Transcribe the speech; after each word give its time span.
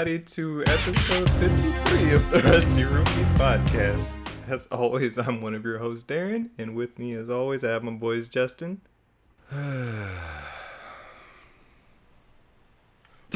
everybody 0.00 0.24
to 0.24 0.64
episode 0.64 1.28
53 1.32 2.12
of 2.14 2.30
the 2.30 2.40
Rusty 2.44 2.84
Rookies 2.84 3.26
podcast. 3.36 4.16
As 4.48 4.66
always, 4.68 5.18
I'm 5.18 5.42
one 5.42 5.54
of 5.54 5.62
your 5.62 5.76
hosts, 5.76 6.04
Darren, 6.04 6.48
and 6.56 6.74
with 6.74 6.98
me, 6.98 7.12
as 7.12 7.28
always, 7.28 7.62
I 7.62 7.68
have 7.72 7.82
my 7.82 7.92
boys, 7.92 8.26
Justin. 8.26 8.80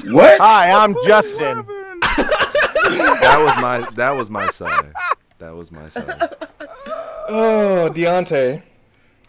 What? 0.07 0.41
Hi, 0.41 0.71
I'm 0.71 0.95
Justin. 1.07 1.67
that 2.03 3.37
was 3.39 3.63
my 3.63 3.89
that 3.95 4.11
was 4.11 4.31
my 4.31 4.49
side. 4.49 4.93
That 5.39 5.55
was 5.55 5.71
my 5.71 5.89
side. 5.89 6.35
Oh, 7.29 7.91
Deontay, 7.95 8.63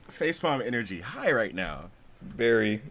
Facepalm 0.10 0.66
energy 0.66 1.02
high 1.02 1.32
right 1.32 1.54
now. 1.54 1.92
Barry, 2.22 2.82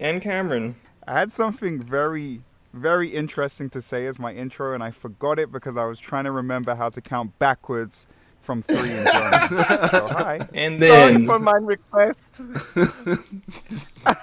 and 0.00 0.22
Cameron. 0.22 0.76
I 1.06 1.18
had 1.18 1.32
something 1.32 1.80
very, 1.80 2.40
very 2.74 3.08
interesting 3.08 3.70
to 3.70 3.80
say 3.80 4.06
as 4.06 4.18
my 4.18 4.32
intro, 4.32 4.74
and 4.74 4.82
I 4.82 4.90
forgot 4.90 5.38
it 5.38 5.52
because 5.52 5.76
I 5.76 5.84
was 5.84 5.98
trying 5.98 6.24
to 6.24 6.30
remember 6.30 6.74
how 6.74 6.90
to 6.90 7.00
count 7.00 7.38
backwards 7.38 8.08
from 8.42 8.62
three 8.62 8.90
in 8.90 9.06
German. 9.12 9.48
so, 9.90 10.06
hi. 10.08 10.48
And 10.52 10.80
then 10.80 10.90
Sorry 10.92 11.12
then, 11.12 11.26
for 11.26 11.38
my 11.38 11.56
request. 11.60 12.40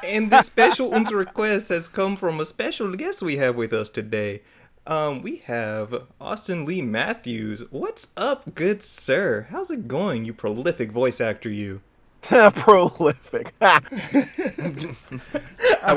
and 0.05 0.29
this 0.31 0.45
special 0.45 0.93
unter 0.93 1.17
request 1.17 1.69
has 1.69 1.87
come 1.87 2.15
from 2.15 2.39
a 2.39 2.45
special 2.45 2.95
guest 2.95 3.21
we 3.21 3.37
have 3.37 3.55
with 3.55 3.73
us 3.73 3.89
today. 3.89 4.41
Um, 4.85 5.21
we 5.21 5.37
have 5.37 6.03
Austin 6.20 6.65
Lee 6.65 6.81
Matthews. 6.81 7.63
What's 7.70 8.07
up, 8.17 8.55
good 8.55 8.81
sir? 8.83 9.48
How's 9.49 9.70
it 9.70 9.87
going, 9.87 10.26
you 10.26 10.33
prolific 10.33 10.91
voice 10.91 11.21
actor? 11.21 11.49
You. 11.49 11.81
Prolific. 12.55 13.53
I'm 13.61 14.95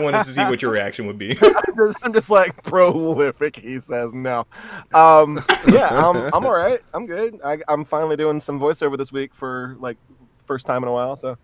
wanted 0.03 0.25
to 0.25 0.33
see 0.33 0.43
what 0.43 0.63
your 0.63 0.71
reaction 0.71 1.07
would 1.07 1.19
be. 1.19 1.35
just, 1.35 1.99
I'm 2.03 2.13
just 2.13 2.31
like 2.31 2.63
prolific. 2.63 3.57
He 3.57 3.81
says 3.81 4.15
no. 4.15 4.47
Um, 4.95 5.45
yeah, 5.69 5.89
I'm, 5.91 6.17
I'm 6.35 6.47
all 6.47 6.55
right. 6.55 6.81
I'm 6.95 7.07
good. 7.07 7.41
I, 7.45 7.59
I'm 7.69 7.85
finally 7.85 8.17
doing 8.17 8.41
some 8.41 8.59
voiceover 8.59 8.97
this 8.97 9.13
week 9.13 9.35
for 9.35 9.77
like 9.81 9.99
first 10.47 10.67
time 10.67 10.83
in 10.83 10.89
a 10.89 10.93
while. 10.93 11.17
So 11.17 11.37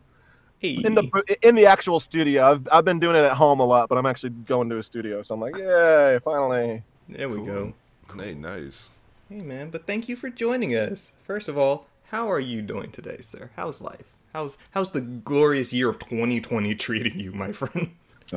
Hey, 0.61 0.79
in 0.85 0.95
the 0.95 1.39
in 1.41 1.55
the 1.55 1.65
actual 1.65 2.01
studio, 2.01 2.51
I've 2.51 2.69
I've 2.71 2.85
been 2.85 3.01
doing 3.01 3.17
it 3.17 3.25
at 3.25 3.33
home 3.33 3.61
a 3.61 3.65
lot, 3.65 3.89
but 3.89 3.97
I'm 3.97 4.05
actually 4.05 4.31
going 4.31 4.69
to 4.69 4.79
a 4.79 4.83
studio. 4.83 5.23
So 5.23 5.35
I'm 5.35 5.41
like, 5.41 5.57
yay, 5.57 6.19
finally. 6.23 6.83
there 7.09 7.31
we 7.31 7.45
go. 7.47 7.73
Hey, 8.15 8.35
nice. 8.35 8.91
Hey 9.31 9.41
man, 9.41 9.71
but 9.71 9.87
thank 9.87 10.09
you 10.09 10.17
for 10.17 10.29
joining 10.29 10.73
us. 10.73 11.13
First 11.27 11.49
of 11.49 11.57
all, 11.57 11.87
how 12.11 12.31
are 12.31 12.41
you 12.41 12.61
doing 12.61 12.91
today, 12.91 13.19
sir? 13.23 13.51
How's 13.57 13.81
life? 13.81 14.15
How's 14.33 14.57
how's 14.71 14.91
the 14.91 15.01
glorious 15.01 15.73
year 15.73 15.89
of 15.89 15.99
2020 15.99 16.75
treating 16.77 17.19
you, 17.19 17.33
my 17.33 17.53
friend? 17.53 17.95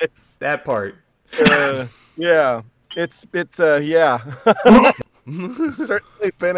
it's 0.00 0.36
That 0.36 0.64
part. 0.64 0.96
uh, 1.40 1.86
yeah, 2.16 2.62
it's 2.96 3.26
it's 3.32 3.58
uh 3.60 3.80
yeah, 3.82 4.18
It's 5.26 5.76
certainly 5.86 6.32
been 6.38 6.56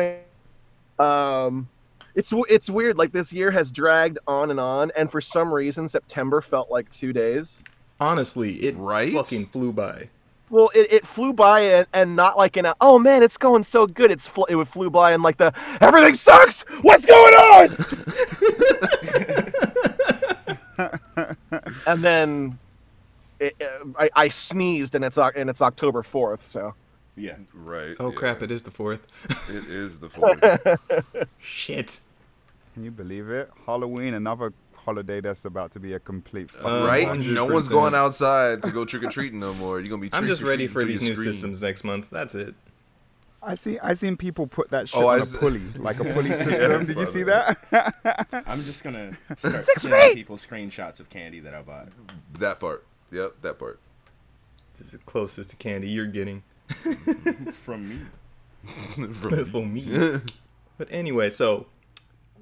a 0.99 1.03
um. 1.03 1.69
It's 2.15 2.33
it's 2.49 2.69
weird. 2.69 2.99
Like 2.99 3.13
this 3.13 3.33
year 3.33 3.51
has 3.53 3.71
dragged 3.73 4.19
on 4.27 4.51
and 4.51 4.61
on, 4.61 4.91
and 4.97 5.11
for 5.11 5.21
some 5.21 5.55
reason, 5.55 5.89
September 5.89 6.41
felt 6.41 6.71
like 6.71 6.91
two 6.91 7.13
days. 7.13 7.63
Honestly, 8.01 8.63
it 8.65 8.77
Right? 8.77 9.13
fucking 9.13 9.47
flew 9.47 9.73
by. 9.73 10.09
Well, 10.51 10.71
it, 10.75 10.93
it 10.93 11.07
flew 11.07 11.33
by 11.33 11.61
and, 11.61 11.87
and 11.93 12.17
not 12.17 12.37
like 12.37 12.57
in 12.57 12.67
a 12.67 12.75
oh 12.81 12.99
man, 12.99 13.23
it's 13.23 13.37
going 13.37 13.63
so 13.63 13.87
good. 13.87 14.11
It's 14.11 14.27
fl- 14.27 14.45
it 14.45 14.57
would 14.57 14.69
flew 14.69 14.91
by 14.91 15.13
and 15.13 15.23
like 15.23 15.37
the 15.37 15.53
everything 15.81 16.15
sucks. 16.15 16.63
What's 16.83 17.07
going 17.07 17.35
on? 17.35 17.77
and 21.87 22.03
then 22.03 22.59
it, 23.39 23.55
uh, 23.61 23.85
I, 23.99 24.11
I 24.17 24.29
sneezed 24.29 24.95
and 24.97 25.05
it's 25.05 25.17
and 25.17 25.49
it's 25.49 25.63
October 25.63 26.03
fourth. 26.03 26.45
So 26.45 26.75
Yeah. 27.17 27.37
Right. 27.55 27.97
Oh 28.01 28.11
yeah. 28.11 28.15
crap! 28.17 28.43
It 28.43 28.51
is 28.51 28.63
the 28.63 28.71
fourth. 28.73 29.07
It 29.49 29.67
is 29.71 30.01
the 30.01 30.11
fourth. 30.11 30.43
Shit. 31.41 32.01
Can 32.75 32.85
you 32.85 32.91
believe 32.91 33.29
it? 33.31 33.51
Halloween, 33.67 34.15
another 34.15 34.53
holiday 34.91 35.21
that's 35.21 35.45
about 35.45 35.71
to 35.73 35.81
be 35.81 35.93
a 35.95 36.01
complete. 36.01 36.51
fucking 36.51 36.67
Uh, 36.67 36.87
right? 36.87 37.07
100%. 37.07 37.33
No 37.35 37.47
one's 37.47 37.69
going 37.69 37.95
outside 37.95 38.63
to 38.65 38.71
go 38.71 38.85
trick 38.85 39.05
or 39.05 39.09
treating 39.11 39.39
no 39.41 39.55
more. 39.55 39.79
You're 39.79 39.89
gonna 39.89 40.03
be. 40.03 40.11
I'm 40.13 40.27
just 40.27 40.43
ready 40.43 40.67
for 40.67 40.85
these 40.85 41.01
new 41.03 41.09
your 41.15 41.17
systems 41.25 41.63
next 41.63 41.85
month. 41.85 42.11
That's 42.11 42.35
it. 42.35 42.55
I 43.43 43.55
see. 43.55 43.79
I 43.79 43.95
seen 43.95 44.17
people 44.19 44.47
put 44.47 44.69
that 44.71 44.89
shit 44.89 45.01
Oh, 45.01 45.09
on 45.09 45.21
a 45.21 45.25
see. 45.25 45.39
pulley, 45.39 45.63
like 45.77 45.99
a 46.01 46.05
pulley 46.15 46.33
I 46.33 46.37
system. 46.45 46.85
Did 46.85 46.97
you 46.99 47.07
see 47.07 47.23
that. 47.23 47.59
that? 47.71 48.45
I'm 48.47 48.63
just 48.63 48.85
gonna 48.85 49.17
start 49.39 49.63
sending 49.65 50.15
people 50.15 50.37
screenshots 50.37 51.01
of 51.01 51.09
candy 51.09 51.41
that 51.41 51.55
I 51.55 51.63
bought. 51.63 51.89
That 52.39 52.61
part. 52.61 52.85
Yep, 53.13 53.37
that 53.43 53.59
part. 53.59 53.79
This 54.77 54.87
is 54.89 54.93
the 54.93 54.99
closest 54.99 55.51
to 55.51 55.57
candy 55.57 55.89
you're 55.89 56.07
getting 56.07 56.43
From 57.53 57.89
me. 57.89 57.99
From 59.13 59.45
for 59.47 59.65
me. 59.65 60.21
but 60.77 60.89
anyway, 60.91 61.31
so 61.31 61.67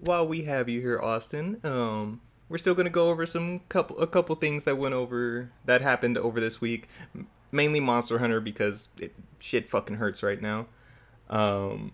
while 0.01 0.27
we 0.27 0.43
have 0.45 0.69
you 0.69 0.81
here, 0.81 1.01
Austin, 1.01 1.61
um, 1.65 2.21
we're 2.49 2.59
still 2.59 2.75
gonna 2.75 2.91
go 2.91 3.11
over 3.11 3.27
some 3.27 3.61
couple 3.69 3.99
a 3.99 4.07
couple 4.07 4.35
things 4.37 4.65
that 4.65 4.77
went 4.79 4.95
over 4.95 5.51
that 5.65 5.81
happened 5.81 6.17
over 6.19 6.41
this 6.41 6.61
week. 6.61 6.89
Mainly 7.51 7.81
Monster 7.81 8.19
Hunter 8.19 8.41
because 8.41 8.89
it 8.99 9.15
shit 9.41 9.71
fucking 9.71 9.97
hurts 9.97 10.23
right 10.23 10.41
now. 10.41 10.67
Um, 11.31 11.93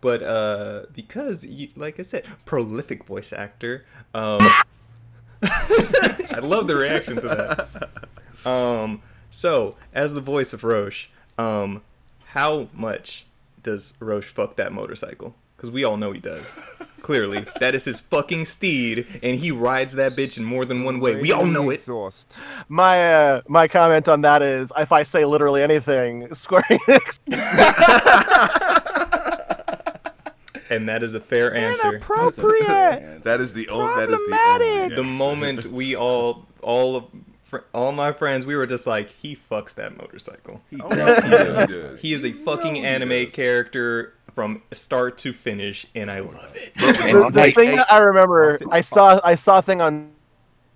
but 0.00 0.22
uh, 0.22 0.86
because 0.94 1.44
you, 1.44 1.68
like 1.76 1.98
I 1.98 2.02
said, 2.02 2.26
prolific 2.44 3.04
voice 3.04 3.32
actor. 3.32 3.84
Um, 4.14 4.40
I 5.42 6.40
love 6.42 6.66
the 6.66 6.76
reaction 6.76 7.16
to 7.16 7.20
that. 7.22 8.48
Um, 8.48 9.02
so 9.30 9.76
as 9.92 10.14
the 10.14 10.20
voice 10.20 10.52
of 10.52 10.64
Roche, 10.64 11.08
um, 11.38 11.82
how 12.26 12.68
much 12.72 13.26
does 13.62 13.94
Roche 13.98 14.28
fuck 14.28 14.56
that 14.56 14.72
motorcycle? 14.72 15.34
Because 15.66 15.74
we 15.74 15.82
all 15.82 15.96
know 15.96 16.12
he 16.12 16.20
does. 16.20 16.54
Clearly, 17.02 17.44
that 17.60 17.74
is 17.74 17.84
his 17.86 18.00
fucking 18.00 18.44
steed, 18.46 19.04
and 19.22 19.38
he 19.38 19.50
rides 19.50 19.94
that 19.96 20.12
bitch 20.12 20.38
in 20.38 20.44
more 20.44 20.64
than 20.64 20.84
one 20.84 21.00
way. 21.00 21.20
We 21.20 21.32
all 21.32 21.44
know 21.46 21.70
it. 21.70 21.74
Exhaust. 21.74 22.38
my 22.68 23.14
uh, 23.14 23.40
my 23.48 23.66
comment 23.68 24.06
on 24.08 24.20
that 24.22 24.42
is 24.42 24.72
if 24.76 24.92
I 24.92 25.02
say 25.02 25.24
literally 25.24 25.62
anything, 25.62 26.32
Square 26.34 26.64
Enix. 26.70 27.18
And 30.68 30.88
that 30.88 31.02
is 31.04 31.14
a 31.14 31.20
fair 31.20 31.54
answer. 31.54 31.90
Inappropriate. 31.96 33.22
That 33.24 33.40
is 33.40 33.52
the 33.52 33.68
only. 33.68 34.06
That 34.06 34.10
is 34.12 34.18
the 34.18 34.26
Problematic. 34.36 34.82
only. 34.82 34.96
The 34.96 35.04
moment 35.04 35.66
we 35.66 35.94
all, 35.96 36.46
all 36.62 36.96
of, 36.96 37.04
all 37.72 37.92
my 37.92 38.12
friends, 38.12 38.44
we 38.46 38.54
were 38.56 38.66
just 38.66 38.86
like, 38.86 39.10
he 39.10 39.36
fucks 39.36 39.74
that 39.74 39.96
motorcycle. 39.96 40.60
Oh, 40.80 40.88
no, 40.88 41.14
he 41.14 41.30
does, 41.30 41.70
he 41.70 41.76
does. 41.78 42.00
He 42.00 42.12
is 42.14 42.24
a 42.24 42.32
fucking 42.32 42.74
he 42.76 42.84
anime 42.84 43.10
does. 43.26 43.32
character 43.32 44.12
from 44.36 44.62
start 44.72 45.18
to 45.18 45.34
finish, 45.34 45.86
and 45.96 46.12
I 46.12 46.20
love 46.20 46.56
it. 46.56 46.74
the, 46.76 47.28
the 47.32 47.42
Hey, 47.42 47.52
thing 47.54 47.72
hey. 47.72 47.76
that 47.76 47.92
I 47.92 47.98
remember, 47.98 48.60
I 48.70 48.82
saw 48.82 49.20
I 49.24 49.34
saw 49.34 49.58
a 49.58 49.62
thing 49.62 49.80
on 49.82 50.12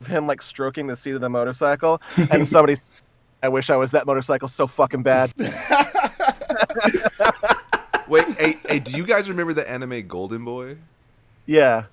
him 0.06 0.26
like 0.26 0.42
stroking 0.42 0.88
the 0.88 0.96
seat 0.96 1.12
of 1.12 1.20
the 1.22 1.30
motorcycle, 1.30 2.02
and 2.30 2.48
somebody, 2.48 2.76
I 3.42 3.48
wish 3.48 3.70
I 3.70 3.76
was 3.76 3.92
that 3.92 4.06
motorcycle 4.06 4.48
so 4.48 4.66
fucking 4.66 5.04
bad. 5.04 5.32
Wait, 8.06 8.26
hey, 8.38 8.54
hey, 8.68 8.78
do 8.80 8.92
you 8.92 9.06
guys 9.06 9.28
remember 9.28 9.52
the 9.54 9.68
anime 9.70 10.06
Golden 10.08 10.44
Boy? 10.44 10.78
Yeah, 11.46 11.86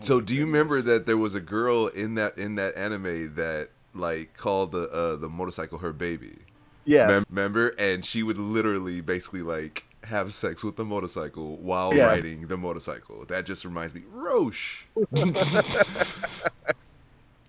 So 0.00 0.20
do 0.20 0.34
you 0.34 0.44
remember 0.46 0.80
that 0.82 1.06
there 1.06 1.16
was 1.16 1.34
a 1.34 1.40
girl 1.40 1.88
in 1.88 2.14
that 2.14 2.38
in 2.38 2.54
that 2.56 2.76
anime 2.76 3.34
that 3.34 3.70
like 3.94 4.36
called 4.36 4.72
the 4.72 4.88
uh, 4.90 5.16
the 5.16 5.28
motorcycle 5.28 5.78
her 5.78 5.92
baby? 5.92 6.38
Yeah. 6.84 7.06
Mem- 7.06 7.24
Remember? 7.30 7.68
And 7.78 8.04
she 8.04 8.22
would 8.22 8.38
literally 8.38 9.00
basically 9.00 9.42
like 9.42 9.84
have 10.08 10.32
sex 10.32 10.62
with 10.64 10.76
the 10.76 10.84
motorcycle 10.84 11.56
while 11.58 11.94
Yeah. 11.94 12.06
riding 12.06 12.46
the 12.48 12.56
motorcycle. 12.56 13.24
That 13.26 13.46
just 13.46 13.64
reminds 13.64 13.94
me, 13.94 14.02
Roche. 14.12 14.84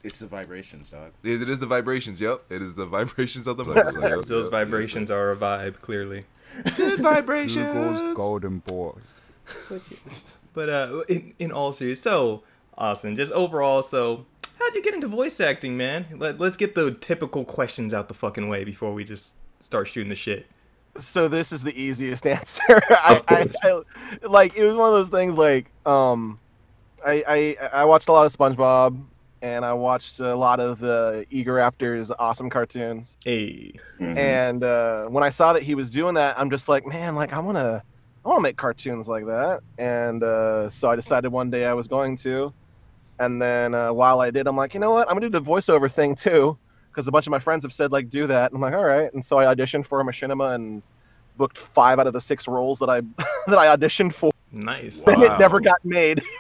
It's 0.01 0.19
the 0.19 0.27
vibrations, 0.27 0.91
dog. 0.91 1.11
Is 1.23 1.41
it 1.41 1.50
is 1.50 1.59
the 1.59 1.65
vibrations? 1.65 2.21
Yep, 2.21 2.45
it 2.50 2.61
is 2.61 2.75
the 2.75 2.85
vibrations 2.85 3.47
of 3.47 3.57
the 3.57 3.65
motorcycle. 3.65 4.21
Those 4.23 4.44
Yep, 4.45 4.51
vibrations 4.51 5.11
are 5.11 5.31
a 5.31 5.35
vibe, 5.35 5.81
clearly. 5.81 6.23
good 6.77 7.00
vibrations. 7.01 7.67
Google's 7.67 8.15
golden 8.15 8.59
boy. 8.59 8.94
But 10.53 10.67
uh, 10.69 11.03
in, 11.07 11.33
in 11.38 11.51
all 11.51 11.73
seriousness, 11.73 12.01
so 12.03 12.44
Austin, 12.77 13.15
just 13.15 13.31
overall, 13.33 13.83
so 13.83 14.25
how'd 14.57 14.73
you 14.73 14.81
get 14.81 14.94
into 14.95 15.07
voice 15.07 15.39
acting, 15.39 15.77
man? 15.77 16.07
Let, 16.17 16.39
let's 16.39 16.57
get 16.57 16.73
the 16.75 16.91
typical 16.91 17.45
questions 17.45 17.94
out 17.94 18.07
the 18.07 18.13
fucking 18.15 18.50
way 18.50 18.63
before 18.63 18.91
we 18.94 19.03
just 19.03 19.33
start 19.59 19.88
shooting 19.89 20.09
the 20.09 20.15
shit. 20.15 20.47
So 20.99 21.27
this 21.27 21.51
is 21.51 21.63
the 21.63 21.79
easiest 21.79 22.25
answer. 22.37 22.61
I, 22.89 23.21
I. 23.27 23.47
I 23.63 23.81
like 24.27 24.55
it 24.55 24.63
was 24.63 24.75
one 24.75 24.87
of 24.89 24.93
those 24.93 25.09
things 25.09 25.35
like 25.35 25.71
um, 25.85 26.39
I 27.05 27.23
I 27.27 27.67
I 27.81 27.85
watched 27.85 28.09
a 28.09 28.11
lot 28.11 28.25
of 28.25 28.35
SpongeBob. 28.35 29.01
And 29.41 29.63
I 29.63 29.71
watched 29.71 30.19
a 30.19 30.35
lot 30.35 30.59
of 30.59 30.79
the 30.79 31.25
Egoraptor's 31.31 32.11
awesome 32.19 32.49
cartoons. 32.49 33.15
Hey, 33.23 33.71
And 34.17 34.61
uh, 34.65 35.05
when 35.05 35.23
I 35.23 35.29
saw 35.29 35.53
that 35.53 35.63
he 35.63 35.75
was 35.75 35.89
doing 35.89 36.15
that, 36.15 36.37
I'm 36.37 36.49
just 36.49 36.67
like, 36.67 36.85
man, 36.85 37.15
like 37.15 37.31
I 37.31 37.39
want 37.39 37.57
to, 37.57 37.81
I 38.25 38.27
want 38.27 38.39
to 38.39 38.41
make 38.41 38.57
cartoons 38.57 39.07
like 39.07 39.25
that. 39.27 39.61
And 39.77 40.23
uh, 40.23 40.69
so 40.69 40.89
I 40.89 40.97
decided 40.97 41.31
one 41.31 41.49
day 41.49 41.65
I 41.65 41.71
was 41.71 41.87
going 41.87 42.17
to. 42.17 42.51
And 43.17 43.41
then 43.41 43.73
uh, 43.73 43.93
while 43.93 44.19
I 44.19 44.29
did, 44.29 44.45
I'm 44.45 44.57
like, 44.57 44.73
you 44.73 44.81
know 44.81 44.91
what? 44.91 45.07
I'm 45.09 45.15
gonna 45.15 45.29
do 45.29 45.39
the 45.39 45.41
voiceover 45.41 45.89
thing 45.89 46.15
too. 46.15 46.57
Because 46.89 47.07
a 47.07 47.12
bunch 47.12 47.27
of 47.27 47.31
my 47.31 47.39
friends 47.39 47.63
have 47.63 47.74
said 47.74 47.91
like 47.91 48.09
do 48.09 48.27
that. 48.27 48.51
And 48.51 48.57
I'm 48.57 48.62
like, 48.62 48.74
all 48.74 48.83
right. 48.83 49.12
And 49.13 49.24
so 49.24 49.38
I 49.39 49.45
auditioned 49.53 49.86
for 49.86 50.00
a 50.01 50.03
machinima 50.03 50.56
and 50.56 50.81
booked 51.38 51.57
five 51.57 52.00
out 52.00 52.07
of 52.07 52.13
the 52.13 52.21
six 52.21 52.47
roles 52.47 52.80
that 52.80 52.89
I 52.89 53.01
that 53.47 53.57
I 53.57 53.75
auditioned 53.75 54.13
for. 54.13 54.31
Nice. 54.51 55.01
Then 55.01 55.21
it 55.21 55.38
never 55.39 55.59
got 55.59 55.83
made. 55.86 56.24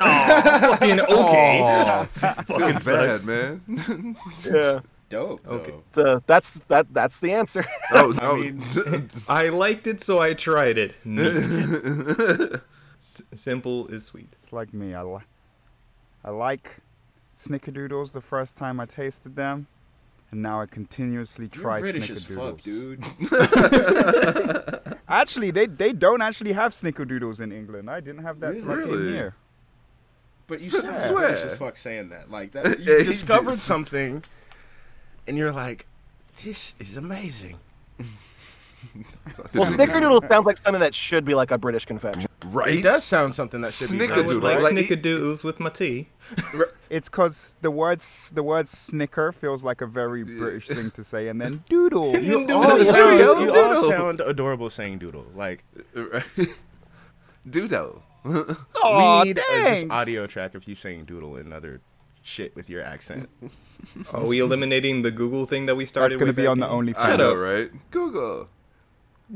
Fucking 0.00 1.00
okay. 1.00 1.60
Aw, 1.62 2.04
Fucking 2.04 2.74
feels 2.78 2.86
bad, 2.86 3.24
man. 3.24 4.16
yeah. 4.52 4.80
Dope. 5.08 5.44
Okay. 5.48 5.74
though. 5.92 6.04
So 6.14 6.22
that's 6.26 6.50
that 6.68 6.86
that's 6.94 7.18
the 7.18 7.32
answer. 7.32 7.66
oh, 7.90 8.14
I 8.20 8.24
no. 8.26 8.36
mean- 8.36 9.08
I 9.28 9.48
liked 9.48 9.88
it, 9.88 10.00
so 10.04 10.20
I 10.20 10.34
tried 10.34 10.78
it. 10.78 10.94
S- 13.02 13.22
simple 13.34 13.88
is 13.88 14.04
sweet. 14.04 14.28
It's 14.40 14.52
like 14.52 14.72
me. 14.72 14.94
I, 14.94 15.02
li- 15.02 15.24
I 16.24 16.30
like 16.30 16.76
snickerdoodles 17.36 18.12
the 18.12 18.20
first 18.20 18.56
time 18.56 18.78
I 18.78 18.86
tasted 18.86 19.34
them, 19.36 19.66
and 20.30 20.42
now 20.42 20.60
I 20.60 20.66
continuously 20.66 21.48
You're 21.52 21.62
try 21.62 21.80
British 21.80 22.10
as 22.10 22.24
fuck, 22.24 22.58
snickerdoodles. 22.58 22.62
dude. 24.74 24.94
Actually, 25.08 25.50
they, 25.50 25.66
they 25.66 25.92
don't 25.92 26.22
actually 26.22 26.52
have 26.52 26.72
snickerdoodles 26.72 27.40
in 27.40 27.50
England. 27.52 27.90
I 27.90 28.00
didn't 28.00 28.22
have 28.22 28.38
that 28.40 28.52
till 28.54 28.70
I 28.70 28.74
Really? 28.74 29.12
here. 29.12 29.34
But 30.46 30.60
you 30.60 30.68
I 30.78 30.80
sound 30.82 30.94
swear. 30.94 31.28
British 31.28 31.44
as 31.46 31.56
fuck 31.58 31.76
saying 31.76 32.10
that. 32.10 32.30
Like 32.30 32.52
that, 32.52 32.78
you 32.80 33.04
discovered 33.04 33.54
something, 33.56 34.22
and 35.26 35.36
you're 35.36 35.52
like, 35.52 35.86
"This 36.44 36.74
is 36.78 36.96
amazing." 36.96 37.58
Well, 39.54 39.66
snickerdoodle 39.66 40.26
sounds 40.28 40.46
like 40.46 40.58
something 40.58 40.80
that 40.80 40.94
should 40.94 41.24
be 41.24 41.34
like 41.34 41.50
a 41.50 41.58
British 41.58 41.84
confection. 41.84 42.26
right? 42.46 42.76
It 42.76 42.82
does 42.82 43.04
sound 43.04 43.34
something 43.34 43.60
that 43.60 43.72
should 43.72 43.90
be. 43.90 44.02
I 44.04 44.08
Snickerdoodle. 44.08 44.26
would 44.26 44.42
like 44.42 44.62
Like- 44.62 44.74
snickerdoodles 44.74 45.44
with 45.44 45.60
my 45.60 45.70
tea. 45.70 46.08
It's 46.88 47.08
because 47.08 47.54
the 47.60 47.70
word 47.70 48.00
the 48.32 48.42
word 48.42 48.68
snicker 48.68 49.32
feels 49.32 49.62
like 49.62 49.80
a 49.80 49.86
very 49.86 50.22
British 50.24 50.68
thing 50.68 50.90
to 50.92 51.04
say, 51.04 51.28
and 51.28 51.40
then 51.40 51.64
doodle. 51.68 52.18
You 52.18 52.46
Doodle, 52.46 52.56
all, 52.56 52.76
doodle, 52.78 52.92
sound, 52.92 53.18
doodle. 53.18 53.42
you 53.42 53.54
all 53.54 53.90
sound 53.90 54.20
adorable 54.20 54.70
saying 54.70 54.98
doodle. 54.98 55.26
Like 55.34 55.64
Doodle. 57.48 58.02
Aw, 58.24 59.20
we 59.22 59.28
need 59.28 59.38
a 59.38 59.42
just 59.76 59.90
audio 59.90 60.26
track 60.26 60.54
of 60.54 60.68
you 60.68 60.74
saying 60.74 61.04
doodle 61.06 61.36
and 61.36 61.52
other 61.54 61.80
shit 62.22 62.54
with 62.54 62.68
your 62.68 62.82
accent. 62.82 63.30
Are 64.12 64.24
we 64.24 64.40
eliminating 64.40 65.02
the 65.02 65.10
Google 65.10 65.46
thing 65.46 65.64
that 65.66 65.74
we 65.74 65.86
started? 65.86 66.10
That's 66.14 66.18
gonna 66.20 66.30
with 66.30 66.36
be 66.36 66.46
on 66.46 66.60
the 66.60 66.66
game? 66.66 66.74
only. 66.76 66.94
I 66.96 67.16
know, 67.16 67.34
right? 67.34 67.70
Google. 67.90 68.48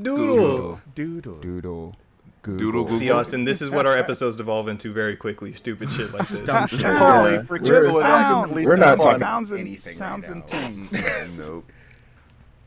Doodle. 0.01 0.81
Doodle. 0.95 1.41
Doodle. 1.41 1.97
Doodle 2.43 2.91
See, 2.91 3.11
Austin, 3.11 3.45
this 3.45 3.63
is 3.63 3.71
what 3.71 3.87
our 3.87 3.97
episodes 3.97 4.37
devolve 4.37 4.69
into 4.69 4.93
very 4.93 5.17
quickly. 5.17 5.53
Stupid 5.53 5.91
shit 5.91 6.13
like 6.13 6.29
this. 6.29 6.43
Dumb 6.43 6.69
shit. 6.69 6.81
Yeah. 6.81 7.43
freaking 7.43 7.65
Just 7.65 7.87
Google, 7.89 7.99
it 7.99 8.03
sounds. 8.03 8.53
We're 8.53 8.77
not 8.77 8.99
talking 8.99 9.19
sounds 9.19 9.51
and 9.51 9.61
anything 9.61 9.97
sounds 9.97 10.29
right 10.29 10.37
and 10.37 10.41
now. 10.41 10.47
things. 10.91 10.93
nope. 11.39 11.71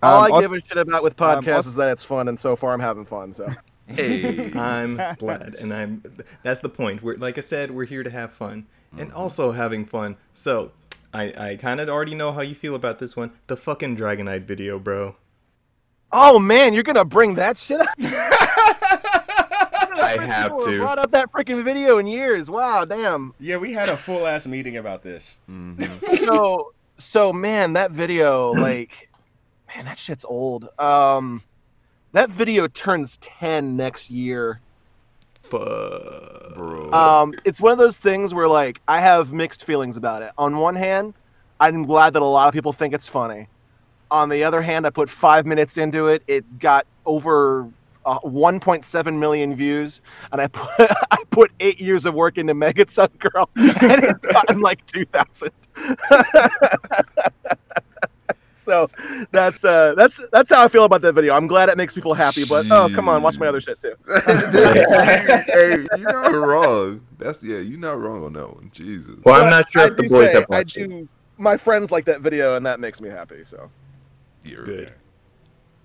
All 0.02 0.26
Um, 0.26 0.34
I 0.34 0.42
give 0.42 0.52
a 0.52 0.56
shit 0.62 0.78
about 0.78 1.04
with 1.04 1.20
um, 1.22 1.44
podcasts 1.44 1.58
us- 1.60 1.68
is 1.68 1.76
that 1.76 1.90
it's 1.90 2.04
fun, 2.04 2.28
and 2.28 2.40
so 2.40 2.56
far 2.56 2.74
I'm 2.74 2.80
having 2.80 3.06
fun. 3.06 3.32
So 3.34 3.48
Hey. 3.88 4.52
I'm 4.56 4.96
glad, 5.18 5.56
and 5.60 5.74
I'm. 5.74 6.04
That's 6.44 6.60
the 6.62 6.70
point. 6.70 7.04
We're 7.04 7.16
like 7.18 7.38
I 7.38 7.42
said, 7.42 7.72
we're 7.72 7.86
here 7.86 8.04
to 8.04 8.10
have 8.10 8.34
fun, 8.34 8.66
and 8.98 9.14
also 9.14 9.52
having 9.52 9.86
fun. 9.86 10.18
So, 10.34 10.72
I 11.14 11.34
I 11.52 11.56
kind 11.56 11.80
of 11.80 11.88
already 11.88 12.16
know 12.16 12.32
how 12.32 12.42
you 12.42 12.56
feel 12.56 12.74
about 12.76 13.00
this 13.00 13.16
one. 13.16 13.32
The 13.48 13.56
fucking 13.58 13.96
Dragonite 13.96 14.44
video, 14.44 14.78
bro. 14.80 15.16
Oh 16.12 16.40
man, 16.40 16.74
you're 16.74 16.84
gonna 16.84 17.06
bring 17.06 17.36
that 17.36 17.58
shit 17.58 17.82
up? 17.82 17.88
I 20.00 20.18
have 20.26 20.60
to. 20.62 20.80
Brought 20.80 21.00
up 21.00 21.12
that 21.12 21.32
freaking 21.32 21.64
video 21.64 21.98
in 21.98 22.08
years. 22.08 22.50
Wow, 22.50 22.86
damn. 22.86 23.34
Yeah, 23.40 23.58
we 23.58 23.74
had 23.74 23.90
a 23.90 23.98
full 23.98 24.26
ass 24.26 24.48
meeting 24.48 24.78
about 24.78 25.04
this. 25.04 25.40
So, 26.24 26.74
so 26.98 27.34
man, 27.34 27.74
that 27.74 27.92
video, 27.92 28.52
like, 28.54 29.10
man, 29.76 29.86
that 29.86 30.00
shit's 30.00 30.24
old. 30.24 30.70
Um, 30.80 31.44
that 32.14 32.30
video 32.30 32.68
turns 32.68 33.18
ten 33.18 33.76
next 33.76 34.10
year. 34.10 34.62
Fuck. 35.44 36.56
Bro. 36.56 36.92
Um, 36.92 37.34
it's 37.46 37.62
one 37.62 37.72
of 37.72 37.78
those 37.78 37.98
things 37.98 38.34
where 38.34 38.48
like 38.48 38.80
I 38.88 39.02
have 39.02 39.34
mixed 39.34 39.66
feelings 39.66 39.98
about 39.98 40.22
it. 40.22 40.32
On 40.38 40.58
one 40.58 40.76
hand, 40.76 41.14
I'm 41.60 41.84
glad 41.84 42.14
that 42.14 42.22
a 42.22 42.26
lot 42.26 42.48
of 42.48 42.54
people 42.54 42.74
think 42.74 42.94
it's 42.94 43.08
funny. 43.08 43.48
On 44.10 44.30
the 44.30 44.44
other 44.44 44.62
hand, 44.62 44.88
I 44.88 44.90
put 44.90 45.10
five 45.10 45.46
minutes 45.46 45.78
into 45.78 46.08
it. 46.08 46.24
It 46.28 46.60
got 46.60 46.88
over 47.06 47.70
uh, 48.08 48.20
1.7 48.22 49.20
million 49.20 49.56
views, 49.56 50.02
and 50.32 50.40
I 50.40 50.48
put 50.48 50.70
I 50.80 51.18
put 51.30 51.52
eight 51.60 51.80
years 51.80 52.06
of 52.06 52.14
work 52.14 52.38
into 52.38 52.54
Megaton 52.54 53.10
Girl, 53.20 53.50
and 53.56 54.04
it's 54.04 54.26
gotten 54.26 54.62
like 54.62 54.86
2,000. 54.86 55.52
so 58.54 58.90
that's 59.32 59.64
uh 59.64 59.94
that's 59.96 60.22
that's 60.32 60.52
how 60.52 60.64
I 60.64 60.68
feel 60.70 60.86
about 60.86 61.02
that 61.02 61.14
video. 61.14 61.36
I'm 61.36 61.48
glad 61.48 61.70
it 61.70 61.78
makes 61.78 61.94
people 61.94 62.14
happy, 62.14 62.46
but 62.46 62.66
oh 62.72 62.90
come 62.96 63.10
on, 63.10 63.22
watch 63.22 63.38
my 63.40 63.48
other 63.48 63.62
shit 63.62 63.78
too. 63.82 63.94
hey, 64.26 65.86
you're 65.98 66.12
not 66.12 66.34
wrong. 66.34 67.02
That's 67.18 67.44
yeah, 67.44 67.60
you're 67.60 67.80
not 67.80 68.00
wrong 68.00 68.24
on 68.24 68.34
that 68.34 68.54
one. 68.54 68.70
Jesus. 68.74 69.16
Well, 69.24 69.44
I'm 69.44 69.50
not 69.50 69.70
sure 69.72 69.82
I 69.84 69.88
if 69.88 69.98
the 69.98 70.04
boys 70.04 70.30
say, 70.30 70.34
have 70.36 70.46
I 70.50 70.60
watched 70.60 70.78
it. 70.78 70.88
do. 70.88 71.10
My 71.38 71.58
friends 71.58 71.92
like 71.92 72.06
that 72.06 72.22
video, 72.22 72.56
and 72.56 72.66
that 72.66 72.80
makes 72.80 73.00
me 73.00 73.10
happy. 73.10 73.44
So 73.44 73.70
You're 74.48 74.66
Good. 74.66 74.94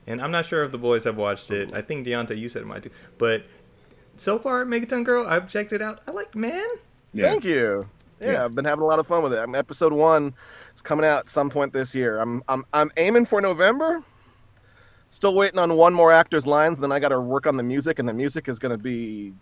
And 0.07 0.21
I'm 0.21 0.31
not 0.31 0.47
sure 0.47 0.65
if 0.65 0.73
the 0.73 0.79
boys 0.79 1.05
have 1.05 1.17
watched 1.17 1.51
it. 1.51 1.73
I 1.73 1.81
think 1.81 2.07
Deontay, 2.07 2.37
you 2.37 2.49
said 2.49 2.63
it 2.63 2.67
might 2.67 2.83
too. 2.83 2.91
But 3.19 3.45
so 4.17 4.39
far, 4.39 4.65
Megaton 4.65 5.05
Girl, 5.05 5.27
I've 5.27 5.51
checked 5.51 5.73
it 5.73 5.81
out. 5.81 6.01
I 6.07 6.11
like, 6.11 6.35
man. 6.35 6.67
Yeah. 7.13 7.27
thank 7.27 7.45
you. 7.45 7.89
Yeah, 8.21 8.33
Yeah. 8.33 8.45
I've 8.45 8.55
been 8.55 8.65
having 8.65 8.83
a 8.83 8.87
lot 8.87 8.99
of 8.99 9.07
fun 9.07 9.23
with 9.23 9.33
it. 9.33 9.39
I'm 9.39 9.55
episode 9.55 9.93
one 9.93 10.35
is 10.75 10.83
coming 10.83 11.05
out 11.05 11.21
at 11.21 11.31
some 11.31 11.51
point 11.51 11.73
this 11.73 11.95
year. 11.95 12.19
I'm 12.21 12.43
I'm 12.49 12.65
I'm 12.73 12.91
aiming 12.97 13.27
for 13.27 13.41
November. 13.41 14.03
Still 15.09 15.35
waiting 15.35 15.59
on 15.59 15.77
one 15.77 15.93
more 15.93 16.11
actor's 16.11 16.47
lines. 16.47 16.79
Then 16.79 16.91
I 16.91 16.99
got 16.99 17.09
to 17.09 17.21
work 17.21 17.47
on 17.47 17.57
the 17.57 17.63
music, 17.63 17.99
and 17.99 18.09
the 18.09 18.15
music 18.15 18.49
is 18.49 18.59
going 18.59 18.71
to 18.73 18.79
be 18.79 19.35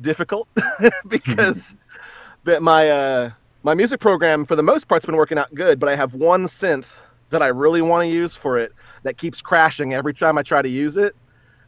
difficult 0.00 0.48
because 1.08 1.74
but 2.44 2.62
my 2.62 2.90
uh 2.90 3.30
my 3.62 3.74
music 3.74 4.00
program 4.00 4.44
for 4.44 4.56
the 4.56 4.62
most 4.62 4.88
part's 4.88 5.06
been 5.06 5.16
working 5.16 5.38
out 5.38 5.52
good. 5.54 5.78
But 5.80 5.88
I 5.88 5.96
have 5.96 6.14
one 6.14 6.44
synth 6.44 6.86
that 7.34 7.42
I 7.42 7.48
really 7.48 7.82
want 7.82 8.02
to 8.02 8.08
use 8.08 8.34
for 8.34 8.58
it 8.58 8.72
that 9.02 9.18
keeps 9.18 9.42
crashing 9.42 9.92
every 9.92 10.14
time 10.14 10.38
I 10.38 10.42
try 10.42 10.62
to 10.62 10.68
use 10.68 10.96
it. 10.96 11.14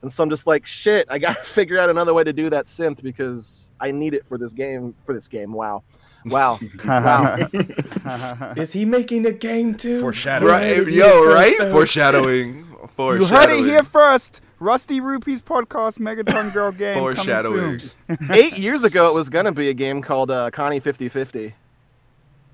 And 0.03 0.13
so 0.13 0.23
I'm 0.23 0.31
just 0.31 0.47
like, 0.47 0.67
shit, 0.67 1.07
I 1.11 1.19
got 1.19 1.37
to 1.37 1.43
figure 1.45 1.79
out 1.79 1.91
another 1.91 2.15
way 2.15 2.25
to 2.25 2.33
do 2.33 2.49
that 2.51 2.67
synth 2.67 3.03
because 3.03 3.71
I 3.81 3.91
need 3.91 4.15
it 4.15 4.27
for 4.27 4.39
this 4.39 4.53
game. 4.53 4.95
For 5.05 5.15
this 5.15 5.29
game, 5.29 5.53
wow, 5.53 5.83
wow, 6.25 6.59
wow. 6.85 7.49
Is 8.57 8.73
he 8.73 8.85
making 8.85 9.27
a 9.27 9.33
game 9.33 9.75
too? 9.75 10.01
Foreshadowing. 10.01 10.51
Right, 10.53 10.87
yo, 10.89 11.27
right? 11.27 11.57
Foreshadowing. 11.71 12.65
Foreshadowing. 12.65 13.21
You 13.21 13.27
Foreshadowing. 13.27 13.29
heard 13.29 13.51
it 13.67 13.71
here 13.71 13.83
first. 13.83 14.41
Rusty 14.59 15.01
Rupees 15.01 15.43
podcast, 15.43 15.99
Megaton 15.99 16.53
Girl 16.55 16.73
game. 16.73 16.99
Foreshadowing. 16.99 17.81
Eight 18.31 18.57
years 18.57 18.85
ago, 18.85 19.09
it 19.09 19.15
was 19.15 19.29
gonna 19.29 19.53
be 19.53 19.69
a 19.69 19.75
game 19.75 20.01
called 20.01 20.31
uh, 20.31 20.51
Connie 20.51 20.81
5050. 20.81 21.55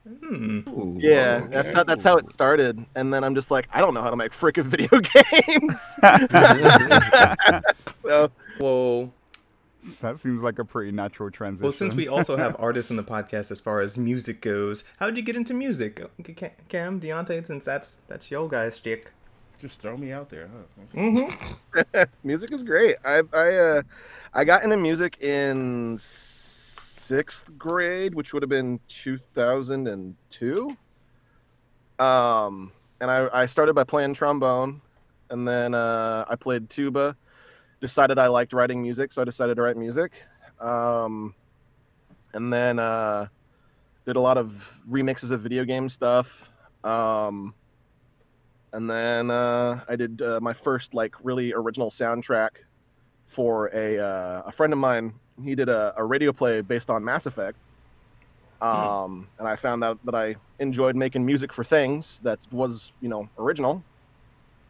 Hmm. 0.06 0.98
Yeah, 0.98 1.42
Oh, 1.44 1.48
that's 1.50 1.72
how 1.72 1.84
that's 1.84 2.02
how 2.04 2.16
it 2.16 2.28
started. 2.32 2.84
And 2.96 3.14
then 3.14 3.22
I'm 3.22 3.34
just 3.36 3.50
like, 3.50 3.68
I 3.72 3.80
don't 3.80 3.94
know 3.94 4.02
how 4.02 4.10
to 4.10 4.16
make 4.16 4.32
freaking 4.32 4.64
video 4.74 4.88
games. 5.00 5.78
so 8.00 8.30
Well, 8.58 9.12
That 10.00 10.18
seems 10.18 10.42
like 10.42 10.58
a 10.58 10.64
pretty 10.64 10.92
natural 10.92 11.30
transition. 11.30 11.64
well, 11.64 11.72
since 11.72 11.94
we 11.94 12.08
also 12.08 12.36
have 12.36 12.56
artists 12.60 12.90
in 12.90 12.96
the 12.96 13.04
podcast 13.04 13.50
as 13.50 13.60
far 13.60 13.80
as 13.80 13.96
music 13.98 14.40
goes, 14.40 14.84
how 14.98 15.06
did 15.06 15.16
you 15.16 15.22
get 15.22 15.36
into 15.36 15.54
music? 15.54 16.00
Cam, 16.68 17.00
Deontay, 17.00 17.46
since 17.46 17.64
that's 17.64 17.98
that's 18.08 18.30
your 18.30 18.48
guys' 18.48 18.76
stick. 18.76 19.12
Just 19.60 19.80
throw 19.80 19.96
me 19.96 20.10
out 20.10 20.28
there, 20.28 20.50
huh? 20.96 22.06
music 22.24 22.50
is 22.52 22.64
great. 22.64 22.96
I 23.04 23.22
I 23.32 23.54
uh, 23.54 23.82
I 24.34 24.42
got 24.44 24.64
into 24.64 24.76
music 24.76 25.22
in 25.22 25.96
sixth 27.02 27.56
grade, 27.58 28.14
which 28.14 28.32
would 28.32 28.42
have 28.42 28.50
been 28.50 28.78
2002. 28.88 30.76
Um, 31.98 32.72
and 33.00 33.10
I 33.10 33.28
I 33.32 33.46
started 33.46 33.74
by 33.74 33.84
playing 33.84 34.14
trombone, 34.14 34.80
and 35.30 35.46
then 35.46 35.74
uh, 35.74 36.24
I 36.28 36.36
played 36.36 36.70
tuba. 36.70 37.16
Decided 37.80 38.18
I 38.18 38.28
liked 38.28 38.52
writing 38.52 38.80
music, 38.80 39.12
so 39.12 39.20
I 39.20 39.24
decided 39.24 39.56
to 39.56 39.62
write 39.62 39.76
music. 39.76 40.12
Um, 40.60 41.34
and 42.32 42.52
then 42.52 42.78
uh, 42.78 43.26
did 44.06 44.16
a 44.16 44.20
lot 44.20 44.38
of 44.38 44.80
remixes 44.88 45.32
of 45.32 45.40
video 45.40 45.64
game 45.64 45.88
stuff. 45.88 46.52
Um, 46.84 47.54
and 48.72 48.88
then 48.88 49.30
uh, 49.30 49.80
I 49.88 49.96
did 49.96 50.22
uh, 50.22 50.38
my 50.40 50.52
first 50.52 50.94
like 50.94 51.14
really 51.22 51.52
original 51.52 51.90
soundtrack 51.90 52.50
for 53.26 53.70
a 53.74 53.98
uh, 53.98 54.42
a 54.46 54.52
friend 54.52 54.72
of 54.72 54.78
mine. 54.78 55.14
He 55.42 55.54
did 55.54 55.68
a, 55.68 55.94
a 55.96 56.04
radio 56.04 56.32
play 56.32 56.60
based 56.60 56.90
on 56.90 57.04
Mass 57.04 57.26
Effect, 57.26 57.58
um, 58.60 59.28
and 59.38 59.48
I 59.48 59.56
found 59.56 59.82
out 59.82 59.98
that 60.04 60.14
I 60.14 60.36
enjoyed 60.58 60.96
making 60.96 61.24
music 61.24 61.52
for 61.52 61.64
things 61.64 62.20
that 62.22 62.46
was 62.50 62.92
you 63.00 63.08
know 63.08 63.28
original, 63.38 63.82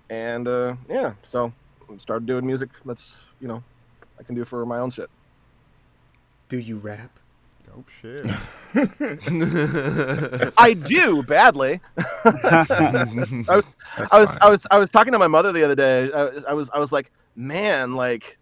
and 0.08 0.46
uh, 0.46 0.76
yeah, 0.88 1.14
so 1.22 1.52
I 1.90 1.98
started 1.98 2.26
doing 2.26 2.46
music 2.46 2.70
that's 2.84 3.20
you 3.40 3.48
know 3.48 3.62
I 4.18 4.22
can 4.22 4.34
do 4.34 4.44
for 4.44 4.64
my 4.64 4.78
own 4.78 4.90
shit. 4.90 5.10
Do 6.48 6.58
you 6.58 6.76
rap? 6.76 7.18
Oh 7.74 7.84
shit. 7.88 8.26
I 10.58 10.74
do 10.74 11.22
badly. 11.22 11.80
I 11.96 13.46
was, 13.48 13.64
I 13.96 14.20
was, 14.20 14.38
I 14.40 14.50
was, 14.50 14.66
I 14.70 14.78
was 14.78 14.90
talking 14.90 15.12
to 15.12 15.18
my 15.18 15.28
mother 15.28 15.52
the 15.52 15.64
other 15.64 15.74
day. 15.74 16.12
I, 16.12 16.50
I 16.50 16.52
was, 16.52 16.68
I 16.70 16.78
was 16.78 16.92
like, 16.92 17.10
man, 17.34 17.94
like, 17.94 18.38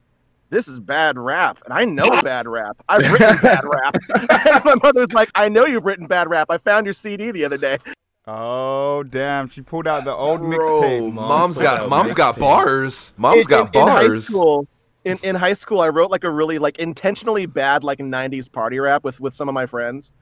this 0.50 0.69
is 0.69 0.78
bad 0.80 1.16
rap, 1.19 1.59
and 1.64 1.73
I 1.73 1.85
know 1.85 2.04
bad 2.23 2.47
rap. 2.47 2.76
I've 2.88 3.11
written 3.12 3.37
bad 3.42 3.64
rap. 3.64 3.97
and 4.14 4.28
my 4.64 4.75
mother's 4.83 5.12
like, 5.12 5.30
I 5.35 5.49
know 5.49 5.64
you've 5.66 5.85
written 5.85 6.07
bad 6.07 6.28
rap. 6.28 6.49
I 6.50 6.59
found 6.59 6.87
your 6.87 6.92
CD 6.92 7.30
the 7.30 7.45
other 7.45 7.57
day. 7.59 7.78
oh 8.26 9.02
damn! 9.04 9.49
She 9.49 9.62
pulled 9.62 9.87
out 9.87 10.04
the 10.04 10.12
old 10.14 10.40
mixtape. 10.40 11.12
mom's 11.14 11.57
put 11.57 11.62
got 11.64 11.88
mom's 11.88 12.14
got 12.14 12.35
mixtape. 12.37 12.40
bars. 12.40 13.14
Mom's 13.16 13.42
In- 13.45 13.47
got 13.50 13.75
in- 13.75 13.80
in 13.83 13.88
high 13.88 14.07
bars. 14.09 14.26
school- 14.26 14.66
In, 15.04 15.19
in 15.23 15.35
high 15.37 15.54
school, 15.54 15.80
I 15.80 15.88
wrote 15.88 16.11
like 16.11 16.25
a 16.25 16.30
really 16.30 16.59
like 16.59 16.78
intentionally 16.78 17.47
bad 17.47 17.83
like 17.83 17.99
'90s 18.00 18.52
party 18.52 18.78
rap 18.78 19.02
with 19.02 19.19
with 19.21 19.35
some 19.35 19.49
of 19.49 19.54
my 19.54 19.64
friends, 19.66 20.12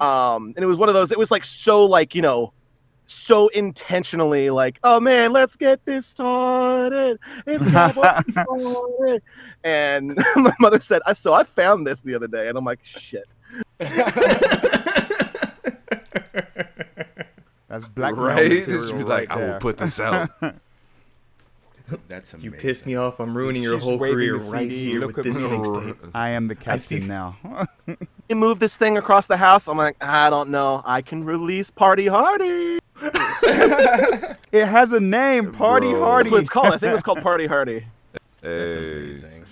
um, 0.00 0.52
and 0.54 0.58
it 0.58 0.66
was 0.66 0.76
one 0.76 0.88
of 0.88 0.94
those. 0.94 1.10
It 1.10 1.18
was 1.18 1.30
like 1.32 1.44
so 1.44 1.84
like 1.84 2.14
you 2.14 2.22
know, 2.22 2.52
so 3.12 3.48
intentionally 3.48 4.50
like, 4.50 4.78
oh 4.82 5.00
man, 5.00 5.32
let's 5.32 5.56
get 5.56 5.84
this 5.84 6.06
started. 6.06 7.18
It's 7.46 7.68
got 7.70 7.94
started. 8.30 9.22
and 9.64 10.16
my 10.36 10.54
mother 10.60 10.80
said, 10.80 11.02
"I 11.06 11.12
so 11.12 11.32
I 11.32 11.44
found 11.44 11.86
this 11.86 12.00
the 12.00 12.14
other 12.14 12.28
day," 12.28 12.48
and 12.48 12.58
I'm 12.58 12.64
like, 12.64 12.84
shit. 12.84 13.28
That's 17.68 17.86
black 17.88 18.16
right? 18.16 18.50
Material 18.50 18.94
right 18.94 19.06
like, 19.06 19.30
I 19.30 19.36
will 19.36 19.58
put 19.58 19.78
this 19.78 19.98
out. 19.98 20.28
That's 22.08 22.32
You 22.32 22.38
amazing. 22.50 22.52
pissed 22.60 22.86
me 22.86 22.94
off. 22.96 23.20
I'm 23.20 23.36
ruining 23.36 23.62
your 23.62 23.76
She's 23.78 23.84
whole 23.84 23.98
career 23.98 24.36
right 24.36 24.70
here 24.70 25.00
look 25.00 25.16
with 25.16 25.26
at 25.26 25.32
this 25.32 25.40
me. 25.42 25.48
mixtape. 25.48 26.10
I 26.14 26.30
am 26.30 26.48
the 26.48 26.54
captain 26.66 27.06
now. 27.06 27.36
You 28.28 28.36
move 28.36 28.60
this 28.60 28.78
thing 28.78 28.96
across 28.96 29.26
the 29.26 29.36
house. 29.36 29.68
I'm 29.68 29.76
like, 29.76 29.96
I 30.02 30.30
don't 30.30 30.48
know. 30.48 30.80
I 30.86 31.02
can 31.02 31.22
release 31.24 31.68
Party 31.70 32.06
Hardy. 32.06 32.78
it 33.02 34.66
has 34.66 34.92
a 34.94 35.00
name, 35.00 35.52
Party 35.52 35.90
Bro. 35.90 36.02
Hardy. 36.04 36.30
That's 36.30 36.32
what 36.32 36.40
it's 36.40 36.48
called. 36.48 36.72
I 36.72 36.78
think 36.78 36.94
it's 36.94 37.02
called 37.02 37.20
Party 37.20 37.46
Hardy. 37.46 37.84
That's 38.40 38.74
amazing. 38.74 39.44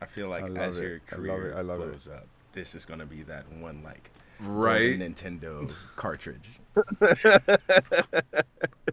I 0.00 0.06
feel 0.06 0.28
like 0.28 0.44
I 0.44 0.48
as 0.60 0.78
it. 0.78 0.82
your 0.82 0.90
I 1.12 1.14
love 1.16 1.20
career 1.38 1.50
it. 1.52 1.56
I 1.56 1.60
love 1.60 1.80
it. 1.80 1.88
blows 1.88 2.08
up, 2.08 2.26
this 2.52 2.74
is 2.74 2.84
gonna 2.84 3.06
be 3.06 3.22
that 3.24 3.44
one 3.60 3.82
like 3.84 4.10
Right? 4.42 4.98
Nintendo 4.98 5.70
cartridge. 5.96 6.48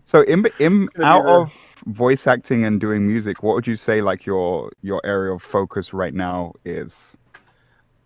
So, 0.06 0.22
in, 0.22 0.48
in 0.58 0.89
out 1.03 1.25
of 1.27 1.53
voice 1.86 2.25
acting 2.25 2.65
and 2.65 2.79
doing 2.79 3.06
music, 3.06 3.44
what 3.44 3.53
would 3.53 3.68
you 3.68 3.75
say 3.75 4.01
like 4.01 4.25
your 4.25 4.72
your 4.82 5.01
area 5.06 5.32
of 5.34 5.44
focus 5.44 5.94
right 5.94 6.13
now 6.15 6.53
is? 6.65 7.15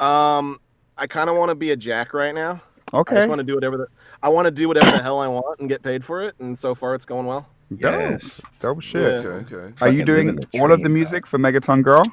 Um, 0.02 0.60
I 0.98 1.08
kind 1.08 1.30
of 1.30 1.38
want 1.38 1.50
to 1.50 1.56
be 1.56 1.72
a 1.72 1.78
jack 1.78 2.14
right 2.14 2.36
now. 2.36 2.62
Okay. 2.94 3.16
I 3.16 3.20
just 3.20 3.30
want 3.30 3.40
to 3.40 3.44
do 3.46 3.56
whatever 3.56 3.78
the 3.78 3.88
I 4.22 4.28
want 4.28 4.46
to 4.48 4.52
do 4.52 4.68
whatever 4.68 4.92
the 4.92 5.02
hell 5.02 5.20
I 5.20 5.28
want 5.30 5.62
and 5.62 5.70
get 5.70 5.82
paid 5.82 6.04
for 6.04 6.22
it. 6.24 6.36
And 6.40 6.60
so 6.60 6.76
far, 6.76 6.94
it's 6.94 7.06
going 7.06 7.26
well. 7.26 7.48
dope, 7.70 7.80
Yes. 7.80 8.42
dope 8.60 8.82
shit. 8.82 9.02
Yeah. 9.24 9.30
Okay, 9.30 9.56
okay. 9.56 9.74
Are 9.80 9.90
you 9.90 10.04
doing 10.04 10.28
living 10.36 10.62
all 10.62 10.72
of 10.74 10.80
the 10.80 10.84
dream, 10.84 10.94
music 10.94 11.26
for 11.26 11.40
Megaton 11.40 11.84
Girl? 11.84 12.04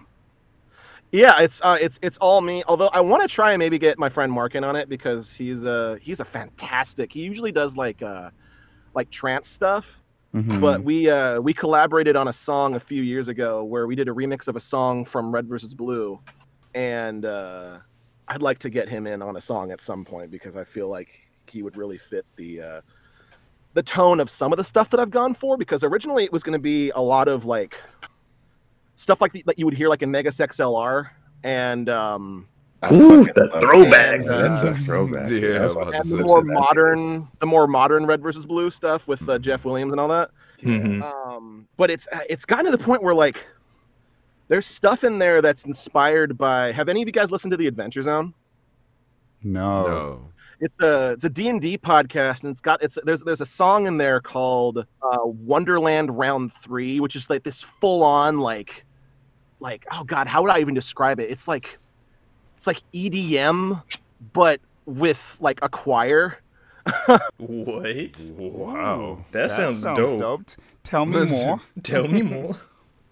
Yeah, 1.13 1.41
it's 1.41 1.61
uh, 1.63 1.77
it's 1.81 1.99
it's 2.03 2.19
all 2.19 2.41
me. 2.41 2.63
Although 2.69 2.91
I 2.93 3.01
want 3.01 3.23
to 3.23 3.29
try 3.29 3.53
and 3.53 3.59
maybe 3.59 3.79
get 3.79 3.99
my 3.99 4.09
friend 4.09 4.31
Mark 4.31 4.55
in 4.55 4.63
on 4.63 4.77
it 4.77 4.89
because 4.89 5.35
he's 5.35 5.65
uh 5.65 5.97
he's 6.01 6.21
a 6.21 6.25
fantastic. 6.25 7.13
He 7.13 7.21
usually 7.21 7.51
does 7.53 7.77
like 7.77 8.01
uh 8.03 8.31
like 8.95 9.11
trance 9.11 9.49
stuff. 9.49 9.99
Mhm. 10.35 10.61
But 10.61 10.85
we 10.85 11.11
uh 11.11 11.41
we 11.41 11.53
collaborated 11.53 12.15
on 12.15 12.29
a 12.29 12.33
song 12.33 12.77
a 12.77 12.81
few 12.81 13.03
years 13.03 13.27
ago 13.29 13.65
where 13.65 13.89
we 13.89 13.97
did 13.97 14.09
a 14.09 14.13
remix 14.13 14.47
of 14.47 14.55
a 14.55 14.61
song 14.61 15.05
from 15.05 15.33
Red 15.33 15.49
versus 15.49 15.75
Blue, 15.75 16.21
and 16.75 17.25
uh, 17.25 17.79
I'd 18.29 18.43
like 18.43 18.61
to 18.61 18.71
get 18.71 18.89
him 18.89 19.09
in 19.09 19.23
on 19.23 19.37
a 19.37 19.41
song 19.41 19.73
at 19.73 19.81
some 19.81 20.05
point 20.05 20.31
because 20.31 20.55
I 20.57 20.63
feel 20.63 20.89
like 20.89 21.09
he 21.49 21.65
would 21.65 21.77
really 21.77 21.99
fit 21.99 22.25
the 22.37 22.63
uh, 22.63 22.81
the 23.75 23.83
tone 23.83 24.21
of 24.21 24.31
some 24.31 24.53
of 24.53 24.57
the 24.59 24.65
stuff 24.65 24.91
that 24.91 25.01
I've 25.01 25.11
gone 25.11 25.35
for. 25.35 25.57
Because 25.57 25.83
originally 25.83 26.23
it 26.23 26.33
was 26.33 26.45
going 26.45 26.53
to 26.53 26.61
be 26.61 26.91
a 26.91 27.01
lot 27.01 27.27
of 27.27 27.45
like 27.45 27.77
stuff 29.01 29.21
like 29.23 29.33
the, 29.33 29.43
that 29.47 29.59
you 29.59 29.65
would 29.65 29.75
hear 29.75 29.89
like 29.89 30.03
in 30.03 30.11
Megas 30.11 30.37
XLR 30.37 31.09
and 31.43 31.89
um, 31.89 32.47
Ooh, 32.93 33.25
the 33.25 33.49
throwback. 33.61 34.25
That's 34.25 34.61
a 34.63 34.75
throwback. 34.75 35.31
Yeah, 35.31 35.59
That's 35.61 35.75
I'm 35.75 35.79
what 35.79 35.89
about 35.89 36.01
and 36.03 36.11
to 36.11 36.17
the 36.19 36.23
more 36.25 36.43
modern 36.43 37.29
the 37.41 37.47
more 37.47 37.67
modern 37.67 38.05
Red 38.07 38.23
versus 38.23 38.45
Blue 38.45 38.71
stuff 38.71 39.09
with 39.09 39.27
uh, 39.29 39.39
Jeff 39.39 39.65
Williams 39.65 39.93
and 39.93 40.01
all 40.01 40.09
that. 40.09 40.31
Mhm. 40.63 41.03
um 41.03 41.67
but 41.79 41.91
it's 41.91 42.07
it's 42.29 42.45
gotten 42.45 42.67
to 42.67 42.71
the 42.71 42.77
point 42.85 43.03
where 43.03 43.15
like 43.15 43.43
there's 44.49 44.67
stuff 44.67 45.05
in 45.05 45.19
there 45.19 45.41
that's 45.41 45.65
inspired 45.65 46.37
by 46.37 46.71
have 46.73 46.91
any 46.91 47.01
of 47.01 47.09
you 47.09 47.13
guys 47.13 47.31
listened 47.31 47.51
to 47.53 47.57
the 47.57 47.67
adventure 47.67 48.03
zone 48.03 48.35
no. 49.43 49.87
No. 49.87 50.29
it's 50.61 50.79
a 50.81 51.13
it's 51.13 51.25
a 51.25 51.31
d&d 51.31 51.79
podcast 51.79 52.43
and 52.43 52.51
it's 52.51 52.61
got 52.61 52.83
it's 52.83 52.99
there's 53.05 53.23
there's 53.23 53.41
a 53.41 53.47
song 53.47 53.87
in 53.87 53.97
there 53.97 54.21
called 54.21 54.85
uh 55.03 55.19
wonderland 55.25 56.19
round 56.19 56.53
three 56.53 57.01
which 57.01 57.17
is 57.17 57.31
like 57.31 57.43
this 57.43 57.63
full 57.63 58.03
on 58.03 58.39
like 58.39 58.85
like 59.61 59.87
oh 59.93 60.05
god 60.05 60.27
how 60.27 60.43
would 60.43 60.51
i 60.51 60.59
even 60.59 60.75
describe 60.75 61.21
it 61.21 61.31
it's 61.31 61.47
like 61.47 61.79
it's 62.57 62.67
like 62.67 62.83
edm 62.93 63.83
but 64.33 64.61
with 64.87 65.37
like 65.41 65.59
a 65.63 65.69
choir 65.69 66.39
What? 67.37 68.23
Wow. 68.37 69.25
That, 69.33 69.51
sounds, 69.51 69.83
dope. 69.83 70.19
dope. 70.19 70.43
Tell 70.83 71.07
me 71.07 71.25
more. 71.27 71.61
Tell 71.83 72.09
me 72.09 72.23
more. 72.37 72.57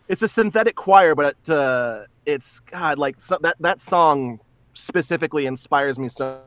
it's 0.09 0.23
a 0.23 0.29
synthetic 0.29 0.75
choir, 0.75 1.15
but 1.15 1.37
it, 1.45 1.51
uh, 1.51 2.05
it's 2.27 2.61
God 2.61 2.99
like 2.99 3.21
so 3.21 3.39
that 3.43 3.57
that 3.61 3.81
song 3.81 4.41
specifically 4.75 5.47
inspires 5.47 5.99
me 5.99 6.09
so 6.09 6.41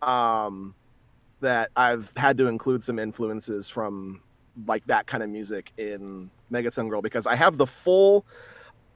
um 0.00 0.74
that 1.40 1.70
I've 1.76 2.12
had 2.16 2.38
to 2.38 2.46
include 2.46 2.84
some 2.84 2.98
influences 2.98 3.68
from 3.68 4.20
like 4.66 4.86
that 4.86 5.06
kind 5.06 5.22
of 5.22 5.30
music 5.30 5.72
in 5.76 6.30
Megaton 6.52 6.88
Girl 6.88 7.02
because 7.02 7.26
I 7.26 7.34
have 7.34 7.56
the 7.58 7.66
full 7.66 8.24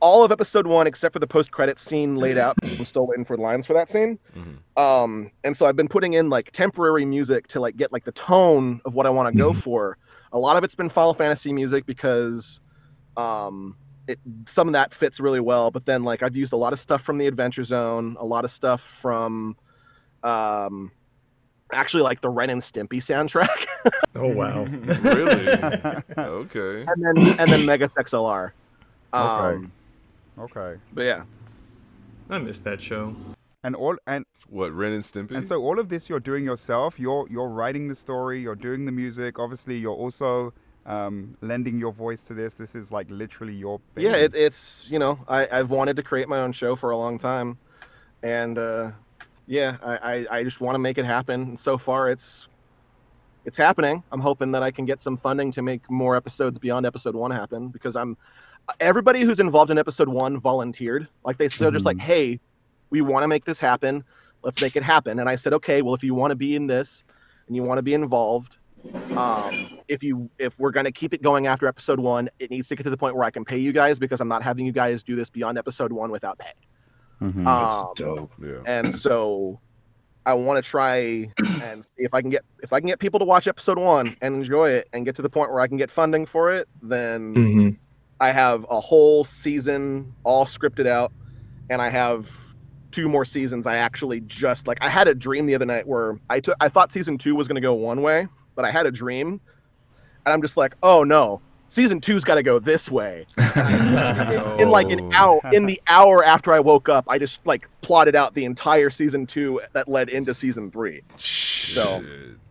all 0.01 0.25
of 0.25 0.31
episode 0.33 0.67
one 0.67 0.87
except 0.87 1.13
for 1.13 1.19
the 1.19 1.27
post 1.27 1.51
credit 1.51 1.79
scene 1.79 2.17
laid 2.17 2.37
out. 2.39 2.57
I'm 2.63 2.85
still 2.87 3.07
waiting 3.07 3.25
for 3.25 3.37
lines 3.37 3.67
for 3.67 3.73
that 3.75 3.89
scene. 3.89 4.19
Mhm. 4.37 4.81
Um, 4.81 5.31
and 5.45 5.57
so 5.57 5.67
I've 5.67 5.77
been 5.77 5.89
putting 5.89 6.13
in 6.15 6.29
like 6.31 6.51
temporary 6.53 7.05
music 7.05 7.47
to 7.49 7.61
like 7.61 7.77
get 7.77 7.93
like 7.93 8.05
the 8.05 8.13
tone 8.13 8.81
of 8.85 8.95
what 8.95 9.07
I 9.07 9.11
want 9.11 9.33
to 9.33 9.39
go 9.39 9.53
Mhm. 9.53 9.57
for. 9.57 9.99
A 10.33 10.39
lot 10.39 10.57
of 10.57 10.65
it's 10.65 10.75
been 10.75 10.89
Final 10.89 11.15
Fantasy 11.15 11.53
music 11.53 11.87
because 11.87 12.61
um 13.17 13.77
it 14.07 14.19
some 14.47 14.69
of 14.69 14.75
that 14.75 14.93
fits 14.95 15.19
really 15.19 15.41
well, 15.41 15.71
but 15.71 15.87
then 15.87 16.05
like 16.05 16.23
I've 16.23 16.37
used 16.37 16.53
a 16.53 16.57
lot 16.57 16.73
of 16.73 16.79
stuff 16.81 17.03
from 17.03 17.19
the 17.19 17.27
Adventure 17.27 17.65
Zone, 17.65 18.17
a 18.21 18.25
lot 18.25 18.45
of 18.45 18.51
stuff 18.51 18.81
from 18.81 19.57
um 20.23 20.93
actually 21.73 22.03
like 22.03 22.21
the 22.21 22.29
Ren 22.29 22.51
and 22.51 22.61
Stimpy 22.61 22.99
soundtrack, 22.99 23.67
Oh 24.15 24.29
wow. 24.29 24.65
Really? 24.65 26.03
okay. 26.19 26.85
and 26.87 27.05
then 27.05 27.41
and 27.41 27.51
then 27.51 27.65
Megas 27.67 27.93
XLR. 27.95 28.53
Um, 29.13 29.23
Okay. 29.23 29.67
Okay. 30.39 30.77
But 30.93 31.03
yeah, 31.03 31.23
I 32.31 32.39
missed 32.39 32.65
that 32.65 32.81
show. 32.81 33.15
And 33.63 33.75
all 33.75 33.97
and 34.07 34.25
What, 34.49 34.73
Ren 34.73 34.93
and 34.93 35.03
Stimpy? 35.03 35.37
and 35.37 35.47
so 35.47 35.61
all 35.61 35.81
of 35.81 35.89
this 35.89 36.09
you're 36.09 36.21
doing 36.21 36.45
yourself. 36.45 37.01
You're 37.01 37.27
you're 37.29 37.49
writing 37.49 37.89
the 37.89 37.95
story. 37.95 38.41
You're 38.41 38.55
doing 38.55 38.85
the 38.87 38.93
music. 38.93 39.39
Obviously, 39.39 39.77
you're 39.79 39.95
also 39.95 40.53
um, 40.85 41.37
lending 41.41 41.79
your 41.81 41.93
voice 41.93 42.23
to 42.25 42.35
this. 42.35 42.55
This 42.55 42.75
is 42.77 42.93
like 42.93 43.09
literally 43.11 43.55
your 43.55 43.81
baby. 43.95 44.09
yeah, 44.09 44.17
it, 44.17 44.35
it's 44.37 44.85
you 44.89 44.99
know 45.01 45.19
I 45.29 45.49
I've 45.51 45.71
wanted 45.71 45.97
to 45.97 46.03
create 46.03 46.29
my 46.29 46.39
own 46.39 46.53
show 46.53 46.77
for 46.77 46.91
a 46.93 46.97
long 46.97 47.19
time, 47.19 47.59
and 48.23 48.57
uh, 48.57 48.93
yeah, 49.47 49.79
I 49.83 49.97
I, 49.97 50.27
I 50.39 50.45
just 50.45 50.61
want 50.61 50.77
to 50.77 50.79
make 50.79 50.97
it 50.99 51.05
happen. 51.05 51.41
And 51.41 51.59
so 51.61 51.77
far, 51.77 52.09
it's 52.09 52.47
it's 53.45 53.57
happening. 53.57 54.05
I'm 54.13 54.21
hoping 54.21 54.53
that 54.53 54.63
I 54.63 54.71
can 54.71 54.85
get 54.85 55.01
some 55.03 55.17
funding 55.17 55.51
to 55.53 55.63
make 55.63 55.91
more 55.91 56.15
episodes 56.17 56.59
beyond 56.59 56.87
episode 56.87 57.17
one 57.17 57.33
happen 57.33 57.69
because 57.69 57.97
I'm 57.97 58.17
everybody 58.81 59.23
who's 59.23 59.41
involved 59.41 59.71
in 59.71 59.79
episode 59.79 60.09
one 60.09 60.39
volunteered. 60.39 61.09
Like 61.25 61.39
they 61.39 61.49
they're 61.49 61.71
just 61.71 61.85
like, 61.87 61.99
hey, 61.99 62.41
we 62.91 63.01
want 63.01 63.25
to 63.25 63.29
make 63.29 63.45
this 63.45 63.59
happen. 63.59 64.05
Let's 64.43 64.61
make 64.61 64.77
it 64.77 64.83
happen. 64.83 65.19
And 65.19 65.29
I 65.29 65.37
said, 65.37 65.53
okay, 65.55 65.83
well, 65.83 65.95
if 65.95 66.05
you 66.05 66.15
want 66.15 66.31
to 66.31 66.37
be 66.37 66.55
in 66.57 66.67
this 66.67 67.05
and 67.47 67.57
you 67.57 67.63
want 67.63 67.79
to 67.79 67.83
be 67.83 67.95
involved, 67.95 68.59
um, 69.17 69.71
if 69.89 70.03
you 70.03 70.31
if 70.39 70.59
we're 70.59 70.73
gonna 70.73 70.93
keep 70.93 71.15
it 71.15 71.23
going 71.23 71.47
after 71.47 71.67
episode 71.67 72.01
one, 72.01 72.29
it 72.39 72.51
needs 72.51 72.69
to 72.69 72.77
get 72.77 72.83
to 72.85 72.91
the 72.91 72.97
point 72.97 73.15
where 73.17 73.25
I 73.25 73.31
can 73.31 73.45
pay 73.45 73.59
you 73.59 73.73
guys 73.73 73.99
because 73.99 74.21
I'm 74.21 74.29
not 74.29 74.43
having 74.43 74.67
you 74.67 74.73
guys 74.73 75.03
do 75.03 75.17
this 75.17 75.31
beyond 75.31 75.59
episode 75.59 75.93
one 75.93 76.11
without 76.11 76.39
pay. 76.39 76.53
Mhm. 77.23 77.47
Um, 77.47 77.87
dope. 77.97 78.33
yeah. 78.43 78.61
and 78.67 78.95
so 78.95 79.61
I 80.27 80.35
want 80.35 80.63
to 80.63 80.69
try 80.69 81.33
and 81.63 81.83
see 81.85 82.05
if 82.05 82.13
I 82.13 82.21
can 82.21 82.31
get 82.31 82.45
if 82.63 82.73
I 82.73 82.81
can 82.81 82.89
get 82.89 82.99
people 82.99 83.19
to 83.21 83.25
watch 83.25 83.47
episode 83.47 83.79
one 83.79 84.17
and 84.21 84.35
enjoy 84.35 84.71
it 84.71 84.89
and 84.93 85.05
get 85.05 85.17
to 85.17 85.23
the 85.23 85.31
point 85.31 85.51
where 85.51 85.61
I 85.61 85.67
can 85.69 85.77
get 85.77 85.91
funding 85.91 86.27
for 86.27 86.53
it, 86.53 86.69
then 86.83 87.35
hmm 87.35 87.69
I 88.21 88.33
have 88.33 88.67
a 88.71 88.81
whole 88.81 89.25
season 89.25 90.15
all 90.25 90.47
scripted 90.47 90.87
out, 90.87 91.13
and 91.69 91.83
I 91.83 91.91
have 91.91 92.31
two 92.91 93.09
more 93.09 93.25
seasons. 93.25 93.67
I 93.67 93.77
actually 93.77 94.21
just 94.21 94.67
like 94.67 94.79
I 94.81 94.89
had 94.89 95.09
a 95.09 95.15
dream 95.15 95.47
the 95.47 95.55
other 95.55 95.67
night 95.67 95.87
where 95.87 96.19
I 96.31 96.41
took 96.41 96.57
I 96.61 96.69
thought 96.69 96.93
season 96.93 97.19
two 97.19 97.35
was 97.35 97.47
going 97.47 97.57
to 97.57 97.61
go 97.61 97.75
one 97.75 98.03
way, 98.03 98.29
but 98.55 98.65
I 98.65 98.71
had 98.71 98.87
a 98.87 98.91
dream, 98.91 99.41
and 100.25 100.33
I'm 100.33 100.41
just 100.41 100.57
like, 100.57 100.75
oh 100.83 101.05
no, 101.05 101.43
season 101.69 102.01
two's 102.01 102.25
got 102.25 102.37
to 102.37 102.43
go 102.43 102.59
this 102.59 102.91
way. 102.91 103.27
in, 103.37 104.61
in 104.61 104.71
like 104.71 104.91
an 104.91 105.13
hour, 105.13 105.41
in 105.53 105.67
the 105.67 105.81
hour 105.87 106.25
after 106.25 106.53
I 106.53 106.61
woke 106.61 106.89
up, 106.89 107.05
I 107.09 107.19
just 107.19 107.47
like 107.47 107.69
plotted 107.83 108.15
out 108.15 108.35
the 108.35 108.47
entire 108.47 108.89
season 108.89 109.27
two 109.27 109.61
that 109.73 109.89
led 109.89 110.09
into 110.09 110.35
season 110.35 110.71
three. 110.71 111.03
So. 111.19 112.05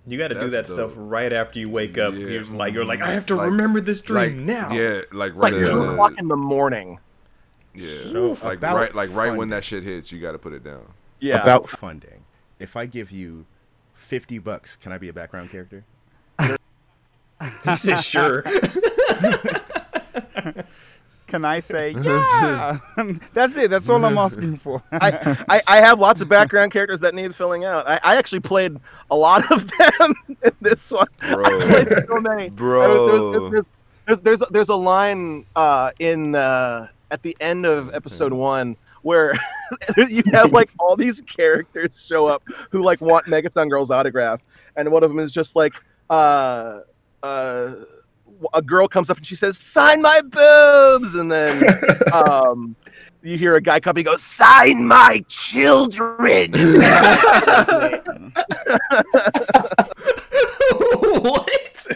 You 0.07 0.17
got 0.19 0.27
to 0.27 0.35
do 0.35 0.41
that 0.41 0.49
That's 0.51 0.69
stuff 0.69 0.91
right 0.95 1.33
after 1.33 1.59
you 1.59 1.69
wake 1.69 1.97
up. 1.97 2.13
Yeah. 2.13 2.27
You're 2.27 2.45
like 2.45 2.73
you're 2.73 2.85
like 2.85 3.01
I 3.01 3.11
have 3.11 3.25
to 3.27 3.35
Like- 3.35 3.47
remember 3.49 3.81
this 3.81 4.01
dream 4.01 4.17
Like 4.17 4.35
now. 4.35 4.71
Yeah, 4.71 5.01
like 5.11 5.33
right 5.35 5.51
like 5.51 5.61
right. 5.61 5.65
two 5.67 5.83
o'clock 5.83 6.13
in 6.17 6.27
the 6.27 6.35
morning. 6.35 6.99
Yeah, 7.73 8.03
So 8.11 8.37
like 8.43 8.61
right, 8.61 8.93
like 8.95 9.13
right 9.13 9.35
when 9.35 9.49
that 9.49 9.63
shit 9.63 9.83
hits, 9.83 10.11
you 10.11 10.19
got 10.21 10.31
to 10.33 10.37
put 10.37 10.53
it 10.53 10.63
down. 10.63 10.93
Yeah. 11.19 11.41
About 11.41 11.67
funding. 11.69 12.23
If 12.59 12.75
I 12.75 12.85
give 12.85 13.11
you 13.11 13.45
fifty 13.93 14.37
bucks, 14.39 14.75
can 14.75 14.91
I 14.91 14.97
be 14.97 15.09
a 15.09 15.13
background 15.13 15.49
character? 15.51 15.83
He 17.65 17.75
said 17.75 17.99
sure. 17.99 18.43
Can 21.27 21.43
I 21.43 21.59
say 21.59 21.91
yeah? 22.01 22.77
That's 23.33 23.55
it. 23.57 23.69
That's 23.69 23.89
all 23.89 24.03
I'm 24.03 24.17
asking 24.17 24.57
for. 24.57 24.83
I, 24.91 25.37
I, 25.49 25.61
I 25.67 25.77
have 25.77 25.99
lots 25.99 26.21
of 26.21 26.29
background 26.29 26.71
characters 26.71 26.99
that 26.99 27.15
need 27.15 27.35
filling 27.35 27.65
out. 27.65 27.87
I, 27.87 27.99
I 28.03 28.15
actually 28.17 28.41
played 28.41 28.77
a 29.09 29.15
lot 29.15 29.51
of 29.51 29.69
them 29.77 30.15
in 30.27 30.51
this 30.61 30.91
one. 30.91 31.07
Bro. 31.19 31.43
I 31.45 31.83
played 31.83 32.07
so 32.07 32.15
many. 32.21 32.49
Bro. 32.49 33.07
There's, 33.07 33.51
there's, 33.51 33.65
there's, 34.05 34.21
there's, 34.21 34.43
there's 34.51 34.69
a 34.69 34.75
line 34.75 35.45
uh, 35.55 35.91
in 35.99 36.35
uh, 36.35 36.87
at 37.11 37.23
the 37.23 37.35
end 37.39 37.65
of 37.65 37.93
episode 37.93 38.33
one 38.33 38.75
where 39.01 39.37
you 40.09 40.23
have 40.31 40.51
like 40.51 40.69
all 40.79 40.95
these 40.95 41.21
characters 41.21 42.03
show 42.03 42.27
up 42.27 42.43
who 42.71 42.83
like 42.83 43.01
want 43.01 43.25
Megaton 43.27 43.69
Girl's 43.69 43.91
autograph, 43.91 44.41
and 44.75 44.91
one 44.91 45.03
of 45.03 45.09
them 45.09 45.19
is 45.19 45.31
just 45.31 45.55
like 45.55 45.73
uh, 46.09 46.79
uh, 47.21 47.73
a 48.53 48.61
girl 48.61 48.87
comes 48.87 49.09
up 49.09 49.17
and 49.17 49.25
she 49.25 49.35
says, 49.35 49.57
"Sign 49.57 50.01
my 50.01 50.21
boobs," 50.21 51.15
and 51.15 51.31
then 51.31 51.63
um, 52.13 52.75
you 53.23 53.37
hear 53.37 53.55
a 53.55 53.61
guy 53.61 53.79
come, 53.79 53.95
and 53.97 54.05
goes, 54.05 54.21
"Sign 54.21 54.87
my 54.87 55.23
children." 55.27 56.51
what? 61.21 61.87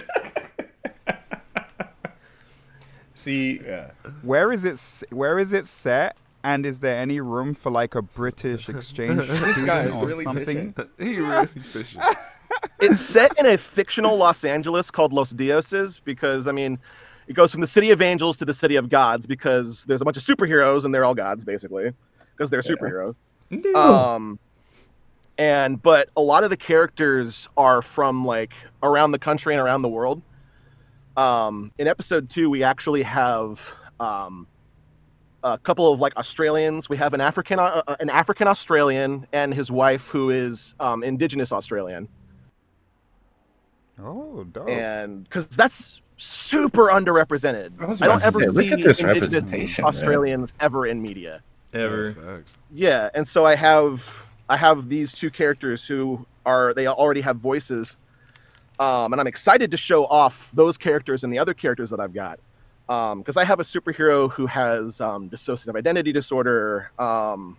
See, 3.15 3.60
Yeah. 3.60 3.91
Where 4.22 4.51
is 4.51 4.63
it? 4.63 4.79
Where 5.13 5.39
is 5.39 5.51
it 5.53 5.65
set? 5.67 6.15
And 6.41 6.65
is 6.65 6.79
there 6.79 6.98
any 6.98 7.19
room 7.19 7.53
for 7.53 7.69
like 7.69 7.96
a 7.96 8.01
British 8.01 8.69
exchange 8.69 9.17
This 9.27 9.60
guy 9.62 9.81
is 9.81 9.89
student 9.89 9.93
or 9.93 10.08
really 10.08 10.24
something? 10.24 10.74
fishing. 10.74 10.89
he 10.98 11.19
really 11.19 11.46
fishing. 11.48 12.01
It's 12.79 12.99
set 12.99 13.37
in 13.37 13.45
a 13.45 13.57
fictional 13.57 14.17
Los 14.17 14.43
Angeles 14.43 14.91
called 14.91 15.13
Los 15.13 15.31
Dioses 15.31 16.01
because 16.03 16.47
I 16.47 16.51
mean, 16.51 16.79
it 17.27 17.33
goes 17.33 17.51
from 17.51 17.61
the 17.61 17.67
city 17.67 17.91
of 17.91 18.01
angels 18.01 18.37
to 18.37 18.45
the 18.45 18.53
city 18.53 18.75
of 18.75 18.89
gods 18.89 19.27
because 19.27 19.85
there's 19.85 20.01
a 20.01 20.05
bunch 20.05 20.17
of 20.17 20.23
superheroes 20.23 20.85
and 20.85 20.93
they're 20.93 21.05
all 21.05 21.15
gods 21.15 21.43
basically 21.43 21.93
because 22.35 22.49
they're 22.49 22.61
superheroes. 22.61 23.15
Um, 23.75 24.39
and 25.37 25.81
but 25.81 26.09
a 26.15 26.21
lot 26.21 26.43
of 26.43 26.49
the 26.49 26.57
characters 26.57 27.47
are 27.55 27.81
from 27.81 28.25
like 28.25 28.53
around 28.83 29.11
the 29.11 29.19
country 29.19 29.53
and 29.53 29.61
around 29.61 29.81
the 29.81 29.89
world. 29.89 30.21
Um, 31.17 31.71
in 31.77 31.87
episode 31.87 32.29
two, 32.29 32.49
we 32.49 32.63
actually 32.63 33.03
have 33.03 33.75
um, 33.99 34.47
a 35.43 35.57
couple 35.57 35.91
of 35.91 35.99
like 35.99 36.15
Australians. 36.15 36.89
We 36.89 36.97
have 36.97 37.13
an 37.13 37.21
African, 37.21 37.59
uh, 37.59 37.83
uh, 37.87 37.95
an 37.99 38.09
African 38.09 38.47
Australian, 38.47 39.27
and 39.33 39.53
his 39.53 39.71
wife, 39.71 40.07
who 40.07 40.29
is 40.29 40.75
um, 40.79 41.03
Indigenous 41.03 41.51
Australian 41.51 42.07
Oh, 44.03 44.43
dope. 44.45 44.69
and 44.69 45.23
because 45.23 45.47
that's 45.49 46.01
super 46.17 46.87
underrepresented. 46.87 47.71
I 47.81 48.05
I 48.05 48.07
don't 48.07 48.23
ever 48.23 48.39
say, 48.39 48.47
look 48.47 48.65
see 48.65 48.71
at 48.71 48.79
this 48.79 48.99
indigenous 48.99 49.03
representation, 49.03 49.83
man. 49.83 49.89
Australians 49.89 50.53
ever 50.59 50.85
in 50.85 51.01
media. 51.01 51.41
ever. 51.73 52.43
Yeah, 52.73 53.09
and 53.13 53.27
so 53.27 53.45
I 53.45 53.55
have 53.55 54.23
I 54.49 54.57
have 54.57 54.89
these 54.89 55.13
two 55.13 55.29
characters 55.29 55.85
who 55.85 56.25
are 56.45 56.73
they 56.73 56.88
already 56.88 57.21
have 57.21 57.38
voices, 57.38 57.95
um, 58.79 59.13
and 59.13 59.21
I'm 59.21 59.27
excited 59.27 59.71
to 59.71 59.77
show 59.77 60.05
off 60.05 60.49
those 60.53 60.77
characters 60.77 61.23
and 61.23 61.31
the 61.31 61.39
other 61.39 61.53
characters 61.53 61.89
that 61.91 61.99
I've 61.99 62.13
got. 62.13 62.39
Because 62.88 63.38
I 63.38 63.43
have 63.45 63.59
a 63.59 63.63
superhero 63.63 64.31
who 64.31 64.47
has 64.47 64.99
um, 64.99 65.29
dissociative 65.29 65.75
identity 65.77 66.12
disorder. 66.12 66.89
Um, 66.97 67.55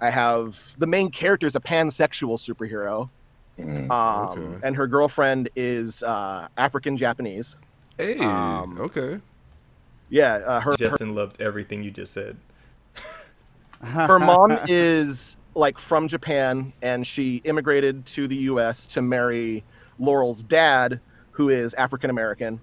I 0.00 0.10
have 0.10 0.58
the 0.78 0.86
main 0.88 1.10
character 1.10 1.46
is 1.46 1.54
a 1.54 1.60
pansexual 1.60 2.36
superhero, 2.38 3.08
Mm. 3.62 3.90
um, 3.90 4.38
Okay. 4.38 4.66
and 4.66 4.76
her 4.76 4.86
girlfriend 4.86 5.48
is 5.56 6.02
uh, 6.02 6.48
African 6.56 6.96
Japanese. 6.96 7.56
Hey, 7.98 8.18
Um, 8.18 8.78
okay. 8.80 9.20
Yeah, 10.08 10.34
uh, 10.36 10.60
her, 10.60 10.70
her 10.72 10.76
Justin 10.76 11.14
loved 11.14 11.40
everything 11.40 11.82
you 11.82 11.90
just 11.90 12.12
said. 12.12 12.36
her 13.82 14.18
mom 14.18 14.58
is 14.68 15.36
like 15.54 15.78
from 15.78 16.08
Japan 16.08 16.72
and 16.82 17.06
she 17.06 17.36
immigrated 17.44 18.06
to 18.06 18.28
the 18.28 18.36
US 18.36 18.86
to 18.88 19.02
marry 19.02 19.64
Laurel's 19.98 20.42
dad 20.42 21.00
who 21.32 21.48
is 21.48 21.74
African 21.74 22.10
American. 22.10 22.60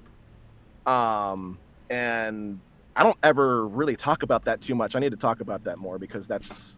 Um 0.86 1.58
and 1.90 2.60
I 2.96 3.04
don't 3.04 3.18
ever 3.24 3.68
really 3.68 3.96
talk 3.96 4.24
about 4.24 4.46
that 4.46 4.62
too 4.62 4.76
much. 4.76 4.96
I 4.96 5.00
need 5.00 5.12
to 5.12 5.18
talk 5.18 5.42
about 5.42 5.64
that 5.66 5.78
more 5.78 5.98
because 6.00 6.28
that's 6.28 6.77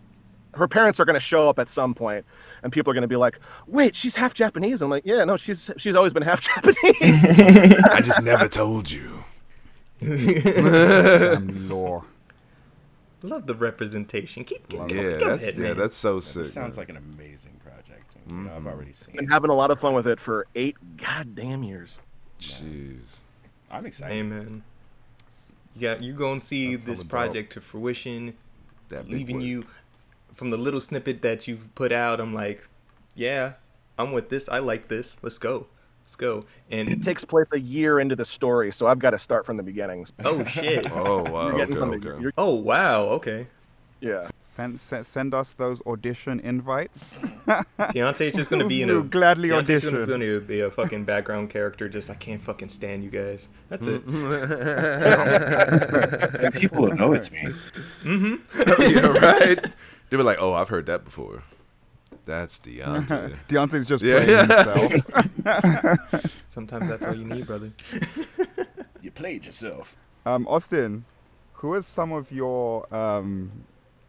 her 0.54 0.68
parents 0.68 1.00
are 1.00 1.06
going 1.06 1.14
to 1.16 1.20
show 1.20 1.50
up 1.50 1.60
at 1.60 1.70
some 1.70 1.94
point 1.94 2.26
and 2.64 2.72
people 2.72 2.92
are 2.92 2.94
going 2.94 3.02
to 3.04 3.08
be 3.08 3.16
like, 3.16 3.40
"Wait, 3.68 3.96
she's 3.96 4.16
half 4.16 4.34
Japanese." 4.34 4.82
I'm 4.82 4.90
like, 4.90 5.04
"Yeah, 5.06 5.24
no, 5.26 5.38
she's 5.38 5.70
she's 5.78 5.96
always 5.96 6.14
been 6.14 6.24
half 6.24 6.42
Japanese." 6.56 7.24
I 7.92 8.02
just 8.04 8.22
never 8.24 8.48
told 8.48 8.90
you. 8.92 9.24
Damn 10.02 11.70
law. 11.70 12.04
Love 13.22 13.48
the 13.48 13.56
representation. 13.56 14.44
Keep, 14.46 14.70
keep 14.70 14.82
Yeah, 14.82 14.88
going. 14.88 15.20
Go 15.20 15.30
that's 15.30 15.44
ahead, 15.44 15.56
yeah, 15.58 15.62
man. 15.70 15.78
that's 15.78 15.98
so 15.98 16.16
This 16.16 16.28
sick. 16.28 16.46
sounds 16.48 16.78
man. 16.78 16.82
like 16.82 16.90
an 16.90 16.98
amazing 16.98 17.60
project. 17.64 18.16
You 18.30 18.36
know, 18.38 18.52
I've 18.52 18.58
mm-hmm. 18.60 18.68
already 18.68 18.94
seen 18.94 19.16
been 19.16 19.26
it. 19.26 19.32
having 19.32 19.50
a 19.50 19.56
lot 19.56 19.72
of 19.72 19.80
fun 19.80 19.94
with 19.94 20.08
it 20.08 20.20
for 20.20 20.48
8 20.56 20.78
goddamn 20.98 21.64
years. 21.64 22.00
Jeez. 22.40 23.20
I'm 23.70 23.86
excited. 23.86 24.14
Amen. 24.16 24.64
Yeah, 25.76 25.96
you're 26.00 26.16
gonna 26.16 26.40
see 26.42 26.76
That's 26.76 26.86
this 26.86 27.04
hella 27.04 27.04
dope. 27.04 27.10
project 27.10 27.54
to 27.54 27.62
fruition, 27.62 28.36
That 28.90 29.08
leaving 29.10 29.40
boy. 29.40 29.44
you 29.44 29.68
from 30.40 30.50
the 30.50 30.58
little 30.58 30.82
snippet 30.82 31.22
that 31.22 31.48
you've 31.48 31.76
put 31.76 31.92
out. 31.92 32.20
I'm 32.20 32.34
like, 32.34 32.68
yeah, 33.14 33.54
I'm 34.00 34.12
with 34.12 34.30
this. 34.30 34.50
I 34.50 34.58
like 34.60 34.88
this. 34.88 35.18
Let's 35.22 35.38
go. 35.38 35.68
Let's 36.06 36.16
go. 36.16 36.46
And 36.72 36.90
it 36.90 37.04
takes 37.04 37.24
place 37.24 37.48
a 37.54 37.60
year 37.60 38.00
into 38.00 38.16
the 38.16 38.26
story, 38.26 38.72
so 38.72 38.88
I've 38.88 38.98
got 38.98 39.12
to 39.12 39.20
start 39.20 39.46
from 39.46 39.58
the 39.58 39.64
beginning. 39.64 40.08
oh 40.26 40.44
shit. 40.46 40.88
Oh 40.96 41.22
wow. 41.32 41.50
Okay, 41.50 41.66
the- 41.66 41.80
okay. 41.84 42.32
Oh 42.38 42.56
wow. 42.56 43.04
Okay. 43.20 43.46
yeah. 44.02 44.22
Send, 44.42 44.80
send 44.80 45.06
send 45.06 45.34
us 45.34 45.54
those 45.54 45.82
audition 45.86 46.40
invites. 46.42 47.16
Deontay's 47.96 48.34
just 48.36 48.50
gonna 48.50 48.68
be 48.68 48.82
in 48.82 48.90
a 48.90 48.94
We'll 48.96 49.04
gladly 49.04 49.50
Deontay's 49.50 49.86
audition. 49.86 49.94
gonna, 49.94 50.06
gonna 50.08 50.40
be 50.42 50.60
a 50.62 50.72
fucking 50.72 51.06
background 51.06 51.50
character. 51.50 51.88
Just 51.88 52.10
I 52.10 52.16
can't 52.16 52.42
fucking 52.42 52.68
stand 52.70 53.04
you 53.04 53.10
guys. 53.10 53.48
That's 53.70 53.86
it. 53.88 54.04
And 56.44 56.54
people 56.56 56.82
will 56.84 56.96
know 56.96 57.14
it's 57.14 57.32
me. 57.32 57.44
Mm-hmm. 58.04 58.82
yeah, 58.82 59.08
right. 59.30 59.66
They 60.10 60.18
were 60.18 60.24
like, 60.24 60.38
"Oh, 60.40 60.54
I've 60.54 60.70
heard 60.70 60.86
that 60.88 61.04
before." 61.06 61.44
That's 62.26 62.60
Deontay. 62.60 63.36
Deontay's 63.48 63.88
just 63.88 64.04
Yeah. 64.04 64.24
playing 64.24 64.40
himself. 64.40 64.92
Sometimes 66.50 66.88
that's 66.88 67.06
all 67.06 67.16
you 67.16 67.26
need, 67.26 67.46
brother. 67.48 67.72
You 69.02 69.12
played 69.12 69.46
yourself. 69.46 69.96
Um, 70.26 70.46
Austin, 70.48 71.06
who 71.54 71.72
are 71.72 71.82
some 71.82 72.12
of 72.12 72.34
your 72.34 72.94
um, 72.94 73.64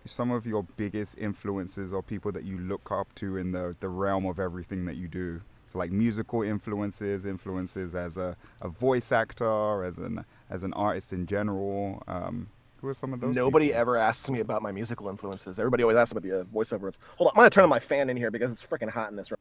some 0.04 0.32
of 0.32 0.46
your 0.46 0.64
biggest 0.76 1.16
influences 1.16 1.92
or 1.92 2.02
people 2.02 2.32
that 2.32 2.42
you 2.42 2.58
look 2.58 2.90
up 2.90 3.14
to 3.14 3.36
in 3.36 3.52
the, 3.52 3.76
the 3.78 3.88
realm 3.88 4.26
of 4.26 4.40
everything 4.40 4.86
that 4.86 4.96
you 4.96 5.06
do? 5.06 5.42
So 5.66 5.78
like 5.78 5.92
musical 5.92 6.42
influences, 6.42 7.24
influences 7.24 7.94
as 7.94 8.16
a, 8.16 8.36
a 8.60 8.68
voice 8.68 9.12
actor, 9.12 9.84
as 9.84 10.00
an 10.00 10.24
as 10.50 10.64
an 10.64 10.72
artist 10.74 11.12
in 11.12 11.26
general. 11.26 12.02
Um, 12.08 12.48
who 12.81 12.88
are 12.88 12.95
some 12.95 13.12
of 13.12 13.21
those? 13.21 13.35
Nobody 13.35 13.66
people? 13.66 13.81
ever 13.81 13.97
asks 13.97 14.29
me 14.31 14.40
about 14.40 14.62
my 14.62 14.73
musical 14.73 15.09
influences. 15.09 15.59
Everybody 15.59 15.83
always 15.83 15.97
asks 15.99 16.12
about 16.12 16.23
the 16.23 16.40
uh, 16.40 16.45
voiceover. 16.45 16.93
Hold 17.16 17.29
on, 17.29 17.33
I'm 17.35 17.37
gonna 17.37 17.51
turn 17.51 17.64
on 17.64 17.71
my 17.71 17.79
fan 17.79 18.11
in 18.11 18.16
here 18.16 18.31
because 18.31 18.53
it's 18.53 18.62
freaking 18.62 18.90
hot 18.90 19.11
in 19.11 19.16
this 19.16 19.31
room. 19.31 19.38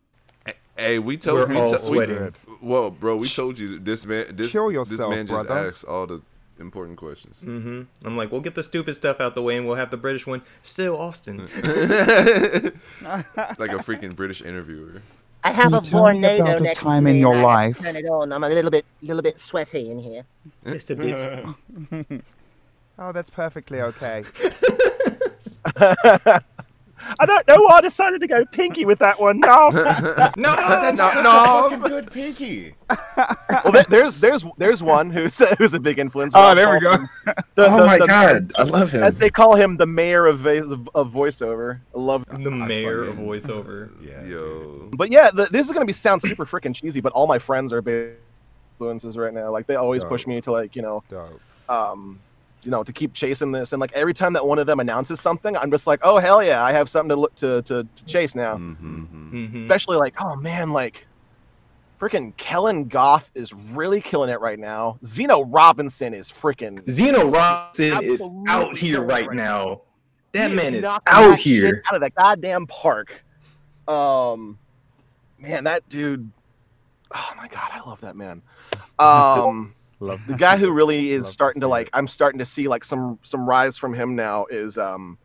hey, 0.77 0.99
we 0.99 1.17
told 1.17 1.39
We're 1.39 1.47
we 1.47 1.57
all 1.57 1.67
to- 1.67 1.71
we- 1.73 1.77
sweating. 1.77 2.17
Good. 2.17 2.39
Well, 2.61 2.91
bro, 2.91 3.17
we 3.17 3.27
told 3.27 3.57
you 3.59 3.79
this 3.79 4.05
man. 4.05 4.35
This, 4.35 4.51
Chill 4.51 4.69
this 4.71 4.97
man 4.99 5.27
just 5.27 5.47
brother. 5.47 5.69
asked 5.69 5.85
all 5.85 6.07
the 6.07 6.21
important 6.59 6.97
questions. 6.97 7.41
Mm-hmm. 7.45 7.83
I'm 8.05 8.17
like, 8.17 8.31
we'll 8.31 8.41
get 8.41 8.55
the 8.55 8.63
stupid 8.63 8.93
stuff 8.93 9.21
out 9.21 9.35
the 9.35 9.41
way, 9.41 9.55
and 9.57 9.65
we'll 9.65 9.75
have 9.77 9.91
the 9.91 9.97
British 9.97 10.27
one. 10.27 10.41
Still, 10.63 10.97
Austin. 10.99 11.37
like 13.01 13.71
a 13.71 13.79
freaking 13.79 14.15
British 14.15 14.41
interviewer. 14.41 15.01
I 15.41 15.51
have 15.53 15.71
Can 15.71 15.73
a 15.75 15.77
you 15.77 15.89
tell 15.89 16.03
me 16.05 16.11
tornado 16.11 16.43
about 16.43 16.59
a 16.59 16.63
next 16.63 16.79
time 16.79 17.07
in 17.07 17.15
your 17.15 17.33
and 17.33 17.45
I 17.45 17.63
have 17.67 17.77
life? 17.77 17.85
Turn 17.85 17.95
it 17.95 18.05
on. 18.09 18.33
I'm 18.33 18.43
a 18.43 18.49
little 18.49 18.69
bit, 18.71 18.83
little 19.01 19.21
bit 19.21 19.39
sweaty 19.39 19.89
in 19.89 19.99
here. 19.99 20.25
Just 20.65 20.91
a 20.91 20.95
bit. 20.97 22.23
Oh, 23.01 23.11
that's 23.13 23.29
perfectly 23.29 23.81
okay. 23.81 24.23
I 27.17 27.25
don't 27.25 27.47
know 27.47 27.61
why 27.61 27.77
I 27.77 27.81
decided 27.81 28.19
to 28.21 28.27
go 28.27 28.45
pinky 28.45 28.83
with 28.85 28.99
that 28.99 29.19
one. 29.19 29.39
No. 29.39 29.69
No, 30.37 30.55
That's 30.55 30.97
no, 30.99 31.09
such 31.09 31.23
no. 31.23 31.31
a 31.31 31.69
fucking 31.69 31.79
good 31.87 32.11
pinky. 32.11 32.75
well, 33.65 33.83
there's 33.89 34.19
there's 34.19 34.43
there's 34.57 34.83
one 34.83 35.09
who's 35.09 35.37
who's 35.57 35.73
a 35.73 35.79
big 35.79 35.97
influence. 35.97 36.33
Oh, 36.35 36.41
Rob 36.41 36.57
there 36.57 36.71
we 36.73 36.79
go. 36.79 36.97
The- 37.55 37.65
oh 37.67 37.77
the- 37.79 37.85
my 37.85 37.97
the- 37.97 38.05
god, 38.07 38.51
I 38.57 38.63
love 38.63 38.91
him. 38.91 39.01
As 39.03 39.15
they 39.15 39.29
call 39.29 39.55
him, 39.55 39.77
the 39.77 39.85
mayor 39.85 40.25
of 40.27 40.39
va- 40.39 40.63
of 40.93 41.11
voiceover. 41.11 41.79
I 41.95 41.99
love. 41.99 42.25
The 42.29 42.51
mayor 42.51 43.03
of 43.03 43.15
voiceover. 43.17 43.91
Yeah. 44.05 44.23
Yo. 44.25 44.89
But 44.93 45.11
yeah, 45.11 45.31
the, 45.31 45.45
this 45.45 45.67
is 45.67 45.71
gonna 45.73 45.85
be 45.85 45.93
sound 45.93 46.21
super 46.21 46.45
freaking 46.45 46.75
cheesy. 46.75 46.99
But 47.01 47.13
all 47.13 47.27
my 47.27 47.39
friends 47.39 47.71
are 47.73 47.81
big 47.81 48.15
influences 48.73 49.17
right 49.17 49.33
now. 49.33 49.51
Like 49.51 49.67
they 49.67 49.75
always 49.75 50.03
push 50.03 50.27
me 50.27 50.41
to 50.41 50.51
like 50.51 50.75
you 50.75 50.81
know 50.81 51.03
Dope. 51.09 51.39
um, 51.69 52.19
you 52.63 52.71
know, 52.71 52.83
to 52.83 52.93
keep 52.93 53.13
chasing 53.13 53.51
this. 53.51 53.73
And 53.73 53.79
like 53.79 53.91
every 53.93 54.13
time 54.13 54.33
that 54.33 54.45
one 54.45 54.59
of 54.59 54.67
them 54.67 54.79
announces 54.79 55.19
something, 55.19 55.55
I'm 55.55 55.71
just 55.71 55.87
like, 55.87 55.99
oh 56.03 56.17
hell 56.17 56.43
yeah, 56.43 56.63
I 56.63 56.71
have 56.71 56.89
something 56.89 57.09
to 57.09 57.15
look 57.15 57.35
to 57.35 57.61
to, 57.63 57.83
to 57.83 58.05
chase 58.05 58.35
now. 58.35 58.55
Mm-hmm. 58.55 59.47
hmm 59.47 59.63
Especially 59.63 59.97
like, 59.97 60.15
oh 60.21 60.35
man, 60.35 60.71
like 60.71 61.07
freaking 61.99 62.35
Kellen 62.37 62.85
Goff 62.85 63.29
is 63.35 63.53
really 63.53 64.01
killing 64.01 64.29
it 64.29 64.39
right 64.39 64.59
now. 64.59 64.97
Zeno 65.05 65.43
Robinson 65.45 66.13
is 66.13 66.31
freaking 66.31 66.87
Zeno 66.89 67.27
Robinson 67.27 68.03
is 68.03 68.21
out 68.47 68.77
here 68.77 69.01
right 69.01 69.27
right 69.27 69.35
now. 69.35 69.81
That 70.31 70.51
he 70.51 70.55
man 70.55 70.75
is 70.75 70.81
knocking 70.83 71.13
out 71.13 71.37
here. 71.37 71.83
out 71.89 71.95
of 71.95 72.01
that 72.01 72.15
goddamn 72.15 72.67
park. 72.67 73.23
Um, 73.87 74.59
man, 75.39 75.63
that 75.63 75.87
dude. 75.89 76.31
Oh 77.13 77.31
my 77.35 77.47
god, 77.47 77.69
I 77.73 77.79
love 77.87 78.01
that 78.01 78.15
man. 78.15 78.41
Um. 78.99 79.73
Love 79.99 80.21
the 80.27 80.35
guy 80.35 80.57
who 80.57 80.71
really 80.71 81.11
is 81.11 81.21
Love 81.21 81.27
to 81.27 81.33
starting 81.33 81.61
to 81.61 81.65
see 81.65 81.69
like 81.69 81.87
it. 81.87 81.93
i'm 81.93 82.07
starting 82.07 82.39
to 82.39 82.45
see 82.45 82.67
like 82.67 82.83
some 82.85 83.19
some 83.23 83.47
rise 83.47 83.77
from 83.77 83.93
him 83.93 84.15
now 84.15 84.45
is 84.49 84.77
um 84.77 85.17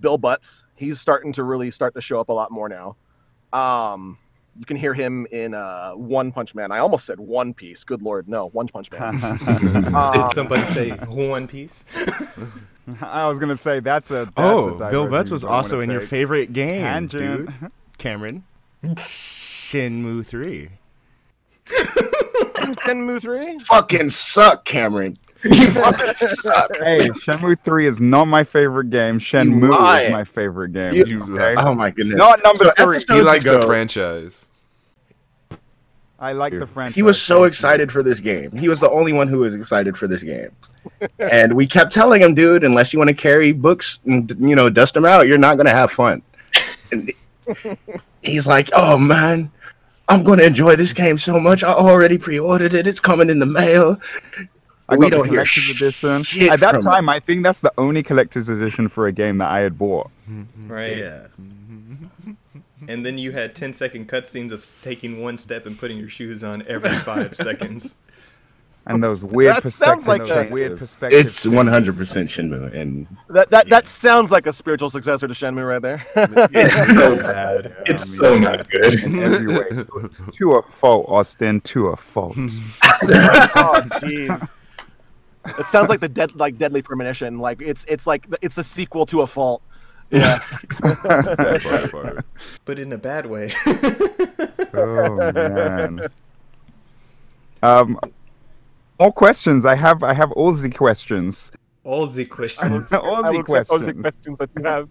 bill 0.00 0.18
butts 0.18 0.64
he's 0.76 1.00
starting 1.00 1.32
to 1.32 1.42
really 1.44 1.70
start 1.70 1.94
to 1.94 2.00
show 2.00 2.20
up 2.20 2.28
a 2.28 2.32
lot 2.32 2.50
more 2.50 2.68
now 2.68 2.96
um 3.58 4.18
you 4.58 4.66
can 4.66 4.76
hear 4.76 4.92
him 4.92 5.26
in 5.30 5.54
uh 5.54 5.92
one 5.92 6.32
punch 6.32 6.54
man 6.54 6.70
i 6.72 6.78
almost 6.78 7.06
said 7.06 7.18
one 7.18 7.54
piece 7.54 7.82
good 7.84 8.02
lord 8.02 8.28
no 8.28 8.48
one 8.48 8.68
punch 8.68 8.90
man 8.90 9.12
Did 9.46 9.94
Um, 9.94 10.30
somebody 10.34 10.62
say 10.62 10.90
One 10.90 11.46
Piece? 11.48 11.84
I 13.00 13.26
was 13.28 13.38
gonna 13.38 13.56
say 13.56 13.78
that's 13.80 14.10
a. 14.10 14.24
That's 14.24 14.32
Oh, 14.36 14.70
a 14.78 14.90
Bill 14.90 15.08
Butts 15.08 15.30
was 15.30 15.44
also 15.44 15.78
in 15.80 15.90
your 15.90 16.00
favorite 16.00 16.52
game, 16.52 16.82
Tangent. 16.82 17.46
dude. 17.60 17.70
Cameron. 17.98 18.42
Shenmue 18.82 20.26
3. 20.26 20.70
Shenmue 22.60 23.20
3 23.20 23.58
fucking 23.60 24.10
suck, 24.10 24.64
Cameron. 24.64 25.16
You 25.42 25.70
fucking 25.70 26.14
suck. 26.14 26.76
Hey, 26.76 27.08
Shenmue 27.08 27.58
3 27.62 27.86
is 27.86 28.00
not 28.00 28.26
my 28.26 28.44
favorite 28.44 28.90
game. 28.90 29.18
Shenmue 29.18 29.70
lie. 29.70 30.02
is 30.02 30.12
my 30.12 30.24
favorite 30.24 30.72
game. 30.72 30.92
You- 30.94 31.22
okay? 31.34 31.54
Oh 31.60 31.74
my 31.74 31.90
goodness. 31.90 32.16
Not 32.16 32.42
number 32.44 32.64
So 32.66 32.70
three. 32.72 32.96
episodes 32.96 33.18
He 33.20 33.24
likes 33.24 33.44
ago, 33.46 33.60
the 33.60 33.66
franchise. 33.66 34.46
I 36.18 36.32
like 36.32 36.52
the 36.52 36.66
franchise. 36.66 36.94
He 36.94 37.02
was 37.02 37.20
so 37.20 37.44
excited 37.44 37.90
for 37.90 38.02
this 38.02 38.20
game. 38.20 38.52
He 38.54 38.68
was 38.68 38.78
the 38.78 38.90
only 38.90 39.14
one 39.14 39.26
who 39.26 39.38
was 39.38 39.54
excited 39.54 39.96
for 39.96 40.06
this 40.06 40.22
game. 40.22 40.50
and 41.18 41.54
we 41.54 41.66
kept 41.66 41.92
telling 41.92 42.20
him, 42.20 42.34
dude, 42.34 42.62
unless 42.62 42.92
you 42.92 42.98
want 42.98 43.08
to 43.08 43.16
carry 43.16 43.52
books 43.52 44.00
and 44.04 44.30
you 44.38 44.54
know 44.54 44.68
dust 44.68 44.92
them 44.92 45.06
out, 45.06 45.26
you're 45.26 45.38
not 45.38 45.56
gonna 45.56 45.70
have 45.70 45.90
fun. 45.90 46.20
And 46.92 47.10
he's 48.22 48.46
like, 48.46 48.68
"Oh 48.74 48.98
man, 48.98 49.50
I'm 50.10 50.24
gonna 50.24 50.42
enjoy 50.42 50.76
this 50.76 50.92
game 50.92 51.18
so 51.18 51.38
much. 51.38 51.62
I 51.62 51.72
already 51.72 52.18
pre-ordered 52.18 52.74
it. 52.74 52.86
It's 52.86 53.00
coming 53.00 53.30
in 53.30 53.38
the 53.38 53.46
mail." 53.46 54.00
I 54.90 54.96
we 54.96 55.06
got 55.06 55.12
don't 55.12 55.24
hear 55.28 55.44
collector's 55.44 55.70
edition. 55.70 56.22
shit 56.24 56.50
At 56.50 56.60
that 56.60 56.74
from 56.74 56.82
time, 56.82 57.08
I 57.08 57.20
think 57.20 57.44
that's 57.44 57.60
the 57.60 57.72
only 57.78 58.02
collector's 58.02 58.48
edition 58.48 58.88
for 58.88 59.06
a 59.06 59.12
game 59.12 59.38
that 59.38 59.48
I 59.48 59.60
had 59.60 59.78
bought. 59.78 60.10
Mm-hmm. 60.28 60.72
Right. 60.72 60.96
Yeah. 60.96 61.26
Mm-hmm. 61.40 62.32
And 62.88 63.06
then 63.06 63.16
you 63.16 63.30
had 63.30 63.54
10 63.54 63.72
second 63.72 64.08
cutscenes 64.08 64.50
of 64.50 64.68
taking 64.82 65.22
one 65.22 65.36
step 65.36 65.64
and 65.64 65.78
putting 65.78 65.98
your 65.98 66.08
shoes 66.08 66.42
on 66.42 66.64
every 66.66 66.90
five 66.90 67.34
seconds. 67.36 67.94
And 68.86 69.04
those 69.04 69.22
weird 69.24 69.56
That 69.56 69.62
perspectives. 69.62 70.04
sounds 70.04 70.08
like 70.08 70.20
those 70.26 70.48
a- 70.48 70.50
weird 70.50 70.78
perspectives. 70.78 71.44
It's 71.44 71.46
100% 71.46 71.92
Shenmue, 72.28 72.74
and 72.74 73.06
that 73.28 73.50
that, 73.50 73.68
that 73.68 73.86
sounds 73.86 74.30
like 74.30 74.46
a 74.46 74.52
spiritual 74.52 74.88
successor 74.90 75.28
to 75.28 75.34
Shenmue 75.34 75.68
right 75.68 75.82
there 75.82 76.04
It's 76.16 76.94
so 76.94 77.16
bad. 77.16 77.76
It's 77.86 78.18
so 78.18 78.38
not 78.38 78.68
good. 78.70 78.94
in 79.04 79.22
every 79.22 79.46
way. 79.46 79.68
To, 79.70 80.10
to 80.32 80.52
a 80.54 80.62
fault, 80.62 81.06
Austin. 81.08 81.60
To 81.62 81.88
a 81.88 81.96
fault. 81.96 82.36
oh 82.38 83.82
jeez 84.00 84.48
it 85.58 85.66
sounds 85.68 85.88
like 85.88 86.00
the 86.00 86.08
dead 86.08 86.34
like 86.36 86.58
deadly 86.58 86.82
premonition 86.82 87.38
like 87.38 87.62
it's 87.62 87.82
it's 87.88 88.06
like 88.06 88.26
it's 88.42 88.58
a 88.58 88.64
sequel 88.64 89.06
to 89.06 89.22
a 89.22 89.26
fault 89.26 89.62
yeah 90.10 90.38
part, 90.82 91.90
part. 91.90 92.26
But 92.66 92.78
in 92.78 92.92
a 92.92 92.98
bad 92.98 93.24
way. 93.26 93.50
oh 94.74 95.32
man. 95.32 96.08
Um, 97.62 97.98
more 99.00 99.10
questions. 99.12 99.64
I 99.64 99.74
have. 99.74 100.02
I 100.02 100.12
have 100.12 100.30
all 100.32 100.52
the 100.52 100.70
questions. 100.70 101.50
All 101.82 102.06
the 102.06 102.26
questions. 102.26 102.92
all 102.92 103.24
I 103.24 103.32
the 103.32 103.32
will 103.32 103.40
accept 103.40 103.70
all 103.70 103.78
the 103.78 103.94
questions. 103.94 104.36
questions 104.36 104.38
that 104.38 104.50
you 104.56 104.62
have 104.64 104.88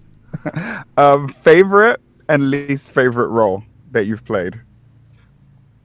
Um, 0.98 1.28
favorite 1.30 2.02
and 2.28 2.50
least 2.50 2.91
favorite 2.91 3.28
role 3.28 3.63
that 3.91 4.06
you've 4.06 4.26
played. 4.26 4.60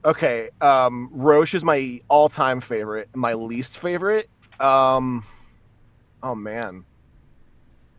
Okay, 0.03 0.49
um, 0.61 1.09
Roche 1.11 1.53
is 1.55 1.63
my 1.63 2.01
all-time 2.09 2.59
favorite. 2.61 3.09
My 3.15 3.33
least 3.33 3.77
favorite, 3.77 4.29
um, 4.59 5.23
oh 6.21 6.35
man, 6.35 6.85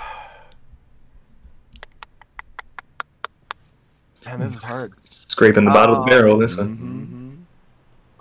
man, 4.26 4.39
this 4.39 4.56
is 4.56 4.63
hard. 4.63 4.93
Scraping 5.04 5.65
the 5.65 5.71
bottom 5.71 5.95
of 5.95 6.06
the 6.06 6.10
barrel, 6.10 6.38
this 6.38 6.56
one. 6.56 6.78
Mm-hmm. 6.78 7.21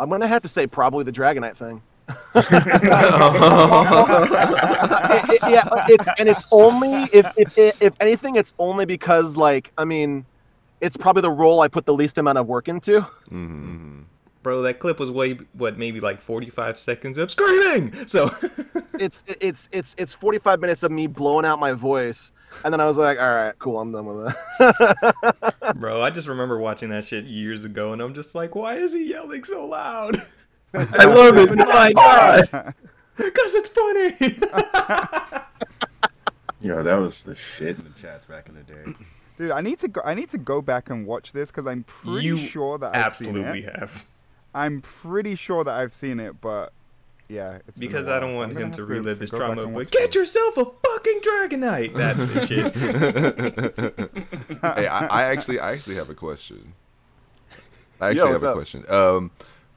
I'm 0.00 0.08
gonna 0.08 0.26
have 0.26 0.42
to 0.42 0.48
say 0.48 0.66
probably 0.66 1.04
the 1.04 1.12
Dragonite 1.12 1.56
thing. 1.56 1.82
It- 5.12 5.30
it- 5.30 5.50
yeah, 5.50 5.68
it's 5.88 6.08
and 6.18 6.28
it's 6.28 6.46
only 6.50 7.04
if, 7.12 7.26
if 7.36 7.82
if 7.82 7.94
anything, 8.00 8.36
it's 8.36 8.54
only 8.58 8.84
because 8.86 9.36
like 9.36 9.72
I 9.78 9.84
mean, 9.84 10.24
it's 10.80 10.96
probably 10.96 11.22
the 11.22 11.30
role 11.30 11.60
I 11.60 11.68
put 11.68 11.84
the 11.86 11.94
least 11.94 12.18
amount 12.18 12.38
of 12.38 12.46
work 12.46 12.68
into. 12.68 13.00
Mm-hmm. 13.30 14.00
Bro, 14.42 14.62
that 14.62 14.78
clip 14.78 14.98
was 14.98 15.10
way, 15.10 15.38
what, 15.52 15.76
maybe 15.76 16.00
like 16.00 16.22
45 16.22 16.78
seconds 16.78 17.18
of 17.18 17.30
screaming! 17.30 17.92
So, 18.06 18.30
it's 18.98 19.22
it's 19.26 19.68
it's 19.70 19.94
it's 19.98 20.14
45 20.14 20.60
minutes 20.60 20.82
of 20.82 20.90
me 20.90 21.06
blowing 21.06 21.44
out 21.44 21.60
my 21.60 21.72
voice 21.72 22.32
and 22.64 22.72
then 22.72 22.80
i 22.80 22.86
was 22.86 22.96
like 22.96 23.18
all 23.18 23.34
right 23.34 23.58
cool 23.58 23.78
i'm 23.80 23.92
done 23.92 24.06
with 24.06 24.34
that. 24.58 25.74
bro, 25.76 26.02
I 26.02 26.10
just 26.10 26.28
remember 26.28 26.58
watching 26.58 26.90
that 26.90 27.06
shit 27.06 27.24
years 27.24 27.64
ago 27.64 27.92
and 27.92 28.02
I'm 28.02 28.12
just 28.14 28.34
like, 28.34 28.54
why 28.54 28.76
is 28.76 28.92
he 28.92 29.08
yelling 29.10 29.44
so 29.44 29.64
loud? 29.66 30.16
I 30.74 31.04
love 31.04 31.36
it. 31.38 31.54
My 31.56 31.92
God. 31.92 32.74
Because 33.16 33.54
it's 33.54 33.68
funny. 33.68 34.16
Yo, 36.60 36.82
that 36.82 36.96
was 36.96 37.24
the 37.24 37.34
shit. 37.34 37.78
In 37.78 37.84
the 37.84 37.90
chats 38.00 38.26
back 38.26 38.48
in 38.48 38.54
the 38.54 38.62
day. 38.62 38.84
Dude, 39.38 39.50
I 39.50 39.60
need 39.62 39.78
to 39.78 39.88
go. 39.88 40.02
I 40.04 40.14
need 40.14 40.28
to 40.30 40.38
go 40.38 40.60
back 40.60 40.90
and 40.90 41.06
watch 41.06 41.32
this 41.32 41.50
because 41.50 41.66
I'm 41.66 41.84
pretty 41.84 42.26
You 42.26 42.36
sure 42.36 42.76
that 42.78 42.94
I've 42.94 43.06
Absolutely 43.06 43.62
seen 43.62 43.70
it. 43.70 43.78
have. 43.78 44.06
I'm 44.54 44.82
pretty 44.82 45.34
sure 45.36 45.64
that 45.64 45.72
I've 45.72 45.94
seen 45.94 46.20
it, 46.20 46.40
but 46.40 46.72
yeah, 47.30 47.58
it's 47.68 47.78
been 47.78 47.88
a 47.88 47.92
Because 47.92 48.08
I 48.08 48.18
don't 48.20 48.34
want 48.34 48.50
I'm 48.50 48.54
gonna 48.54 48.66
him 48.66 48.72
to 48.72 48.84
relive 48.84 49.20
his 49.20 49.30
go 49.30 49.38
trauma. 49.38 49.66
But 49.66 49.90
get 49.90 50.08
this. 50.08 50.14
yourself 50.16 50.56
a 50.56 50.64
fucking 50.64 51.20
Dragonite! 51.20 51.94
That's 51.94 52.18
the 52.18 52.46
shit. 52.46 52.74
hey, 54.62 54.86
I, 54.86 55.06
I 55.06 55.22
actually, 55.24 55.60
I 55.60 55.72
actually 55.72 55.96
have 55.96 56.10
a 56.10 56.14
question. 56.14 56.74
I 58.00 58.10
actually 58.10 58.30
what's 58.30 58.42
have 58.42 58.42
a 58.42 58.48
up? 58.48 58.56
question. 58.56 58.84
Um, 58.90 59.30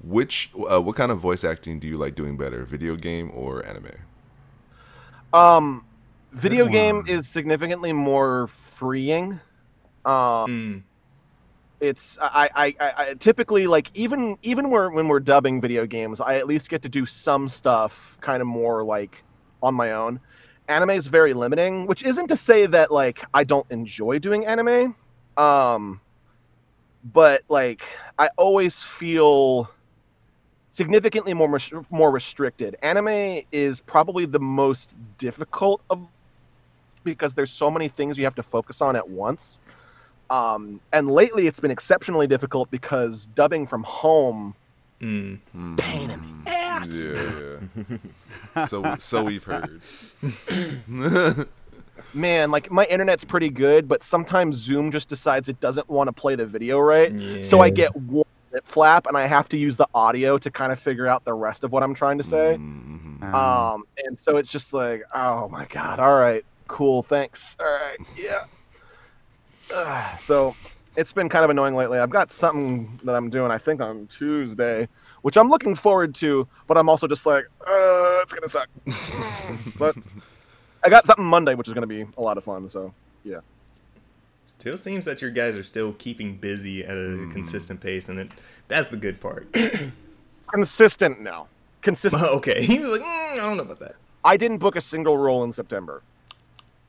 which, 0.03 0.51
uh, 0.69 0.81
what 0.81 0.95
kind 0.95 1.11
of 1.11 1.19
voice 1.19 1.43
acting 1.43 1.79
do 1.79 1.87
you 1.87 1.97
like 1.97 2.15
doing 2.15 2.37
better, 2.37 2.65
video 2.65 2.95
game 2.95 3.31
or 3.33 3.65
anime? 3.65 3.91
um 5.33 5.83
video 6.31 6.67
game 6.67 7.03
is 7.07 7.27
significantly 7.27 7.91
more 7.93 8.47
freeing 8.47 9.39
um 10.05 10.83
Mm. 10.83 10.83
It's 11.83 12.17
I, 12.21 12.49
I 12.55 12.75
i 12.79 13.13
typically 13.19 13.67
like 13.67 13.91
even 13.93 14.37
even 14.41 14.69
where, 14.69 14.89
when 14.89 15.07
we're 15.07 15.19
dubbing 15.19 15.59
video 15.59 15.85
games 15.85 16.21
i 16.21 16.35
at 16.35 16.47
least 16.47 16.69
get 16.69 16.81
to 16.83 16.89
do 16.89 17.05
some 17.05 17.49
stuff 17.49 18.17
kind 18.21 18.41
of 18.41 18.47
more 18.47 18.83
like 18.83 19.23
on 19.61 19.75
my 19.75 19.93
own. 19.93 20.19
Anime 20.67 20.91
is 20.91 21.07
very 21.07 21.33
limiting 21.33 21.85
which 21.85 22.03
isn't 22.05 22.27
to 22.27 22.37
say 22.37 22.65
that 22.65 22.91
like 22.91 23.23
i 23.33 23.43
don't 23.43 23.69
enjoy 23.69 24.17
doing 24.17 24.45
anime 24.45 24.95
um 25.35 25.99
but 27.13 27.43
like 27.49 27.83
i 28.17 28.29
always 28.37 28.79
feel 28.79 29.69
significantly 30.73 31.35
more 31.35 31.59
more 31.91 32.11
restricted. 32.11 32.75
Anime 32.81 33.41
is 33.51 33.79
probably 33.79 34.25
the 34.25 34.39
most 34.39 34.91
difficult 35.19 35.81
of 35.89 36.07
because 37.03 37.33
there's 37.33 37.51
so 37.51 37.69
many 37.69 37.87
things 37.87 38.17
you 38.17 38.23
have 38.23 38.35
to 38.35 38.43
focus 38.43 38.81
on 38.81 38.95
at 38.95 39.07
once 39.07 39.59
um, 40.33 40.79
and 40.91 41.09
lately 41.09 41.47
it's 41.47 41.59
been 41.59 41.71
exceptionally 41.71 42.27
difficult 42.27 42.69
because 42.71 43.27
dubbing 43.27 43.65
from 43.67 43.83
home 43.83 44.55
Mm. 45.01 45.39
pain 45.77 46.09
in 46.11 46.21
the 46.45 46.49
ass 46.49 46.95
Yeah, 46.95 47.59
yeah. 48.55 48.65
so, 48.65 48.95
so 48.99 49.23
we've 49.23 49.43
heard. 49.43 49.81
man, 52.13 52.51
like 52.51 52.71
my 52.71 52.85
internet's 52.85 53.23
pretty 53.25 53.49
good, 53.49 53.87
but 53.87 54.03
sometimes 54.03 54.55
Zoom 54.57 54.91
just 54.91 55.09
decides 55.09 55.49
it 55.49 55.59
doesn't 55.59 55.89
want 55.89 56.07
to 56.07 56.13
play 56.13 56.35
the 56.35 56.45
video 56.45 56.79
right. 56.79 57.43
So 57.43 57.59
I 57.59 57.69
get 57.69 57.93
one 57.95 58.23
lip 58.53 58.65
flap 58.65 59.07
and 59.07 59.17
I 59.17 59.25
have 59.25 59.49
to 59.49 59.57
use 59.57 59.75
the 59.77 59.87
audio 59.93 60.37
to 60.37 60.49
kind 60.51 60.71
of 60.71 60.79
figure 60.79 61.07
out 61.07 61.25
the 61.25 61.33
rest 61.33 61.63
of 61.65 61.71
what 61.73 61.83
I'm 61.83 61.93
trying 61.93 62.17
to 62.19 62.23
say. 62.23 62.55
Mhm. 62.57 63.23
Um, 63.23 63.35
Um, 63.35 63.83
and 64.05 64.17
so 64.17 64.37
it's 64.37 64.51
just 64.51 64.73
like, 64.73 65.03
oh 65.13 65.49
my 65.49 65.65
god, 65.65 65.99
all 65.99 66.17
right, 66.17 66.45
cool, 66.67 67.03
thanks, 67.03 67.57
all 67.59 67.65
right, 67.65 67.97
yeah. 68.17 68.43
Ugh, 69.73 70.19
so 70.19 70.55
it's 70.95 71.11
been 71.11 71.29
kind 71.29 71.43
of 71.43 71.49
annoying 71.51 71.75
lately. 71.75 71.99
I've 71.99 72.09
got 72.09 72.31
something 72.31 72.99
that 73.03 73.15
I'm 73.15 73.29
doing, 73.29 73.51
I 73.51 73.57
think 73.57 73.81
on 73.81 74.07
Tuesday, 74.07 74.87
which 75.21 75.37
I'm 75.37 75.49
looking 75.49 75.75
forward 75.75 76.13
to, 76.15 76.47
but 76.67 76.77
I'm 76.77 76.89
also 76.89 77.07
just 77.07 77.25
like, 77.25 77.45
uh, 77.61 78.19
it's 78.21 78.33
gonna 78.33 78.47
suck. 78.49 78.69
but 79.79 79.95
I 80.83 80.89
got 80.89 81.05
something 81.07 81.25
Monday, 81.25 81.55
which 81.55 81.67
is 81.67 81.73
gonna 81.73 81.87
be 81.87 82.05
a 82.17 82.21
lot 82.21 82.37
of 82.37 82.43
fun. 82.43 82.67
So 82.69 82.93
yeah, 83.23 83.39
Still 84.59 84.77
seems 84.77 85.03
that 85.05 85.21
your 85.21 85.31
guys 85.31 85.57
are 85.57 85.63
still 85.63 85.93
keeping 85.93 86.37
busy 86.37 86.83
at 86.85 86.91
a 86.95 86.99
Mm. 87.17 87.31
consistent 87.33 87.81
pace, 87.81 88.07
and 88.07 88.17
it, 88.19 88.31
that's 88.69 88.87
the 88.89 88.97
good 88.97 89.19
part. 89.19 89.47
consistent 90.47 91.19
now. 91.21 91.47
Consistent. 91.81 92.23
okay, 92.37 92.63
he 92.63 92.79
was 92.79 92.91
like, 92.93 93.01
mm, 93.01 93.33
I 93.33 93.35
don't 93.35 93.57
know 93.57 93.63
about 93.63 93.79
that. 93.79 93.95
I 94.23 94.37
didn't 94.37 94.59
book 94.59 94.75
a 94.77 94.81
single 94.81 95.17
role 95.17 95.43
in 95.43 95.51
September. 95.51 96.01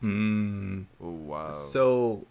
Hmm. 0.00 0.82
Oh 1.02 1.10
wow. 1.10 1.50
So, 1.52 2.26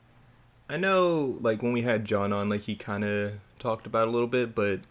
I 0.69 0.77
know, 0.77 1.37
like 1.41 1.61
when 1.61 1.73
we 1.73 1.81
had 1.81 2.05
John 2.05 2.33
on, 2.33 2.49
like 2.49 2.61
he 2.61 2.75
kind 2.75 3.03
of 3.03 3.33
talked 3.59 3.85
about 3.85 4.07
a 4.07 4.11
little 4.11 4.27
bit, 4.27 4.55
but 4.55 4.81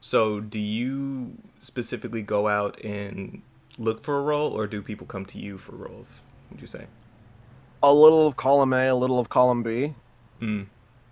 so 0.00 0.40
do 0.40 0.58
you 0.58 1.36
specifically 1.60 2.22
go 2.22 2.48
out 2.48 2.82
and 2.82 3.42
look 3.78 4.02
for 4.02 4.18
a 4.18 4.22
role, 4.22 4.50
or 4.50 4.66
do 4.66 4.82
people 4.82 5.06
come 5.06 5.24
to 5.26 5.38
you 5.38 5.56
for 5.58 5.72
roles? 5.72 6.20
Would 6.50 6.60
you 6.60 6.66
say? 6.66 6.86
A 7.82 7.92
little 7.92 8.26
of 8.26 8.36
column 8.36 8.72
A, 8.72 8.88
a 8.88 8.94
little 8.94 9.18
of 9.18 9.28
column 9.28 9.62
B. 9.62 9.94
Hmm. 10.38 10.62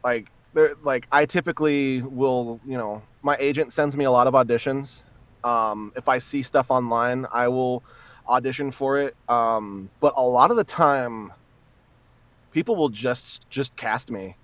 like 0.02 0.31
there 0.54 0.74
like 0.83 1.07
I 1.12 1.26
typically 1.26 2.00
will, 2.02 2.61
you 2.66 2.78
know, 2.78 3.02
my 3.22 3.37
agent 3.38 3.72
sends 3.72 3.96
me 3.96 4.04
a 4.04 4.11
lot 4.11 4.26
of 4.26 4.35
auditions. 4.35 5.00
Um, 5.44 5.92
if 5.96 6.09
I 6.09 6.18
see 6.18 6.42
stuff 6.42 6.70
online, 6.70 7.26
I 7.33 7.48
will 7.48 7.83
audition 8.28 8.70
for 8.70 8.98
it. 8.98 9.16
Um, 9.28 9.90
but 10.00 10.14
a 10.16 10.22
lot 10.22 10.50
of 10.50 10.57
the 10.57 10.64
time 10.64 11.33
people 12.59 12.75
will 12.75 12.88
just 12.88 13.49
just 13.51 13.77
cast 13.77 14.11
me. 14.11 14.35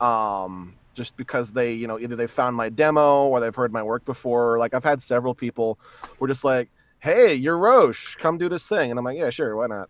Um, 0.00 0.74
just 0.94 1.16
because 1.16 1.50
they, 1.50 1.72
you 1.72 1.88
know, 1.88 1.98
either 1.98 2.14
they 2.14 2.28
found 2.28 2.54
my 2.54 2.68
demo 2.68 3.26
or 3.26 3.40
they've 3.40 3.54
heard 3.54 3.72
my 3.72 3.82
work 3.82 4.04
before. 4.04 4.60
Like 4.60 4.74
I've 4.74 4.84
had 4.84 5.02
several 5.02 5.34
people 5.34 5.76
were 6.20 6.28
just 6.28 6.44
like, 6.44 6.68
"Hey, 7.00 7.34
you're 7.34 7.58
Roche, 7.58 8.14
come 8.14 8.38
do 8.38 8.48
this 8.48 8.68
thing," 8.68 8.90
and 8.90 8.98
I'm 8.98 9.04
like, 9.04 9.18
"Yeah, 9.18 9.30
sure, 9.30 9.56
why 9.56 9.66
not?" 9.66 9.88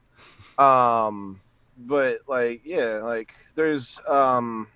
Um, 0.58 1.42
but 1.76 2.20
like, 2.26 2.62
yeah, 2.64 3.02
like 3.02 3.34
there's 3.54 4.00
um 4.08 4.66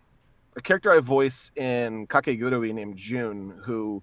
a 0.54 0.60
character 0.60 0.92
I 0.92 1.00
voice 1.00 1.50
in 1.56 2.06
Kakegurui 2.08 2.74
named 2.74 2.98
June, 2.98 3.58
who 3.64 4.02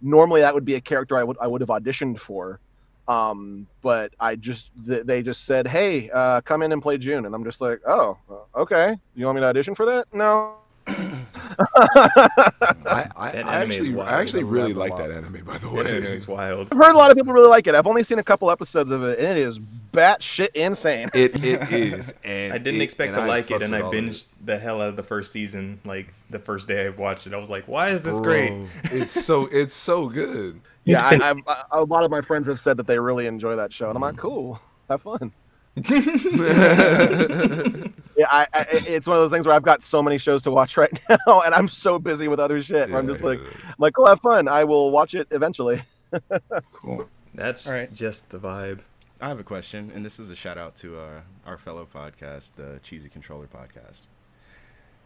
normally 0.00 0.40
that 0.40 0.54
would 0.54 0.64
be 0.64 0.76
a 0.76 0.80
character 0.80 1.18
I 1.18 1.22
would 1.22 1.36
I 1.38 1.46
would 1.46 1.60
have 1.60 1.68
auditioned 1.68 2.18
for. 2.18 2.60
Um, 3.08 3.66
but 3.82 4.12
I 4.20 4.36
just 4.36 4.70
th- 4.86 5.04
they 5.06 5.22
just 5.22 5.44
said, 5.46 5.66
"Hey, 5.66 6.10
uh, 6.10 6.42
come 6.42 6.62
in 6.62 6.72
and 6.72 6.82
play 6.82 6.98
June," 6.98 7.24
and 7.26 7.34
I'm 7.34 7.42
just 7.42 7.60
like, 7.60 7.80
"Oh, 7.86 8.18
uh, 8.30 8.60
okay. 8.60 8.96
You 9.16 9.24
want 9.26 9.36
me 9.36 9.40
to 9.40 9.46
audition 9.46 9.74
for 9.74 9.86
that?" 9.86 10.06
No. 10.12 10.54
I, 11.60 13.08
I, 13.16 13.32
That 13.32 13.46
I 13.46 13.54
actually, 13.62 13.90
wild. 13.90 14.08
I 14.08 14.20
actually 14.20 14.44
really 14.44 14.72
like 14.74 14.96
that 14.96 15.10
anime. 15.10 15.44
By 15.44 15.58
the 15.58 15.68
That 15.68 15.86
anime 15.86 16.04
way, 16.04 16.16
is 16.16 16.28
wild. 16.28 16.68
I've 16.70 16.78
heard 16.78 16.94
a 16.94 16.98
lot 16.98 17.10
of 17.10 17.16
people 17.16 17.32
really 17.32 17.48
like 17.48 17.66
it. 17.66 17.74
I've 17.74 17.86
only 17.86 18.04
seen 18.04 18.18
a 18.18 18.22
couple 18.22 18.50
episodes 18.50 18.90
of 18.90 19.02
it, 19.02 19.18
and 19.18 19.26
it 19.28 19.36
is 19.38 19.58
batshit 19.92 20.50
insane. 20.54 21.08
it 21.14 21.42
it 21.44 21.70
is. 21.72 22.14
And 22.24 22.52
I 22.52 22.58
didn't 22.58 22.80
it- 22.80 22.84
expect 22.84 23.14
to 23.14 23.22
I 23.22 23.26
like 23.26 23.50
it, 23.50 23.62
and 23.62 23.74
I 23.74 23.78
with 23.78 23.84
all 23.86 23.90
of 23.92 23.98
it. 23.98 24.04
binged 24.04 24.26
the 24.44 24.58
hell 24.58 24.80
out 24.80 24.88
of 24.88 24.96
the 24.96 25.02
first 25.02 25.32
season. 25.32 25.80
Like 25.84 26.12
the 26.30 26.38
first 26.38 26.68
day 26.68 26.86
I 26.86 26.88
watched 26.90 27.26
it, 27.26 27.34
I 27.34 27.38
was 27.38 27.50
like, 27.50 27.66
"Why 27.68 27.88
is 27.90 28.02
this 28.02 28.20
great?" 28.20 28.52
It's 28.84 29.12
so 29.12 29.46
it's 29.50 29.74
so 29.74 30.08
good. 30.08 30.60
Yeah, 30.88 31.06
I, 31.06 31.34
I, 31.46 31.64
a 31.72 31.84
lot 31.84 32.04
of 32.04 32.10
my 32.10 32.22
friends 32.22 32.46
have 32.48 32.60
said 32.60 32.76
that 32.78 32.86
they 32.86 32.98
really 32.98 33.26
enjoy 33.26 33.56
that 33.56 33.72
show, 33.72 33.88
and 33.88 33.96
I'm 33.96 34.02
like, 34.02 34.16
cool, 34.16 34.60
have 34.88 35.02
fun. 35.02 35.32
Yeah, 38.18 38.26
I, 38.32 38.48
I, 38.52 38.66
it's 38.84 39.06
one 39.06 39.16
of 39.16 39.22
those 39.22 39.30
things 39.30 39.46
where 39.46 39.54
I've 39.54 39.62
got 39.62 39.80
so 39.80 40.02
many 40.02 40.18
shows 40.18 40.42
to 40.42 40.50
watch 40.50 40.76
right 40.76 40.90
now, 41.08 41.40
and 41.42 41.54
I'm 41.54 41.68
so 41.68 42.00
busy 42.00 42.26
with 42.26 42.40
other 42.40 42.60
shit. 42.60 42.88
where 42.90 42.98
I'm 42.98 43.06
just 43.06 43.22
like, 43.22 43.38
I'm 43.38 43.74
like, 43.78 43.94
cool, 43.94 44.06
have 44.06 44.20
fun. 44.20 44.48
I 44.48 44.64
will 44.64 44.90
watch 44.90 45.14
it 45.14 45.28
eventually. 45.30 45.82
Cool. 46.72 47.06
That's 47.34 47.68
All 47.68 47.74
right. 47.74 47.92
just 47.92 48.30
the 48.30 48.38
vibe. 48.38 48.80
I 49.20 49.28
have 49.28 49.38
a 49.38 49.44
question, 49.44 49.92
and 49.94 50.04
this 50.04 50.18
is 50.18 50.30
a 50.30 50.34
shout 50.34 50.56
out 50.58 50.74
to 50.76 50.98
uh, 50.98 51.20
our 51.46 51.58
fellow 51.58 51.86
podcast, 51.92 52.52
the 52.56 52.80
Cheesy 52.82 53.08
Controller 53.10 53.46
Podcast. 53.46 54.02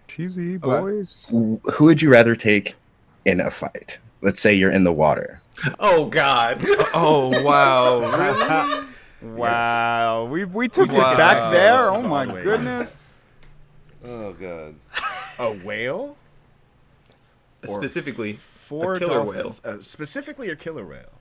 cheesy 0.07 0.57
boys. 0.59 1.27
Who 1.31 1.61
would 1.81 2.01
you 2.01 2.09
rather 2.11 2.37
take 2.37 2.77
in 3.25 3.40
a 3.40 3.51
fight? 3.51 3.99
Let's 4.23 4.41
say 4.41 4.55
you're 4.55 4.71
in 4.71 4.85
the 4.85 4.93
water. 4.93 5.43
Oh 5.79 6.07
God! 6.07 6.59
oh 6.95 7.43
wow, 7.45 8.85
Wow, 9.23 10.25
we 10.27 10.45
we 10.45 10.69
took 10.69 10.91
Wow. 10.93 11.13
it 11.13 11.17
back 11.19 11.53
there. 11.53 11.91
Oh 11.91 12.03
my 12.03 12.27
way. 12.33 12.43
goodness. 12.43 13.19
oh 14.05 14.33
god. 14.33 14.75
A 15.39 15.53
whale? 15.65 16.17
Specifically, 17.65 18.33
four 18.33 18.95
a 18.95 18.99
killer 18.99 19.25
dolphins. 19.25 19.61
Uh, 19.65 19.81
specifically, 19.81 20.49
a 20.51 20.57
killer 20.57 20.85
whale. 20.85 21.21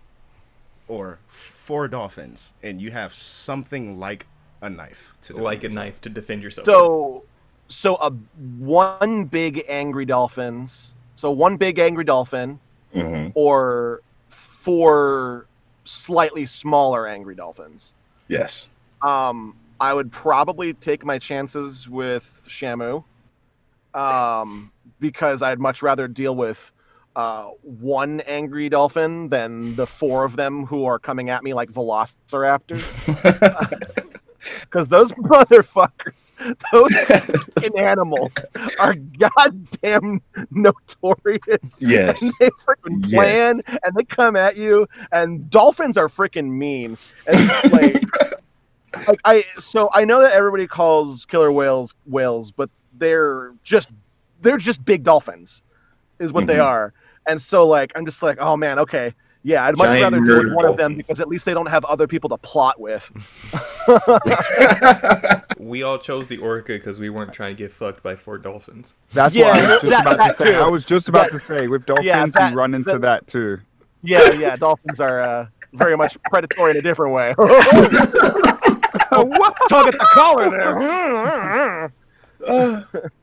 Or 0.88 1.20
four 1.28 1.88
dolphins, 1.88 2.54
and 2.64 2.82
you 2.82 2.92
have 2.92 3.14
something 3.14 4.00
like 4.00 4.26
a 4.62 4.70
knife 4.70 5.14
to 5.24 5.28
defend 5.34 5.44
like 5.44 5.60
a 5.60 5.62
yourself. 5.68 5.74
knife 5.76 6.02
to 6.02 6.10
defend 6.10 6.44
yourself. 6.44 6.66
So, 6.66 7.24
so 7.68 7.96
a 7.98 8.12
one 8.58 9.26
big 9.26 9.64
angry 9.70 10.06
dolphins. 10.06 10.94
So 11.16 11.30
one 11.32 11.58
big 11.58 11.78
angry 11.80 12.04
dolphin, 12.04 12.60
hmm 12.94 13.28
or 13.34 14.02
four 14.30 15.46
slightly 15.86 16.46
smaller 16.46 17.08
angry 17.08 17.36
dolphins. 17.36 17.94
Yes. 18.28 18.70
Um, 19.02 19.56
I 19.80 19.94
would 19.94 20.12
probably 20.12 20.74
take 20.74 21.04
my 21.04 21.18
chances 21.18 21.90
with 21.90 22.42
Shamu, 22.48 23.04
um, 23.94 24.72
because 25.00 25.42
I'd 25.42 25.60
much 25.60 25.82
rather 25.82 26.08
deal 26.08 26.36
with 26.36 26.72
uh, 27.16 27.50
one 27.64 28.22
angry 28.22 28.70
dolphin 28.70 29.30
than 29.30 29.76
the 29.76 29.88
four 29.88 30.24
of 30.24 30.36
them 30.36 30.66
who 30.66 30.86
are 30.86 31.00
coming 31.00 31.30
at 31.30 31.44
me 31.44 31.54
like 31.54 31.72
velociraptors. 31.72 32.82
Because 34.72 34.88
those 34.88 35.12
motherfuckers, 35.12 36.32
those 36.72 36.96
fucking 37.56 37.78
animals, 37.78 38.34
are 38.80 38.94
goddamn 38.96 40.22
notorious. 40.50 41.76
Yes. 41.80 42.22
And 42.22 42.32
they 42.40 42.50
freaking 42.50 43.02
Yes. 43.06 43.14
plan 43.14 43.62
and 43.84 43.96
they 43.96 44.04
come 44.06 44.36
at 44.38 44.56
you. 44.56 44.88
And 45.12 45.50
dolphins 45.50 45.98
are 45.98 46.08
freaking 46.08 46.50
mean. 46.50 46.98
And 47.28 47.52
like, 47.74 48.02
like 49.08 49.20
I, 49.26 49.44
so 49.58 49.90
I 49.94 50.06
know 50.06 50.22
that 50.22 50.32
everybody 50.32 50.68
calls 50.68 51.26
killer 51.26 51.52
whales 51.52 51.94
whales, 52.06 52.52
but 52.52 52.70
they're 52.98 53.54
just 53.64 53.90
they're 54.42 54.58
just 54.58 54.84
big 54.86 55.04
dolphins, 55.04 55.62
is 56.20 56.32
what 56.32 56.48
they 56.48 56.56
Mhm. 56.56 56.64
are. 56.66 56.94
And 57.28 57.42
so 57.42 57.68
like 57.68 57.92
I'm 57.96 58.06
just 58.06 58.24
like, 58.24 58.38
oh 58.40 58.56
man, 58.56 58.80
okay. 58.80 59.14
Yeah, 59.44 59.66
I'd 59.66 59.76
much 59.76 59.88
Giant 59.88 60.04
rather 60.14 60.24
deal 60.26 60.38
with 60.44 60.54
one 60.54 60.66
of 60.66 60.78
them 60.78 60.96
because 60.98 61.20
at 61.20 61.28
least 61.28 61.46
they 61.46 61.54
don't 61.56 61.66
have 61.70 61.84
other 61.86 62.06
people 62.08 62.30
to 62.30 62.38
plot 62.38 62.80
with. 62.80 63.10
we 65.58 65.82
all 65.82 65.98
chose 65.98 66.28
the 66.28 66.38
orca 66.38 66.74
because 66.74 67.00
we 67.00 67.10
weren't 67.10 67.34
trying 67.34 67.56
to 67.56 67.64
get 67.64 67.72
fucked 67.72 68.04
by 68.04 68.16
four 68.16 68.38
dolphins. 68.38 68.94
That's 69.14 69.36
Yeah, 69.36 69.46
what 69.48 69.58
I 69.58 69.62
was 69.62 69.70
just 69.82 69.90
that- 69.90 70.02
about 70.02 70.18
that 70.20 70.28
to 70.28 70.34
say. 70.46 70.54
too. 70.54 70.60
I 70.60 70.68
was 70.68 70.86
just 70.86 71.10
about 71.10 71.32
That- 71.32 71.40
to 71.40 71.40
say 71.40 71.68
with 71.68 71.88
dolphins, 71.88 72.06
yeah, 72.06 72.26
that- 72.28 72.52
you 72.52 72.58
run 72.58 72.74
into 72.76 72.92
that- 72.94 73.02
that 73.02 73.28
too. 73.28 73.60
Yeah, 74.04 74.32
yeah, 74.34 74.56
dolphins 74.56 75.00
are 75.00 75.22
uh, 75.22 75.48
very 75.74 75.96
much 75.98 76.18
predatory 76.32 76.72
in 76.72 76.78
a 76.78 76.82
different 76.82 77.14
way. 77.14 77.34
Tug 77.40 77.48
at 79.88 79.94
the 79.94 80.08
collar 80.14 80.50
there. 80.50 81.94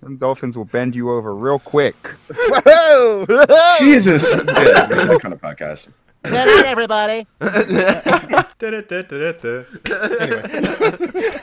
And 0.03 0.21
dolphins 0.21 0.57
will 0.57 0.65
bend 0.67 0.95
you 0.95 1.11
over 1.11 1.35
real 1.35 1.59
quick. 1.59 1.97
Jesus. 3.79 4.23
Yeah, 4.37 4.87
that 4.87 5.19
kind 5.21 5.35
of 5.35 5.41
podcast. 5.41 5.89
Good 6.31 6.47
night, 6.47 6.65
everybody. 6.67 7.27
Anyway, 10.21 11.39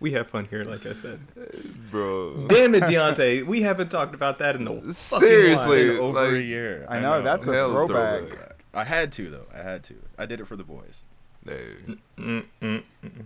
we 0.00 0.12
have 0.12 0.28
fun 0.28 0.46
here, 0.46 0.64
like 0.64 0.86
I 0.86 0.92
said. 0.92 1.20
bro. 1.90 2.46
Damn 2.48 2.74
it, 2.74 2.84
Deontay, 2.84 3.44
we 3.44 3.62
haven't 3.62 3.90
talked 3.90 4.14
about 4.14 4.38
that 4.38 4.56
in 4.56 4.66
a 4.66 4.74
fucking 4.74 4.92
Seriously, 4.92 5.88
Been 5.88 5.98
over 5.98 6.36
a 6.36 6.40
year. 6.40 6.86
I 6.88 7.00
know, 7.00 7.22
that's 7.22 7.44
a 7.46 7.52
throwback. 7.52 8.28
throwback. 8.28 8.64
I 8.74 8.84
had 8.84 9.10
to 9.12 9.30
though. 9.30 9.46
I 9.54 9.58
had 9.62 9.82
to. 9.84 9.94
I 10.18 10.26
did 10.26 10.40
it 10.40 10.46
for 10.46 10.56
the 10.56 10.64
boys. 10.64 11.04
Hey. 11.44 11.76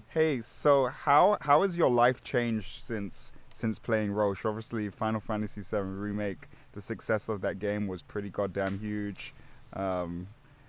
Hey, 0.09 0.41
so 0.41 0.87
how 0.87 1.39
how 1.41 1.63
has 1.63 1.77
your 1.77 1.91
life 1.91 2.23
changed 2.23 2.81
since 2.83 3.33
since 3.53 3.79
playing 3.79 4.13
Roche? 4.13 4.45
Obviously, 4.45 4.89
Final 4.91 5.21
Fantasy 5.21 5.61
VII 5.61 5.83
remake, 5.83 6.49
the 6.73 6.81
success 6.81 7.29
of 7.29 7.41
that 7.43 7.59
game 7.59 7.87
was 7.87 8.03
pretty 8.03 8.31
goddamn 8.31 8.79
huge. 8.79 9.35
Um, 9.75 10.29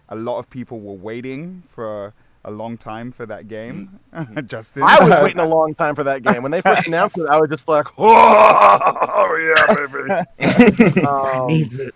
a 0.09 0.15
lot 0.15 0.39
of 0.39 0.49
people 0.49 0.79
were 0.79 0.93
waiting 0.93 1.63
for 1.69 2.13
a 2.45 2.51
long 2.51 2.77
time 2.77 3.11
for 3.11 3.25
that 3.25 3.47
game, 3.47 3.99
Justin. 4.47 4.83
I 4.83 4.99
was 4.99 5.09
waiting 5.23 5.39
a 5.39 5.47
long 5.47 5.73
time 5.73 5.95
for 5.95 6.03
that 6.03 6.23
game. 6.23 6.43
When 6.43 6.51
they 6.51 6.61
first 6.69 6.87
announced 6.87 7.17
it, 7.17 7.27
I 7.27 7.39
was 7.39 7.49
just 7.49 7.67
like, 7.67 7.87
"Oh 7.97 9.53
yeah, 9.55 9.75
baby!" 9.75 11.01
Um, 11.07 11.47
Needs 11.47 11.79
it. 11.79 11.95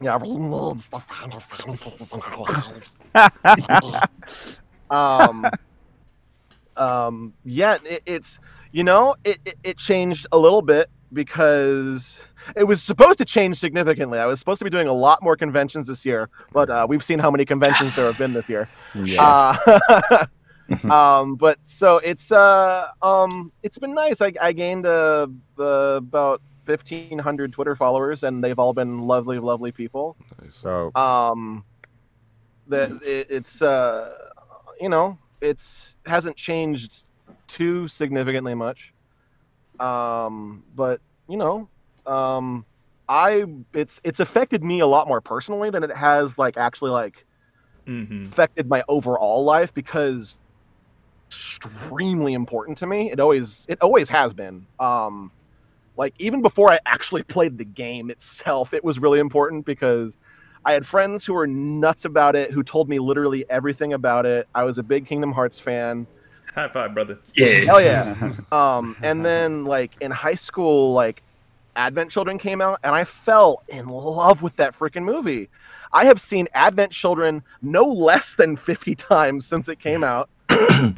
Yeah, 0.00 0.18
needs 0.18 0.88
the 0.88 0.98
Final 0.98 1.40
Fantasies 1.40 2.12
in 2.12 2.20
our 2.20 2.38
lives. 3.14 4.60
um, 4.90 5.46
um, 6.76 7.32
yeah, 7.44 7.78
it, 7.84 8.02
it's 8.04 8.38
you 8.72 8.84
know, 8.84 9.14
it, 9.24 9.38
it 9.44 9.58
it 9.64 9.78
changed 9.78 10.26
a 10.32 10.38
little 10.38 10.62
bit 10.62 10.90
because 11.12 12.20
it 12.56 12.64
was 12.64 12.82
supposed 12.82 13.18
to 13.18 13.24
change 13.24 13.58
significantly. 13.58 14.18
I 14.18 14.26
was 14.26 14.38
supposed 14.38 14.58
to 14.58 14.64
be 14.64 14.70
doing 14.70 14.88
a 14.88 14.92
lot 14.92 15.22
more 15.22 15.36
conventions 15.36 15.88
this 15.88 16.04
year, 16.04 16.28
but 16.52 16.70
uh, 16.70 16.86
we've 16.88 17.04
seen 17.04 17.18
how 17.18 17.30
many 17.30 17.44
conventions 17.44 17.94
there 17.96 18.06
have 18.06 18.18
been 18.18 18.32
this 18.32 18.48
year. 18.48 18.68
Uh, 19.18 20.26
um, 20.90 21.36
but 21.36 21.58
so 21.62 21.98
it's 21.98 22.32
uh 22.32 22.88
um 23.02 23.52
it's 23.62 23.78
been 23.78 23.94
nice. 23.94 24.22
I, 24.22 24.32
I 24.40 24.52
gained 24.52 24.86
uh, 24.86 25.26
uh, 25.58 25.64
about 25.96 26.40
fifteen 26.64 27.18
hundred 27.18 27.52
Twitter 27.52 27.76
followers, 27.76 28.22
and 28.22 28.42
they've 28.42 28.58
all 28.58 28.72
been 28.72 29.02
lovely, 29.02 29.38
lovely 29.38 29.72
people. 29.72 30.16
Nice. 30.42 30.56
So 30.56 30.90
Um, 30.94 31.64
that 32.68 32.90
it, 33.02 33.26
it's 33.30 33.60
uh 33.60 34.16
you 34.80 34.88
know 34.88 35.18
it's 35.40 35.96
hasn't 36.06 36.36
changed 36.36 37.04
too 37.46 37.86
significantly 37.88 38.54
much. 38.54 38.94
Um, 39.80 40.64
but 40.74 41.00
you 41.28 41.36
know, 41.36 41.68
um, 42.06 42.66
I 43.08 43.44
it's 43.74 44.00
it's 44.04 44.20
affected 44.20 44.62
me 44.64 44.80
a 44.80 44.86
lot 44.86 45.08
more 45.08 45.20
personally 45.20 45.70
than 45.70 45.84
it 45.84 45.94
has 45.96 46.38
like 46.38 46.56
actually 46.56 46.90
like 46.92 47.24
Mm-hmm. 47.86 48.32
affected 48.32 48.68
my 48.68 48.82
overall 48.88 49.44
life 49.44 49.72
because 49.74 50.38
extremely 51.28 52.34
important 52.34 52.78
to 52.78 52.86
me. 52.86 53.10
It 53.10 53.20
always 53.20 53.64
it 53.68 53.78
always 53.80 54.08
has 54.10 54.32
been. 54.32 54.66
Um 54.78 55.32
like 55.96 56.14
even 56.18 56.42
before 56.42 56.72
I 56.72 56.80
actually 56.86 57.22
played 57.24 57.58
the 57.58 57.64
game 57.64 58.10
itself, 58.10 58.74
it 58.74 58.84
was 58.84 58.98
really 58.98 59.18
important 59.20 59.66
because 59.66 60.16
I 60.64 60.72
had 60.74 60.86
friends 60.86 61.24
who 61.26 61.34
were 61.34 61.46
nuts 61.46 62.04
about 62.04 62.36
it, 62.36 62.50
who 62.52 62.62
told 62.62 62.88
me 62.88 62.98
literally 62.98 63.44
everything 63.50 63.92
about 63.92 64.26
it. 64.26 64.48
I 64.54 64.64
was 64.64 64.78
a 64.78 64.82
big 64.82 65.06
Kingdom 65.06 65.32
Hearts 65.32 65.58
fan. 65.60 66.08
High 66.54 66.68
five, 66.68 66.94
brother. 66.94 67.18
Yeah. 67.34 67.64
Hell 67.64 67.80
yeah. 67.82 68.14
um, 68.52 68.96
and 69.02 69.24
then 69.24 69.64
like 69.64 69.96
in 70.00 70.10
high 70.10 70.36
school, 70.36 70.92
like 70.92 71.22
Advent 71.76 72.10
Children 72.10 72.38
came 72.38 72.60
out, 72.60 72.80
and 72.82 72.94
I 72.94 73.04
fell 73.04 73.62
in 73.68 73.88
love 73.88 74.42
with 74.42 74.56
that 74.56 74.78
freaking 74.78 75.04
movie. 75.04 75.48
I 75.92 76.04
have 76.06 76.20
seen 76.20 76.48
Advent 76.54 76.92
Children 76.92 77.42
no 77.62 77.84
less 77.84 78.34
than 78.34 78.56
fifty 78.56 78.94
times 78.94 79.46
since 79.46 79.68
it 79.68 79.78
came 79.78 80.02
out. 80.04 80.28
and 80.48 80.96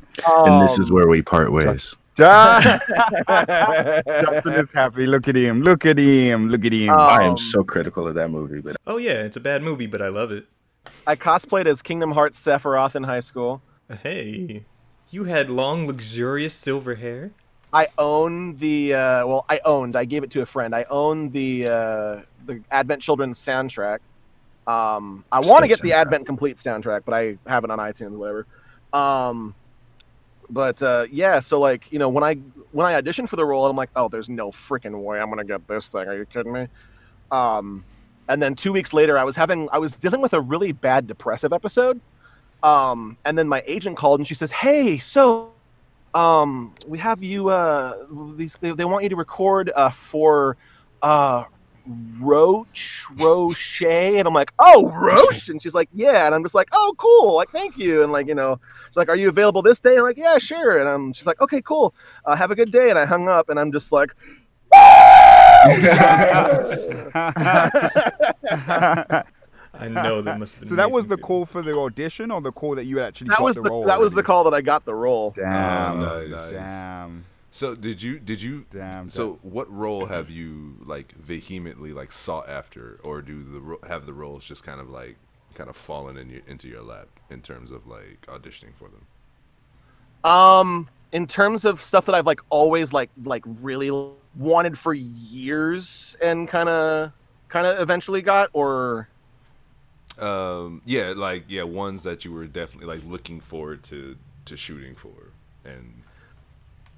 this 0.62 0.78
is 0.78 0.90
Um, 0.90 0.94
where 0.94 1.08
we 1.08 1.22
part 1.22 1.52
ways. 1.52 1.94
Justin 2.16 2.80
is 4.54 4.72
happy. 4.72 5.04
Look 5.06 5.28
at 5.28 5.36
him. 5.36 5.60
Look 5.62 5.84
at 5.84 5.98
him. 5.98 6.48
Look 6.48 6.64
at 6.64 6.72
him. 6.72 6.94
I 6.96 7.22
am 7.24 7.32
um, 7.32 7.36
so 7.38 7.62
critical 7.62 8.08
of 8.08 8.14
that 8.14 8.30
movie, 8.30 8.60
but 8.62 8.76
Oh 8.86 8.96
yeah, 8.96 9.22
it's 9.22 9.36
a 9.36 9.40
bad 9.40 9.62
movie, 9.62 9.86
but 9.86 10.00
I 10.00 10.08
love 10.08 10.32
it. 10.32 10.46
I 11.06 11.14
cosplayed 11.14 11.66
as 11.66 11.82
Kingdom 11.82 12.12
Hearts 12.12 12.40
Sephiroth 12.40 12.94
in 12.94 13.02
high 13.02 13.20
school. 13.20 13.60
Hey, 14.02 14.64
you 15.10 15.24
had 15.24 15.50
long, 15.50 15.86
luxurious 15.86 16.54
silver 16.54 16.94
hair. 16.94 17.32
I 17.72 17.88
own 17.98 18.56
the 18.56 18.94
uh, 18.94 19.26
well, 19.26 19.44
I 19.48 19.60
owned. 19.64 19.96
I 19.96 20.04
gave 20.04 20.22
it 20.24 20.30
to 20.30 20.42
a 20.42 20.46
friend. 20.46 20.74
I 20.74 20.84
own 20.88 21.30
the 21.30 21.66
uh, 21.66 22.22
the 22.46 22.62
Advent 22.70 23.02
Children 23.02 23.32
soundtrack. 23.32 23.98
Um, 24.66 25.24
I 25.30 25.40
want 25.40 25.62
to 25.62 25.68
get 25.68 25.80
the. 25.80 25.92
Advent 25.92 26.26
Complete 26.26 26.56
soundtrack, 26.56 27.02
but 27.04 27.14
I 27.14 27.38
have 27.46 27.64
it 27.64 27.70
on 27.70 27.78
iTunes, 27.78 28.16
whatever. 28.16 28.46
Um, 28.92 29.54
but 30.48 30.80
uh, 30.82 31.06
yeah, 31.10 31.40
so 31.40 31.60
like 31.60 31.90
you 31.90 31.98
know, 31.98 32.08
when 32.08 32.24
I 32.24 32.34
when 32.72 32.86
I 32.86 33.00
auditioned 33.00 33.28
for 33.28 33.36
the 33.36 33.44
role, 33.44 33.66
I'm 33.66 33.76
like, 33.76 33.90
oh, 33.96 34.08
there's 34.08 34.28
no 34.28 34.50
freaking 34.50 35.02
way 35.02 35.20
I'm 35.20 35.28
gonna 35.28 35.44
get 35.44 35.66
this 35.66 35.88
thing. 35.88 36.08
Are 36.08 36.16
you 36.16 36.24
kidding 36.24 36.52
me? 36.52 36.68
Um, 37.30 37.84
and 38.28 38.42
then 38.42 38.54
two 38.54 38.72
weeks 38.72 38.92
later, 38.92 39.18
I 39.18 39.24
was 39.24 39.36
having 39.36 39.68
I 39.72 39.78
was 39.78 39.92
dealing 39.92 40.20
with 40.20 40.34
a 40.34 40.40
really 40.40 40.72
bad 40.72 41.06
depressive 41.06 41.52
episode. 41.52 42.00
Um, 42.62 43.16
and 43.24 43.36
then 43.36 43.48
my 43.48 43.62
agent 43.66 43.96
called 43.96 44.20
and 44.20 44.26
she 44.26 44.34
says, 44.34 44.50
"Hey, 44.50 44.98
so 44.98 45.52
um, 46.16 46.72
we 46.86 46.98
have 46.98 47.22
you. 47.22 47.50
Uh, 47.50 47.94
these 48.36 48.56
they, 48.60 48.72
they 48.72 48.86
want 48.86 49.02
you 49.02 49.10
to 49.10 49.16
record 49.16 49.70
uh, 49.76 49.90
for 49.90 50.56
uh, 51.02 51.44
Roche 52.18 53.04
Roche," 53.16 53.82
and 53.82 54.26
I'm 54.26 54.32
like, 54.32 54.50
"Oh, 54.58 54.90
Roche," 54.92 55.50
and 55.50 55.60
she's 55.60 55.74
like, 55.74 55.90
"Yeah," 55.92 56.24
and 56.24 56.34
I'm 56.34 56.42
just 56.42 56.54
like, 56.54 56.68
"Oh, 56.72 56.94
cool, 56.96 57.36
like 57.36 57.50
thank 57.50 57.76
you," 57.76 58.02
and 58.02 58.12
like 58.12 58.26
you 58.28 58.34
know, 58.34 58.58
she's 58.88 58.96
like, 58.96 59.10
"Are 59.10 59.16
you 59.16 59.28
available 59.28 59.60
this 59.60 59.78
day?" 59.78 59.90
And 59.90 59.98
I'm 59.98 60.04
like, 60.04 60.16
"Yeah, 60.16 60.38
sure," 60.38 60.78
and 60.78 60.88
I'm 60.88 61.12
she's 61.12 61.26
like, 61.26 61.40
"Okay, 61.42 61.60
cool, 61.60 61.94
uh, 62.24 62.34
have 62.34 62.50
a 62.50 62.54
good 62.54 62.72
day," 62.72 62.88
and 62.88 62.98
I 62.98 63.04
hung 63.04 63.28
up, 63.28 63.50
and 63.50 63.60
I'm 63.60 63.70
just 63.70 63.92
like. 63.92 64.14
I 69.80 69.88
know 69.88 70.22
that 70.22 70.38
must 70.38 70.54
have 70.54 70.60
been. 70.60 70.68
so 70.70 70.76
that 70.76 70.90
was 70.90 71.06
the 71.06 71.16
for 71.16 71.22
call 71.22 71.46
for 71.46 71.62
the 71.62 71.76
audition, 71.76 72.30
or 72.30 72.40
the 72.40 72.52
call 72.52 72.74
that 72.74 72.84
you 72.84 73.00
actually 73.00 73.28
That 73.28 73.38
got 73.38 73.44
was 73.44 73.56
the 73.56 73.62
the 73.62 73.70
role. 73.70 73.84
that 73.84 74.00
was 74.00 74.12
the 74.14 74.22
call 74.22 74.44
that 74.44 74.54
I 74.54 74.60
got 74.60 74.84
the 74.84 74.94
role. 74.94 75.32
Damn. 75.36 76.00
Oh, 76.02 76.26
nice. 76.26 76.52
Damn. 76.52 77.24
So 77.50 77.74
did 77.74 78.02
you 78.02 78.18
did 78.18 78.42
you 78.42 78.66
Damn. 78.70 79.08
so 79.08 79.38
what 79.42 79.72
role 79.72 80.04
have 80.06 80.28
you 80.28 80.76
like 80.84 81.12
vehemently 81.12 81.92
like 81.94 82.12
sought 82.12 82.48
after, 82.48 83.00
or 83.02 83.22
do 83.22 83.42
the 83.42 83.88
have 83.88 84.04
the 84.06 84.12
roles 84.12 84.44
just 84.44 84.62
kind 84.62 84.80
of 84.80 84.90
like 84.90 85.16
kind 85.54 85.70
of 85.70 85.76
fallen 85.76 86.18
in 86.18 86.28
your, 86.28 86.42
into 86.46 86.68
your 86.68 86.82
lap 86.82 87.08
in 87.30 87.40
terms 87.40 87.70
of 87.70 87.86
like 87.86 88.26
auditioning 88.26 88.74
for 88.74 88.88
them? 88.88 89.06
Um, 90.30 90.88
in 91.12 91.26
terms 91.26 91.64
of 91.64 91.82
stuff 91.82 92.04
that 92.06 92.14
I've 92.14 92.26
like 92.26 92.40
always 92.50 92.92
like 92.92 93.08
like 93.24 93.42
really 93.62 93.90
wanted 94.36 94.78
for 94.78 94.92
years 94.92 96.14
and 96.20 96.46
kind 96.46 96.68
of 96.68 97.12
kind 97.48 97.66
of 97.66 97.80
eventually 97.80 98.20
got, 98.22 98.50
or 98.52 99.08
Um, 100.18 100.80
yeah, 100.86 101.12
like 101.16 101.44
yeah, 101.48 101.64
ones 101.64 102.02
that 102.04 102.24
you 102.24 102.32
were 102.32 102.46
definitely 102.46 102.86
like 102.94 103.04
looking 103.06 103.40
forward 103.40 103.82
to 103.84 104.16
to 104.46 104.56
shooting 104.56 104.94
for, 104.94 105.32
and 105.64 106.04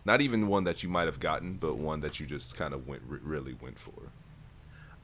not 0.04 0.20
even 0.20 0.48
one 0.48 0.64
that 0.64 0.83
you 0.83 0.88
might 0.88 1.07
have 1.07 1.20
gotten, 1.20 1.54
but 1.54 1.76
one 1.76 2.00
that 2.00 2.20
you 2.20 2.26
just 2.26 2.54
kind 2.57 2.74
of 2.74 2.87
went 2.88 3.02
re- 3.07 3.20
really 3.22 3.54
went 3.54 3.78
for. 3.78 4.12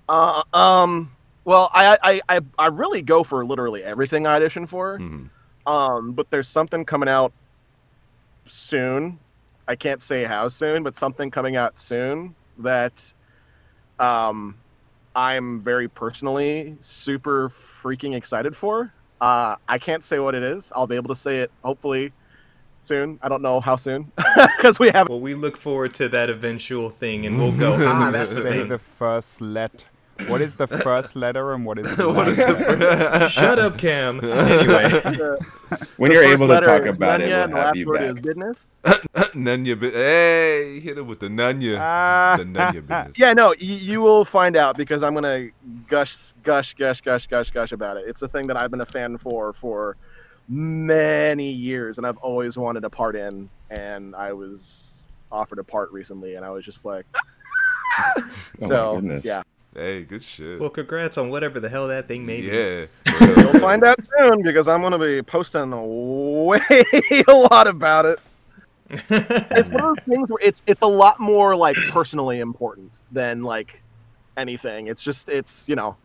uh, 0.08 0.42
um, 0.52 1.10
well, 1.44 1.70
I 1.72 1.98
I 2.02 2.36
I 2.36 2.40
I 2.58 2.66
really 2.68 3.02
go 3.02 3.24
for 3.24 3.44
literally 3.44 3.82
everything 3.84 4.26
I 4.26 4.36
audition 4.36 4.66
for. 4.66 5.00
Mhm. 5.00 5.30
Um, 5.66 6.12
but 6.12 6.30
there's 6.30 6.48
something 6.48 6.84
coming 6.84 7.08
out 7.08 7.32
soon. 8.46 9.18
I 9.66 9.76
can't 9.76 10.02
say 10.02 10.24
how 10.24 10.48
soon, 10.48 10.82
but 10.82 10.94
something 10.96 11.30
coming 11.30 11.56
out 11.56 11.78
soon 11.78 12.34
that 12.58 13.12
um 13.98 14.56
I'm 15.14 15.60
very 15.62 15.88
personally 15.88 16.76
super 16.80 17.50
freaking 17.84 18.14
excited 18.16 18.56
for. 18.56 18.92
Uh 19.20 19.56
I 19.68 19.78
can't 19.78 20.02
say 20.02 20.18
what 20.18 20.34
it 20.34 20.42
is. 20.42 20.72
I'll 20.74 20.86
be 20.86 20.96
able 20.96 21.14
to 21.14 21.20
say 21.20 21.40
it 21.40 21.50
hopefully 21.62 22.12
soon. 22.80 23.18
I 23.22 23.28
don't 23.28 23.42
know 23.42 23.60
how 23.60 23.76
soon 23.76 24.10
because 24.56 24.78
we 24.78 24.90
have 24.90 25.08
Well, 25.08 25.20
we 25.20 25.34
look 25.34 25.56
forward 25.56 25.94
to 25.94 26.08
that 26.10 26.30
eventual 26.30 26.90
thing, 26.90 27.26
and 27.26 27.38
we'll 27.38 27.52
go. 27.66 27.76
Ah, 27.80 28.10
that's 28.10 28.34
the 28.34 28.42
Say 28.42 28.62
the 28.62 28.78
first 28.78 29.40
let. 29.40 29.86
What 30.28 30.40
is 30.40 30.54
the 30.56 30.66
first 30.68 31.16
letter 31.16 31.52
and 31.52 31.64
what 31.66 31.78
is 31.78 31.96
the 31.96 32.08
What 32.12 32.28
is 32.28 32.38
last 32.38 32.60
letter? 32.78 33.28
Shut 33.30 33.58
up, 33.58 33.76
Cam. 33.78 34.20
Anyway, 34.24 35.36
when 35.96 36.12
you're 36.12 36.22
able 36.22 36.46
to 36.48 36.60
talk 36.60 36.82
is 36.82 36.90
about 36.94 37.20
it, 37.20 37.28
Nunya, 37.30 37.30
we'll 37.30 37.42
and 37.44 37.52
the 37.52 37.56
have 37.56 37.66
last 37.66 37.76
you 37.76 37.86
word 37.88 37.98
back. 37.98 38.10
is 38.14 38.20
business. 38.20 38.66
Nunya, 39.34 39.80
bi- 39.80 39.90
hey, 39.90 40.78
hit 40.80 40.98
it 40.98 41.02
with 41.02 41.18
the 41.18 41.26
Nunya, 41.28 41.78
Ah. 41.80 42.36
the 42.38 42.44
Nunya 42.44 42.86
business. 42.86 43.18
Yeah, 43.18 43.32
no, 43.32 43.54
you, 43.58 43.74
you 43.74 44.00
will 44.00 44.24
find 44.24 44.54
out 44.56 44.76
because 44.76 45.02
I'm 45.02 45.14
gonna 45.14 45.48
gush, 45.88 46.32
gush, 46.44 46.74
gush, 46.74 47.00
gush, 47.00 47.26
gush, 47.26 47.50
gush 47.50 47.72
about 47.72 47.96
it. 47.96 48.04
It's 48.06 48.22
a 48.22 48.28
thing 48.28 48.46
that 48.46 48.56
I've 48.60 48.70
been 48.70 48.82
a 48.82 48.86
fan 48.86 49.18
for 49.18 49.52
for 49.52 49.96
many 50.48 51.50
years, 51.50 51.98
and 51.98 52.06
I've 52.06 52.18
always 52.18 52.56
wanted 52.56 52.84
a 52.84 52.90
part 52.90 53.16
in. 53.16 53.48
And 53.70 54.14
I 54.14 54.32
was 54.32 54.92
offered 55.32 55.58
a 55.58 55.64
part 55.64 55.90
recently, 55.90 56.36
and 56.36 56.44
I 56.44 56.50
was 56.50 56.64
just 56.64 56.84
like, 56.84 57.06
Oh 57.98 58.12
my 58.60 58.68
so 58.68 58.94
goodness. 58.96 59.24
yeah, 59.24 59.42
Hey, 59.74 60.02
good 60.04 60.22
shit. 60.22 60.60
well, 60.60 60.70
congrats 60.70 61.18
on 61.18 61.30
whatever 61.30 61.58
the 61.58 61.68
hell 61.68 61.88
that 61.88 62.06
thing 62.06 62.24
made. 62.24 62.44
yeah. 62.44 62.86
you'll 63.36 63.58
find 63.60 63.82
out 63.82 63.98
soon 64.18 64.42
because 64.42 64.68
I'm 64.68 64.82
gonna 64.82 64.98
be 64.98 65.20
posting 65.22 65.70
way 66.46 66.60
a 67.28 67.32
lot 67.32 67.66
about 67.66 68.06
it. 68.06 68.20
It's 68.90 69.68
one 69.70 69.82
of 69.84 69.96
those 69.96 70.04
things 70.04 70.28
where 70.30 70.38
it's 70.42 70.62
it's 70.66 70.82
a 70.82 70.86
lot 70.86 71.18
more 71.18 71.56
like 71.56 71.76
personally 71.90 72.38
important 72.40 73.00
than 73.10 73.42
like 73.42 73.82
anything. 74.36 74.86
It's 74.88 75.02
just 75.02 75.28
it's 75.28 75.68
you 75.68 75.74
know. 75.76 75.96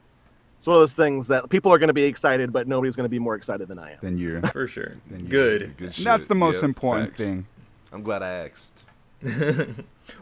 It's 0.58 0.68
one 0.68 0.76
of 0.76 0.82
those 0.82 0.92
things 0.94 1.28
that 1.28 1.50
people 1.50 1.72
are 1.72 1.78
going 1.78 1.88
to 1.88 1.94
be 1.94 2.04
excited, 2.04 2.52
but 2.52 2.68
nobody's 2.68 2.98
going 2.98 3.06
to 3.06 3.10
be 3.10 3.18
more 3.20 3.36
excited 3.36 3.70
than 3.70 3.80
I 3.80 3.92
am. 3.94 3.98
Than 4.02 4.18
you. 4.18 4.42
For 4.52 4.68
sure. 4.68 4.96
Then 5.10 5.22
you- 5.22 5.28
Good. 5.28 5.78
Good 5.78 5.94
shit. 5.94 6.04
That's 6.04 6.28
the 6.28 6.36
most 6.36 6.62
Yeah, 6.62 6.66
important 6.66 7.10
facts. 7.12 7.24
thing. 7.24 7.46
I'm 7.94 8.04
glad 8.04 8.22
I 8.24 8.30
asked. 8.46 8.84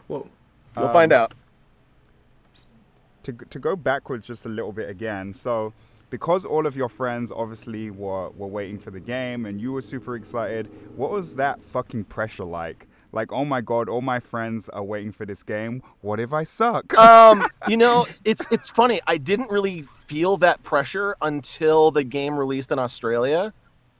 well, 0.06 0.28
we'll 0.76 0.86
Um, 0.86 0.92
find 0.92 1.12
out. 1.12 1.32
To 3.36 3.44
to 3.46 3.58
go 3.58 3.76
backwards 3.76 4.26
just 4.26 4.46
a 4.46 4.48
little 4.48 4.72
bit 4.72 4.88
again. 4.88 5.32
So 5.32 5.72
because 6.10 6.44
all 6.44 6.66
of 6.66 6.76
your 6.76 6.88
friends 6.88 7.30
obviously 7.30 7.90
were 7.90 8.30
were 8.30 8.46
waiting 8.46 8.78
for 8.78 8.90
the 8.90 9.00
game 9.00 9.46
and 9.46 9.60
you 9.60 9.72
were 9.72 9.82
super 9.82 10.16
excited. 10.16 10.68
What 10.96 11.10
was 11.10 11.36
that 11.36 11.62
fucking 11.62 12.04
pressure 12.04 12.44
like? 12.44 12.86
Like, 13.10 13.32
oh 13.32 13.44
my 13.44 13.62
god, 13.62 13.88
all 13.88 14.02
my 14.02 14.20
friends 14.20 14.68
are 14.68 14.82
waiting 14.82 15.12
for 15.12 15.24
this 15.24 15.42
game. 15.42 15.82
What 16.02 16.20
if 16.20 16.32
I 16.32 16.44
suck? 16.44 16.96
um, 16.98 17.46
you 17.66 17.76
know, 17.76 18.06
it's 18.24 18.46
it's 18.50 18.68
funny. 18.68 19.00
I 19.06 19.16
didn't 19.18 19.50
really 19.50 19.82
feel 20.06 20.36
that 20.38 20.62
pressure 20.62 21.16
until 21.22 21.90
the 21.90 22.04
game 22.04 22.38
released 22.38 22.70
in 22.72 22.78
Australia. 22.78 23.52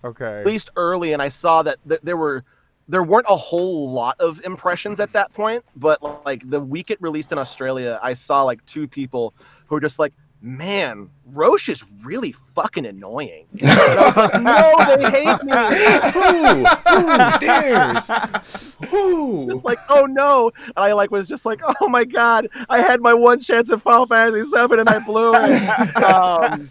okay. 0.04 0.42
Released 0.44 0.70
early, 0.76 1.12
and 1.12 1.22
I 1.22 1.28
saw 1.28 1.62
that 1.62 1.78
th- 1.88 2.00
there 2.02 2.16
were 2.16 2.44
there 2.88 3.02
weren't 3.02 3.26
a 3.28 3.36
whole 3.36 3.90
lot 3.92 4.18
of 4.18 4.40
impressions 4.44 4.98
at 4.98 5.12
that 5.12 5.32
point. 5.34 5.64
But 5.76 6.02
like 6.24 6.48
the 6.48 6.60
week 6.60 6.90
it 6.90 7.00
released 7.00 7.32
in 7.32 7.38
Australia, 7.38 8.00
I 8.02 8.14
saw 8.14 8.42
like 8.42 8.64
two 8.66 8.88
people 8.88 9.34
who 9.66 9.74
were 9.76 9.80
just 9.80 9.98
like, 9.98 10.14
"Man, 10.40 11.10
Roche 11.26 11.68
is 11.68 11.84
really 12.02 12.32
fucking 12.54 12.86
annoying." 12.86 13.46
And 13.60 13.68
I 13.70 14.06
was 14.06 14.16
like, 14.16 14.42
"No, 14.42 14.96
they 14.96 15.10
hate 15.10 15.42
me." 15.44 15.52
Who? 16.12 16.64
Who 16.96 17.38
dares? 17.38 18.76
Who? 18.88 19.50
It's 19.50 19.64
like, 19.64 19.78
oh 19.90 20.06
no! 20.06 20.50
And 20.64 20.72
I 20.76 20.92
like 20.92 21.10
was 21.10 21.28
just 21.28 21.44
like, 21.44 21.60
oh 21.80 21.88
my 21.88 22.04
god! 22.04 22.48
I 22.68 22.80
had 22.80 23.00
my 23.00 23.12
one 23.12 23.40
chance 23.40 23.70
at 23.70 23.82
Final 23.82 24.06
Fantasy 24.06 24.42
VII 24.42 24.80
and 24.80 24.88
I 24.88 24.98
blew 25.04 25.32
it. 25.34 25.96
um, 26.02 26.70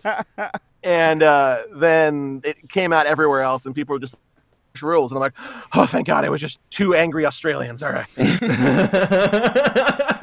and 0.84 1.22
uh, 1.22 1.63
then 1.76 2.41
it 2.43 2.70
came 2.70 2.93
out 2.93 3.05
everywhere 3.05 3.41
else, 3.41 3.65
and 3.65 3.76
people 3.76 3.93
were 3.93 3.99
just 3.99 4.15
rules, 4.82 5.11
and 5.11 5.17
I'm 5.17 5.21
like, 5.21 5.34
oh 5.73 5.86
thank 5.86 6.07
God! 6.07 6.25
It 6.25 6.30
was 6.30 6.41
just 6.41 6.59
two 6.69 6.95
angry 6.95 7.25
Australians. 7.25 7.84
All 7.84 7.91
right. 7.91 8.07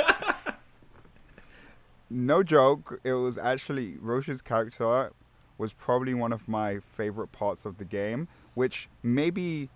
No 2.15 2.45
joke. 2.45 3.01
It 3.03 3.15
was 3.15 3.37
actually 3.37 3.97
Roche's 4.01 4.41
character 4.41 5.11
was 5.59 5.73
probably 5.73 6.15
one 6.15 6.33
of 6.33 6.49
my 6.49 6.79
favorite 6.79 7.33
parts 7.33 7.65
of 7.65 7.79
the 7.79 7.85
game, 7.85 8.29
which 8.55 8.89
maybe 9.03 9.69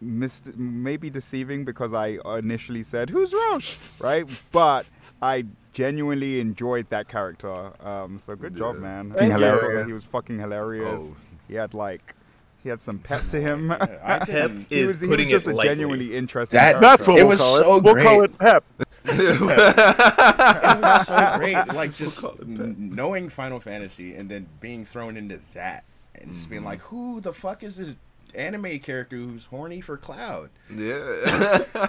missed 0.00 0.56
maybe 0.56 1.10
deceiving 1.10 1.64
because 1.64 1.92
I 1.92 2.18
initially 2.38 2.84
said 2.84 3.10
who's 3.10 3.34
Roche, 3.34 3.78
right? 3.98 4.26
But 4.52 4.86
I 5.20 5.46
genuinely 5.72 6.40
enjoyed 6.40 6.88
that 6.90 7.08
character. 7.08 7.72
Um, 7.84 8.20
so 8.20 8.36
good 8.36 8.56
job, 8.56 8.78
man. 8.78 9.12
Thank 9.12 9.34
I 9.34 9.38
you. 9.38 9.84
He 9.86 9.92
was 9.92 10.04
fucking 10.04 10.38
hilarious. 10.38 11.02
Oh. 11.02 11.16
He 11.48 11.54
had 11.54 11.74
like 11.74 12.14
he 12.62 12.68
had 12.68 12.80
some 12.80 12.98
pep 12.98 13.26
to 13.28 13.40
him. 13.40 13.70
I 13.72 13.76
Pep 14.18 14.26
didn't. 14.26 14.66
he 14.68 14.80
is 14.80 14.86
was, 14.88 15.00
he 15.00 15.06
putting 15.08 15.26
was 15.26 15.32
just 15.32 15.46
it 15.46 15.52
a 15.52 15.56
lightly. 15.56 15.70
genuinely 15.70 16.14
interesting. 16.16 16.56
That- 16.58 16.80
character. 16.80 16.86
That's 16.86 17.08
what 17.08 17.18
It 17.18 17.22
we'll 17.22 17.28
was 17.30 17.40
call 17.40 17.56
so 17.56 17.76
it. 17.76 17.82
We'll 17.84 18.02
call 18.02 18.22
it 18.22 18.38
Pep. 18.38 18.64
it 19.04 19.40
was 19.40 21.06
so 21.06 21.38
great. 21.38 21.74
Like 21.74 21.94
just 21.94 22.24
n- 22.24 22.92
knowing 22.94 23.28
Final 23.28 23.60
Fantasy 23.60 24.14
and 24.14 24.28
then 24.28 24.46
being 24.60 24.84
thrown 24.84 25.16
into 25.16 25.40
that 25.54 25.84
and 26.14 26.34
just 26.34 26.48
being 26.50 26.60
mm-hmm. 26.60 26.68
like, 26.70 26.80
who 26.80 27.20
the 27.20 27.32
fuck 27.32 27.62
is 27.62 27.76
this 27.76 27.96
anime 28.34 28.78
character 28.80 29.16
who's 29.16 29.46
horny 29.46 29.80
for 29.80 29.96
Cloud? 29.96 30.50
Yeah. 30.74 31.86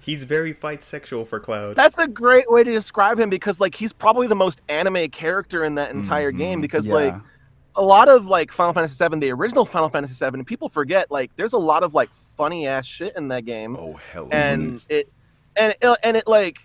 He's 0.00 0.24
very 0.24 0.52
fight 0.52 0.84
sexual 0.84 1.24
for 1.24 1.40
Cloud. 1.40 1.76
That's 1.76 1.96
a 1.96 2.06
great 2.06 2.50
way 2.50 2.62
to 2.62 2.70
describe 2.70 3.18
him 3.18 3.30
because 3.30 3.58
like 3.58 3.74
he's 3.74 3.94
probably 3.94 4.26
the 4.26 4.36
most 4.36 4.60
anime 4.68 5.08
character 5.08 5.64
in 5.64 5.76
that 5.76 5.92
entire 5.92 6.30
mm-hmm. 6.30 6.38
game 6.38 6.60
because 6.60 6.86
Yeah. 6.86 6.94
like 6.94 7.14
a 7.76 7.82
lot 7.82 8.08
of 8.08 8.26
like 8.26 8.52
Final 8.52 8.72
Fantasy 8.72 9.04
VII, 9.08 9.18
the 9.18 9.32
original 9.32 9.64
Final 9.66 9.88
Fantasy 9.88 10.14
VII, 10.24 10.30
and 10.34 10.46
people 10.46 10.68
forget 10.68 11.10
like 11.10 11.30
there's 11.36 11.52
a 11.54 11.58
lot 11.58 11.82
of 11.82 11.94
like 11.94 12.10
funny 12.36 12.66
ass 12.66 12.86
shit 12.86 13.14
in 13.16 13.28
that 13.28 13.44
game, 13.44 13.76
oh 13.76 13.94
hell. 14.12 14.28
and 14.32 14.84
it 14.88 15.08
and 15.56 15.74
it, 15.80 15.98
and 16.02 16.16
it 16.16 16.26
like 16.26 16.58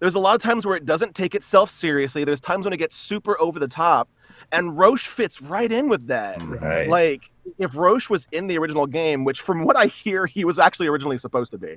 there's 0.00 0.14
a 0.14 0.18
lot 0.18 0.34
of 0.34 0.42
times 0.42 0.66
where 0.66 0.76
it 0.76 0.84
doesn't 0.86 1.14
take 1.14 1.34
itself 1.34 1.70
seriously. 1.70 2.24
There's 2.24 2.40
times 2.40 2.64
when 2.64 2.72
it 2.72 2.78
gets 2.78 2.96
super 2.96 3.40
over 3.40 3.58
the 3.60 3.68
top, 3.68 4.08
and 4.50 4.76
Roche 4.78 5.06
fits 5.06 5.40
right 5.40 5.70
in 5.70 5.88
with 5.88 6.06
that. 6.08 6.42
Right. 6.42 6.88
Like 6.88 7.30
if 7.58 7.76
Roche 7.76 8.08
was 8.10 8.26
in 8.32 8.46
the 8.46 8.58
original 8.58 8.86
game, 8.86 9.24
which 9.24 9.40
from 9.40 9.64
what 9.64 9.76
I 9.76 9.86
hear 9.86 10.26
he 10.26 10.44
was 10.44 10.58
actually 10.58 10.86
originally 10.88 11.18
supposed 11.18 11.50
to 11.52 11.58
be. 11.58 11.76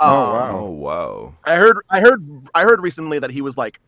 Oh, 0.00 0.24
Um, 0.26 0.32
wow. 0.32 0.50
Oh 0.58 0.70
wow. 0.70 1.34
I 1.44 1.56
heard 1.56 1.78
I 1.90 2.00
heard 2.00 2.26
I 2.54 2.62
heard 2.64 2.80
recently 2.80 3.18
that 3.18 3.30
he 3.30 3.40
was 3.40 3.56
like 3.56 3.80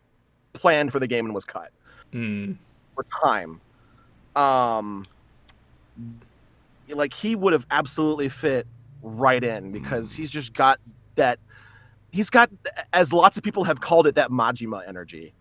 planned 0.55 0.93
for 0.93 0.99
the 1.01 1.07
game 1.07 1.25
and 1.27 1.35
was 1.35 1.45
cut 1.45 1.71
Mm. 2.15 2.57
for 2.95 3.05
time. 3.23 3.61
Um 4.39 5.07
like 6.89 7.13
he 7.13 7.35
would 7.37 7.53
have 7.53 7.67
absolutely 7.71 8.29
fit 8.29 8.67
right 9.03 9.43
in 9.43 9.73
because 9.73 10.15
he's 10.15 10.31
just 10.31 10.55
got 10.55 10.81
that 11.17 11.39
he's 12.13 12.31
got 12.31 12.51
as 12.93 13.13
lots 13.13 13.37
of 13.37 13.43
people 13.43 13.65
have 13.65 13.81
called 13.81 14.07
it 14.07 14.15
that 14.15 14.31
Majima 14.31 14.87
energy. 14.89 15.33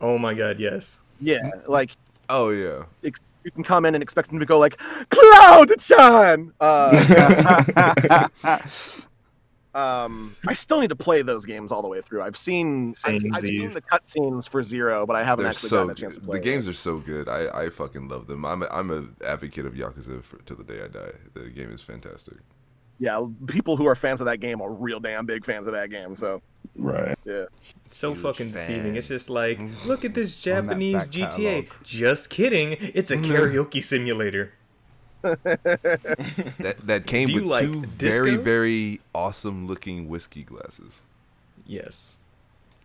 Oh 0.00 0.18
my 0.18 0.34
god, 0.34 0.60
yes. 0.60 1.00
Yeah, 1.20 1.50
like 1.66 1.96
Oh 2.28 2.50
yeah. 2.50 2.84
ex- 3.04 3.20
you 3.44 3.50
can 3.50 3.64
come 3.64 3.84
in 3.84 3.94
and 3.94 4.02
expect 4.02 4.30
him 4.30 4.38
to 4.38 4.46
go 4.46 4.58
like 4.58 4.78
Cloud-chan. 5.10 6.52
Uh, 6.60 8.28
um, 9.74 10.36
I 10.46 10.54
still 10.54 10.80
need 10.80 10.88
to 10.90 10.96
play 10.96 11.22
those 11.22 11.44
games 11.46 11.72
all 11.72 11.80
the 11.82 11.88
way 11.88 12.00
through. 12.02 12.22
I've 12.22 12.36
seen 12.36 12.94
I've, 13.04 13.22
I've 13.32 13.42
seen 13.42 13.70
the 13.70 13.80
cutscenes 13.80 14.48
for 14.48 14.62
Zero, 14.62 15.06
but 15.06 15.16
I 15.16 15.24
haven't 15.24 15.44
They're 15.44 15.50
actually 15.50 15.68
so 15.70 15.76
gotten 15.78 15.90
a 15.90 15.94
chance 15.94 16.14
to 16.16 16.20
play 16.20 16.38
The 16.38 16.44
games 16.44 16.68
are 16.68 16.72
so 16.74 16.98
good. 16.98 17.28
I, 17.28 17.64
I 17.64 17.70
fucking 17.70 18.08
love 18.08 18.26
them. 18.26 18.44
I'm 18.44 18.62
a, 18.62 18.68
I'm 18.70 18.90
an 18.90 19.16
advocate 19.26 19.64
of 19.66 19.74
Yakuza 19.74 20.22
for, 20.22 20.38
to 20.42 20.54
the 20.54 20.64
day 20.64 20.82
I 20.82 20.88
die. 20.88 21.12
The 21.34 21.48
game 21.48 21.72
is 21.72 21.80
fantastic. 21.80 22.34
yeah, 22.98 23.24
people 23.46 23.76
who 23.76 23.86
are 23.86 23.94
fans 23.94 24.20
of 24.20 24.26
that 24.26 24.40
game 24.40 24.60
are 24.60 24.70
real 24.70 25.00
damn 25.00 25.24
big 25.26 25.44
fans 25.44 25.66
of 25.66 25.72
that 25.72 25.90
game. 25.90 26.16
So 26.16 26.42
Right. 26.76 27.18
yeah, 27.24 27.44
It's 27.86 27.96
so 27.96 28.12
Huge 28.12 28.22
fucking 28.22 28.50
deceiving. 28.52 28.96
It's 28.96 29.08
just 29.08 29.28
like, 29.30 29.58
look 29.84 30.04
at 30.04 30.14
this 30.14 30.32
On 30.46 30.66
that 30.66 30.66
Japanese 30.66 31.02
GTA. 31.04 31.30
catalog. 31.30 31.66
Just 31.84 32.30
kidding. 32.30 32.76
It's 32.94 33.10
a 33.10 33.16
karaoke 33.18 33.82
simulator. 33.82 34.52
That 35.22 36.76
that 36.84 37.06
came 37.06 37.28
Do 37.28 37.32
you 37.34 37.42
with 37.44 37.50
like 37.50 37.64
two 37.64 37.82
very 37.86 38.30
disco? 38.32 38.42
very 38.42 39.00
awesome 39.14 39.66
looking 39.66 40.08
whiskey 40.08 40.42
glasses. 40.42 41.02
Yes. 41.66 42.16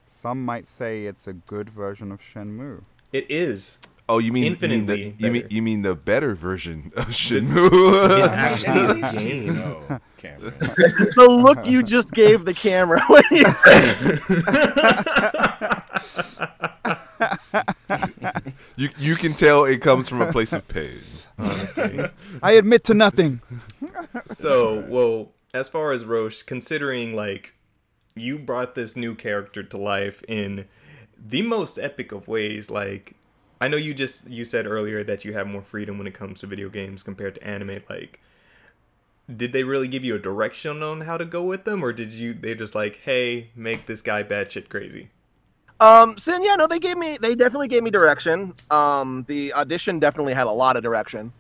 Some 0.06 0.44
might 0.46 0.68
say 0.68 1.06
it's 1.06 1.28
a 1.28 1.34
good 1.34 1.70
version 1.70 2.12
of 2.12 2.20
Shenmue. 2.22 2.82
It 3.14 3.30
is. 3.30 3.78
Oh, 4.10 4.20
you 4.20 4.32
mean 4.32 4.44
you 4.46 4.52
mean 4.70 4.86
the 4.86 4.94
Infinitely 5.08 5.16
you 5.18 5.32
mean 5.32 5.44
you 5.50 5.62
mean 5.62 5.82
the 5.82 5.94
better 5.96 6.34
version 6.36 6.92
of 6.96 7.10
It's 7.10 7.20
Shenmue? 7.20 8.28
actually 8.32 9.02
a 9.02 9.12
game. 9.12 9.56
No, 9.56 10.00
Cameron. 10.18 10.54
the 10.60 11.28
look 11.30 11.66
you 11.66 11.84
just 11.84 12.12
gave 12.12 12.46
the 12.46 12.54
camera 12.54 13.02
when 13.08 13.24
you 13.32 13.46
said 13.52 14.22
you 18.78 18.90
you 18.98 19.16
can 19.16 19.34
tell 19.34 19.66
it 19.66 19.82
comes 19.82 20.08
from 20.10 20.22
a 20.22 20.32
place 20.32 20.54
of 20.54 20.68
pain. 20.68 21.00
Honestly. 21.38 22.10
I 22.42 22.54
admit 22.54 22.84
to 22.86 22.94
nothing. 22.94 23.42
so, 24.26 24.86
well, 24.88 25.32
as 25.54 25.70
far 25.70 25.92
as 25.92 26.06
Roche, 26.06 26.44
considering 26.44 27.14
like 27.14 27.54
you 28.16 28.40
brought 28.40 28.76
this 28.76 28.96
new 28.96 29.16
character 29.16 29.64
to 29.64 29.78
life 29.78 30.24
in 30.28 30.66
the 31.18 31.42
most 31.42 31.78
epic 31.78 32.12
of 32.12 32.28
ways, 32.28 32.70
like 32.70 33.16
I 33.60 33.68
know 33.68 33.78
you 33.78 33.94
just 33.94 34.30
you 34.30 34.46
said 34.46 34.66
earlier 34.68 35.04
that 35.04 35.26
you 35.26 35.34
have 35.34 35.48
more 35.48 35.64
freedom 35.64 35.98
when 35.98 36.08
it 36.08 36.14
comes 36.14 36.40
to 36.42 36.48
video 36.48 36.70
games 36.70 37.04
compared 37.04 37.36
to 37.36 37.44
anime, 37.44 37.80
like 37.90 38.20
did 39.34 39.52
they 39.52 39.64
really 39.64 39.90
give 39.90 40.06
you 40.06 40.16
a 40.16 40.20
direction 40.20 40.82
on 40.82 41.02
how 41.02 41.18
to 41.18 41.26
go 41.26 41.44
with 41.44 41.66
them 41.66 41.84
or 41.84 41.92
did 41.92 42.14
you 42.14 42.34
they 42.34 42.56
just 42.56 42.76
like, 42.76 43.02
hey, 43.04 43.50
make 43.56 43.86
this 43.86 44.02
guy 44.02 44.24
batshit 44.24 44.70
crazy? 44.70 45.10
Um, 45.80 46.18
so 46.18 46.38
yeah, 46.42 46.56
no, 46.56 46.68
they 46.68 46.80
gave 46.80 46.98
me, 46.98 47.18
they 47.22 47.36
definitely 47.36 47.68
gave 47.68 47.84
me 47.84 47.92
direction. 47.92 48.54
Um, 48.72 49.26
the 49.28 49.54
audition 49.54 50.00
definitely 50.00 50.34
had 50.34 50.48
a 50.48 50.52
lot 50.52 50.76
of 50.76 50.84
direction, 50.84 51.32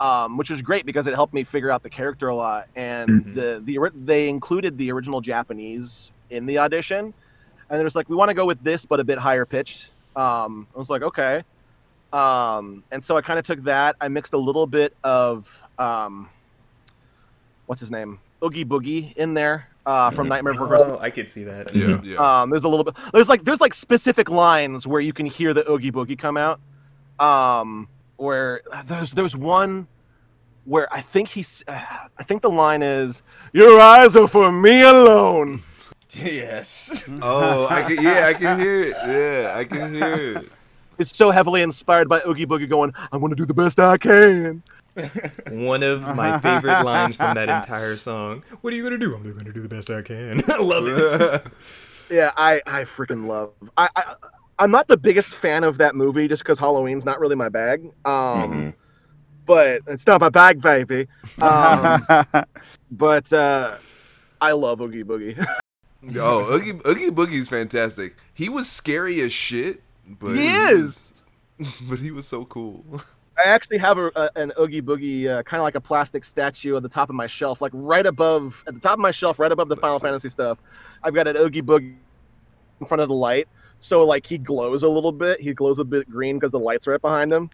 um, 0.00 0.36
which 0.38 0.50
was 0.50 0.62
great 0.62 0.86
because 0.86 1.06
it 1.06 1.14
helped 1.14 1.34
me 1.34 1.44
figure 1.44 1.70
out 1.70 1.82
the 1.82 1.90
character 1.90 2.28
a 2.28 2.34
lot. 2.34 2.68
And 2.74 3.26
Mhm. 3.26 3.34
the 3.34 3.62
the 3.64 3.90
they 4.04 4.28
included 4.28 4.78
the 4.78 4.90
original 4.92 5.20
Japanese 5.20 6.10
in 6.30 6.46
the 6.46 6.58
audition, 6.58 7.12
and 7.68 7.80
it 7.80 7.84
was 7.84 7.94
like 7.94 8.08
we 8.08 8.16
want 8.16 8.30
to 8.30 8.34
go 8.34 8.46
with 8.46 8.62
this, 8.62 8.86
but 8.86 8.98
a 8.98 9.04
bit 9.04 9.18
higher 9.18 9.44
pitched. 9.44 9.90
Um, 10.16 10.66
I 10.74 10.78
was 10.78 10.88
like, 10.88 11.02
okay. 11.02 11.44
Um, 12.12 12.84
and 12.90 13.02
so 13.02 13.16
I 13.16 13.22
kind 13.22 13.38
of 13.38 13.46
took 13.46 13.62
that. 13.64 13.96
I 14.00 14.08
mixed 14.08 14.34
a 14.34 14.38
little 14.38 14.66
bit 14.66 14.94
of 15.02 15.62
um, 15.78 16.28
what's 17.66 17.80
his 17.80 17.90
name, 17.90 18.20
Oogie 18.44 18.64
Boogie, 18.64 19.14
in 19.16 19.34
there 19.34 19.68
uh, 19.86 20.10
from 20.10 20.28
Nightmare 20.28 20.52
Before 20.52 20.68
Christmas. 20.68 20.96
Oh, 20.98 21.02
I 21.02 21.10
could 21.10 21.30
see 21.30 21.44
that. 21.44 21.74
Yeah, 21.74 22.00
yeah. 22.04 22.42
Um, 22.42 22.50
there's 22.50 22.64
a 22.64 22.68
little 22.68 22.84
bit. 22.84 22.94
There's 23.12 23.28
like 23.28 23.44
there's 23.44 23.60
like 23.60 23.74
specific 23.74 24.30
lines 24.30 24.86
where 24.86 25.00
you 25.00 25.12
can 25.12 25.26
hear 25.26 25.54
the 25.54 25.68
oogie 25.70 25.92
boogie 25.92 26.18
come 26.18 26.36
out. 26.36 26.60
Um, 27.18 27.88
where 28.16 28.62
there's 28.86 29.12
there's 29.12 29.36
one 29.36 29.86
where 30.64 30.92
I 30.92 31.00
think 31.00 31.28
he's 31.28 31.62
uh, 31.66 31.80
I 32.18 32.22
think 32.24 32.42
the 32.42 32.50
line 32.50 32.82
is 32.82 33.22
"Your 33.52 33.80
eyes 33.80 34.16
are 34.16 34.28
for 34.28 34.52
me 34.52 34.82
alone." 34.82 35.62
yes. 36.10 37.04
Oh, 37.22 37.66
I 37.68 37.82
can 37.82 38.02
yeah, 38.02 38.26
I 38.26 38.34
can 38.34 38.58
hear 38.60 38.82
it. 38.82 38.94
Yeah, 39.06 39.52
I 39.56 39.64
can 39.64 39.94
hear 39.94 40.38
it. 40.38 40.52
It's 40.98 41.16
so 41.16 41.30
heavily 41.30 41.62
inspired 41.62 42.08
by 42.08 42.20
Oogie 42.26 42.46
Boogie 42.46 42.68
going, 42.68 42.92
"I 43.10 43.16
want 43.16 43.32
to 43.32 43.36
do 43.36 43.46
the 43.46 43.54
best 43.54 43.80
I 43.80 43.96
can." 43.96 44.62
One 45.50 45.82
of 45.82 46.02
my 46.02 46.38
favorite 46.40 46.82
lines 46.84 47.16
from 47.16 47.34
that 47.34 47.48
entire 47.48 47.96
song. 48.08 48.42
What 48.60 48.72
are 48.72 48.76
you 48.76 48.82
gonna 48.82 48.98
do? 48.98 49.14
I'm 49.14 49.22
gonna 49.22 49.52
do 49.52 49.62
the 49.62 49.68
best 49.68 49.90
I 49.90 50.02
can. 50.02 50.42
I 50.50 50.58
love 50.58 50.86
it. 50.86 51.46
Yeah, 52.10 52.30
I 52.36 52.60
I 52.66 52.84
freaking 52.84 53.26
love. 53.26 53.52
I, 53.78 53.88
I 53.96 54.14
I'm 54.58 54.70
not 54.70 54.86
the 54.86 54.98
biggest 54.98 55.30
fan 55.30 55.64
of 55.64 55.78
that 55.78 55.94
movie 55.94 56.28
just 56.28 56.42
because 56.42 56.58
Halloween's 56.58 57.06
not 57.06 57.20
really 57.20 57.36
my 57.36 57.48
bag. 57.48 57.84
Um, 58.04 58.12
Mhm. 58.52 58.74
but 59.46 59.80
it's 59.86 60.06
not 60.06 60.20
my 60.20 60.28
bag, 60.28 60.60
baby. 60.60 61.08
Um, 61.40 62.04
but 62.90 63.32
uh, 63.32 63.76
I 64.42 64.52
love 64.52 64.82
Oogie 64.82 65.04
Boogie. 65.04 65.42
Oh, 66.16 66.52
Oogie, 66.54 66.80
Oogie 66.86 67.10
Boogie's 67.10 67.48
fantastic. 67.48 68.14
He 68.34 68.50
was 68.50 68.68
scary 68.68 69.20
as 69.22 69.32
shit, 69.32 69.80
but 70.06 70.36
He 70.36 70.52
was- 70.52 71.22
but 71.88 72.00
he 72.00 72.10
was 72.10 72.26
so 72.28 72.44
cool. 72.44 72.84
I 73.44 73.48
actually 73.48 73.78
have 73.78 73.98
a, 73.98 74.10
a, 74.14 74.30
an 74.36 74.52
Oogie 74.58 74.82
Boogie, 74.82 75.26
uh, 75.28 75.42
kind 75.42 75.60
of 75.60 75.64
like 75.64 75.74
a 75.74 75.80
plastic 75.80 76.24
statue 76.24 76.76
at 76.76 76.82
the 76.82 76.88
top 76.88 77.08
of 77.08 77.14
my 77.14 77.26
shelf, 77.26 77.60
like 77.60 77.72
right 77.74 78.06
above, 78.06 78.62
at 78.66 78.74
the 78.74 78.80
top 78.80 78.94
of 78.94 78.98
my 79.00 79.10
shelf, 79.10 79.38
right 79.38 79.50
above 79.50 79.68
the 79.68 79.76
Final 79.76 79.98
Fantasy 79.98 80.28
stuff. 80.28 80.58
I've 81.02 81.14
got 81.14 81.26
an 81.28 81.36
Oogie 81.36 81.62
Boogie 81.62 81.94
in 82.80 82.86
front 82.86 83.00
of 83.00 83.08
the 83.08 83.14
light, 83.14 83.48
so 83.78 84.04
like 84.04 84.26
he 84.26 84.38
glows 84.38 84.82
a 84.82 84.88
little 84.88 85.12
bit. 85.12 85.40
He 85.40 85.54
glows 85.54 85.78
a 85.78 85.84
bit 85.84 86.08
green 86.10 86.38
because 86.38 86.52
the 86.52 86.58
light's 86.58 86.86
are 86.86 86.92
right 86.92 87.00
behind 87.00 87.32
him, 87.32 87.50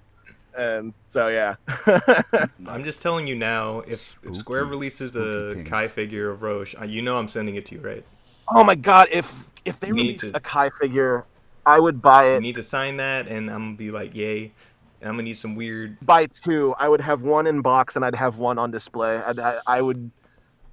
and 0.57 0.93
so 1.07 1.29
yeah. 1.29 1.57
I'm 2.67 2.85
just 2.85 3.01
telling 3.03 3.27
you 3.27 3.35
now, 3.35 3.81
if, 3.81 4.17
if 4.23 4.37
Square 4.37 4.67
releases 4.67 5.17
a 5.17 5.53
things. 5.53 5.69
Kai 5.69 5.87
figure 5.89 6.31
of 6.31 6.43
Roche, 6.43 6.75
uh, 6.81 6.85
you 6.85 7.03
know 7.03 7.19
I'm 7.19 7.29
sending 7.29 7.57
it 7.57 7.65
to 7.67 7.77
you, 7.77 7.81
right? 7.81 8.05
oh 8.51 8.65
my 8.65 8.75
god, 8.75 9.09
if 9.13 9.45
if 9.65 9.79
they 9.81 9.89
You 9.89 9.95
released 9.95 10.25
to- 10.25 10.37
a 10.37 10.41
Kai 10.41 10.71
figure, 10.71 11.25
I 11.67 11.79
would 11.79 12.01
buy 12.01 12.31
it. 12.31 12.35
You 12.35 12.41
need 12.41 12.55
to 12.55 12.63
sign 12.63 12.97
that, 12.99 13.29
and 13.29 13.51
I'm 13.51 13.65
gonna 13.67 13.77
be 13.77 13.91
like, 13.91 14.15
yay. 14.15 14.53
And 15.01 15.09
I'm 15.11 15.15
gonna 15.15 15.23
need 15.25 15.39
some 15.39 15.55
weird. 15.55 15.97
Buy 16.05 16.27
two. 16.27 16.75
I 16.79 16.89
would 16.89 17.01
have 17.01 17.23
one 17.23 17.47
in 17.47 17.61
box 17.63 17.95
and 17.97 18.05
I'd 18.05 18.15
have 18.17 18.39
one 18.39 18.59
on 18.59 18.71
display. 18.71 19.17
I'd, 19.17 19.39
I, 19.39 19.59
I 19.67 19.81
would 19.83 20.11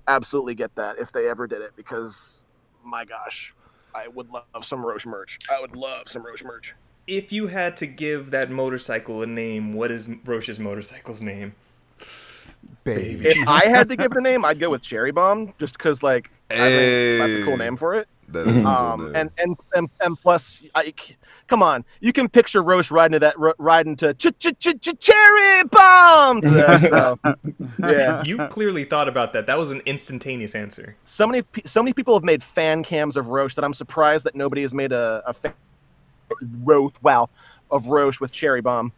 absolutely 0.07 0.55
get 0.55 0.73
that 0.75 0.97
if 0.99 1.11
they 1.11 1.27
ever 1.29 1.47
did 1.47 1.61
it 1.61 1.71
because 1.75 2.43
my 2.83 3.05
gosh, 3.05 3.53
I 3.93 4.07
would 4.07 4.29
love 4.31 4.63
some 4.65 4.85
Roche 4.85 5.05
merch. 5.05 5.39
I 5.51 5.59
would 5.61 5.75
love 5.75 6.07
some 6.07 6.25
Roche 6.25 6.43
merch. 6.43 6.73
If 7.07 7.31
you 7.31 7.47
had 7.47 7.77
to 7.77 7.85
give 7.87 8.31
that 8.31 8.49
motorcycle 8.49 9.21
a 9.21 9.27
name, 9.27 9.73
what 9.73 9.91
is 9.91 10.09
Roche's 10.25 10.59
motorcycle's 10.59 11.21
name? 11.21 11.53
Baby. 12.83 13.27
If 13.27 13.47
I 13.47 13.65
had 13.65 13.89
to 13.89 13.95
give 13.95 14.11
the 14.11 14.21
name, 14.21 14.43
I'd 14.45 14.59
go 14.59 14.69
with 14.69 14.81
Cherry 14.81 15.11
Bomb, 15.11 15.53
just 15.59 15.77
because 15.77 16.01
like 16.03 16.29
I 16.49 16.55
think 16.55 17.19
that's 17.21 17.41
a 17.41 17.45
cool 17.45 17.57
name 17.57 17.77
for 17.77 17.95
it. 17.95 18.07
That 18.29 18.47
is 18.47 18.57
a 18.57 18.61
cool 18.61 18.67
Um, 18.67 19.05
name. 19.05 19.15
and, 19.15 19.31
and 19.37 19.57
and 19.75 19.89
and 20.01 20.19
plus, 20.19 20.63
I, 20.73 20.93
come 21.47 21.61
on, 21.63 21.85
you 21.99 22.11
can 22.13 22.27
picture 22.29 22.61
Roche 22.61 22.91
riding 22.91 23.13
to 23.13 23.19
that 23.19 23.35
riding 23.57 23.95
to 23.97 24.13
ch 24.13 24.27
ch 24.39 24.47
ch 24.59 24.79
ch 24.81 24.99
Cherry 24.99 25.63
Bomb. 25.65 26.41
to 26.41 26.49
that, 26.49 26.81
so, 26.89 27.19
yeah, 27.79 28.23
You 28.23 28.37
clearly 28.47 28.83
thought 28.83 29.07
about 29.07 29.33
that. 29.33 29.45
That 29.47 29.57
was 29.57 29.71
an 29.71 29.81
instantaneous 29.85 30.55
answer. 30.55 30.95
so 31.03 31.27
many 31.27 31.43
so 31.65 31.81
many 31.83 31.93
people 31.93 32.13
have 32.13 32.23
made 32.23 32.43
fan 32.43 32.83
cams 32.83 33.15
of 33.17 33.27
Roche 33.27 33.55
that 33.55 33.63
I'm 33.63 33.73
surprised 33.73 34.25
that 34.25 34.35
nobody 34.35 34.61
has 34.63 34.73
made 34.73 34.91
a, 34.91 35.23
a 35.25 35.33
fan 35.33 35.53
Roche 36.63 36.93
wow 37.01 37.29
of 37.71 37.87
Roche 37.87 38.19
with 38.19 38.31
Cherry 38.31 38.61
Bomb. 38.61 38.91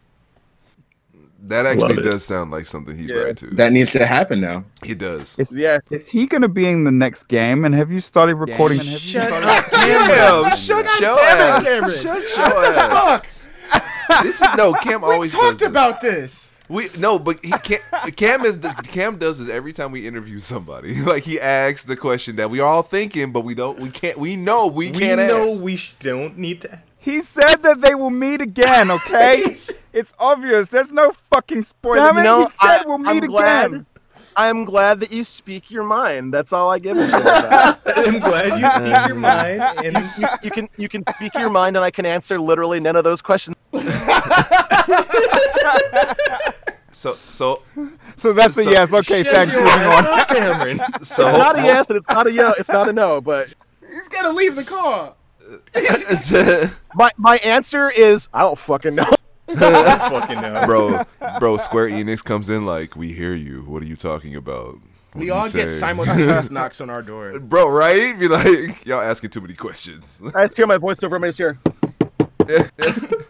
That 1.44 1.66
actually 1.66 2.02
does 2.02 2.24
sound 2.24 2.50
like 2.50 2.66
something 2.66 2.96
he'd 2.98 3.08
Yeah. 3.10 3.16
write 3.16 3.36
to. 3.38 3.46
That 3.48 3.72
needs 3.72 3.90
to 3.92 4.04
happen 4.06 4.40
now. 4.40 4.64
he 4.84 4.94
does. 4.94 5.36
Is, 5.38 5.56
Yeah, 5.56 5.78
is 5.90 6.08
he 6.08 6.26
gonna 6.26 6.48
be 6.48 6.66
in 6.66 6.84
the 6.84 6.90
next 6.92 7.24
game? 7.28 7.64
And 7.64 7.74
have 7.74 7.90
you 7.90 8.00
started 8.00 8.34
recording? 8.36 8.80
And 8.80 8.88
have 8.88 9.02
you 9.02 9.12
Shut 9.12 9.28
started 9.28 9.48
up, 9.48 9.64
Cam, 9.70 10.56
shut 10.56 11.00
your 11.00 11.14
damn 11.14 11.36
it, 11.38 11.40
ass. 11.40 11.62
Cameron. 11.62 11.94
Shut 12.02 12.36
your 12.36 12.64
ass. 12.64 12.92
Fuck! 12.92 13.26
This 14.22 14.40
is 14.40 14.48
no 14.56 14.72
Cam 14.72 15.02
We 15.02 15.08
always 15.12 15.32
talked 15.32 15.44
does 15.44 15.58
this. 15.60 15.68
about 15.68 16.00
this. 16.00 16.54
We 16.68 16.88
no, 16.98 17.18
but 17.18 17.38
he 17.44 17.50
Cam, 17.52 17.80
Cam 18.16 18.44
is 18.44 18.58
the, 18.60 18.70
Cam 18.70 19.16
does 19.18 19.38
this 19.38 19.48
every 19.48 19.72
time 19.72 19.92
we 19.92 20.06
interview 20.06 20.40
somebody. 20.40 21.00
Like 21.02 21.22
he 21.24 21.38
asks 21.40 21.84
the 21.84 21.96
question 21.96 22.36
that 22.36 22.50
we 22.50 22.58
all 22.60 22.82
thinking, 22.82 23.32
but 23.32 23.42
we 23.42 23.54
don't. 23.54 23.78
We 23.78 23.90
can't. 23.90 24.18
We 24.18 24.34
know 24.36 24.66
we, 24.66 24.90
We 24.90 24.98
can't 24.98 25.20
know 25.20 25.52
ask. 25.54 25.62
we 25.62 25.76
sh- 25.76 25.94
don't 26.00 26.36
need 26.38 26.62
to. 26.62 26.80
He 27.08 27.22
said 27.22 27.56
that 27.62 27.80
they 27.80 27.94
will 27.94 28.10
meet 28.10 28.42
again. 28.42 28.90
Okay, 28.90 29.56
it's 29.92 30.12
obvious. 30.18 30.68
There's 30.68 30.92
no 30.92 31.12
fucking 31.32 31.62
spoiler. 31.62 31.96
Damn 32.12 32.18
it, 32.18 32.22
he 32.44 32.50
said 32.50 32.56
I- 32.60 32.82
we'll 32.86 32.94
I'm 33.08 33.20
meet 33.20 33.28
glad- 33.28 33.66
again. 33.66 33.86
I'm 34.36 34.64
glad 34.64 35.00
that 35.00 35.10
you 35.10 35.24
speak 35.24 35.68
your 35.70 35.82
mind. 35.82 36.32
That's 36.32 36.52
all 36.52 36.70
I 36.70 36.78
give 36.78 36.96
a 36.96 37.00
shit 37.10 37.20
about. 37.20 37.80
I'm 37.96 38.20
glad 38.20 38.60
you 38.60 38.70
speak 38.70 39.06
your 39.08 39.16
mind. 39.32 39.62
And 39.84 40.06
you, 40.18 40.28
you 40.44 40.50
can 40.52 40.68
you 40.76 40.88
can 40.88 41.02
speak 41.16 41.34
your 41.34 41.50
mind, 41.50 41.76
and 41.76 41.84
I 41.84 41.90
can 41.90 42.06
answer 42.06 42.38
literally 42.38 42.78
none 42.78 42.94
of 42.94 43.02
those 43.04 43.20
questions. 43.22 43.56
So 46.92 47.14
so 47.14 47.62
So 48.16 48.32
that's 48.32 48.56
a 48.58 48.64
yes. 48.64 48.92
Okay, 48.92 49.22
thanks. 49.24 49.54
Moving 49.54 49.68
on. 49.70 50.04
Cameron. 50.26 50.78
so 51.02 51.28
It's 51.30 51.38
not 51.38 51.58
a 51.58 51.62
yes, 51.62 51.88
and 51.90 51.96
it's 51.96 52.08
not 52.08 52.26
a 52.26 52.32
yo, 52.32 52.50
it's 52.58 52.68
not 52.68 52.88
a 52.88 52.92
no. 52.92 53.20
But 53.20 53.54
He's 53.92 54.08
gotta 54.08 54.30
leave 54.30 54.54
the 54.54 54.64
car. 54.64 55.14
My 56.94 57.10
my 57.16 57.36
answer 57.38 57.90
is 57.90 58.28
I 58.32 58.40
don't 58.40 58.58
fucking 58.58 58.94
know. 58.94 59.10
fucking 59.48 60.40
know. 60.40 60.62
bro, 60.66 61.02
bro, 61.38 61.56
Square 61.56 61.88
Enix 61.88 62.22
comes 62.22 62.50
in 62.50 62.66
like, 62.66 62.96
we 62.96 63.12
hear 63.14 63.34
you. 63.34 63.62
What 63.62 63.82
are 63.82 63.86
you 63.86 63.96
talking 63.96 64.36
about? 64.36 64.74
What 65.12 65.22
We 65.22 65.30
all 65.30 65.48
get 65.50 65.70
say?" 65.70 65.78
simultaneous 65.78 66.50
knocks 66.52 66.82
on 66.82 66.90
our 66.90 67.00
door. 67.02 67.38
Bro, 67.38 67.68
right? 67.68 68.18
Be 68.18 68.28
like, 68.28 68.84
y'all 68.84 69.00
asking 69.00 69.30
too 69.30 69.40
many 69.40 69.54
questions. 69.54 70.20
I 70.34 70.44
just 70.44 70.56
hear 70.56 70.66
my 70.66 70.76
voiceover. 70.76 71.16
I'm 71.16 71.22
just 71.22 71.38
here. 71.38 71.58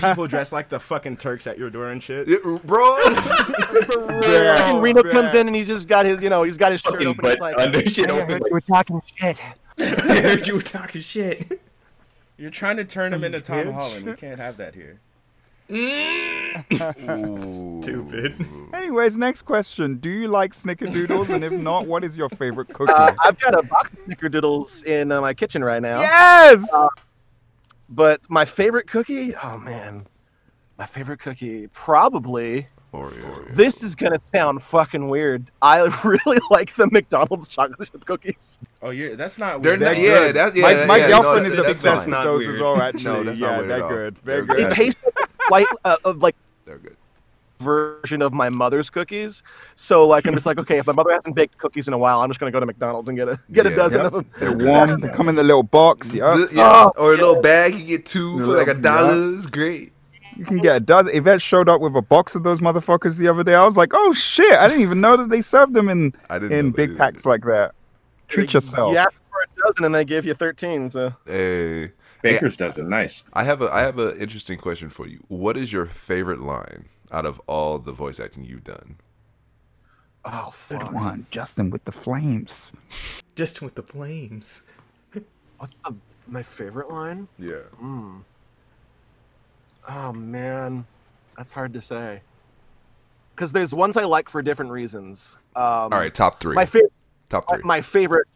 People 0.00 0.26
dressed 0.26 0.52
like 0.52 0.68
the 0.68 0.78
fucking 0.78 1.16
Turks 1.16 1.46
at 1.46 1.58
your 1.58 1.70
door 1.70 1.88
and 1.90 2.02
shit. 2.02 2.28
Yeah, 2.28 2.36
bro, 2.64 2.96
Fucking 3.00 4.80
Reno 4.80 5.02
comes 5.02 5.32
in 5.34 5.46
and 5.46 5.56
he's 5.56 5.66
just 5.68 5.88
got 5.88 6.04
his, 6.04 6.20
you 6.22 6.28
know, 6.28 6.42
he's 6.42 6.58
got 6.58 6.72
his 6.72 6.82
shirt 6.82 6.92
Fucking 6.94 7.06
open. 7.06 7.24
He's 7.24 7.40
like, 7.40 7.56
under 7.56 7.80
shit 7.86 8.10
"I 8.10 8.20
open, 8.20 8.40
like- 8.40 8.42
you 8.46 8.52
were 8.52 8.60
talking 8.60 9.00
shit. 9.16 9.40
I 9.80 10.20
heard 10.20 10.46
you 10.46 10.56
were 10.56 10.62
talking 10.62 11.00
shit. 11.00 11.60
You're 12.36 12.50
trying 12.50 12.76
to 12.76 12.84
turn 12.84 13.12
him 13.12 13.24
into 13.24 13.40
Tom 13.40 13.72
Holland. 13.72 14.06
We 14.06 14.14
can't 14.14 14.40
have 14.40 14.56
that 14.56 14.74
here. 14.74 15.00
Stupid. 17.80 18.34
Anyways, 18.74 19.16
next 19.16 19.42
question. 19.42 19.98
Do 19.98 20.10
you 20.10 20.26
like 20.26 20.52
snickerdoodles? 20.52 21.32
And 21.32 21.44
if 21.44 21.52
not, 21.52 21.86
what 21.86 22.02
is 22.02 22.16
your 22.16 22.28
favorite 22.28 22.72
cookie? 22.72 22.92
Uh, 22.92 23.12
I've 23.22 23.38
got 23.38 23.56
a 23.56 23.62
box 23.62 23.92
of 23.92 24.00
snickerdoodles 24.00 24.82
in 24.84 25.12
uh, 25.12 25.20
my 25.20 25.32
kitchen 25.32 25.62
right 25.62 25.80
now. 25.80 26.00
yes. 26.00 26.68
But 27.88 28.28
my 28.28 28.44
favorite 28.44 28.88
cookie, 28.88 29.34
oh 29.36 29.58
man, 29.58 30.06
my 30.78 30.86
favorite 30.86 31.20
cookie 31.20 31.68
probably. 31.68 32.66
Oreo. 32.92 33.54
This 33.54 33.82
is 33.84 33.94
gonna 33.94 34.18
sound 34.20 34.62
fucking 34.62 35.08
weird. 35.08 35.46
I 35.62 35.78
really 36.04 36.38
like 36.50 36.74
the 36.74 36.88
McDonald's 36.88 37.46
chocolate 37.48 37.90
chip 37.92 38.04
cookies. 38.04 38.58
Oh, 38.82 38.90
you're 38.90 39.14
that's 39.16 39.38
not 39.38 39.62
They're 39.62 39.72
weird. 39.72 39.80
not, 39.80 39.94
They're 39.96 40.04
yeah, 40.04 40.26
good. 40.26 40.34
that's 40.34 40.56
yeah. 40.56 40.62
my 40.62 40.74
that- 40.74 40.88
my 40.88 40.96
yeah, 40.96 41.08
girlfriend 41.08 41.42
no, 41.44 41.50
is 41.50 41.56
that's- 41.56 41.66
obsessed 41.76 41.82
that's 41.82 42.00
with 42.06 42.08
not 42.10 42.24
those 42.24 42.40
weird. 42.46 42.54
as 42.56 42.60
well. 42.60 42.82
Actually, 42.82 43.04
No, 43.04 43.22
that's 43.24 43.38
not 43.40 43.46
yeah, 43.50 43.58
weird 43.58 43.70
at 43.70 43.78
they're 43.78 43.88
good. 43.88 44.14
They're 44.24 44.34
They're 44.36 44.44
good. 44.44 44.56
good. 44.56 44.72
It 44.72 44.74
tastes 44.74 45.00
like 45.50 45.66
a 45.84 45.88
uh, 45.88 45.96
of 46.04 46.18
like 46.22 46.34
They're 46.64 46.78
good. 46.78 46.96
version 47.60 48.22
of 48.22 48.32
my 48.32 48.48
mother's 48.48 48.90
cookies. 48.90 49.42
So 49.76 50.06
like 50.08 50.26
I'm 50.26 50.34
just 50.34 50.46
like, 50.46 50.58
okay, 50.58 50.78
if 50.78 50.86
my 50.88 50.92
mother 50.92 51.12
hasn't 51.12 51.36
baked 51.36 51.58
cookies 51.58 51.86
in 51.88 51.94
a 51.94 51.98
while, 51.98 52.20
I'm 52.22 52.28
just 52.30 52.40
gonna 52.40 52.50
go 52.52 52.58
to 52.60 52.66
McDonald's 52.66 53.08
and 53.08 53.16
get 53.16 53.28
a 53.28 53.38
get 53.52 53.66
a 53.66 53.76
dozen 53.76 54.02
Yep. 54.02 54.06
of 54.06 54.12
them. 54.12 54.26
They're 54.40 54.56
warm. 54.66 55.00
They 55.00 55.08
come 55.10 55.28
in 55.28 55.36
the 55.36 55.42
little 55.44 55.62
box. 55.62 56.12
Yeah. 56.12 56.36
The- 56.36 56.48
yeah, 56.54 56.88
Oh, 56.88 56.92
or 56.98 57.12
a 57.14 57.16
little 57.16 57.40
bag, 57.40 57.74
you 57.78 57.84
get 57.84 58.06
two 58.06 58.40
for 58.40 58.56
like 58.56 58.66
a 58.68 58.74
dollar. 58.74 59.34
It's 59.34 59.46
great. 59.46 59.92
You 60.40 60.46
can 60.46 60.56
get 60.56 60.76
a 60.78 60.80
dozen. 60.80 61.14
Yvette 61.14 61.42
showed 61.42 61.68
up 61.68 61.82
with 61.82 61.94
a 61.94 62.00
box 62.00 62.34
of 62.34 62.44
those 62.44 62.60
motherfuckers 62.60 63.18
the 63.18 63.28
other 63.28 63.44
day. 63.44 63.54
I 63.54 63.62
was 63.62 63.76
like, 63.76 63.90
oh 63.92 64.14
shit! 64.14 64.58
I 64.58 64.68
didn't 64.68 64.80
even 64.80 64.98
know 64.98 65.14
that 65.18 65.28
they 65.28 65.42
served 65.42 65.74
them 65.74 65.90
in 65.90 66.14
I 66.30 66.38
didn't 66.38 66.52
know 66.52 66.58
in 66.60 66.70
big 66.70 66.96
packs 66.96 67.26
like 67.26 67.42
that. 67.42 67.74
Treat 68.26 68.54
yourself. 68.54 68.92
You 68.92 68.98
ask 68.98 69.12
for 69.12 69.42
a 69.42 69.66
dozen 69.66 69.84
and 69.84 69.94
they 69.94 70.02
give 70.02 70.24
you 70.24 70.32
13. 70.32 70.88
So 70.88 71.12
Hey, 71.26 71.92
Baker's 72.22 72.56
does 72.56 72.78
it. 72.78 72.86
Nice. 72.86 73.22
I 73.34 73.44
have 73.44 73.60
a 73.60 73.70
I 73.70 73.82
have 73.82 73.98
an 73.98 74.16
interesting 74.16 74.56
question 74.56 74.88
for 74.88 75.06
you. 75.06 75.22
What 75.28 75.58
is 75.58 75.74
your 75.74 75.84
favorite 75.84 76.40
line 76.40 76.86
out 77.12 77.26
of 77.26 77.38
all 77.46 77.78
the 77.78 77.92
voice 77.92 78.18
acting 78.18 78.44
you've 78.44 78.64
done? 78.64 78.96
oh 80.24 80.54
Good 80.70 80.90
one, 80.90 81.26
Justin 81.30 81.68
with 81.68 81.84
the 81.84 81.92
flames. 81.92 82.72
Justin 83.36 83.66
with 83.66 83.74
the 83.74 83.82
flames. 83.82 84.62
What's 85.58 85.76
the, 85.76 85.94
my 86.26 86.42
favorite 86.42 86.90
line? 86.90 87.28
Yeah. 87.38 87.56
Mm. 87.78 88.22
Oh 89.88 90.12
man, 90.12 90.86
that's 91.36 91.52
hard 91.52 91.72
to 91.74 91.82
say. 91.82 92.20
Because 93.34 93.52
there's 93.52 93.72
ones 93.72 93.96
I 93.96 94.04
like 94.04 94.28
for 94.28 94.42
different 94.42 94.70
reasons. 94.70 95.38
Um, 95.56 95.64
All 95.64 95.90
right, 95.90 96.14
top 96.14 96.40
three. 96.40 96.54
my 96.54 96.66
favorite. 96.66 96.92
top 97.28 97.48
three. 97.48 97.62
my 97.64 97.80
favorite 97.80 98.28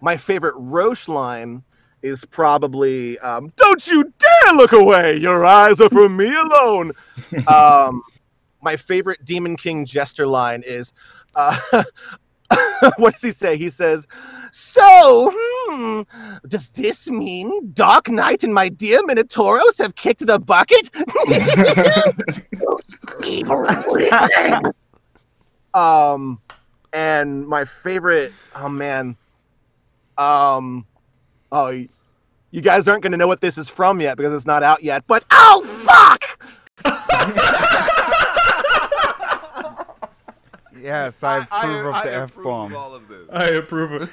my 0.00 0.16
favorite 0.16 0.54
Roche 0.56 1.08
line 1.08 1.62
is 2.02 2.24
probably 2.24 3.18
um, 3.20 3.50
"Don't 3.56 3.86
you 3.86 4.12
dare 4.18 4.54
look 4.54 4.72
away! 4.72 5.16
Your 5.16 5.44
eyes 5.46 5.80
are 5.80 5.88
for 5.88 6.08
me 6.08 6.34
alone." 6.34 6.92
um, 7.46 8.02
my 8.60 8.76
favorite 8.76 9.24
Demon 9.24 9.56
King 9.56 9.84
jester 9.84 10.26
line 10.26 10.62
is, 10.66 10.92
uh, 11.34 11.58
"What 12.96 13.14
does 13.14 13.22
he 13.22 13.30
say?" 13.30 13.56
He 13.56 13.70
says, 13.70 14.06
"So, 14.50 15.32
hmm, 15.34 16.02
does 16.48 16.68
this 16.70 17.10
mean 17.10 17.72
Dark 17.72 18.08
Knight 18.08 18.44
and 18.44 18.52
my 18.54 18.68
dear 18.68 19.00
Minotauros 19.02 19.78
have 19.78 19.94
kicked 19.94 20.26
the 20.26 20.38
bucket?" 20.38 20.90
um, 25.74 26.40
and 26.92 27.46
my 27.46 27.64
favorite, 27.64 28.32
oh 28.54 28.68
man, 28.68 29.16
um, 30.18 30.84
oh, 31.50 31.68
You 32.50 32.60
guys 32.60 32.86
aren't 32.86 33.02
going 33.02 33.12
to 33.12 33.18
know 33.18 33.28
what 33.28 33.40
this 33.40 33.56
is 33.56 33.70
from 33.70 34.00
yet 34.00 34.16
because 34.18 34.32
it's 34.34 34.44
not 34.46 34.62
out 34.62 34.82
yet. 34.82 35.04
But 35.06 35.24
oh 35.30 35.64
fuck! 35.64 36.11
Yes, 40.82 41.22
I 41.22 41.38
approve 41.38 41.86
of 41.94 42.02
the 42.02 42.12
f 42.14 42.34
bomb. 42.42 42.74
all 42.74 42.94
of 42.94 43.06
this. 43.08 43.28
I 43.30 43.44
approve 43.50 43.92
of. 44.02 44.12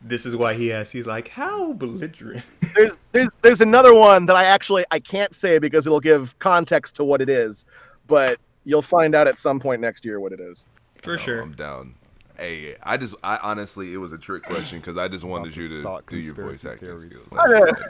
This 0.00 0.24
is 0.26 0.36
why 0.36 0.54
he 0.54 0.72
asked. 0.72 0.92
He's 0.92 1.06
like, 1.06 1.28
how 1.28 1.72
belligerent. 1.72 2.44
There's 2.74 2.96
there's 3.12 3.28
there's 3.42 3.60
another 3.60 3.94
one 3.94 4.26
that 4.26 4.36
I 4.36 4.44
actually 4.44 4.84
I 4.90 5.00
can't 5.00 5.34
say 5.34 5.58
because 5.58 5.86
it'll 5.86 6.00
give 6.00 6.38
context 6.38 6.94
to 6.96 7.04
what 7.04 7.20
it 7.20 7.28
is, 7.28 7.64
but 8.06 8.38
you'll 8.64 8.82
find 8.82 9.14
out 9.14 9.26
at 9.26 9.38
some 9.38 9.58
point 9.60 9.80
next 9.80 10.04
year 10.04 10.20
what 10.20 10.32
it 10.32 10.40
is. 10.40 10.62
For 11.02 11.14
Oh, 11.14 11.16
sure. 11.16 11.40
I'm 11.42 11.52
down. 11.52 11.94
Hey, 12.38 12.74
I 12.82 12.96
just, 12.96 13.14
I 13.22 13.38
honestly, 13.44 13.92
it 13.94 13.98
was 13.98 14.10
a 14.12 14.18
trick 14.18 14.42
question 14.42 14.80
because 14.80 14.98
I 14.98 15.06
just 15.06 15.22
wanted 15.24 15.56
you 15.56 15.68
to 15.82 16.00
do 16.08 16.16
your 16.18 16.34
voice 16.34 16.64
acting 16.64 16.88
theories. 16.88 17.20
skills. 17.22 17.30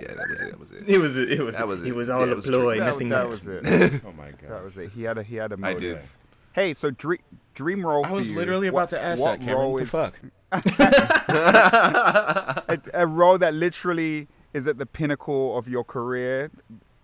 yeah, 0.02 0.14
that 0.14 0.28
was 0.28 0.40
it. 0.40 0.50
That 0.50 0.58
was 0.58 0.72
it. 0.72 0.88
It 0.90 0.98
was 0.98 1.16
it 1.18 1.38
was 1.40 1.56
That 1.56 1.66
was 1.68 1.80
it 1.80 1.88
it. 1.88 1.94
was 1.96 2.10
all 2.10 2.24
it 2.24 2.32
a 2.32 2.36
ploy, 2.42 2.74
trick. 2.74 2.78
That, 2.80 2.84
nothing 2.86 3.08
that 3.08 3.24
else. 3.24 3.44
was 3.46 3.66
it. 3.70 4.02
Oh 4.06 4.12
my 4.12 4.30
god. 4.32 4.50
That 4.50 4.64
was 4.64 4.76
it. 4.76 4.90
He 4.90 5.02
had 5.04 5.16
a 5.16 5.22
he 5.22 5.36
had 5.36 5.52
a. 5.52 5.56
motive. 5.56 5.76
I 5.76 5.80
did. 5.80 5.98
Hey, 6.52 6.74
so 6.74 6.90
dream 6.90 7.20
dream 7.54 7.86
role 7.86 8.04
I 8.04 8.08
for 8.08 8.14
was 8.16 8.30
you. 8.30 8.36
literally 8.36 8.68
What- 8.70 8.80
about 8.84 8.88
to 8.90 9.00
ask 9.02 9.22
what 9.22 9.38
that, 9.38 9.46
Cameron. 9.46 9.58
role 9.58 9.72
What 9.72 9.78
the 9.78 9.84
is 9.84 9.90
fuck? 9.90 10.20
a, 12.68 12.78
a 12.94 13.06
role 13.06 13.38
that 13.38 13.54
literally 13.54 14.28
is 14.52 14.66
at 14.66 14.78
the 14.78 14.86
pinnacle 14.86 15.56
of 15.58 15.68
your 15.68 15.84
career 15.84 16.50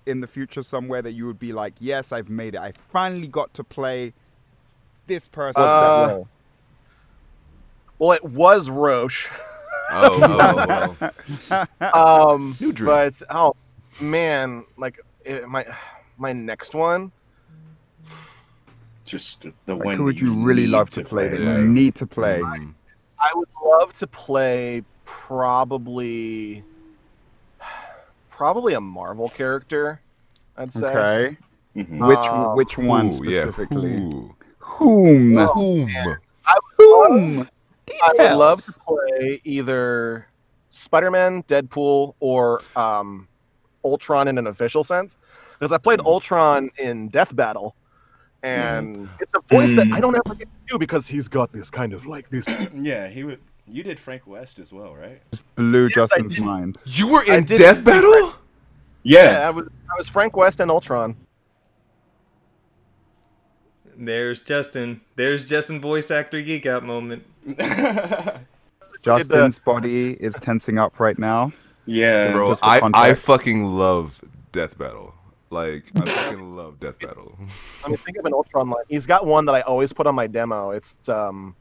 in 0.07 0.21
the 0.21 0.27
future 0.27 0.63
somewhere 0.63 1.03
that 1.03 1.13
you 1.13 1.27
would 1.27 1.39
be 1.39 1.53
like, 1.53 1.75
yes, 1.81 2.13
I've 2.13 2.29
made 2.29 2.55
it. 2.55 2.61
I 2.61 2.73
finally 2.93 3.29
got 3.29 3.53
to 3.55 3.65
play 3.65 4.13
this 5.07 5.29
person. 5.29 5.63
Uh, 5.63 6.25
Well, 7.99 8.13
it 8.13 8.25
was 8.25 8.71
Roche. 8.71 9.29
Oh, 9.93 10.97
oh, 11.01 11.11
oh. 11.51 11.67
Um, 12.33 12.57
New 12.61 12.73
dream. 12.73 12.87
but 12.87 13.21
oh 13.29 13.57
man, 14.01 14.65
like 14.77 15.01
it, 15.25 15.49
my 15.49 15.67
my 16.17 16.33
next 16.33 16.75
one. 16.75 17.11
Just 19.11 19.47
the 19.67 19.75
like, 19.75 19.85
one. 19.85 19.97
who 19.97 20.05
would 20.05 20.19
that 20.19 20.23
you 20.23 20.35
really 20.35 20.69
love 20.69 20.89
to 20.91 21.03
play 21.03 21.27
that 21.29 21.41
you 21.41 21.67
need 21.67 21.97
to 21.97 22.07
play? 22.07 22.41
I 23.19 23.33
would 23.35 23.49
love 23.65 23.93
to 23.95 24.07
play 24.07 24.85
probably 25.05 26.63
probably 28.31 28.75
a 28.75 28.81
Marvel 28.81 29.29
character. 29.29 30.01
I'd 30.57 30.73
say. 30.73 30.87
Okay. 30.87 31.37
Mhm. 31.77 32.07
Which 32.07 32.19
Uh, 32.19 32.55
which 32.55 32.79
one 32.79 33.07
Ooh, 33.07 33.25
yeah. 33.25 33.43
specifically? 33.43 33.97
Ooh. 33.97 34.35
Whom? 34.61 35.37
Whom? 35.37 35.89
Whom? 36.79 37.49
I 38.03 38.13
would 38.17 38.39
love 38.39 38.65
to 38.65 38.73
play 38.87 39.41
either 39.43 40.27
Spider-Man, 40.71 41.43
Deadpool, 41.45 42.15
or 42.21 42.63
um, 42.77 43.27
Ultron 43.85 44.29
in 44.29 44.39
an 44.39 44.47
official 44.47 44.85
sense, 44.85 45.17
because 45.59 45.73
I 45.73 45.79
played 45.79 45.99
Ultron 46.01 46.71
in 46.79 47.09
Death 47.09 47.35
Battle, 47.35 47.75
Mm-hmm. 48.43 48.95
and 48.95 49.09
it's 49.21 49.35
a 49.35 49.41
voice 49.41 49.75
that 49.75 49.87
I 49.89 49.99
mm. 49.99 50.01
don't 50.01 50.15
ever 50.15 50.35
get 50.35 50.49
to 50.49 50.73
do 50.73 50.79
because 50.79 51.07
he's 51.07 51.29
got 51.29 51.53
this 51.53 51.69
kind 51.71 51.93
of 51.93 52.07
like 52.07 52.31
this. 52.31 52.49
yeah, 52.75 53.09
he 53.09 53.25
would. 53.25 53.41
You 53.67 53.83
did 53.83 54.01
Frank 54.01 54.27
West 54.27 54.59
as 54.59 54.73
well, 54.73 54.97
right? 54.97 55.21
Blew 55.55 55.85
Yes, 55.85 55.95
Justin's 55.95 56.39
mind. 56.41 56.83
You 56.87 57.09
were 57.09 57.25
in 57.25 57.45
Death 57.45 57.85
Battle? 57.85 58.35
Yeah, 59.03 59.33
Yeah. 59.33 59.49
I 59.49 59.51
was 59.51 59.67
I 59.67 59.99
was 59.99 60.09
Frank 60.09 60.37
West 60.37 60.61
and 60.61 60.71
Ultron. 60.71 61.17
There's 63.97 64.41
Justin. 64.41 65.03
There's 65.17 65.45
Justin 65.45 65.81
voice 65.81 66.11
actor 66.11 66.41
geek 66.41 66.67
out 66.67 66.83
moment. 66.85 67.25
Justin's 69.03 69.59
body 69.59 70.13
is 70.15 70.35
tensing 70.41 70.79
up 70.79 70.99
right 70.99 71.19
now. 71.19 71.53
Yeah. 71.87 72.33
Bro, 72.33 72.57
I, 72.63 72.91
I 72.95 73.15
fucking 73.15 73.65
love 73.65 74.23
Death 74.53 74.79
Battle. 74.79 75.15
Like, 75.51 75.85
I 75.97 76.05
fucking 76.07 76.53
love 76.53 76.79
Death 76.79 77.01
Battle. 77.01 77.37
I 77.85 77.89
mean, 77.89 77.97
think 77.97 78.17
of 78.19 78.25
an 78.25 78.33
Ultron 78.33 78.71
line. 78.71 78.85
He's 78.89 79.07
got 79.07 79.27
one 79.27 79.45
that 79.47 79.55
I 79.55 79.63
always 79.63 79.93
put 79.93 80.07
on 80.07 80.15
my 80.15 80.29
demo. 80.29 80.71
It's 80.71 80.97
um, 81.09 81.57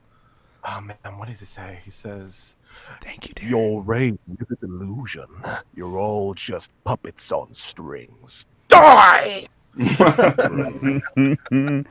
oh 0.64 0.82
man, 0.82 0.98
what 1.18 1.28
does 1.28 1.40
he 1.40 1.48
say? 1.48 1.80
He 1.84 1.90
says, 1.92 2.56
Thank 3.02 3.28
you, 3.28 3.34
dude. 3.34 3.50
"Your 3.50 3.82
reign 3.82 4.20
is 4.40 4.46
a 4.52 4.56
delusion. 4.58 5.26
You're 5.74 5.98
all 5.98 6.36
just 6.36 6.72
puppets 6.84 7.32
on 7.32 7.52
strings. 7.54 8.46
Die!" 8.68 9.48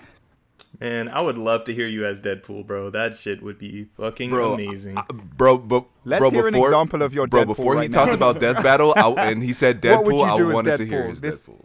And 0.81 1.09
I 1.11 1.21
would 1.21 1.39
love 1.39 1.65
to 1.65 1.75
hear 1.75 1.89
you 1.89 2.07
as 2.07 2.21
Deadpool, 2.21 2.65
bro. 2.67 2.91
That 2.91 3.19
shit 3.19 3.43
would 3.43 3.59
be 3.59 3.89
fucking 3.97 4.31
Bro, 4.31 4.55
amazing. 4.55 4.97
Bro, 5.37 5.59
but 5.59 5.87
Let's 6.05 6.21
bro, 6.21 6.31
hear 6.31 6.47
an 6.47 6.53
before, 6.53 6.69
example 6.69 7.03
of 7.03 7.13
your 7.13 7.27
bro, 7.27 7.43
Deadpool 7.43 7.47
before 7.49 7.75
he 7.75 7.81
right 7.81 7.93
talked 7.93 8.13
about 8.13 8.39
Death 8.39 8.63
Battle 8.63 8.93
I, 8.97 9.31
and 9.33 9.43
he 9.43 9.53
said 9.53 9.83
Deadpool, 9.83 10.23
I 10.25 10.37
do 10.37 10.51
as 10.51 10.55
wanted 10.55 10.77
to 10.77 10.85
hear 10.85 11.09
his 11.09 11.21
This- 11.21 11.49
Deadpool. 11.49 11.65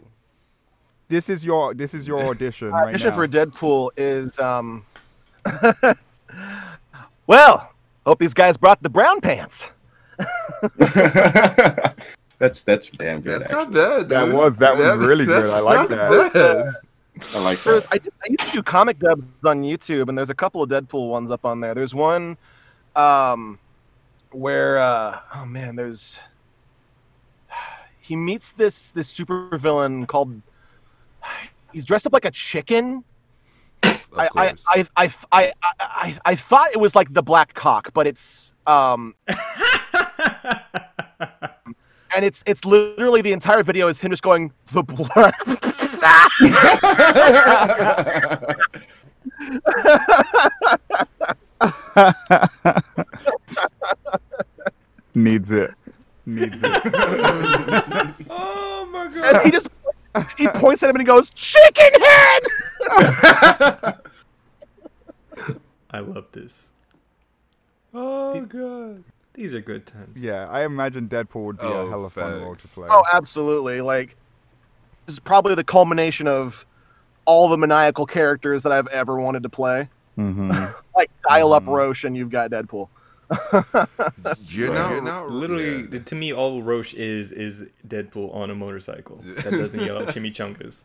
This 1.08 1.28
is 1.28 1.44
your 1.44 1.74
this 1.74 1.94
is 1.94 2.08
your 2.08 2.22
audition 2.24 2.70
right 2.70 2.88
Audition 2.88 3.10
now. 3.10 3.16
for 3.16 3.28
Deadpool 3.28 3.90
is 3.96 4.38
um. 4.38 4.84
well, 7.26 7.72
hope 8.06 8.18
these 8.18 8.34
guys 8.34 8.56
brought 8.56 8.82
the 8.82 8.88
brown 8.88 9.20
pants. 9.20 9.68
that's 12.38 12.64
that's 12.64 12.90
damn 12.90 13.20
good. 13.20 13.42
That's 13.42 13.52
actually. 13.52 13.64
not 13.64 13.72
bad. 13.72 14.08
That 14.08 14.24
dude. 14.26 14.34
was- 14.34 14.56
that 14.58 14.76
was 14.76 15.06
really 15.06 15.26
good. 15.26 15.50
I 15.50 15.60
like 15.60 15.76
not 15.76 15.88
that. 15.90 16.32
bad. 16.32 16.74
I 17.34 17.44
like 17.44 17.58
that. 17.58 17.86
I, 17.92 17.98
did- 17.98 18.12
I 18.22 18.26
used 18.30 18.46
to 18.46 18.52
do 18.52 18.62
comic 18.62 18.98
dubs 18.98 19.24
on 19.44 19.62
YouTube, 19.62 20.08
and 20.08 20.16
there's 20.18 20.30
a 20.30 20.34
couple 20.34 20.62
of 20.62 20.70
Deadpool 20.70 21.10
ones 21.10 21.30
up 21.30 21.44
on 21.44 21.60
there. 21.60 21.74
There's 21.74 21.94
one 21.94 22.36
um, 22.96 23.58
where 24.30 24.78
uh, 24.78 25.20
oh 25.36 25.44
man, 25.44 25.76
there's 25.76 26.18
he 28.00 28.16
meets 28.16 28.52
this 28.52 28.90
this 28.92 29.12
supervillain 29.12 30.06
called 30.08 30.40
he's 31.72 31.84
dressed 31.84 32.06
up 32.06 32.12
like 32.12 32.24
a 32.24 32.30
chicken. 32.30 33.04
I, 34.16 34.28
I. 34.36 34.54
I, 34.68 34.86
I, 34.96 35.12
I, 35.32 35.52
I, 35.80 36.18
I 36.24 36.36
thought 36.36 36.70
it 36.72 36.80
was 36.80 36.94
like 36.94 37.12
the 37.12 37.22
black 37.22 37.54
cock, 37.54 37.90
but 37.92 38.06
it's 38.06 38.52
um, 38.66 39.14
and 42.14 42.24
it's 42.24 42.42
it's 42.46 42.64
literally 42.64 43.22
the 43.22 43.32
entire 43.32 43.62
video 43.62 43.88
is 43.88 44.00
him 44.00 44.10
just 44.10 44.22
going 44.22 44.52
the 44.72 44.82
black. 44.82 45.34
Needs 55.14 55.52
it. 55.52 55.70
Needs 56.26 56.60
it. 56.62 56.64
oh 58.30 58.88
my 58.92 59.08
god. 59.08 59.36
and 59.36 59.44
he 59.44 59.50
just 59.50 59.68
he 60.38 60.46
points 60.48 60.82
at 60.82 60.90
him 60.90 60.96
and 60.96 61.02
he 61.02 61.06
goes 61.06 61.30
chicken 61.30 61.90
head 62.00 62.42
I 65.90 66.00
love 66.00 66.26
this. 66.32 66.68
Oh 67.92 68.40
god. 68.42 69.04
These 69.34 69.52
are 69.54 69.60
good 69.60 69.84
times. 69.86 70.16
yeah, 70.20 70.46
I 70.48 70.64
imagine 70.64 71.08
Deadpool 71.08 71.44
would 71.46 71.58
be 71.58 71.64
Oh, 71.66 71.86
a 71.86 71.88
hella 71.88 72.10
fun 72.10 72.40
role 72.40 72.54
to 72.54 72.60
facts. 72.62 72.74
play. 72.74 72.88
oh 72.90 73.02
absolutely 73.12 73.80
like 73.80 74.16
this 75.06 75.14
is 75.14 75.20
probably 75.20 75.54
the 75.54 75.64
culmination 75.64 76.26
of 76.28 76.64
all 77.24 77.48
the 77.48 77.58
maniacal 77.58 78.06
characters 78.06 78.62
that 78.62 78.70
i've 78.72 78.86
ever 78.88 79.18
wanted 79.18 79.42
to 79.42 79.48
play 79.48 79.88
hmm 80.16 80.50
like 80.96 81.10
dial 81.28 81.52
up 81.52 81.64
Mhm. 81.64 81.68
roche 81.74 82.04
and 82.04 82.16
you've 82.16 82.30
got 82.30 82.50
deadpool 82.50 82.88
You're 84.48 84.68
Bro, 84.68 84.74
not, 84.76 84.90
you're 84.92 85.02
not 85.02 85.30
literally 85.30 85.88
yeah. 85.90 85.98
to 86.00 86.14
me 86.14 86.32
all 86.32 86.62
Roche 86.62 86.94
is 86.94 87.32
is 87.32 87.66
Deadpool 87.86 88.34
on 88.34 88.50
a 88.50 88.54
motorcycle 88.54 89.16
that 89.24 89.50
doesn't 89.50 89.80
yell 89.80 89.98
at 89.98 90.08
chimichangas. 90.08 90.82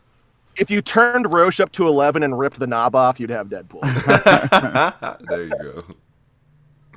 if 0.56 0.70
you 0.70 0.82
turned 0.82 1.32
roche 1.32 1.60
up 1.60 1.70
to 1.72 1.86
11 1.86 2.22
and 2.22 2.38
ripped 2.38 2.58
the 2.58 2.66
knob 2.66 2.94
off 2.94 3.20
you'd 3.20 3.30
have 3.30 3.48
deadpool 3.48 3.80
there 5.28 5.44
you 5.44 5.50
go. 5.62 5.84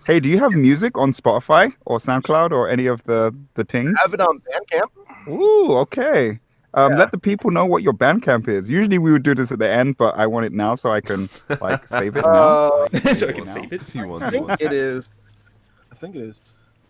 Hey, 0.05 0.19
do 0.19 0.27
you 0.27 0.37
have 0.39 0.51
music 0.51 0.97
on 0.97 1.11
Spotify 1.11 1.73
or 1.85 1.97
SoundCloud 1.97 2.51
or 2.51 2.67
any 2.67 2.87
of 2.87 3.01
the 3.03 3.33
the 3.53 3.63
things? 3.63 3.95
I 3.99 4.01
have 4.03 4.13
it 4.13 4.19
on 4.21 4.41
bandcamp 4.41 4.89
Ooh, 5.29 5.71
okay. 5.77 6.39
Um, 6.75 6.93
Yeah. 6.93 6.97
Let 6.97 7.11
the 7.11 7.19
people 7.19 7.51
know 7.51 7.65
what 7.67 7.83
your 7.83 7.93
Bandcamp 7.93 8.47
is. 8.47 8.67
Usually 8.69 8.97
we 8.97 9.11
would 9.11 9.21
do 9.23 9.35
this 9.35 9.51
at 9.51 9.59
the 9.59 9.69
end, 9.69 9.95
but 9.97 10.17
I 10.17 10.25
want 10.25 10.45
it 10.47 10.51
now 10.53 10.73
so 10.75 10.91
I 10.91 11.01
can 11.01 11.29
like 11.61 11.87
save 11.87 12.17
it 12.17 12.25
now. 12.25 12.31
uh, 12.31 13.13
so 13.13 13.29
I 13.29 13.31
can 13.31 13.45
Now. 13.45 13.51
save 13.53 13.71
it. 13.73 13.81
He 13.93 13.99
i 13.99 14.05
wants, 14.05 14.31
he 14.31 14.31
think 14.31 14.47
wants. 14.49 14.63
it 14.63 14.73
is 14.73 15.07
i 15.93 15.95
think 15.95 16.15
it 16.15 16.21
is 16.23 16.41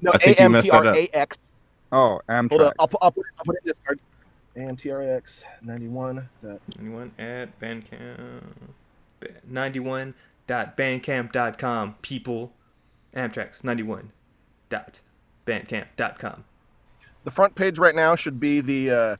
no 0.00 0.10
I 0.12 0.18
think 0.18 0.40
you 0.40 0.48
messed 0.48 0.70
that 0.70 0.86
up. 0.86 0.96
amtrax 0.96 1.36
Oh, 1.92 2.20
Amtrak. 2.28 2.50
Hold 2.50 2.62
on, 2.62 2.72
I'll, 2.80 2.88
put- 2.88 2.98
I'll, 3.02 3.10
put, 3.12 3.24
I'll 3.38 3.44
put 3.44 3.54
it 3.56 3.62
in 3.64 3.68
this 3.68 3.78
card. 3.84 4.00
AMTRX 4.56 5.44
91. 5.62 6.28
dot- 6.42 6.60
Anyone 6.80 7.12
at 7.20 7.60
Bandcamp? 7.60 8.40
Ninety-one 9.48 10.14
dot 10.48 10.76
bandcamp.com. 10.76 11.94
People, 12.02 12.52
Amtrak's 13.14 13.62
ninety-one 13.64 14.10
dot 14.68 15.00
bandcamp.com. 15.46 16.42
The 17.22 17.30
front 17.30 17.54
page 17.54 17.78
right 17.78 17.94
now 17.94 18.16
should 18.16 18.40
be 18.40 18.60
the 18.60 18.90
uh, 18.90 19.16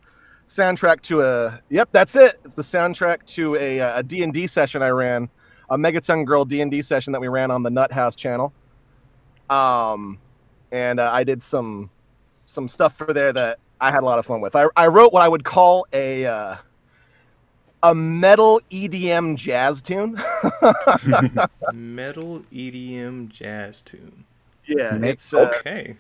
soundtrack 0.49 1.01
to 1.03 1.23
a. 1.23 1.61
Yep, 1.71 1.89
that's 1.93 2.17
it. 2.17 2.39
It's 2.45 2.55
the 2.55 2.63
soundtrack 2.63 3.25
to 3.27 3.57
a, 3.57 3.81
uh, 3.81 3.99
a 4.01 4.03
D&D 4.03 4.47
session 4.47 4.83
I 4.83 4.89
ran 4.89 5.29
a 5.71 5.77
Megaton 5.77 6.25
Girl 6.25 6.45
D 6.45 6.61
and 6.61 6.71
D 6.71 6.83
session 6.83 7.13
that 7.13 7.21
we 7.21 7.29
ran 7.29 7.51
on 7.51 7.63
the 7.63 7.71
Nut 7.71 7.93
House 7.93 8.17
channel. 8.17 8.53
Um, 9.51 10.19
and 10.73 11.01
uh, 11.01 11.11
I 11.13 11.25
did 11.25 11.43
some 11.43 11.91
some 12.47 12.69
stuff 12.69 12.97
for 12.97 13.13
there 13.13 13.33
that 13.33 13.59
I 13.81 13.91
had 13.91 14.03
a 14.03 14.07
lot 14.07 14.19
of 14.19 14.27
fun 14.27 14.41
with. 14.41 14.57
I 14.57 14.67
I 14.77 14.87
wrote 14.89 15.13
what 15.13 15.23
I 15.23 15.29
would 15.29 15.45
call 15.45 15.87
a 15.93 16.27
uh, 16.27 16.57
a 17.83 17.95
metal 17.95 18.61
EDM 18.71 19.37
jazz 19.37 19.83
tune. 19.83 20.15
Metal 21.73 22.43
EDM 22.53 23.29
jazz 23.29 23.83
tune. 23.83 24.25
yeah, 24.67 24.97
it's 24.97 25.35
uh, 25.35 25.53
Okay. 25.59 25.97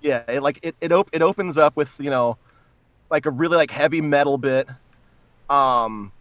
Yeah 0.00 0.22
it, 0.28 0.42
like 0.42 0.58
it 0.62 0.76
it, 0.80 0.92
op- 0.92 1.10
it 1.12 1.22
opens 1.22 1.58
up 1.58 1.76
with 1.76 1.94
you 1.98 2.08
know 2.10 2.38
like 3.10 3.26
a 3.26 3.30
really 3.30 3.56
like 3.56 3.70
heavy 3.70 4.00
metal 4.00 4.38
bit. 4.38 4.68
Um, 5.48 6.12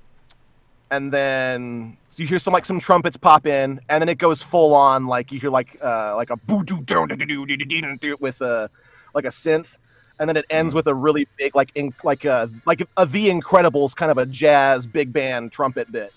and 0.90 1.12
then 1.12 1.98
so 2.10 2.24
you 2.24 2.28
hear 2.28 2.40
some 2.40 2.54
like 2.54 2.66
some 2.66 2.80
trumpets 2.80 3.18
pop 3.18 3.46
in, 3.46 3.82
and 3.90 4.02
then 4.02 4.10
it 4.10 4.18
goes 4.18 4.42
full 4.42 4.74
on 4.74 5.08
like 5.08 5.32
you 5.32 5.40
hear 5.40 5.50
like 5.50 5.78
uh 5.84 6.16
like 6.16 6.30
a 6.30 6.38
boo 6.38 6.64
doo 6.64 6.82
doo 6.82 7.08
doo 7.08 7.46
doo 7.46 7.46
doo 7.46 7.98
doo 7.98 8.18
with 8.20 8.42
a 8.42 8.70
like 9.14 9.26
a 9.26 9.30
synth, 9.30 9.78
and 10.20 10.30
then 10.30 10.38
it 10.38 10.46
ends 10.50 10.72
mm-hmm. 10.72 10.78
with 10.78 10.88
a 10.88 10.96
really 10.96 11.28
big 11.38 11.56
like 11.56 11.72
in 11.76 11.94
like 12.04 12.26
a 12.26 12.50
like 12.66 12.82
a 12.96 13.06
The 13.06 13.30
Incredibles 13.30 13.96
kind 13.96 14.12
of 14.12 14.18
a 14.18 14.26
jazz 14.26 14.88
big 14.88 15.12
band 15.12 15.52
trumpet 15.52 15.92
bit. 15.92 16.14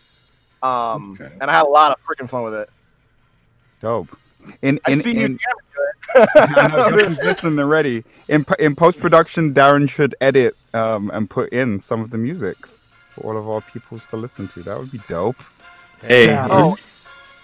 Um, 0.62 1.12
okay. 1.20 1.32
and 1.40 1.50
I 1.50 1.54
had 1.54 1.64
a 1.64 1.70
lot 1.70 1.92
of 1.92 1.98
freaking 2.04 2.28
fun 2.28 2.44
with 2.44 2.54
it. 2.54 2.70
Dope. 3.80 4.16
And, 4.44 4.54
and 4.62 4.80
I 4.86 4.94
see 4.94 5.10
and, 5.10 5.18
you. 5.18 5.24
And, 5.24 5.40
I 6.34 6.68
know 6.68 6.90
Justin's 6.90 7.18
listening 7.18 7.58
already. 7.58 8.04
In 8.28 8.44
in 8.58 8.74
post 8.76 9.00
production, 9.00 9.54
Darren 9.54 9.88
should 9.88 10.14
edit 10.20 10.56
um, 10.74 11.10
and 11.12 11.28
put 11.28 11.52
in 11.52 11.80
some 11.80 12.00
of 12.00 12.10
the 12.10 12.18
music 12.18 12.56
for 13.14 13.22
all 13.32 13.36
of 13.38 13.48
our 13.48 13.60
peoples 13.60 14.04
to 14.06 14.16
listen 14.16 14.48
to. 14.48 14.62
That 14.62 14.78
would 14.78 14.90
be 14.90 15.00
dope. 15.08 15.36
Hey, 16.02 16.36
oh 16.50 16.76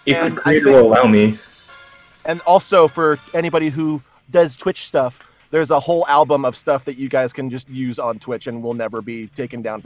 if 0.06 0.16
and 0.16 0.36
the 0.36 0.40
I 0.40 0.42
creator 0.42 0.64
think- 0.64 0.76
will 0.76 0.86
allow 0.92 1.04
me. 1.04 1.38
And 2.24 2.40
also 2.40 2.88
for 2.88 3.18
anybody 3.34 3.68
who 3.68 4.02
does 4.30 4.56
Twitch 4.56 4.86
stuff, 4.86 5.20
there's 5.50 5.70
a 5.70 5.78
whole 5.78 6.04
album 6.08 6.44
of 6.44 6.56
stuff 6.56 6.84
that 6.86 6.96
you 6.96 7.08
guys 7.08 7.32
can 7.32 7.50
just 7.50 7.68
use 7.68 7.98
on 8.00 8.18
Twitch 8.18 8.46
and 8.48 8.62
will 8.62 8.74
never 8.74 9.00
be 9.00 9.28
taken 9.28 9.62
down. 9.62 9.82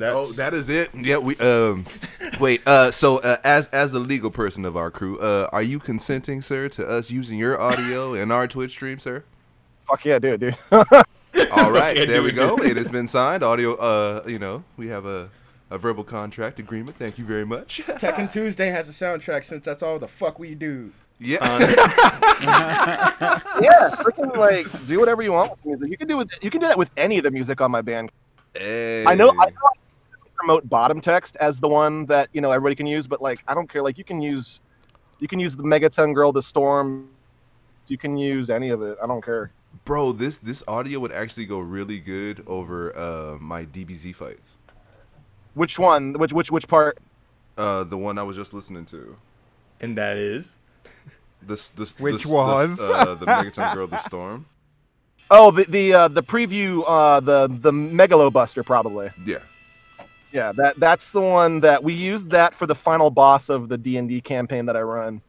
Oh, 0.00 0.32
that 0.32 0.52
is 0.54 0.68
it. 0.68 0.90
Yeah, 0.94 1.18
we 1.18 1.36
um 1.36 1.86
wait, 2.40 2.66
uh 2.66 2.90
so 2.90 3.18
uh, 3.18 3.36
as 3.44 3.68
as 3.68 3.92
the 3.92 3.98
legal 3.98 4.30
person 4.30 4.64
of 4.64 4.76
our 4.76 4.90
crew, 4.90 5.18
uh 5.18 5.48
are 5.52 5.62
you 5.62 5.78
consenting, 5.78 6.42
sir, 6.42 6.68
to 6.70 6.86
us 6.88 7.10
using 7.10 7.38
your 7.38 7.60
audio 7.60 8.14
in 8.14 8.30
our 8.30 8.46
Twitch 8.46 8.72
stream, 8.72 8.98
sir? 8.98 9.24
Fuck 9.86 10.04
yeah, 10.04 10.18
dude, 10.18 10.40
dude. 10.40 10.56
All 10.72 11.70
right, 11.72 11.96
Yeah, 11.98 12.04
there 12.06 12.22
we 12.22 12.30
dude, 12.30 12.36
go. 12.36 12.56
It 12.56 12.76
has 12.76 12.90
been 12.90 13.08
signed. 13.08 13.42
Audio 13.42 13.74
uh 13.74 14.22
you 14.26 14.38
know, 14.38 14.64
we 14.76 14.88
have 14.88 15.06
a 15.06 15.30
a 15.70 15.78
verbal 15.78 16.04
contract 16.04 16.58
agreement. 16.58 16.96
Thank 16.96 17.18
you 17.18 17.24
very 17.24 17.44
much. 17.46 17.82
Tekken 17.86 18.30
Tuesday 18.30 18.68
has 18.68 18.88
a 18.88 18.92
soundtrack 18.92 19.44
since 19.44 19.64
that's 19.64 19.82
all 19.82 19.98
the 19.98 20.08
fuck 20.08 20.38
we 20.38 20.54
do. 20.54 20.92
Yeah. 21.20 21.38
yeah, 23.60 23.90
freaking 23.92 24.36
like 24.36 24.66
do 24.86 24.98
whatever 24.98 25.22
you 25.22 25.32
want 25.32 25.52
with 25.52 25.64
music. 25.64 25.90
You 25.90 25.96
can 25.96 26.08
do 26.08 26.16
with 26.16 26.30
you 26.42 26.50
can 26.50 26.60
do 26.60 26.66
that 26.66 26.76
with 26.76 26.90
any 26.96 27.18
of 27.18 27.24
the 27.24 27.30
music 27.30 27.60
on 27.60 27.70
my 27.70 27.82
band. 27.82 28.10
Hey. 28.54 29.04
I 29.06 29.14
know 29.14 29.30
I 29.30 29.50
know 29.50 29.56
I 29.64 29.83
promote 30.34 30.68
bottom 30.68 31.00
text 31.00 31.36
as 31.40 31.60
the 31.60 31.68
one 31.68 32.06
that 32.06 32.28
you 32.32 32.40
know 32.40 32.50
everybody 32.50 32.74
can 32.74 32.86
use, 32.86 33.06
but 33.06 33.22
like 33.22 33.42
I 33.48 33.54
don't 33.54 33.68
care. 33.68 33.82
Like 33.82 33.98
you 33.98 34.04
can 34.04 34.20
use 34.20 34.60
you 35.20 35.28
can 35.28 35.38
use 35.38 35.56
the 35.56 35.62
Megaton 35.62 36.14
Girl, 36.14 36.32
the 36.32 36.42
Storm. 36.42 37.08
You 37.88 37.98
can 37.98 38.16
use 38.16 38.50
any 38.50 38.70
of 38.70 38.82
it. 38.82 38.98
I 39.02 39.06
don't 39.06 39.24
care. 39.24 39.52
Bro, 39.84 40.12
this 40.12 40.38
this 40.38 40.62
audio 40.66 40.98
would 41.00 41.12
actually 41.12 41.46
go 41.46 41.58
really 41.58 42.00
good 42.00 42.42
over 42.46 42.96
uh 42.96 43.38
my 43.38 43.64
DBZ 43.64 44.14
fights. 44.14 44.58
Which 45.54 45.78
one? 45.78 46.14
Which 46.14 46.32
which 46.32 46.50
which 46.50 46.68
part? 46.68 46.98
Uh 47.56 47.84
the 47.84 47.98
one 47.98 48.18
I 48.18 48.22
was 48.22 48.36
just 48.36 48.54
listening 48.54 48.86
to. 48.86 49.16
And 49.80 49.96
that 49.98 50.16
is. 50.16 50.58
This 51.42 51.68
this 51.70 51.98
Which 51.98 52.22
this, 52.22 52.26
was? 52.26 52.78
this, 52.78 52.90
uh, 52.90 53.14
the 53.14 53.26
Megaton 53.26 53.74
Girl 53.74 53.86
the 53.86 53.98
Storm. 54.08 54.46
Oh, 55.30 55.50
the 55.50 55.64
the 55.64 55.92
uh, 55.92 56.08
the 56.08 56.22
preview, 56.22 56.82
uh, 56.86 57.20
the 57.20 57.48
the 57.48 57.70
Megalobuster 57.72 58.64
probably. 58.64 59.10
Yeah. 59.24 59.38
Yeah, 60.34 60.50
that 60.56 60.80
that's 60.80 61.12
the 61.12 61.20
one 61.20 61.60
that 61.60 61.84
we 61.84 61.94
used 61.94 62.28
that 62.30 62.54
for 62.54 62.66
the 62.66 62.74
final 62.74 63.08
boss 63.08 63.48
of 63.48 63.68
the 63.68 63.78
D 63.78 63.98
and 63.98 64.08
D 64.08 64.20
campaign 64.20 64.66
that 64.66 64.76
I 64.76 64.80
run. 64.80 65.22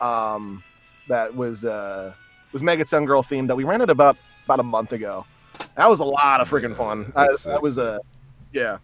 Um, 0.00 0.64
that 1.06 1.32
was 1.32 1.64
uh 1.64 2.12
was 2.52 2.60
Megaton 2.60 3.06
Girl 3.06 3.22
themed 3.22 3.46
that 3.46 3.54
we 3.54 3.62
ran 3.62 3.80
it 3.80 3.90
about 3.90 4.16
about 4.44 4.58
a 4.58 4.64
month 4.64 4.92
ago. 4.92 5.24
That 5.76 5.88
was 5.88 6.00
a 6.00 6.04
lot 6.04 6.40
of 6.40 6.50
freaking 6.50 6.76
fun. 6.76 7.12
I, 7.14 7.28
that 7.44 7.62
was 7.62 7.78
a 7.78 8.00
yeah. 8.52 8.78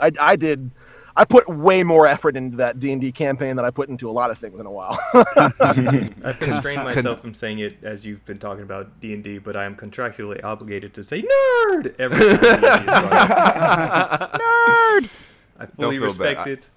I 0.00 0.10
I 0.18 0.34
did. 0.34 0.72
I 1.16 1.24
put 1.24 1.48
way 1.48 1.84
more 1.84 2.06
effort 2.08 2.36
into 2.36 2.56
that 2.56 2.80
D 2.80 2.90
and 2.90 3.00
D 3.00 3.12
campaign 3.12 3.54
than 3.56 3.64
I 3.64 3.70
put 3.70 3.88
into 3.88 4.10
a 4.10 4.12
lot 4.12 4.30
of 4.32 4.38
things 4.38 4.58
in 4.58 4.66
a 4.66 4.70
while. 4.70 4.98
I've 5.14 6.38
constrained 6.40 6.80
Cons- 6.80 6.96
myself 6.96 7.20
from 7.20 7.34
saying 7.34 7.60
it 7.60 7.76
as 7.84 8.04
you've 8.04 8.24
been 8.24 8.38
talking 8.38 8.64
about 8.64 9.00
D 9.00 9.14
and 9.14 9.22
D, 9.22 9.38
but 9.38 9.56
I 9.56 9.64
am 9.64 9.76
contractually 9.76 10.42
obligated 10.42 10.92
to 10.94 11.04
say 11.04 11.22
nerd 11.22 11.94
every 12.00 12.18
time 12.18 12.84
D&D 12.84 12.92
is. 12.92 13.00
Nerd. 14.40 15.08
I 15.56 15.66
fully 15.66 15.98
feel 15.98 16.12
bad. 16.14 16.36
respect 16.38 16.40
I- 16.46 16.50
it. 16.50 16.70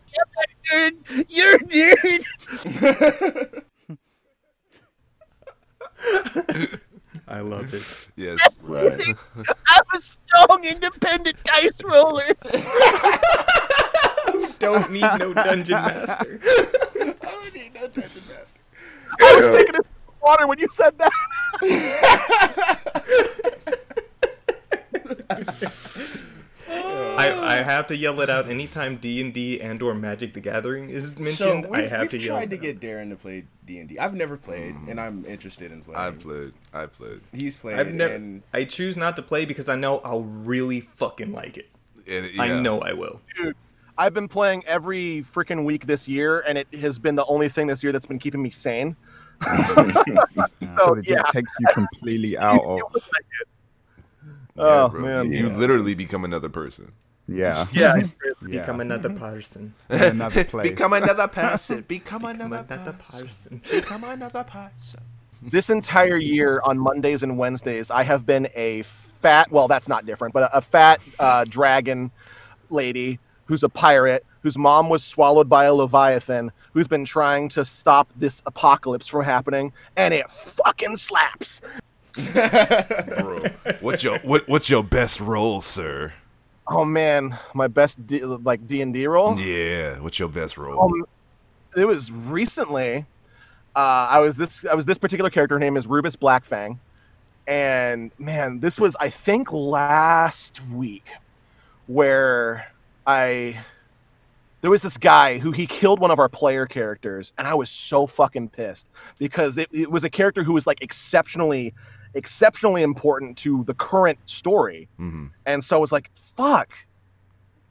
You're 1.29 1.55
a 1.55 1.59
nerd. 1.59 2.23
I 7.27 7.39
love 7.41 7.73
it. 7.73 7.83
Yes. 8.15 8.57
Right. 8.61 9.03
I'm 9.35 9.83
a 9.95 10.01
strong, 10.01 10.63
independent 10.63 11.37
dice 11.43 11.83
roller. 11.83 12.23
Don't 14.59 14.91
need 14.91 15.01
no 15.19 15.33
dungeon 15.45 15.75
master. 15.75 16.39
I 16.43 17.13
don't 17.21 17.53
need 17.53 17.73
no 17.75 17.81
Dungeon 17.87 18.21
Master. 18.27 18.59
I 19.21 19.35
was 19.39 19.55
taking 19.55 19.75
a 19.75 19.77
sip 19.77 19.85
of 20.07 20.21
water 20.21 20.47
when 20.47 20.59
you 20.59 20.67
said 20.69 20.97
that. 20.97 21.11
I, 26.69 27.59
I 27.59 27.63
have 27.63 27.87
to 27.87 27.95
yell 27.95 28.19
it 28.21 28.29
out 28.29 28.49
anytime 28.49 28.97
D 28.97 29.21
and 29.21 29.33
D 29.33 29.59
and 29.61 29.81
or 29.81 29.93
Magic 29.95 30.33
the 30.33 30.39
Gathering 30.41 30.89
is 30.89 31.13
So 31.13 31.21
mentioned. 31.21 31.65
we've, 31.69 31.85
I 31.85 31.87
have 31.87 32.01
we've 32.01 32.11
to 32.11 32.19
yell. 32.19 32.35
tried 32.35 32.49
to 32.49 32.57
get 32.57 32.79
Darren 32.79 33.09
to 33.09 33.15
play 33.15 33.45
D 33.65 33.79
and 33.79 33.97
I've 33.99 34.13
never 34.13 34.37
played, 34.37 34.75
mm-hmm. 34.75 34.89
and 34.89 34.99
I'm 34.99 35.25
interested 35.25 35.71
in 35.71 35.81
playing. 35.81 35.97
I 35.99 36.11
played. 36.11 36.53
I 36.73 36.85
played. 36.87 37.21
He's 37.33 37.55
out. 37.55 37.61
played, 37.61 37.79
I've 37.79 37.93
never. 37.93 38.13
and 38.13 38.43
I 38.53 38.65
choose 38.65 38.97
not 38.97 39.15
to 39.15 39.21
play 39.21 39.45
because 39.45 39.69
I 39.69 39.75
know 39.75 39.99
I'll 39.99 40.23
really 40.23 40.81
fucking 40.81 41.31
like 41.31 41.57
it. 41.57 41.69
And 42.05 42.25
it- 42.25 42.39
I 42.39 42.59
know 42.59 42.81
I 42.81 42.93
will. 42.93 43.21
I've 43.97 44.13
been 44.13 44.27
playing 44.27 44.63
every 44.65 45.25
freaking 45.33 45.63
week 45.65 45.85
this 45.87 46.07
year, 46.07 46.41
and 46.41 46.57
it 46.57 46.67
has 46.75 46.99
been 46.99 47.15
the 47.15 47.25
only 47.25 47.49
thing 47.49 47.67
this 47.67 47.81
year 47.83 47.91
that's 47.91 48.05
been 48.05 48.19
keeping 48.19 48.41
me 48.41 48.49
sane. 48.51 48.95
So 50.77 50.93
it 50.95 51.07
yeah, 51.07 51.17
just 51.21 51.31
takes 51.33 51.55
you 51.59 51.67
completely 51.73 52.37
out 52.37 52.63
of. 52.65 52.79
Yeah, 54.55 54.85
Oh, 54.85 54.89
bro. 54.89 55.01
man. 55.01 55.31
You 55.31 55.49
literally 55.49 55.93
become 55.95 56.23
another 56.23 56.49
person. 56.49 56.91
Yeah. 57.27 57.67
yeah, 57.73 57.95
yeah. 58.47 58.61
Become 58.61 58.79
another 58.81 59.09
person. 59.09 59.73
Another 59.89 60.43
place. 60.43 60.69
Become 60.69 60.93
another 60.93 61.27
person. 61.27 61.81
Become 61.87 62.21
Become 62.21 62.41
another 62.41 62.65
another 62.73 62.93
person. 62.93 63.59
person. 63.59 63.81
Become 63.81 64.03
another 64.05 64.43
person. 64.43 64.99
this 65.41 65.69
entire 65.69 66.17
year 66.17 66.61
on 66.63 66.79
Mondays 66.79 67.21
and 67.23 67.37
Wednesdays, 67.37 67.91
I 67.91 68.03
have 68.03 68.25
been 68.25 68.47
a 68.55 68.81
fat. 68.83 69.51
Well, 69.51 69.67
that's 69.67 69.87
not 69.87 70.05
different, 70.05 70.33
but 70.33 70.43
a, 70.43 70.57
a 70.57 70.61
fat 70.61 71.01
uh, 71.19 71.45
dragon 71.47 72.11
lady 72.69 73.19
who's 73.47 73.63
a 73.63 73.69
pirate 73.69 74.25
whose 74.43 74.57
mom 74.57 74.89
was 74.89 75.03
swallowed 75.03 75.49
by 75.49 75.65
a 75.65 75.73
leviathan 75.73 76.51
who's 76.73 76.87
been 76.87 77.05
trying 77.05 77.49
to 77.49 77.65
stop 77.65 78.07
this 78.15 78.41
apocalypse 78.45 79.07
from 79.07 79.23
happening, 79.23 79.73
and 79.95 80.13
it 80.13 80.29
fucking 80.29 80.95
slaps. 80.95 81.59
Bro. 82.33 83.45
What's 83.79 84.03
your 84.03 84.19
what 84.19 84.47
what's 84.47 84.69
your 84.69 84.83
best 84.83 85.19
role, 85.19 85.61
sir? 85.61 86.13
Oh 86.67 86.83
man, 86.83 87.37
my 87.53 87.67
best 87.67 88.05
D, 88.05 88.23
like 88.23 88.67
D 88.67 88.81
and 88.81 88.93
D 88.93 89.07
role. 89.07 89.39
Yeah, 89.39 89.99
what's 89.99 90.19
your 90.19 90.29
best 90.29 90.57
role? 90.57 90.81
Um, 90.81 91.05
it 91.75 91.85
was 91.85 92.11
recently. 92.11 93.05
Uh, 93.75 94.07
I 94.09 94.19
was 94.19 94.37
this. 94.37 94.65
I 94.65 94.73
was 94.73 94.85
this 94.85 94.97
particular 94.97 95.29
character. 95.29 95.55
Her 95.55 95.59
name 95.59 95.77
is 95.77 95.87
Rubus 95.87 96.15
Blackfang, 96.15 96.79
and 97.47 98.11
man, 98.17 98.59
this 98.59 98.79
was 98.79 98.95
I 98.99 99.09
think 99.09 99.51
last 99.51 100.61
week, 100.67 101.09
where 101.85 102.71
I 103.07 103.63
there 104.61 104.71
was 104.71 104.81
this 104.81 104.97
guy 104.97 105.37
who 105.37 105.51
he 105.51 105.65
killed 105.67 105.99
one 105.99 106.11
of 106.11 106.19
our 106.19 106.29
player 106.29 106.65
characters, 106.65 107.31
and 107.37 107.47
I 107.47 107.53
was 107.53 107.69
so 107.69 108.07
fucking 108.07 108.49
pissed 108.49 108.87
because 109.17 109.57
it, 109.57 109.69
it 109.71 109.89
was 109.89 110.03
a 110.03 110.09
character 110.09 110.43
who 110.43 110.53
was 110.53 110.65
like 110.65 110.81
exceptionally, 110.81 111.73
exceptionally 112.15 112.81
important 112.81 113.37
to 113.39 113.63
the 113.65 113.73
current 113.75 114.19
story. 114.25 114.89
hmm 114.97 115.27
And 115.45 115.63
so 115.63 115.77
I 115.77 115.79
was 115.79 115.91
like, 115.91 116.09
fuck. 116.35 116.73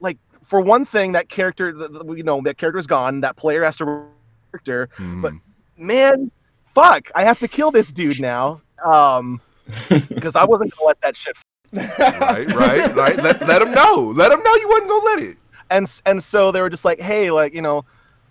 Like, 0.00 0.18
for 0.44 0.60
one 0.60 0.84
thing, 0.84 1.12
that 1.12 1.28
character, 1.28 1.70
you 2.14 2.22
know, 2.22 2.40
that 2.42 2.56
character's 2.56 2.86
gone. 2.86 3.20
That 3.20 3.36
player 3.36 3.64
has 3.64 3.76
to 3.78 4.06
character. 4.52 4.88
But 5.20 5.32
man, 5.76 6.30
fuck, 6.74 7.10
I 7.14 7.24
have 7.24 7.40
to 7.40 7.48
kill 7.48 7.70
this 7.70 7.90
dude 7.90 8.20
now. 8.20 8.62
Um, 8.84 9.40
because 10.08 10.36
I 10.36 10.44
wasn't 10.44 10.72
gonna 10.76 10.86
let 10.86 11.00
that 11.00 11.16
shit. 11.16 11.36
Right, 11.76 12.52
right, 12.54 12.94
right. 12.94 13.16
Let 13.16 13.46
let 13.46 13.62
him 13.62 13.72
know. 13.72 14.12
Let 14.16 14.32
him 14.32 14.42
know 14.42 14.54
you 14.54 14.68
wasn't 14.68 14.88
gonna 14.88 15.04
let 15.04 15.18
it. 15.20 15.36
and 15.70 16.00
and 16.06 16.22
so 16.22 16.52
they 16.52 16.60
were 16.60 16.70
just 16.70 16.84
like, 16.84 17.00
hey, 17.00 17.30
like 17.30 17.54
you 17.54 17.62
know, 17.62 17.84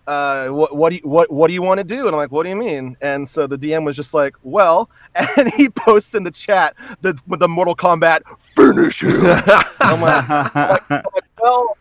uh, 0.07 0.49
what 0.49 0.75
what 0.75 0.89
do 0.91 0.97
you 0.97 1.01
what 1.03 1.31
what 1.31 1.47
do 1.47 1.53
you 1.53 1.61
want 1.61 1.79
to 1.79 1.83
do? 1.83 1.99
And 1.99 2.09
I'm 2.09 2.15
like, 2.15 2.31
what 2.31 2.43
do 2.43 2.49
you 2.49 2.55
mean? 2.55 2.95
And 3.01 3.27
so 3.27 3.47
the 3.47 3.57
DM 3.57 3.85
was 3.85 3.95
just 3.95 4.13
like, 4.13 4.35
well, 4.43 4.89
and 5.15 5.51
he 5.53 5.69
posts 5.69 6.15
in 6.15 6.23
the 6.23 6.31
chat 6.31 6.75
the 7.01 7.17
the 7.27 7.47
Mortal 7.47 7.75
Kombat 7.75 8.21
finish 8.39 9.03
him. 9.03 9.19
I'm 9.79 10.01
like, 10.01 10.29
I'm 10.29 11.03
like, 11.13 11.25
well, 11.39 11.77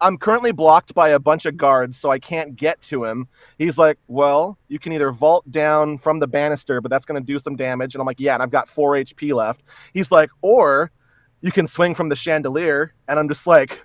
I'm 0.00 0.18
currently 0.18 0.52
blocked 0.52 0.94
by 0.94 1.10
a 1.10 1.18
bunch 1.18 1.46
of 1.46 1.56
guards, 1.56 1.96
so 1.96 2.10
I 2.10 2.18
can't 2.18 2.56
get 2.56 2.80
to 2.82 3.04
him. 3.04 3.28
He's 3.58 3.78
like, 3.78 3.98
well, 4.06 4.58
you 4.68 4.78
can 4.78 4.92
either 4.92 5.10
vault 5.10 5.50
down 5.50 5.98
from 5.98 6.18
the 6.18 6.26
banister, 6.26 6.80
but 6.80 6.90
that's 6.90 7.04
going 7.04 7.20
to 7.20 7.26
do 7.26 7.38
some 7.38 7.56
damage. 7.56 7.94
And 7.94 8.00
I'm 8.00 8.06
like, 8.06 8.20
yeah, 8.20 8.34
and 8.34 8.42
I've 8.42 8.50
got 8.50 8.68
four 8.68 8.92
HP 8.92 9.34
left. 9.34 9.62
He's 9.92 10.12
like, 10.12 10.30
or 10.42 10.92
you 11.40 11.52
can 11.52 11.66
swing 11.66 11.94
from 11.94 12.08
the 12.08 12.16
chandelier. 12.16 12.94
And 13.08 13.18
I'm 13.18 13.28
just 13.28 13.46
like, 13.46 13.80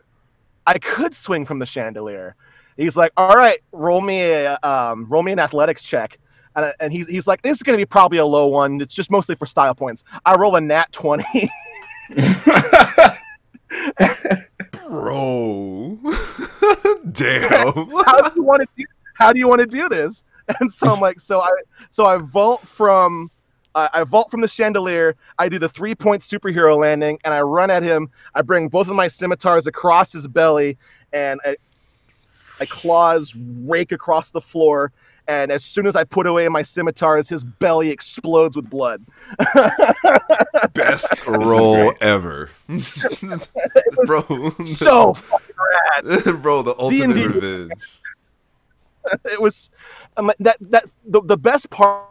I 0.65 0.77
could 0.79 1.13
swing 1.13 1.45
from 1.45 1.59
the 1.59 1.65
chandelier. 1.65 2.35
He's 2.77 2.97
like, 2.97 3.11
all 3.17 3.35
right, 3.35 3.59
roll 3.71 4.01
me 4.01 4.21
a 4.21 4.57
um, 4.63 5.05
roll 5.09 5.21
me 5.23 5.31
an 5.31 5.39
athletics 5.39 5.81
check. 5.83 6.17
And, 6.55 6.65
I- 6.65 6.73
and 6.79 6.91
he's, 6.93 7.07
he's 7.07 7.27
like, 7.27 7.41
this 7.41 7.57
is 7.57 7.63
going 7.63 7.77
to 7.77 7.81
be 7.81 7.85
probably 7.85 8.17
a 8.19 8.25
low 8.25 8.47
one. 8.47 8.79
It's 8.81 8.93
just 8.93 9.11
mostly 9.11 9.35
for 9.35 9.45
style 9.45 9.75
points. 9.75 10.03
I 10.25 10.35
roll 10.35 10.55
a 10.55 10.61
nat 10.61 10.91
20. 10.91 11.49
Bro. 14.87 15.99
Damn. 17.11 17.73
how 18.05 18.29
do 18.29 18.31
you 18.35 18.43
want 18.43 18.61
to 18.61 18.67
do 18.77 18.85
how 19.15 19.31
do 19.31 19.39
you 19.39 19.47
want 19.47 19.59
to 19.61 19.67
do 19.67 19.87
this 19.89 20.23
and 20.59 20.71
so 20.71 20.87
i'm 20.91 20.99
like 20.99 21.19
so 21.19 21.39
i 21.39 21.49
so 21.91 22.05
i 22.05 22.17
vault 22.17 22.61
from 22.61 23.29
uh, 23.75 23.89
i 23.93 24.03
vault 24.03 24.29
from 24.31 24.41
the 24.41 24.47
chandelier 24.47 25.15
i 25.39 25.49
do 25.49 25.59
the 25.59 25.69
three 25.69 25.95
point 25.95 26.21
superhero 26.21 26.77
landing 26.77 27.17
and 27.23 27.33
i 27.33 27.41
run 27.41 27.69
at 27.69 27.83
him 27.83 28.09
i 28.35 28.41
bring 28.41 28.67
both 28.69 28.87
of 28.87 28.95
my 28.95 29.07
scimitars 29.07 29.67
across 29.67 30.11
his 30.11 30.27
belly 30.27 30.77
and 31.11 31.39
I, 31.45 31.55
I 32.59 32.65
claws 32.65 33.35
rake 33.35 33.91
across 33.91 34.31
the 34.31 34.41
floor 34.41 34.91
and 35.27 35.51
as 35.51 35.63
soon 35.63 35.87
as 35.87 35.95
i 35.95 36.03
put 36.03 36.27
away 36.27 36.47
my 36.49 36.61
scimitars 36.61 37.29
his 37.29 37.43
belly 37.43 37.89
explodes 37.89 38.55
with 38.55 38.69
blood 38.69 39.03
Best 40.73 41.25
roll 41.27 41.93
ever. 42.01 42.49
Bro. 44.05 44.55
so 44.63 45.15
rad 45.95 46.23
Bro, 46.41 46.63
the 46.63 46.75
ultimate 46.77 47.15
D&D. 47.15 47.27
revenge. 47.27 47.71
it 49.25 49.41
was 49.41 49.69
um, 50.17 50.31
that 50.39 50.57
that 50.61 50.85
the, 51.05 51.21
the 51.21 51.37
best 51.37 51.69
part 51.69 52.07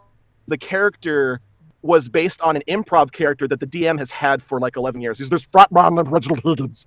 the 0.49 0.59
character 0.59 1.41
was 1.83 2.09
based 2.09 2.41
on 2.41 2.57
an 2.57 2.63
improv 2.69 3.13
character 3.13 3.47
that 3.49 3.61
the 3.61 3.67
DM 3.67 3.99
has 3.99 4.11
had 4.11 4.43
for 4.43 4.61
like 4.61 4.77
11 4.77 5.01
years. 5.01 5.19
He's 5.19 5.31
this 5.31 5.43
frat 5.53 5.71
man 5.73 5.95
named 5.97 6.09
Reginald 6.09 6.41
Higgins. 6.45 6.87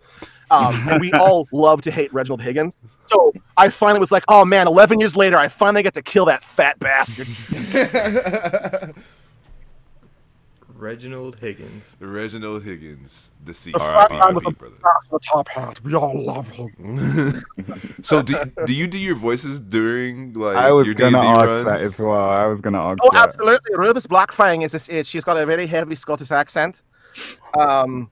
Um, 0.52 0.76
and 0.90 1.02
we 1.02 1.12
all 1.14 1.48
love 1.52 1.82
to 1.82 1.92
hate 1.92 2.14
Reginald 2.14 2.42
Higgins. 2.42 2.78
So 3.06 3.34
I 3.58 3.70
finally 3.70 4.00
was 4.00 4.12
like, 4.12 4.24
oh 4.28 4.46
man, 4.46 4.68
11 4.68 5.00
years 5.00 5.16
later, 5.16 5.38
I 5.38 5.48
finally 5.48 5.84
get 5.84 5.94
to 5.96 6.02
kill 6.02 6.26
that 6.26 6.44
fat 6.44 6.80
bastard. 6.80 7.28
Reginald 10.86 11.38
Higgins. 11.38 11.98
Reginald 12.00 12.64
Higgins, 12.64 13.32
deceased. 13.44 13.74
The 13.74 13.80
fat 13.80 14.12
R.I.P. 14.12 14.14
man 14.20 14.36
with 14.36 14.46
R.I.P. 14.46 14.54
the, 14.54 14.56
brother. 14.60 14.76
the 15.12 15.20
top 15.20 15.48
hat. 15.50 15.84
We 15.84 15.96
all 15.96 16.24
love 16.24 16.50
him. 16.50 17.44
So 18.04 18.22
do, 18.22 18.36
do 18.68 18.74
you 18.76 18.86
do 18.86 19.00
your 19.00 19.16
voices 19.16 19.60
during 19.60 20.34
like 20.34 20.56
I 20.58 20.72
was 20.72 20.86
your 20.86 20.94
gonna 20.96 21.20
D&D 21.20 21.28
ask 21.28 21.42
runs? 21.42 21.66
that 21.66 21.82
as 21.82 22.00
well. 22.00 22.30
I 22.30 22.46
was 22.46 22.62
gonna 22.62 22.80
ask 22.80 23.00
Oh, 23.04 23.10
that. 23.14 23.30
absolutely. 23.30 23.76
Rubus 23.76 24.06
Blackfang 24.06 24.64
is, 24.64 24.76
is, 24.76 24.88
is 24.90 25.08
she's 25.08 25.24
got 25.24 25.40
a 25.40 25.46
very 25.46 25.66
heavy 25.66 25.96
Scottish 25.96 26.30
accent. 26.30 26.84
Um, 27.58 28.12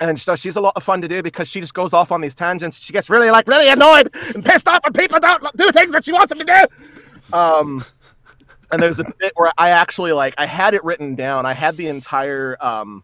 and 0.00 0.18
so 0.18 0.36
she's 0.36 0.56
a 0.56 0.60
lot 0.60 0.72
of 0.76 0.82
fun 0.82 1.02
to 1.02 1.08
do 1.08 1.22
because 1.22 1.48
she 1.48 1.60
just 1.60 1.74
goes 1.74 1.92
off 1.92 2.10
on 2.12 2.22
these 2.22 2.34
tangents. 2.34 2.78
She 2.80 2.92
gets 2.94 3.10
really 3.10 3.30
like 3.30 3.46
really 3.46 3.68
annoyed 3.68 4.08
and 4.34 4.42
pissed 4.42 4.66
off 4.68 4.80
when 4.84 4.94
people 4.94 5.20
don't 5.20 5.42
do 5.56 5.70
things 5.72 5.92
that 5.92 6.04
she 6.04 6.12
wants 6.12 6.30
them 6.30 6.38
to 6.38 6.44
do. 6.46 7.36
Um, 7.36 7.84
and 8.74 8.82
there's 8.82 8.98
a 8.98 9.04
bit 9.18 9.32
where 9.36 9.52
I 9.56 9.70
actually 9.70 10.12
like 10.12 10.34
I 10.36 10.46
had 10.46 10.74
it 10.74 10.84
written 10.84 11.14
down. 11.14 11.46
I 11.46 11.52
had 11.54 11.76
the 11.76 11.86
entire 11.88 12.56
um, 12.60 13.02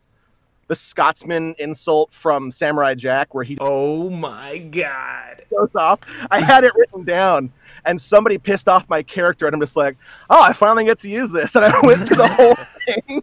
the 0.67 0.77
Scotsman 0.77 1.55
insult 1.59 2.13
from 2.13 2.51
Samurai 2.51 2.95
Jack 2.95 3.35
where 3.35 3.45
he 3.45 3.57
Oh 3.61 4.11
my 4.11 4.59
god. 4.59 5.43
goes 5.51 5.75
off. 5.75 6.01
I 6.31 6.41
had 6.41 6.65
it 6.65 6.73
written 6.75 7.05
down, 7.05 7.53
and 7.85 8.01
somebody 8.01 8.37
pissed 8.39 8.69
off 8.69 8.89
my 8.89 9.03
character, 9.03 9.47
and 9.47 9.55
I'm 9.55 9.61
just 9.61 9.77
like, 9.77 9.97
oh, 10.29 10.43
I 10.43 10.53
finally 10.53 10.85
get 10.85 10.99
to 11.01 11.09
use 11.09 11.31
this, 11.31 11.55
and 11.57 11.65
I 11.65 11.81
went 11.83 12.07
through 12.07 12.17
the 12.19 12.29
whole 12.29 12.55
thing. 12.87 13.23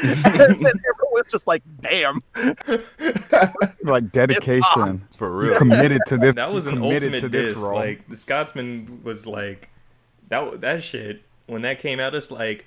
and 0.00 0.24
then 0.24 0.62
everyone 0.64 1.12
was 1.12 1.24
just 1.28 1.48
like, 1.48 1.62
"Damn!" 1.80 2.22
like 3.82 4.12
dedication. 4.12 5.06
For 5.16 5.30
real. 5.30 5.58
committed 5.58 6.02
to 6.06 6.16
this. 6.18 6.34
That 6.36 6.52
was 6.52 6.66
an 6.68 6.74
committed 6.76 7.02
ultimate 7.14 7.20
to 7.20 7.28
this 7.28 7.54
diss. 7.54 7.62
role. 7.62 7.74
Like 7.74 8.08
the 8.08 8.16
Scotsman 8.16 9.00
was 9.02 9.26
like 9.26 9.70
that. 10.28 10.60
That 10.60 10.84
shit 10.84 11.22
when 11.48 11.62
that 11.62 11.80
came 11.80 11.98
out, 11.98 12.14
it's 12.14 12.30
like 12.30 12.66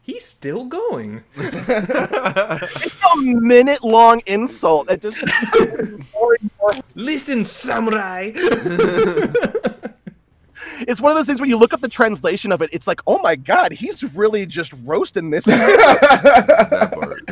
he's 0.00 0.24
still 0.24 0.64
going. 0.64 1.22
It's 2.62 3.00
a 3.12 3.16
minute 3.16 3.82
long 3.82 4.22
insult. 4.26 4.90
It 4.90 5.02
just 5.02 5.18
Listen, 6.94 7.44
samurai. 7.44 8.30
it's 10.86 11.00
one 11.00 11.10
of 11.10 11.16
those 11.16 11.26
things 11.26 11.40
where 11.40 11.48
you 11.48 11.56
look 11.56 11.72
up 11.74 11.80
the 11.80 11.88
translation 11.88 12.52
of 12.52 12.62
it. 12.62 12.70
It's 12.72 12.86
like, 12.86 13.00
oh 13.06 13.18
my 13.18 13.34
god, 13.36 13.72
he's 13.72 14.04
really 14.14 14.46
just 14.46 14.72
roasting 14.84 15.30
this. 15.30 15.44
that 15.46 16.90
part. 16.92 17.28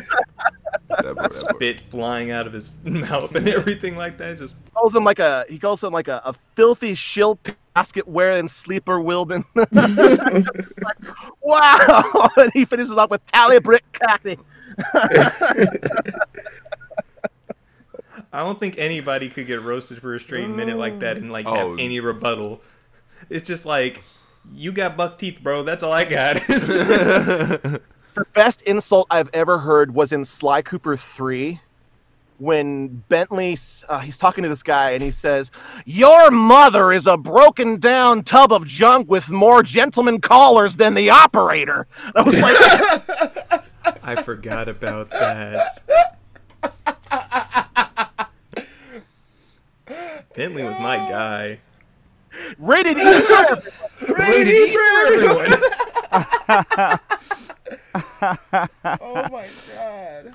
That 1.03 1.17
part. 1.17 1.33
Spit 1.33 1.81
flying 1.91 2.31
out 2.31 2.47
of 2.47 2.53
his 2.53 2.73
mouth 2.85 3.35
and 3.35 3.49
everything 3.49 3.97
like 3.97 4.19
that. 4.19 4.39
Just 4.39 4.55
calls 4.75 4.95
him 4.95 5.05
like 5.05 5.19
a 5.19 5.45
he 5.49 5.59
calls 5.59 5.83
him 5.83 5.93
like 5.93 6.09
a, 6.09 6.21
a 6.25 6.35
filthy 6.57 6.95
shill 6.95 7.39
basket 7.75 8.09
wearing 8.09 8.49
sleeper 8.49 9.01
Wilden. 9.01 9.45
Like, 9.55 9.71
wow! 11.43 12.29
and 12.37 12.51
he 12.53 12.65
finishes 12.65 12.93
off 12.93 13.11
with 13.11 13.25
tally 13.27 13.61
brick 13.61 13.85
cocky. 13.93 14.39
I 18.33 18.41
don't 18.41 18.59
think 18.59 18.75
anybody 18.79 19.29
could 19.31 19.47
get 19.47 19.63
roasted 19.63 20.01
for 20.01 20.15
a 20.15 20.21
straight 20.21 20.49
minute 20.49 20.77
like 20.77 20.99
that 21.01 21.17
and 21.17 21.33
like 21.33 21.47
have 21.47 21.67
Oh. 21.67 21.77
any 21.77 22.01
rebuttal. 22.01 22.61
It's 23.31 23.47
just 23.47 23.65
like 23.67 24.03
you 24.55 24.73
got 24.73 24.97
buck 24.97 25.19
teeth, 25.19 25.41
bro. 25.43 25.63
That's 25.63 25.83
all 25.83 25.93
I 25.93 26.05
got. 26.05 26.37
The 28.19 28.25
best 28.33 28.63
insult 28.63 29.07
I've 29.11 29.31
ever 29.33 29.59
heard 29.59 29.95
was 29.95 30.13
in 30.13 30.25
Sly 30.25 30.63
Cooper 30.63 30.97
3 30.97 31.61
when 32.39 32.89
Bentley 33.09 33.57
uh, 33.89 34.01
he's 34.01 34.19
talking 34.19 34.43
to 34.43 34.49
this 34.49 34.63
guy 34.63 34.91
and 34.91 35.03
he 35.03 35.11
says, 35.11 35.51
"Your 35.85 36.31
mother 36.31 36.93
is 36.93 37.07
a 37.07 37.17
broken 37.17 37.79
down 37.79 38.23
tub 38.23 38.53
of 38.53 38.67
junk 38.67 39.09
with 39.09 39.29
more 39.29 39.63
gentleman 39.63 40.21
callers 40.21 40.77
than 40.77 40.95
the 40.95 41.11
operator." 41.11 41.87
And 42.05 42.13
I 42.17 42.23
was 42.23 42.41
like, 42.41 42.57
I 44.05 44.23
forgot 44.23 44.69
about 44.69 45.11
that. 45.11 45.83
Bentley 50.35 50.63
was 50.63 50.79
my 50.79 50.97
guy. 50.97 51.59
"Rated 52.59 52.99
E 52.99 53.21
for 53.21 53.63
Rated 54.13 54.55
E 54.55 54.73
for 54.73 54.83
everyone. 55.07 55.51
Oh 58.23 59.29
my 59.31 59.47
god. 59.75 60.35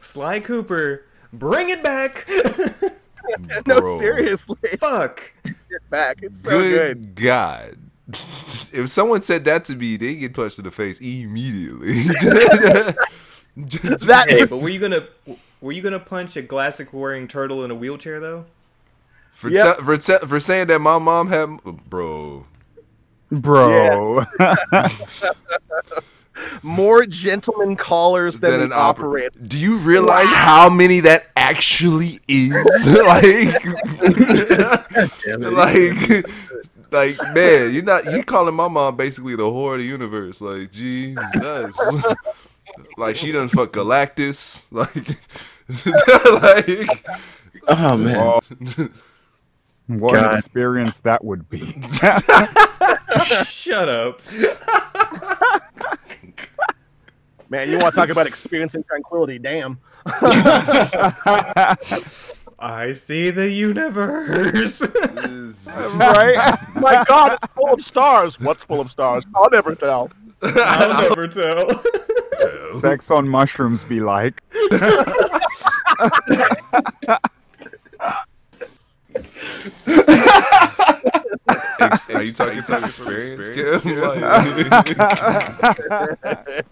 Sly 0.00 0.40
Cooper, 0.40 1.04
bring 1.32 1.70
it 1.70 1.82
back. 1.82 2.28
no, 3.66 3.80
Bro. 3.80 3.98
seriously, 3.98 4.56
Fuck. 4.78 5.32
get 5.44 5.90
back. 5.90 6.18
It's 6.22 6.40
so 6.42 6.50
Good 6.50 7.14
good." 7.16 7.24
God. 7.24 7.78
If 8.72 8.88
someone 8.90 9.20
said 9.22 9.44
that 9.44 9.64
to 9.66 9.76
me, 9.76 9.96
they 9.96 10.16
get 10.16 10.34
punched 10.34 10.58
in 10.58 10.64
the 10.64 10.70
face 10.70 11.00
immediately. 11.00 12.02
That 13.54 14.26
Hey, 14.30 14.44
but 14.46 14.58
were 14.58 14.70
you 14.70 14.78
gonna 14.80 15.06
were 15.60 15.72
you 15.72 15.82
gonna 15.82 16.00
punch 16.00 16.36
a 16.38 16.42
classic 16.42 16.90
wearing 16.94 17.28
turtle 17.28 17.64
in 17.64 17.70
a 17.70 17.74
wheelchair 17.74 18.18
though? 18.18 18.46
for, 19.30 19.50
Yep. 19.50 19.76
te- 19.78 19.82
for, 19.84 19.96
te- 19.98 20.26
for 20.26 20.40
saying 20.40 20.68
that 20.68 20.78
my 20.78 20.98
mom 20.98 21.28
had, 21.28 21.62
bro. 21.88 22.46
Bro. 23.30 24.24
more 26.62 27.04
gentleman 27.04 27.76
callers 27.76 28.40
than, 28.40 28.52
Than 28.52 28.60
an 28.62 28.72
opera- 28.72 29.06
operator. 29.06 29.38
Do 29.38 29.58
you 29.58 29.78
realize 29.78 30.26
how 30.28 30.68
many 30.68 31.00
that 31.00 31.26
actually 31.36 32.20
is? 32.28 32.52
like, 33.06 33.64
like, 35.38 36.26
like, 36.90 37.16
man, 37.34 37.72
you're 37.72 37.82
not 37.82 38.04
you 38.06 38.22
calling 38.24 38.54
my 38.54 38.68
mom 38.68 38.96
basically 38.96 39.36
the 39.36 39.42
whore 39.42 39.74
of 39.74 39.80
the 39.80 39.86
universe. 39.86 40.40
Like, 40.40 40.72
Jesus, 40.72 41.76
like 42.96 43.16
she 43.16 43.32
doesn't 43.32 43.50
fuck 43.50 43.72
Galactus. 43.72 44.64
Like, 44.72 45.06
like, 46.88 47.06
Oh 47.68 47.96
man. 47.96 48.16
Oh, 48.16 48.40
what 49.86 50.16
an 50.18 50.34
experience 50.36 50.98
that 50.98 51.24
would 51.24 51.48
be. 51.48 51.60
Shut 53.46 53.88
up. 53.88 54.20
Man, 57.52 57.68
you 57.68 57.76
want 57.76 57.94
to 57.94 58.00
talk 58.00 58.08
about 58.08 58.26
experiencing 58.26 58.82
tranquility? 58.82 59.38
Damn. 59.38 59.78
I 60.06 61.76
I 62.58 62.94
see 62.94 63.28
the 63.28 63.50
universe. 63.50 64.80
right? 64.96 66.58
My 66.76 67.04
God, 67.06 67.36
it's 67.42 67.52
full 67.52 67.74
of 67.74 67.82
stars. 67.82 68.40
What's 68.40 68.64
full 68.64 68.80
of 68.80 68.88
stars? 68.88 69.26
I'll 69.34 69.50
never 69.50 69.74
tell. 69.74 70.10
I'll 70.40 71.10
never 71.10 71.28
tell. 71.28 71.68
Sex 72.80 73.10
on 73.10 73.28
mushrooms 73.28 73.84
be 73.84 74.00
like. 74.00 74.42
Ex- 81.48 82.10
Are 82.10 82.22
you 82.22 82.32
talking 82.32 82.62
from 82.62 82.84
experience? 82.84 83.48
Kim? 83.48 83.80
Like- 84.00 84.22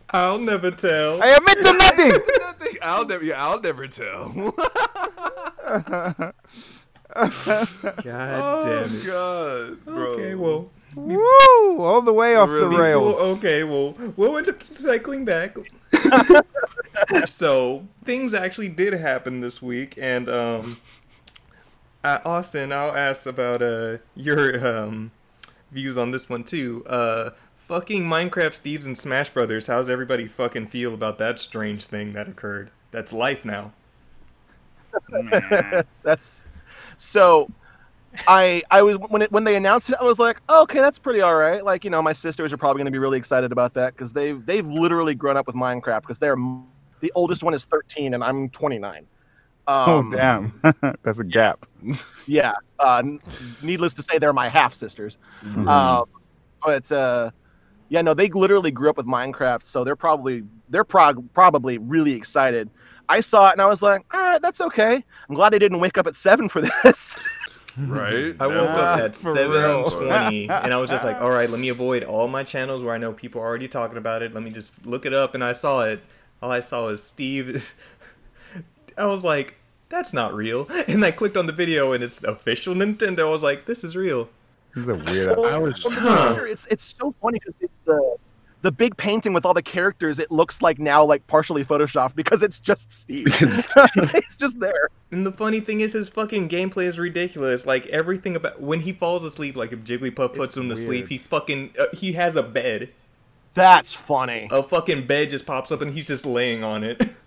I'll 0.11 0.39
never 0.39 0.71
tell. 0.71 1.21
I 1.23 1.29
admit 1.29 1.59
to 1.65 1.73
nothing. 1.73 2.13
I'll 2.83 3.07
never. 3.07 3.25
Yeah, 3.25 3.45
I'll 3.45 3.61
never 3.61 3.89
tell. 3.89 4.33
God 7.15 7.69
damn 8.05 8.85
it. 8.85 9.07
God, 9.07 9.85
bro. 9.85 10.11
Okay, 10.13 10.35
well, 10.35 10.71
Woo! 10.95 11.81
All 11.81 12.03
the 12.03 12.13
way 12.13 12.37
off 12.37 12.49
the 12.49 12.55
Really? 12.55 12.77
rails. 12.77 13.15
well, 13.17 13.27
okay, 13.37 13.65
well, 13.65 13.95
we'll 14.17 14.37
end 14.39 14.49
up 14.49 14.63
cycling 14.63 15.25
back. 15.25 15.57
so 17.27 17.87
things 18.05 18.35
actually 18.35 18.69
did 18.69 18.93
happen 18.95 19.41
this 19.41 19.61
week, 19.63 19.99
and 20.01 20.29
um, 20.29 20.77
uh, 22.05 22.19
Austin, 22.25 22.73
I'll 22.73 22.95
ask 22.97 23.27
about 23.27 23.63
uh 23.63 23.99
your 24.15 24.67
um 24.67 25.13
views 25.71 25.97
on 25.99 26.11
this 26.11 26.29
one 26.29 26.45
too. 26.45 26.85
Uh, 26.87 27.31
fucking 27.69 28.05
Minecraft 28.05 28.61
Steves 28.61 28.85
and 28.85 28.97
Smash 28.97 29.31
Brothers. 29.31 29.67
How's 29.67 29.89
everybody 29.89 30.27
fucking 30.27 30.67
feel 30.69 30.95
about 30.95 31.19
that 31.19 31.39
strange 31.39 31.87
thing 31.87 32.13
that 32.15 32.29
occurred? 32.29 32.71
That's 32.91 33.13
life 33.13 33.45
now. 33.45 33.73
That's 36.03 36.45
so. 36.97 37.49
I 38.27 38.63
I 38.73 38.83
was 38.83 38.97
when 38.97 39.23
it 39.23 39.31
when 39.31 39.45
they 39.45 39.55
announced 39.55 39.89
it, 39.91 39.97
I 40.01 40.05
was 40.05 40.19
like, 40.19 40.41
oh, 40.49 40.63
okay, 40.63 40.81
that's 40.81 40.99
pretty 40.99 41.21
all 41.21 41.37
right. 41.37 41.65
Like 41.65 41.85
you 41.85 41.91
know, 41.91 42.03
my 42.03 42.13
sisters 42.13 42.53
are 42.53 42.57
probably 42.57 42.81
going 42.81 42.87
to 42.87 42.91
be 42.91 42.99
really 42.99 43.19
excited 43.19 43.53
about 43.53 43.73
that 43.75 43.95
because 43.95 44.13
they've 44.13 44.45
they've 44.45 44.67
literally 44.67 45.15
grown 45.15 45.37
up 45.37 45.47
with 45.47 45.55
Minecraft 45.55 46.01
because 46.01 46.19
they're 46.19 46.37
the 46.99 47.13
oldest 47.15 47.45
one 47.45 47.55
is 47.55 47.65
13 47.67 48.15
and 48.15 48.25
I'm 48.25 48.49
29. 48.51 49.07
Oh 49.73 49.99
Um, 49.99 50.11
damn, 50.11 50.61
that's 51.03 51.19
a 51.19 51.25
gap. 51.25 51.65
Yeah. 52.27 52.53
Uh, 52.79 52.99
n- 53.05 53.21
needless 53.63 53.95
to 53.95 54.03
say, 54.03 54.19
they're 54.19 54.33
my 54.33 54.49
half 54.49 54.75
sisters. 54.75 55.17
Um, 55.69 56.05
but 56.65 56.91
uh, 56.91 57.31
yeah, 57.89 58.03
no, 58.03 58.15
they 58.15 58.29
literally 58.29 58.71
grew 58.71 58.91
up 58.91 58.97
with 58.97 59.07
Minecraft, 59.07 59.63
so 59.63 59.85
they're 59.85 59.97
probably 59.97 60.43
they're 60.69 60.85
prog- 60.85 61.33
probably 61.33 61.79
really 61.79 62.13
excited. 62.15 62.69
I 63.09 63.21
saw 63.21 63.49
it 63.49 63.53
and 63.53 63.63
I 63.63 63.67
was 63.67 63.83
like, 63.83 64.05
all 64.13 64.21
right, 64.21 64.43
that's 64.43 64.61
okay. 64.61 65.05
I'm 65.29 65.35
glad 65.35 65.55
I 65.55 65.59
didn't 65.59 65.81
wake 65.81 65.99
up 65.99 66.07
at 66.07 66.17
seven 66.17 66.49
for 66.49 66.61
this. 66.85 67.19
Right? 67.79 68.35
I 68.41 68.47
woke 68.49 68.69
up 68.71 68.99
at 69.01 69.17
for 69.17 69.33
seven 69.33 69.85
twenty, 69.89 70.49
and 70.51 70.75
I 70.75 70.77
was 70.77 70.91
just 70.91 71.05
like, 71.05 71.17
"All 71.21 71.31
right, 71.31 71.49
let 71.49 71.61
me 71.61 71.69
avoid 71.69 72.03
all 72.03 72.27
my 72.27 72.43
channels 72.43 72.83
where 72.83 72.93
I 72.95 72.99
know 72.99 73.13
people 73.13 73.41
are 73.41 73.47
already 73.47 73.69
talking 73.69 73.97
about 73.97 74.23
it. 74.23 74.35
Let 74.35 74.43
me 74.43 74.51
just 74.51 74.85
look 74.87 75.07
it 75.07 75.15
up." 75.15 75.35
And 75.37 75.45
I 75.45 75.53
saw 75.53 75.83
it. 75.85 76.03
All 76.43 76.51
I 76.51 76.61
saw 76.61 76.87
was 76.87 77.03
Steve. 77.03 77.75
I 78.99 79.07
was 79.07 79.23
like, 79.23 79.55
"That's 79.91 80.15
not 80.15 80.35
real." 80.35 80.67
And 80.89 81.05
I 81.05 81.11
clicked 81.11 81.37
on 81.37 81.47
the 81.47 81.53
video, 81.53 81.93
and 81.93 82.03
it's 82.03 82.23
official 82.23 82.75
Nintendo. 82.75 83.29
I 83.29 83.31
was 83.31 83.43
like, 83.43 83.67
"This 83.67 83.85
is 83.85 83.95
real." 83.95 84.31
He's 84.75 84.85
a 84.85 84.95
weirdo. 84.95 85.51
I 85.51 85.59
was. 85.59 85.83
From 85.83 85.95
the 85.95 86.45
it's 86.45 86.67
it's 86.71 86.85
so 86.85 87.15
funny 87.21 87.39
because 87.39 87.55
it's 87.61 87.73
the 87.85 88.17
the 88.63 88.71
big 88.71 88.97
painting 88.97 89.33
with 89.33 89.47
all 89.47 89.55
the 89.55 89.63
characters. 89.63 90.19
It 90.19 90.31
looks 90.31 90.63
like 90.63 90.79
now 90.79 91.05
like 91.05 91.27
partially 91.27 91.65
photoshopped 91.65 92.15
because 92.15 92.43
it's 92.43 92.61
just 92.61 92.93
Steve. 92.93 93.27
it's 93.31 94.37
just 94.37 94.61
there. 94.61 94.89
And 95.11 95.27
the 95.27 95.33
funny 95.33 95.61
thing 95.61 95.81
is, 95.81 95.93
his 95.93 96.09
fucking 96.09 96.49
gameplay 96.49 96.85
is 96.85 96.99
ridiculous. 96.99 97.67
Like 97.67 97.87
everything 97.87 98.37
about 98.37 98.61
when 98.61 98.81
he 98.81 98.93
falls 98.93 99.25
asleep, 99.25 99.57
like 99.57 99.73
if 99.73 99.81
Jigglypuff 99.81 100.35
puts 100.35 100.53
It's 100.53 100.57
him 100.57 100.69
to 100.69 100.77
sleep, 100.77 101.09
he 101.09 101.19
fucking 101.19 101.75
uh, 101.79 101.87
he 101.93 102.13
has 102.13 102.37
a 102.37 102.43
bed. 102.43 102.91
That's 103.55 103.93
funny. 103.93 104.49
A 104.51 104.63
fucking 104.63 105.07
bed 105.07 105.31
just 105.31 105.47
pops 105.47 105.73
up, 105.73 105.81
and 105.81 105.93
he's 105.93 106.07
just 106.07 106.25
laying 106.25 106.63
on 106.63 106.85
it. 106.85 107.03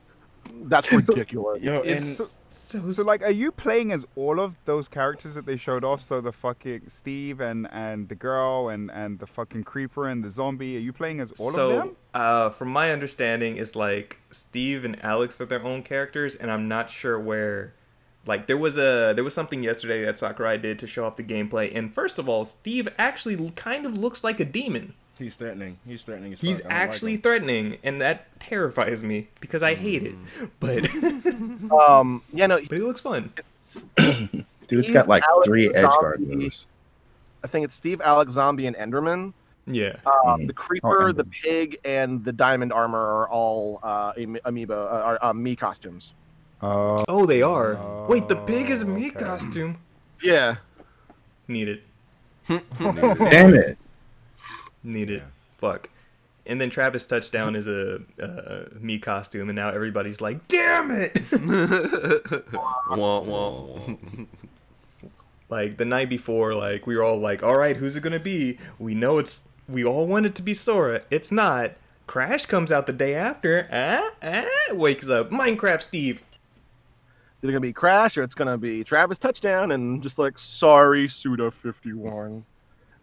That's 0.63 0.91
ridiculous. 0.91 1.61
Yo, 1.61 1.81
and 1.81 1.89
It's 1.89 2.39
so, 2.49 2.87
So 2.87 3.03
like, 3.03 3.21
are 3.23 3.31
you 3.31 3.51
playing 3.51 3.91
as 3.91 4.05
all 4.15 4.39
of 4.39 4.57
those 4.65 4.87
characters 4.87 5.35
that 5.35 5.45
they 5.45 5.57
showed 5.57 5.83
off? 5.83 6.01
So 6.01 6.21
the 6.21 6.31
fucking 6.31 6.83
Steve 6.87 7.41
and 7.41 7.67
and 7.71 8.09
the 8.09 8.15
girl 8.15 8.69
and 8.69 8.89
and 8.91 9.19
the 9.19 9.27
fucking 9.27 9.63
creeper 9.63 10.07
and 10.07 10.23
the 10.23 10.29
zombie. 10.31 10.77
Are 10.77 10.79
you 10.79 10.93
playing 10.93 11.19
as 11.19 11.31
all 11.33 11.51
so, 11.51 11.69
of 11.69 11.75
them? 11.75 11.95
uh, 12.13 12.49
from 12.49 12.69
my 12.69 12.91
understanding, 12.91 13.57
is 13.57 13.75
like 13.75 14.19
Steve 14.31 14.85
and 14.85 15.03
Alex 15.03 15.39
are 15.41 15.45
their 15.45 15.63
own 15.63 15.83
characters, 15.83 16.35
and 16.35 16.51
I'm 16.51 16.67
not 16.67 16.89
sure 16.89 17.19
where. 17.19 17.73
Like 18.25 18.47
there 18.47 18.57
was 18.57 18.77
a 18.77 19.11
there 19.13 19.23
was 19.23 19.33
something 19.33 19.63
yesterday 19.63 20.05
that 20.05 20.17
Sakurai 20.17 20.57
did 20.57 20.79
to 20.79 20.87
show 20.87 21.03
off 21.05 21.17
the 21.17 21.23
gameplay, 21.23 21.75
and 21.75 21.93
first 21.93 22.17
of 22.17 22.29
all, 22.29 22.45
Steve 22.45 22.87
actually 22.97 23.51
kind 23.51 23.85
of 23.85 23.97
looks 23.97 24.23
like 24.23 24.39
a 24.39 24.45
demon. 24.45 24.93
He's 25.17 25.35
threatening. 25.35 25.77
He's 25.85 26.03
threatening. 26.03 26.33
As 26.33 26.41
He's 26.41 26.61
fuck. 26.61 26.71
I 26.71 26.75
like 26.79 26.89
actually 26.89 27.17
threatening, 27.17 27.77
and 27.83 28.01
that 28.01 28.39
terrifies 28.39 29.03
me 29.03 29.27
because 29.39 29.63
I 29.63 29.75
hate 29.75 30.03
it. 30.03 30.15
But 30.59 30.87
Um, 31.71 32.21
yeah, 32.33 32.47
no, 32.47 32.59
but 32.59 32.77
he 32.77 32.83
looks 32.83 33.01
fun. 33.01 33.31
dude. 33.95 34.45
It's 34.69 34.91
got 34.91 35.07
like 35.07 35.23
Alex 35.23 35.45
three 35.47 35.73
edge 35.73 35.85
guard 35.85 36.19
moves. 36.21 36.67
I 37.43 37.47
think 37.47 37.65
it's 37.65 37.73
Steve, 37.75 37.99
Alex, 38.01 38.33
Zombie, 38.33 38.67
and 38.67 38.75
Enderman. 38.75 39.33
Yeah. 39.65 39.95
Um, 40.25 40.45
the 40.47 40.53
creeper, 40.53 41.13
the 41.13 41.23
pig, 41.25 41.77
and 41.85 42.23
the 42.23 42.31
diamond 42.33 42.71
armor 42.73 42.99
are 42.99 43.29
all 43.29 43.79
uh, 43.83 44.11
am- 44.17 44.37
amiibo, 44.45 44.71
uh, 44.71 44.75
are 45.01 45.19
uh, 45.25 45.33
me 45.33 45.55
costumes. 45.55 46.13
Oh, 46.61 47.03
Oh, 47.07 47.25
they 47.25 47.41
are. 47.41 48.05
Wait, 48.07 48.27
the 48.27 48.35
pig 48.35 48.69
is 48.69 48.81
a 48.81 48.85
me 48.85 49.07
okay. 49.09 49.19
costume. 49.19 49.77
Yeah. 50.21 50.55
Need 51.47 51.67
it. 51.69 51.83
Damn 52.79 53.53
it. 53.53 53.77
Need 54.83 55.09
it. 55.09 55.23
Fuck. 55.57 55.89
And 56.45 56.59
then 56.59 56.69
Travis 56.69 57.07
Touchdown 57.07 57.55
is 57.55 57.67
a 57.67 58.01
uh, 58.21 58.65
me 58.79 58.99
costume, 58.99 59.49
and 59.49 59.55
now 59.55 59.69
everybody's 59.69 60.19
like, 60.19 60.47
"Damn 60.49 60.91
it!" 60.91 61.21
Wah, 62.89 63.21
wah. 63.21 63.95
like 65.49 65.77
the 65.77 65.85
night 65.85 66.09
before, 66.09 66.53
like 66.53 66.85
we 66.85 66.97
were 66.97 67.03
all 67.03 67.17
like, 67.17 67.43
"All 67.43 67.57
right, 67.57 67.77
who's 67.77 67.95
it 67.95 68.03
gonna 68.03 68.19
be?" 68.19 68.57
We 68.77 68.93
know 68.93 69.19
it's. 69.19 69.43
We 69.69 69.85
all 69.85 70.05
want 70.05 70.25
it 70.25 70.35
to 70.35 70.41
be 70.41 70.53
Sora. 70.53 71.03
It's 71.09 71.31
not. 71.31 71.71
Crash 72.07 72.45
comes 72.45 72.69
out 72.73 72.87
the 72.87 72.93
day 72.93 73.15
after. 73.15 73.65
Ah, 73.71 74.11
ah, 74.21 74.73
wakes 74.73 75.09
up. 75.09 75.29
Minecraft 75.29 75.81
Steve. 75.81 76.23
It's 77.35 77.43
either 77.45 77.53
gonna 77.53 77.61
be 77.61 77.71
Crash 77.71 78.17
or 78.17 78.21
it's 78.23 78.35
gonna 78.35 78.57
be 78.57 78.83
Travis 78.83 79.17
touchdown, 79.17 79.71
and 79.71 80.03
just 80.03 80.19
like 80.19 80.37
sorry, 80.37 81.07
Suda 81.07 81.51
fifty 81.51 81.93
one. 81.93 82.43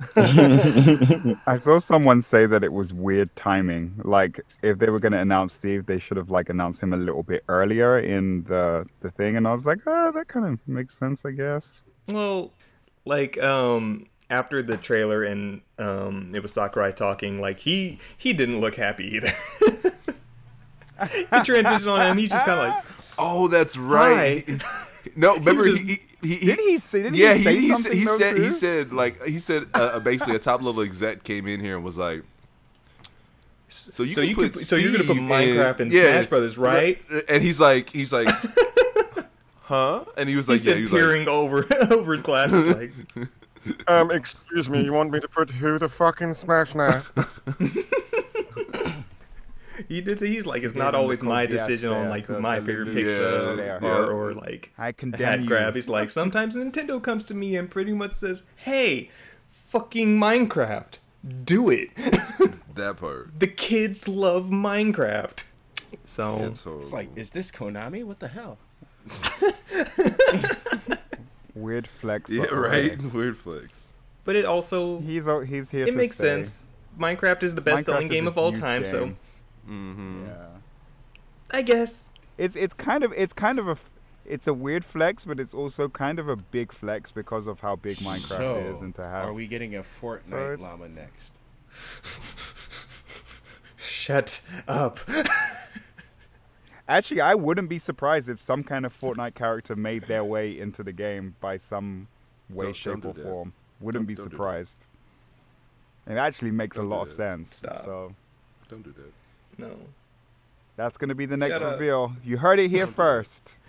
I 0.17 1.57
saw 1.57 1.79
someone 1.79 2.23
say 2.23 2.47
that 2.47 2.65
it 2.65 2.73
was 2.73 2.93
weird 2.95 3.35
timing. 3.37 4.01
Like 4.05 4.41
if 4.63 4.79
they 4.79 4.89
were 4.91 4.99
going 4.99 5.13
to 5.13 5.19
announce 5.19 5.53
Steve, 5.55 5.87
they 5.87 5.99
should 5.99 6.17
have 6.17 6.31
like 6.31 6.49
announced 6.49 6.83
him 6.83 6.93
a 6.93 6.97
little 6.97 7.23
bit 7.23 7.45
earlier 7.49 7.99
in 7.99 8.45
the 8.45 8.87
the 9.01 9.11
thing. 9.11 9.37
And 9.37 9.47
I 9.47 9.55
was 9.55 9.67
like, 9.67 9.81
oh, 9.87 10.13
that 10.13 10.29
kind 10.29 10.47
of 10.47 10.59
makes 10.67 10.99
sense, 10.99 11.25
I 11.25 11.33
guess. 11.33 11.85
Well, 12.09 12.51
like 13.05 13.41
um 13.43 14.07
after 14.31 14.63
the 14.63 14.77
trailer 14.77 15.23
and 15.25 15.61
um 15.79 16.33
it 16.35 16.41
was 16.43 16.53
Sakurai 16.53 16.93
talking, 16.93 17.41
like 17.41 17.59
he 17.61 17.99
he 18.17 18.33
didn't 18.33 18.61
look 18.61 18.77
happy 18.77 19.17
either. 19.17 19.31
he 21.09 21.25
transitioned 21.25 21.93
on 21.93 22.07
him. 22.07 22.19
He's 22.19 22.31
just 22.31 22.45
kind 22.47 22.61
of 22.61 22.69
like, 22.69 22.85
Oh, 23.19 23.49
that's 23.49 23.77
right. 23.77 24.49
no, 25.15 25.35
remember 25.35 25.65
just- 25.67 25.83
he, 25.83 26.01
he, 26.23 26.37
he, 26.37 26.47
Did 26.47 26.59
he 26.59 26.79
say? 26.79 27.03
Did 27.03 27.17
yeah, 27.17 27.35
he 27.35 27.43
say 27.45 27.55
he, 27.55 27.61
he, 27.61 27.69
said, 27.69 27.77
something? 27.83 27.99
he 27.99 28.05
though, 28.05 28.19
said 28.19 28.39
he 28.39 28.53
said 28.53 28.93
like 28.93 29.25
he 29.25 29.39
said 29.39 29.67
uh, 29.75 29.99
basically 30.01 30.35
a 30.37 30.39
top 30.39 30.63
level 30.63 30.83
exec 30.83 31.23
came 31.23 31.47
in 31.47 31.61
here 31.61 31.77
and 31.77 31.85
was 31.85 31.97
like, 31.99 32.23
so 33.69 34.03
you 34.03 34.13
so 34.15 34.21
can 34.23 34.29
you 34.31 34.35
put 34.35 34.53
could 34.53 34.57
so 34.57 34.77
you're 34.77 34.93
gonna 34.93 35.05
put 35.05 35.17
Minecraft 35.17 35.77
in- 35.77 35.83
and 35.83 35.93
yeah, 35.93 36.11
Smash 36.13 36.27
Brothers, 36.27 36.59
right? 36.59 37.01
And 37.29 37.43
he's 37.43 37.61
like 37.61 37.91
he's 37.91 38.13
like, 38.13 38.29
huh? 39.63 40.05
And 40.17 40.29
he 40.29 40.37
was 40.37 40.47
He 40.47 40.53
like, 40.55 40.61
yeah, 40.61 40.65
said 40.65 40.77
he 40.77 40.83
was 40.85 40.93
like, 40.93 41.01
peering 41.01 41.29
over 41.29 41.67
over 41.91 42.13
his 42.15 42.23
glasses, 42.23 42.75
like, 42.77 42.93
Um, 43.87 44.11
excuse 44.11 44.69
me, 44.69 44.83
you 44.83 44.93
want 44.93 45.11
me 45.11 45.21
to 45.21 45.29
put 45.29 45.51
who 45.51 45.79
the 45.79 45.89
fucking 45.89 46.35
Smash 46.35 46.75
now? 46.75 47.03
He 49.89 50.01
did. 50.01 50.19
say 50.19 50.29
He's 50.29 50.47
like, 50.47 50.63
it's 50.63 50.75
not 50.75 50.95
always 50.95 51.23
my 51.23 51.47
decision 51.47 51.91
on 51.91 52.09
like 52.09 52.27
who 52.27 52.41
my 52.41 52.61
favorite 52.61 52.89
lead 52.89 52.95
picks 52.97 53.09
Yeah, 53.09 53.15
uh, 53.25 53.55
there. 53.57 53.85
are, 53.85 54.11
or 54.13 54.33
like 54.35 54.73
I 54.79 54.87
hat 54.87 54.97
condemn 54.99 55.41
you. 55.43 55.47
grab. 55.49 55.75
He's 55.75 55.89
like, 55.89 56.11
sometimes 56.11 56.55
Nintendo 56.57 57.03
comes 57.03 57.25
to 57.27 57.35
me 57.35 57.57
and 57.57 57.71
pretty 57.71 57.93
much 57.93 58.15
says, 58.15 58.43
"Hey, 58.57 59.11
fucking 59.69 60.19
Minecraft, 60.19 60.99
do 61.45 61.71
it." 61.71 61.91
that 62.75 62.97
part. 62.99 63.39
the 63.39 63.47
kids 63.49 64.07
love 64.09 64.47
Minecraft. 64.47 65.45
So 66.05 66.45
It's, 66.47 66.61
so, 66.61 66.79
It's 66.79 66.93
like, 66.93 67.09
is 67.17 67.31
this 67.31 67.51
Konami? 67.51 68.05
What 68.05 68.21
the 68.21 68.29
hell? 68.29 68.59
Weird 71.55 71.87
flex. 71.87 72.31
yeah, 72.33 72.45
right. 72.53 72.93
okay. 72.93 73.07
Weird 73.13 73.37
flex. 73.37 73.89
but 74.25 74.37
it 74.37 74.45
also 74.45 75.01
He's 75.01 75.27
o- 75.29 75.41
he's 75.41 75.71
here. 75.71 75.85
it 75.87 75.93
to 75.93 75.97
makes 75.97 76.15
stay. 76.17 76.25
sense. 76.25 76.65
Minecraft 76.99 77.43
is 77.43 77.55
the 77.55 77.61
best 77.61 77.87
selling 77.87 78.09
game 78.09 78.27
of 78.27 78.39
all 78.39 78.51
huge 78.51 78.61
time, 78.61 78.85
so 78.87 79.05
game. 79.07 79.17
Mm-hmm. 79.69 80.27
Yeah. 80.27 80.47
I 81.53 81.63
guess 81.63 82.11
It's 82.39 82.55
it's 82.57 82.75
kind 82.75 83.03
of 83.05 83.13
it's 83.17 83.33
kind 83.33 83.59
of 83.59 83.69
a 83.69 83.77
it's 84.25 84.47
a 84.47 84.55
weird 84.55 84.85
flex, 84.85 85.25
but 85.25 85.41
it's 85.41 85.55
also 85.55 85.89
kind 85.89 86.19
of 86.19 86.29
a 86.29 86.37
big 86.37 86.73
flex 86.73 87.11
because 87.11 87.47
of 87.49 87.61
how 87.61 87.77
big 87.77 87.97
Minecraft 87.99 88.37
so, 88.37 88.57
is 88.73 88.81
and 88.83 88.95
to 88.95 89.03
have. 89.03 89.29
Are 89.29 89.33
we 89.33 89.47
getting 89.47 89.75
a 89.75 89.83
Fortnite 89.83 90.59
So 90.59 90.63
llama 90.63 90.89
next? 90.89 91.33
Shut 93.77 94.43
up. 94.69 95.01
Actually, 96.89 97.21
I 97.21 97.35
wouldn't 97.35 97.69
be 97.69 97.79
surprised 97.79 98.29
if 98.29 98.41
some 98.41 98.63
kind 98.65 98.85
of 98.85 98.99
Fortnite 98.99 99.35
character 99.35 99.77
made 99.77 100.05
their 100.05 100.25
way 100.25 100.59
into 100.59 100.83
the 100.83 100.93
game 100.93 101.37
by 101.41 101.57
some 101.57 102.09
way, 102.49 102.67
Don't- 102.67 102.77
shape, 102.77 102.93
don't 103.03 103.05
or 103.07 103.13
do 103.15 103.23
that. 103.23 103.29
form. 103.29 103.53
Wouldn't 103.81 104.03
Don't- 104.03 104.07
be 104.07 104.15
don't 104.15 104.31
surprised. 104.31 104.87
It 106.07 106.17
actually 106.17 106.51
makes 106.51 106.77
Don't 106.77 106.87
a 106.87 106.89
lot 106.89 107.03
of 107.07 107.13
sense. 107.13 107.57
Stop. 107.57 107.85
So 107.85 108.15
Don't 108.69 108.83
do 108.83 108.93
that. 108.93 109.13
No. 109.61 109.77
that's 110.77 110.97
gonna 110.99 111.15
be 111.15 111.27
the 111.27 111.37
next 111.37 111.59
Shut 111.59 111.63
up. 111.63 111.79
reveal. 111.81 112.13
You 112.25 112.39
heard 112.39 112.59
it 112.59 112.69
here 112.71 112.87
first. 113.03 113.61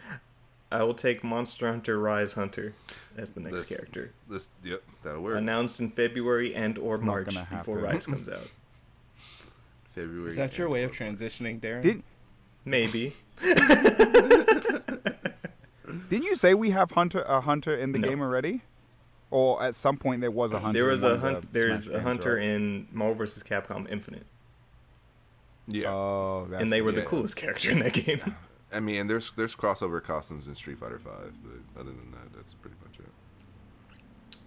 I 0.71 0.83
will 0.83 0.93
take 0.93 1.21
Monster 1.23 1.69
Hunter 1.69 1.99
Rise 1.99 2.33
Hunter 2.33 2.73
as 3.17 3.31
the 3.31 3.41
next 3.41 3.55
This- 3.57 3.69
character. 3.77 4.11
This, 4.29 4.49
yep, 4.63 4.81
that'll 5.03 5.21
work. 5.21 5.37
Announced 5.37 5.79
in 5.81 5.89
February 5.91 6.55
and 6.55 6.77
or 6.77 6.95
It's 6.95 7.03
March 7.03 7.25
before. 7.25 7.79
Rise 7.79 8.05
comes 8.05 8.29
out. 8.29 8.47
February. 9.95 10.29
Is 10.29 10.37
that 10.37 10.57
your 10.57 10.69
way 10.69 10.83
of 10.83 10.91
transitioning, 10.93 11.59
Darren? 11.59 11.81
Did 11.81 12.03
Maybe. 12.63 13.15
didn't 16.09 16.23
you 16.23 16.35
say 16.35 16.53
we 16.53 16.69
have 16.69 16.91
hunter 16.91 17.21
a 17.23 17.41
hunter 17.41 17.75
in 17.75 17.91
the 17.91 17.99
No. 17.99 18.07
game 18.07 18.21
already? 18.21 18.61
Or 19.29 19.61
at 19.63 19.75
some 19.75 19.97
point 19.97 20.21
there 20.21 20.31
was 20.31 20.51
a 20.53 20.59
hunter. 20.59 20.79
there 20.79 20.87
was 20.89 21.01
one 21.01 21.11
a 21.11 21.15
of 21.15 21.21
the 21.21 21.27
hunt. 21.27 21.53
There's 21.53 21.83
Smash 21.85 21.87
a 21.87 21.91
games, 21.93 22.03
hunter 22.03 22.35
right? 22.35 22.43
in 22.43 22.87
Marvel 22.91 23.15
vs. 23.15 23.43
Capcom 23.43 23.89
Infinite, 23.89 24.25
Yeah. 25.73 25.89
Oh, 25.91 26.47
that's 26.49 26.61
and 26.63 26.71
they 26.71 26.81
were 26.81 26.91
the 26.91 27.01
coolest 27.03 27.35
character 27.37 27.71
in 27.71 27.79
that 27.79 27.93
game. 27.93 28.35
I 28.73 28.79
mean, 28.79 29.01
and 29.01 29.09
there's 29.09 29.31
there's 29.31 29.55
crossover 29.55 30.01
costumes 30.01 30.47
in 30.47 30.55
Street 30.55 30.79
Fighter 30.79 30.99
Five, 30.99 31.33
but 31.43 31.79
other 31.81 31.91
than 31.91 32.11
that, 32.11 32.33
that's 32.35 32.53
pretty 32.53 32.77
much 32.83 32.99
it. 32.99 33.05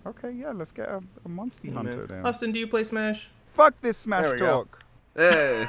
Okay, 0.07 0.31
yeah, 0.33 0.51
let's 0.53 0.73
get 0.73 0.89
a, 0.89 1.03
a 1.25 1.29
monster 1.29 1.69
Yeah, 1.69 1.75
hunter 1.75 1.97
man. 1.99 2.07
then. 2.09 2.27
Austin, 2.27 2.53
do 2.53 2.59
you 2.59 2.67
play 2.67 2.85
Smash? 2.85 3.29
Fuck 3.55 3.81
this 3.81 3.97
Smash 3.97 4.23
There 4.25 4.33
we 4.33 4.39
go. 4.39 4.47
talk. 4.65 4.81
Hey. 5.17 5.67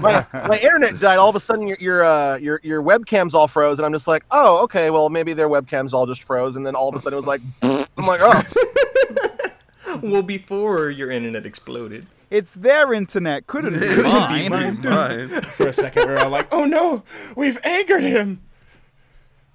my, 0.00 0.24
my 0.48 0.58
internet 0.62 1.00
died. 1.00 1.16
All 1.18 1.28
of 1.28 1.34
a 1.34 1.40
sudden, 1.40 1.66
your 1.66 1.76
your 1.80 2.04
uh, 2.04 2.36
your 2.36 2.60
your 2.62 2.82
webcam's 2.82 3.34
all 3.34 3.48
froze, 3.48 3.78
and 3.78 3.86
I'm 3.86 3.92
just 3.92 4.06
like, 4.06 4.24
oh, 4.30 4.58
okay, 4.64 4.90
well 4.90 5.08
maybe 5.10 5.32
their 5.34 5.48
webcam's 5.48 5.92
all 5.92 6.06
just 6.06 6.22
froze, 6.22 6.56
and 6.56 6.64
then 6.64 6.74
all 6.76 6.88
of 6.88 6.94
a 6.94 7.00
sudden 7.00 7.14
it 7.14 7.16
was 7.16 7.26
like, 7.26 7.40
I'm 7.98 8.06
like, 8.06 8.20
oh, 8.22 10.00
well, 10.02 10.22
before 10.22 10.90
your 10.90 11.10
internet 11.10 11.44
exploded. 11.46 12.06
It's 12.30 12.52
their 12.52 12.92
internet, 12.92 13.46
couldn't 13.46 13.80
be 13.80 14.02
mine. 14.02 14.82
Mine. 14.82 15.28
For 15.42 15.68
a 15.68 15.72
second, 15.72 16.06
we 16.06 16.12
were 16.12 16.18
all 16.18 16.30
like, 16.30 16.48
"Oh 16.52 16.64
no, 16.64 17.02
we've 17.36 17.58
angered 17.64 18.02
him." 18.02 18.42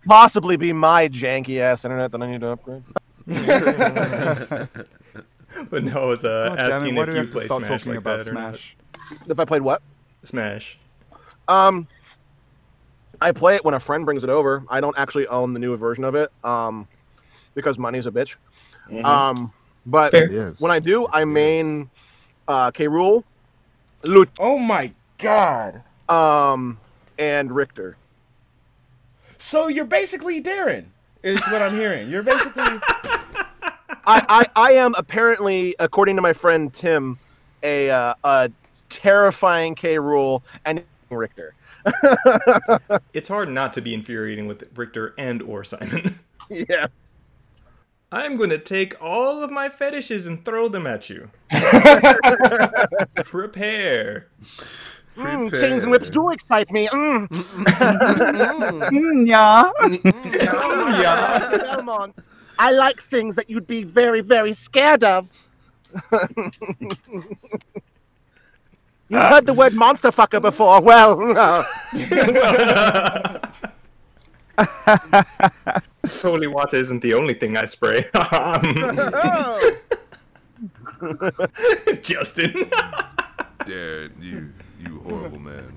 possibly 0.06 0.58
be 0.58 0.74
my 0.74 1.08
janky 1.08 1.60
ass 1.60 1.86
internet 1.86 2.12
that 2.12 2.22
I 2.22 2.30
need 2.30 2.42
to 2.42 2.50
upgrade. 2.50 2.84
But 5.70 5.84
no, 5.84 6.02
I 6.02 6.06
was 6.06 6.26
uh, 6.26 6.50
God 6.50 6.56
damn 6.56 6.66
it, 6.66 6.72
asking 6.72 6.96
why 6.96 7.04
if 7.04 7.10
you 7.10 7.16
have 7.18 7.32
play 7.32 7.46
Smash 7.46 7.68
talking 7.68 7.92
like 7.92 8.00
about 8.00 8.18
that 8.18 8.30
or 8.30 8.34
not. 8.34 8.58
Smash? 8.58 8.76
If 9.28 9.40
I 9.40 9.46
played 9.46 9.62
what? 9.62 9.84
Smash. 10.24 10.80
Um, 11.48 11.88
I 13.22 13.32
play 13.34 13.56
it 13.56 13.64
when 13.64 13.76
a 13.76 13.80
friend 13.80 14.04
brings 14.04 14.24
it 14.24 14.32
over. 14.32 14.64
I 14.68 14.82
don't 14.82 14.98
actually 14.98 15.28
own 15.28 15.54
the 15.54 15.60
new 15.60 15.78
version 15.78 16.06
of 16.06 16.16
it, 16.16 16.32
um, 16.44 16.88
because 17.54 17.78
money's 17.78 18.08
a 18.08 18.12
bitch. 18.12 18.36
Um, 19.04 19.54
but 19.86 20.12
Fair. 20.12 20.54
When 20.60 20.72
I 20.72 20.80
do, 20.80 21.08
I 21.08 21.22
it 21.22 21.26
main 21.26 21.92
uh, 22.48 22.72
K. 22.72 22.88
Rool, 22.88 23.24
Lut, 24.04 24.30
Oh 24.40 24.58
my 24.58 24.92
god! 25.18 25.84
um, 26.10 26.80
and 27.18 27.52
Richter. 27.52 27.98
So 29.38 29.68
you're 29.68 29.86
basically 29.86 30.42
Darren, 30.42 30.86
is 31.22 31.42
what 31.52 31.62
I'm 31.62 31.74
hearing. 31.76 32.10
You're 32.10 32.24
basically 32.24 32.64
I, 34.06 34.22
I, 34.30 34.46
I 34.56 34.72
am 34.74 34.94
apparently, 34.98 35.76
according 35.80 36.16
to 36.18 36.22
my 36.22 36.34
friend 36.34 36.74
Tim, 36.74 37.20
a 37.62 37.90
uh, 37.90 38.14
a 38.24 38.52
terrifying 38.90 39.76
K. 39.76 39.96
Rool 39.96 40.42
and 40.66 40.84
Richter. 41.10 41.54
It's 43.14 43.30
hard 43.30 43.50
not 43.50 43.74
to 43.74 43.82
be 43.82 43.94
infuriating 43.94 44.48
with 44.48 44.64
Richter 44.76 45.14
and 45.18 45.42
or 45.42 45.64
Simon. 45.64 46.20
yeah. 46.50 46.88
I'm 48.14 48.38
gonna 48.38 48.60
take 48.60 48.96
all 49.02 49.42
of 49.42 49.50
my 49.50 49.70
fetishes 49.70 50.28
and 50.28 50.46
throw 50.46 50.68
them 50.68 50.86
at 50.86 51.10
you. 51.10 51.32
Prepare. 53.26 54.28
Mm, 55.18 55.50
chains 55.60 55.82
and 55.82 55.92
whips 55.92 56.12
do 56.12 56.30
excite 56.30 56.72
me. 56.72 56.88
Mm. 56.90 57.28
yeah. 59.28 59.72
Belmont. 61.58 62.16
I 62.60 62.72
like 62.72 63.02
things 63.02 63.36
that 63.36 63.50
you'd 63.50 63.66
be 63.66 63.84
very, 63.84 64.22
very 64.22 64.54
scared 64.54 65.04
of. 65.04 65.32
you 69.10 69.18
heard 69.18 69.48
the 69.48 69.56
word 69.56 69.74
monster 69.74 70.12
fucker 70.12 70.40
before. 70.40 70.82
Well, 70.82 71.18
no. 71.20 71.64
Holy 76.22 76.48
water 76.48 76.76
isn't 76.78 77.02
the 77.02 77.14
only 77.14 77.34
thing 77.34 77.56
I 77.58 77.66
spray. 77.66 78.06
Oh. 78.14 79.72
Justin. 82.02 82.52
Darren, 83.64 84.12
you 84.22 84.50
you 84.80 85.00
horrible 85.00 85.40
man. 85.40 85.74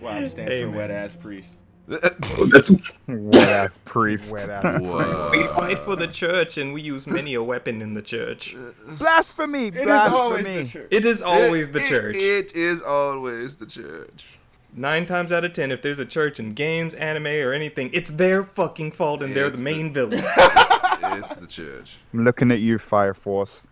wow 0.00 0.26
stands 0.28 0.52
Hey, 0.52 0.62
for 0.62 0.68
man. 0.68 0.76
wet 0.76 0.90
ass 0.90 1.16
priest. 1.16 1.54
That's 1.88 2.70
Wet 3.08 3.48
ass 3.48 3.78
priest. 3.84 4.32
Wet 4.32 4.48
ass 4.48 4.76
Whoa. 4.80 5.30
we 5.32 5.42
fight 5.48 5.78
for 5.80 5.96
the 5.96 6.06
church 6.06 6.56
and 6.56 6.72
we 6.72 6.80
use 6.80 7.08
many 7.08 7.34
a 7.34 7.42
weapon 7.42 7.82
in 7.82 7.94
the 7.94 8.02
church. 8.02 8.54
Blasphemy! 8.98 9.66
It 9.68 9.76
is 9.76 9.88
always 9.88 10.44
the 10.46 10.52
Blasphemy! 10.52 10.68
church. 10.68 10.88
It 10.92 11.04
is 11.04 11.22
always 11.22 11.72
the 11.72 11.80
It- 11.80 11.88
church. 11.88 12.16
It 12.16 12.54
is 12.54 12.82
always 12.82 13.56
the 13.56 13.66
church. 13.66 14.26
Nine 14.74 15.04
times 15.06 15.30
out 15.32 15.44
of 15.44 15.52
ten, 15.52 15.70
if 15.70 15.82
there's 15.82 15.98
a 15.98 16.06
church 16.06 16.40
in 16.40 16.54
games, 16.54 16.94
anime, 16.94 17.26
or 17.26 17.52
anything, 17.52 17.90
it's 17.92 18.10
their 18.10 18.42
fucking 18.42 18.92
fault 18.92 19.22
and 19.22 19.36
they're 19.36 19.46
It's 19.48 19.58
the 19.58 19.64
the- 19.64 19.70
main 19.70 19.92
villain. 19.92 20.22
It's 20.24 21.36
the 21.36 21.46
church. 21.46 21.98
I'm 22.12 22.24
looking 22.24 22.50
at 22.50 22.60
you, 22.60 22.78
Fire 22.78 23.12
Force. 23.14 23.66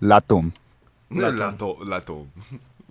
Latum. 0.00 0.52
Lato, 1.12 1.78
lato. 1.80 2.26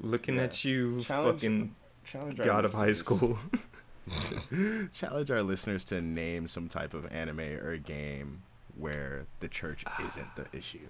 Looking 0.01 0.35
Yeah. 0.35 0.43
at 0.43 0.63
you, 0.63 1.01
Challenge- 1.01 1.35
fucking 1.39 1.75
Challenge 2.05 2.39
our 2.39 2.45
god 2.45 2.65
of 2.65 2.73
high 2.73 2.93
school. 2.93 3.39
Challenge 4.93 5.31
our 5.31 5.41
listeners 5.41 5.83
to 5.85 6.01
name 6.01 6.47
some 6.47 6.67
type 6.67 6.93
of 6.93 7.11
anime 7.11 7.39
or 7.39 7.77
game 7.77 8.43
where 8.77 9.25
the 9.39 9.47
church 9.47 9.83
ah. 9.87 10.05
isn't 10.05 10.35
the 10.35 10.45
issue. 10.55 10.87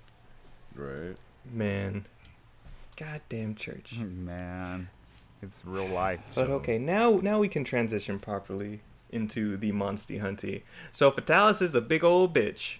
Right. 0.75 1.15
Man. 1.49 2.05
Goddamn 2.97 3.55
church. 3.55 3.93
Man, 3.97 4.89
it's 5.45 5.63
real 5.65 5.87
life. 5.87 6.19
But 6.33 6.49
okay, 6.49 6.77
now 6.77 7.19
now 7.21 7.39
we 7.39 7.47
can 7.47 7.63
transition 7.63 8.19
properly 8.19 8.81
into 9.11 9.55
the 9.57 9.71
Monsty 9.71 10.21
Hunty. 10.21 10.63
So 10.91 11.11
Fatalis 11.11 11.61
is 11.61 11.75
a 11.75 11.81
big 11.81 12.03
old 12.03 12.33
bitch. 12.33 12.77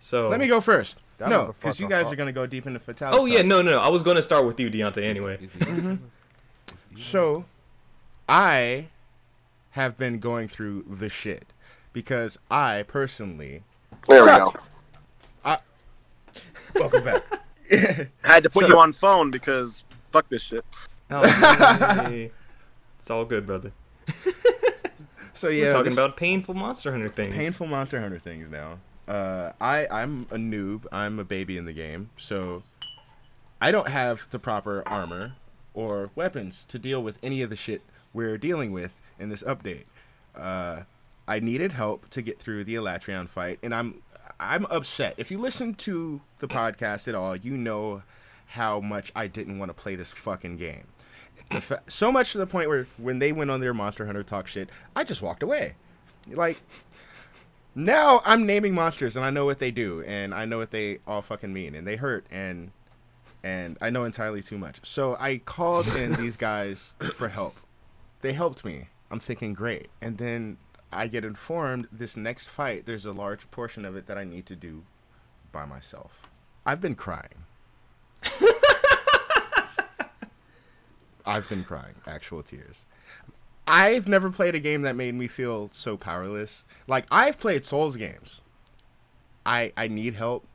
So 0.00 0.28
Let 0.28 0.40
me 0.40 0.48
go 0.48 0.60
first. 0.60 0.98
That 1.18 1.28
no, 1.28 1.54
because 1.58 1.80
you 1.80 1.88
guys 1.88 2.04
hot. 2.04 2.12
are 2.12 2.16
gonna 2.16 2.32
go 2.32 2.46
deep 2.46 2.66
into 2.66 2.80
Fatalis. 2.80 3.12
Oh 3.12 3.26
yeah, 3.26 3.42
no, 3.42 3.62
no, 3.62 3.72
no. 3.72 3.80
I 3.80 3.88
was 3.88 4.02
gonna 4.02 4.22
start 4.22 4.46
with 4.46 4.58
you, 4.60 4.70
Deontay. 4.70 5.02
Anyway, 5.02 5.38
mm-hmm. 5.38 5.96
So, 6.96 7.44
I 8.28 8.88
have 9.70 9.98
been 9.98 10.18
going 10.18 10.48
through 10.48 10.84
the 10.88 11.08
shit 11.08 11.52
because 11.92 12.38
I 12.50 12.84
personally. 12.86 13.62
There 14.08 14.20
we 14.20 14.24
Sucks. 14.26 14.52
go. 14.52 14.60
Welcome 16.74 17.04
back. 17.04 17.22
I 17.72 18.08
had 18.22 18.42
to 18.44 18.50
put 18.50 18.62
So- 18.62 18.68
you 18.68 18.78
on 18.78 18.92
phone 18.92 19.30
because 19.30 19.84
fuck 20.10 20.28
this 20.28 20.42
shit. 20.42 20.64
oh, 21.10 22.08
yay. 22.10 22.30
it's 22.98 23.10
all 23.10 23.24
good, 23.24 23.46
brother. 23.46 23.72
So 25.34 25.48
We're 25.48 25.66
yeah, 25.66 25.72
talking 25.74 25.92
about 25.92 26.16
painful 26.16 26.54
Monster 26.54 26.90
Hunter 26.92 27.10
things. 27.10 27.34
painful 27.34 27.66
Monster 27.66 28.00
Hunter 28.00 28.18
things 28.18 28.48
now. 28.48 28.78
Uh, 29.06 29.52
I 29.60 29.86
I'm 29.90 30.22
a 30.30 30.36
noob. 30.36 30.86
I'm 30.90 31.18
a 31.18 31.24
baby 31.24 31.58
in 31.58 31.66
the 31.66 31.74
game, 31.74 32.08
so 32.16 32.62
I 33.60 33.70
don't 33.70 33.88
have 33.88 34.26
the 34.30 34.38
proper 34.38 34.82
armor 34.86 35.34
or 35.74 36.08
weapons 36.14 36.64
to 36.70 36.78
deal 36.78 37.02
with 37.02 37.18
any 37.22 37.42
of 37.42 37.50
the 37.50 37.56
shit 37.56 37.82
we're 38.14 38.38
dealing 38.38 38.72
with 38.72 38.98
in 39.18 39.28
this 39.28 39.42
update. 39.42 39.84
Uh, 40.34 40.84
I 41.28 41.40
needed 41.40 41.72
help 41.72 42.08
to 42.10 42.22
get 42.22 42.38
through 42.38 42.64
the 42.64 42.76
Alatreon 42.76 43.28
fight, 43.28 43.58
and 43.62 43.74
I'm 43.74 44.00
I'm 44.38 44.66
upset. 44.66 45.14
If 45.16 45.30
you 45.30 45.38
listen 45.38 45.74
to 45.74 46.20
the 46.38 46.48
podcast 46.48 47.08
at 47.08 47.14
all, 47.14 47.36
you 47.36 47.56
know 47.56 48.02
how 48.46 48.80
much 48.80 49.12
I 49.16 49.26
didn't 49.26 49.58
want 49.58 49.70
to 49.70 49.74
play 49.74 49.96
this 49.96 50.12
fucking 50.12 50.56
game. 50.56 50.84
Fa- 51.50 51.82
so 51.86 52.12
much 52.12 52.32
to 52.32 52.38
the 52.38 52.46
point 52.46 52.68
where 52.68 52.86
when 52.98 53.18
they 53.18 53.32
went 53.32 53.50
on 53.50 53.60
their 53.60 53.74
Monster 53.74 54.06
Hunter 54.06 54.22
talk 54.22 54.46
shit, 54.46 54.68
I 54.94 55.04
just 55.04 55.22
walked 55.22 55.42
away. 55.42 55.74
Like 56.30 56.60
now 57.74 58.20
I'm 58.24 58.46
naming 58.46 58.74
monsters 58.74 59.16
and 59.16 59.24
I 59.24 59.30
know 59.30 59.44
what 59.44 59.58
they 59.58 59.70
do 59.70 60.02
and 60.02 60.34
I 60.34 60.44
know 60.44 60.58
what 60.58 60.70
they 60.70 60.98
all 61.06 61.22
fucking 61.22 61.52
mean 61.52 61.74
and 61.74 61.86
they 61.86 61.96
hurt 61.96 62.26
and 62.30 62.72
and 63.44 63.78
I 63.80 63.90
know 63.90 64.04
entirely 64.04 64.42
too 64.42 64.58
much. 64.58 64.80
So 64.82 65.16
I 65.20 65.38
called 65.38 65.86
in 65.88 66.12
these 66.12 66.36
guys 66.38 66.94
for 67.16 67.28
help. 67.28 67.56
They 68.22 68.32
helped 68.32 68.64
me 68.64 68.88
I'm 69.10 69.20
thinking 69.20 69.54
great, 69.54 69.88
and 70.00 70.18
then 70.18 70.58
I 70.96 71.08
get 71.08 71.24
informed 71.24 71.88
this 71.92 72.16
next 72.16 72.48
fight. 72.48 72.86
There's 72.86 73.04
a 73.04 73.12
large 73.12 73.50
portion 73.50 73.84
of 73.84 73.96
it 73.96 74.06
that 74.06 74.16
I 74.16 74.24
need 74.24 74.46
to 74.46 74.56
do 74.56 74.84
by 75.52 75.66
myself. 75.66 76.28
I've 76.64 76.80
been 76.80 76.94
crying. 76.94 77.44
I've 81.26 81.48
been 81.48 81.64
crying, 81.64 81.96
actual 82.06 82.42
tears. 82.42 82.84
I've 83.68 84.06
never 84.08 84.30
played 84.30 84.54
a 84.54 84.60
game 84.60 84.82
that 84.82 84.94
made 84.96 85.14
me 85.14 85.26
feel 85.28 85.70
so 85.72 85.96
powerless. 85.96 86.64
Like 86.86 87.06
I've 87.10 87.38
played 87.38 87.64
Souls 87.64 87.96
games. 87.96 88.40
I 89.44 89.72
I 89.76 89.88
need 89.88 90.14
help. 90.14 90.46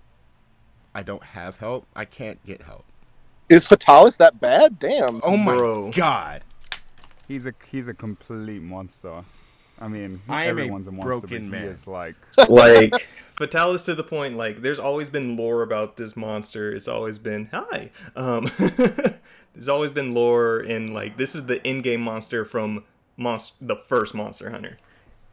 I 0.95 1.03
don't 1.03 1.23
have 1.23 1.57
help. 1.57 1.85
I 1.95 2.05
can't 2.05 2.43
get 2.45 2.63
help. 2.63 2.85
Is 3.49 3.67
Fatalis 3.67 4.17
that 4.17 4.39
bad? 4.39 4.79
Damn. 4.79 5.19
Oh 5.23 5.37
my 5.37 5.53
Bro. 5.53 5.91
god. 5.91 6.43
He's 7.27 7.45
a 7.45 7.53
he's 7.69 7.87
a 7.87 7.93
complete 7.93 8.61
monster. 8.61 9.23
I 9.81 9.87
mean, 9.87 10.21
I 10.29 10.43
am 10.43 10.49
everyone's 10.51 10.87
a, 10.87 10.91
monster, 10.91 11.09
broken 11.09 11.49
but 11.49 11.57
he 11.57 11.63
man. 11.65 11.73
is 11.73 11.87
like 11.87 12.15
Like, 12.49 12.93
Fatalis 13.35 13.85
to 13.85 13.95
the 13.95 14.03
point, 14.03 14.37
like, 14.37 14.61
there's 14.61 14.77
always 14.77 15.09
been 15.09 15.35
lore 15.35 15.63
about 15.63 15.97
this 15.97 16.15
monster. 16.15 16.71
It's 16.71 16.87
always 16.87 17.17
been, 17.17 17.49
hi. 17.51 17.89
Um, 18.15 18.49
there's 18.57 19.67
always 19.67 19.89
been 19.89 20.13
lore, 20.13 20.59
and, 20.59 20.93
like, 20.93 21.17
this 21.17 21.33
is 21.33 21.47
the 21.47 21.65
in 21.67 21.81
game 21.81 22.01
monster 22.01 22.45
from 22.45 22.83
monst- 23.17 23.55
the 23.59 23.77
first 23.87 24.13
Monster 24.13 24.51
Hunter. 24.51 24.77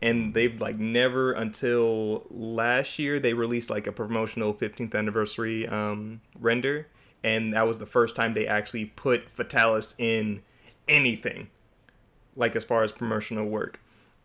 And 0.01 0.33
they've, 0.33 0.59
like, 0.59 0.79
never 0.79 1.33
until 1.33 2.25
last 2.31 2.99
year, 2.99 3.20
they 3.20 3.35
released, 3.35 3.69
like, 3.69 3.87
a 3.87 3.93
promotional 3.93 4.55
15th 4.55 4.95
anniversary 4.95 5.69
um, 5.69 6.23
render. 6.41 6.87
And 7.23 7.53
that 7.53 7.66
was 7.66 7.77
the 7.79 7.87
first 7.87 8.16
time 8.16 8.33
they 8.33 8.47
actually 8.47 8.87
put 8.87 9.35
Fatalis 9.37 9.95
in 9.99 10.41
anything, 10.89 11.51
like, 12.37 12.57
as 12.57 12.65
far 12.65 12.85
as 12.85 12.93
promotional 12.93 13.47
work. 13.47 13.81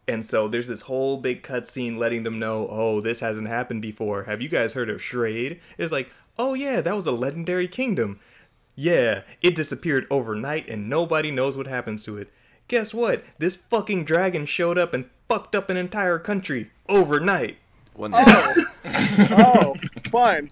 And 0.07 0.25
so 0.25 0.47
there's 0.47 0.67
this 0.67 0.81
whole 0.81 1.17
big 1.17 1.43
cutscene 1.43 1.97
letting 1.97 2.23
them 2.23 2.39
know, 2.39 2.67
oh, 2.69 2.99
this 2.99 3.21
hasn't 3.21 3.47
happened 3.47 3.81
before. 3.81 4.23
Have 4.23 4.41
you 4.41 4.49
guys 4.49 4.73
heard 4.73 4.89
of 4.89 4.99
Schrade? 4.99 5.59
It's 5.77 5.91
like, 5.91 6.11
oh 6.38 6.53
yeah, 6.53 6.81
that 6.81 6.95
was 6.95 7.07
a 7.07 7.11
legendary 7.11 7.67
kingdom. 7.67 8.19
Yeah, 8.75 9.21
it 9.41 9.55
disappeared 9.55 10.07
overnight 10.09 10.67
and 10.67 10.89
nobody 10.89 11.31
knows 11.31 11.55
what 11.55 11.67
happens 11.67 12.03
to 12.05 12.17
it. 12.17 12.34
Guess 12.67 12.93
what? 12.93 13.23
This 13.38 13.55
fucking 13.55 14.05
dragon 14.05 14.45
showed 14.45 14.77
up 14.77 14.93
and 14.93 15.05
fucked 15.30 15.55
up 15.55 15.69
an 15.69 15.77
entire 15.77 16.19
country 16.19 16.71
overnight. 16.89 17.57
One 17.93 18.11
Oh, 18.15 19.75
fine. 20.09 20.49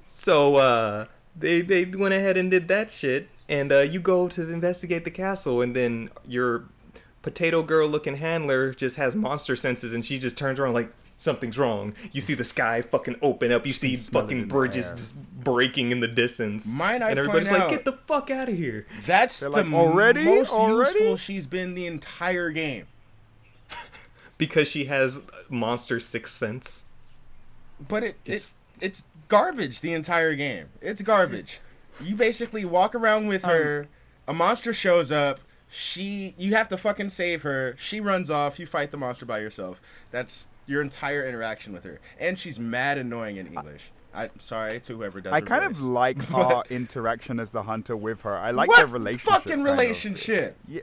So 0.00 0.56
uh 0.56 1.06
they 1.36 1.60
they 1.60 1.84
went 1.84 2.14
ahead 2.14 2.36
and 2.36 2.50
did 2.50 2.68
that 2.68 2.90
shit 2.90 3.28
and 3.48 3.72
uh 3.72 3.80
you 3.80 4.00
go 4.00 4.28
to 4.28 4.50
investigate 4.50 5.04
the 5.04 5.10
castle 5.10 5.60
and 5.60 5.74
then 5.74 6.10
your 6.26 6.64
potato 7.22 7.62
girl 7.62 7.88
looking 7.88 8.16
handler 8.16 8.72
just 8.72 8.96
has 8.96 9.14
monster 9.14 9.56
senses 9.56 9.92
and 9.92 10.04
she 10.04 10.18
just 10.18 10.36
turns 10.38 10.58
around 10.58 10.74
like 10.74 10.92
something's 11.16 11.58
wrong. 11.58 11.94
You 12.12 12.20
see 12.20 12.34
the 12.34 12.44
sky 12.44 12.80
fucking 12.82 13.16
open 13.22 13.52
up. 13.52 13.66
You 13.66 13.72
see 13.72 13.96
fucking 13.96 14.46
bridges 14.48 14.90
just 14.90 15.14
breaking 15.44 15.90
in 15.90 16.00
the 16.00 16.08
distance. 16.08 16.66
Might 16.66 17.02
I 17.02 17.10
and 17.10 17.18
everybody's 17.18 17.48
point 17.48 17.60
like, 17.60 17.66
out- 17.66 17.70
"Get 17.70 17.84
the 17.84 17.92
fuck 18.06 18.30
out 18.30 18.48
of 18.48 18.56
here!" 18.56 18.86
That's 19.06 19.40
They're 19.40 19.50
the 19.50 19.64
like, 19.64 19.72
"Already? 19.72 20.24
most 20.24 20.52
Already?" 20.52 20.98
useful 20.98 21.16
she's 21.16 21.46
been 21.46 21.74
the 21.74 21.86
entire 21.86 22.50
game. 22.50 22.86
Because 24.38 24.68
she 24.68 24.84
has 24.84 25.20
monster 25.48 25.98
sixth 25.98 26.34
sense. 26.34 26.84
But 27.88 28.04
it 28.04 28.16
it's 28.24 28.48
it's 28.80 29.02
garbage 29.26 29.80
the 29.80 29.92
entire 29.92 30.36
game. 30.36 30.66
It's 30.80 31.02
garbage. 31.02 31.60
You 32.00 32.14
basically 32.14 32.64
walk 32.64 32.94
around 32.94 33.26
with 33.26 33.44
um, 33.44 33.50
her, 33.50 33.88
a 34.28 34.32
monster 34.32 34.72
shows 34.72 35.10
up, 35.10 35.40
she 35.68 36.34
you 36.38 36.54
have 36.54 36.68
to 36.68 36.76
fucking 36.76 37.10
save 37.10 37.42
her, 37.42 37.74
she 37.78 38.00
runs 38.00 38.30
off, 38.30 38.58
you 38.58 38.66
fight 38.66 38.90
the 38.90 38.96
monster 38.96 39.26
by 39.26 39.38
yourself. 39.40 39.80
That's 40.10 40.48
your 40.66 40.82
entire 40.82 41.24
interaction 41.24 41.72
with 41.72 41.84
her. 41.84 42.00
And 42.18 42.38
she's 42.38 42.58
mad 42.58 42.98
annoying 42.98 43.36
in 43.36 43.46
English. 43.46 43.90
I'm 44.14 44.38
sorry 44.38 44.80
to 44.80 44.96
whoever 44.96 45.20
does 45.20 45.32
I 45.32 45.40
kind 45.40 45.64
of 45.64 45.80
like 45.80 46.32
our 46.34 46.64
interaction 46.70 47.38
as 47.38 47.50
the 47.50 47.62
hunter 47.62 47.96
with 47.96 48.22
her. 48.22 48.36
I 48.36 48.50
like 48.50 48.68
what 48.68 48.78
their 48.78 48.86
relationship. 48.86 49.42
fucking 49.42 49.62
relationship? 49.62 50.56
Yeah. 50.66 50.80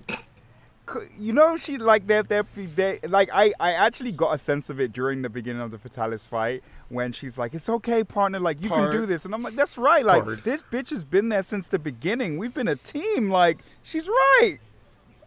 You 1.17 1.33
know, 1.33 1.57
she 1.57 1.79
like 1.79 2.05
they're, 2.05 2.21
they're, 2.21 2.45
they 2.75 2.99
like 3.07 3.29
I, 3.33 3.53
I 3.59 3.73
actually 3.73 4.11
got 4.11 4.35
a 4.35 4.37
sense 4.37 4.69
of 4.69 4.79
it 4.79 4.93
during 4.93 5.23
the 5.23 5.29
beginning 5.29 5.63
of 5.63 5.71
the 5.71 5.79
Fatalis 5.79 6.27
fight 6.27 6.63
when 6.89 7.11
she's 7.11 7.39
like, 7.39 7.55
"It's 7.55 7.67
okay, 7.67 8.03
partner. 8.03 8.39
Like 8.39 8.61
you 8.61 8.69
can 8.69 8.91
do 8.91 9.07
this," 9.07 9.25
and 9.25 9.33
I'm 9.33 9.41
like, 9.41 9.55
"That's 9.55 9.79
right. 9.79 10.05
Like 10.05 10.23
Part. 10.23 10.43
this 10.43 10.61
bitch 10.61 10.91
has 10.91 11.03
been 11.03 11.29
there 11.29 11.41
since 11.41 11.67
the 11.67 11.79
beginning. 11.79 12.37
We've 12.37 12.53
been 12.53 12.67
a 12.67 12.75
team. 12.75 13.31
Like 13.31 13.63
she's 13.81 14.07
right. 14.07 14.59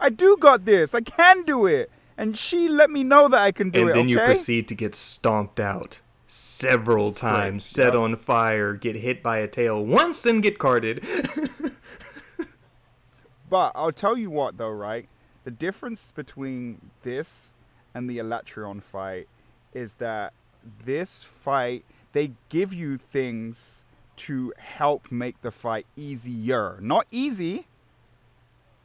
I 0.01 0.11
do 0.11 0.37
got 0.39 0.65
this. 0.65 0.95
I 0.95 1.01
can 1.01 1.43
do 1.45 1.67
it." 1.67 1.91
And 2.17 2.37
she 2.37 2.69
let 2.69 2.91
me 2.91 3.05
know 3.05 3.29
that 3.29 3.41
I 3.41 3.53
can 3.53 3.71
do 3.71 3.81
and 3.81 3.91
it. 3.91 3.93
And 3.93 4.01
then 4.01 4.09
you 4.09 4.19
proceed 4.19 4.67
to 4.69 4.75
get 4.75 4.97
stomped 4.97 5.61
out 5.61 6.01
several 6.27 7.13
times, 7.13 7.65
set 7.65 7.93
yep. 7.93 8.03
on 8.03 8.17
fire, 8.17 8.75
get 8.75 8.97
hit 8.97 9.23
by 9.23 9.39
a 9.39 9.47
tail 9.47 9.85
once, 9.85 10.27
and 10.27 10.43
get 10.43 10.59
carted. 10.59 11.07
But 13.49 13.73
I'll 13.75 13.93
tell 13.93 14.17
you 14.17 14.31
what, 14.31 14.59
though, 14.59 14.71
right? 14.71 15.09
The 15.45 15.51
difference 15.51 16.13
between 16.13 16.91
this 17.03 17.55
and 17.95 18.09
the 18.09 18.19
Alatreon 18.19 18.83
fight 18.83 19.29
is 19.73 19.95
that 19.95 20.33
this 20.85 21.25
fight, 21.25 21.85
they 22.13 22.33
give 22.49 22.73
you 22.73 22.99
things 22.99 23.85
to 24.17 24.53
help 24.59 25.11
make 25.11 25.41
the 25.43 25.51
fight 25.51 25.87
easier. 25.97 26.79
Not 26.81 27.07
easy, 27.11 27.69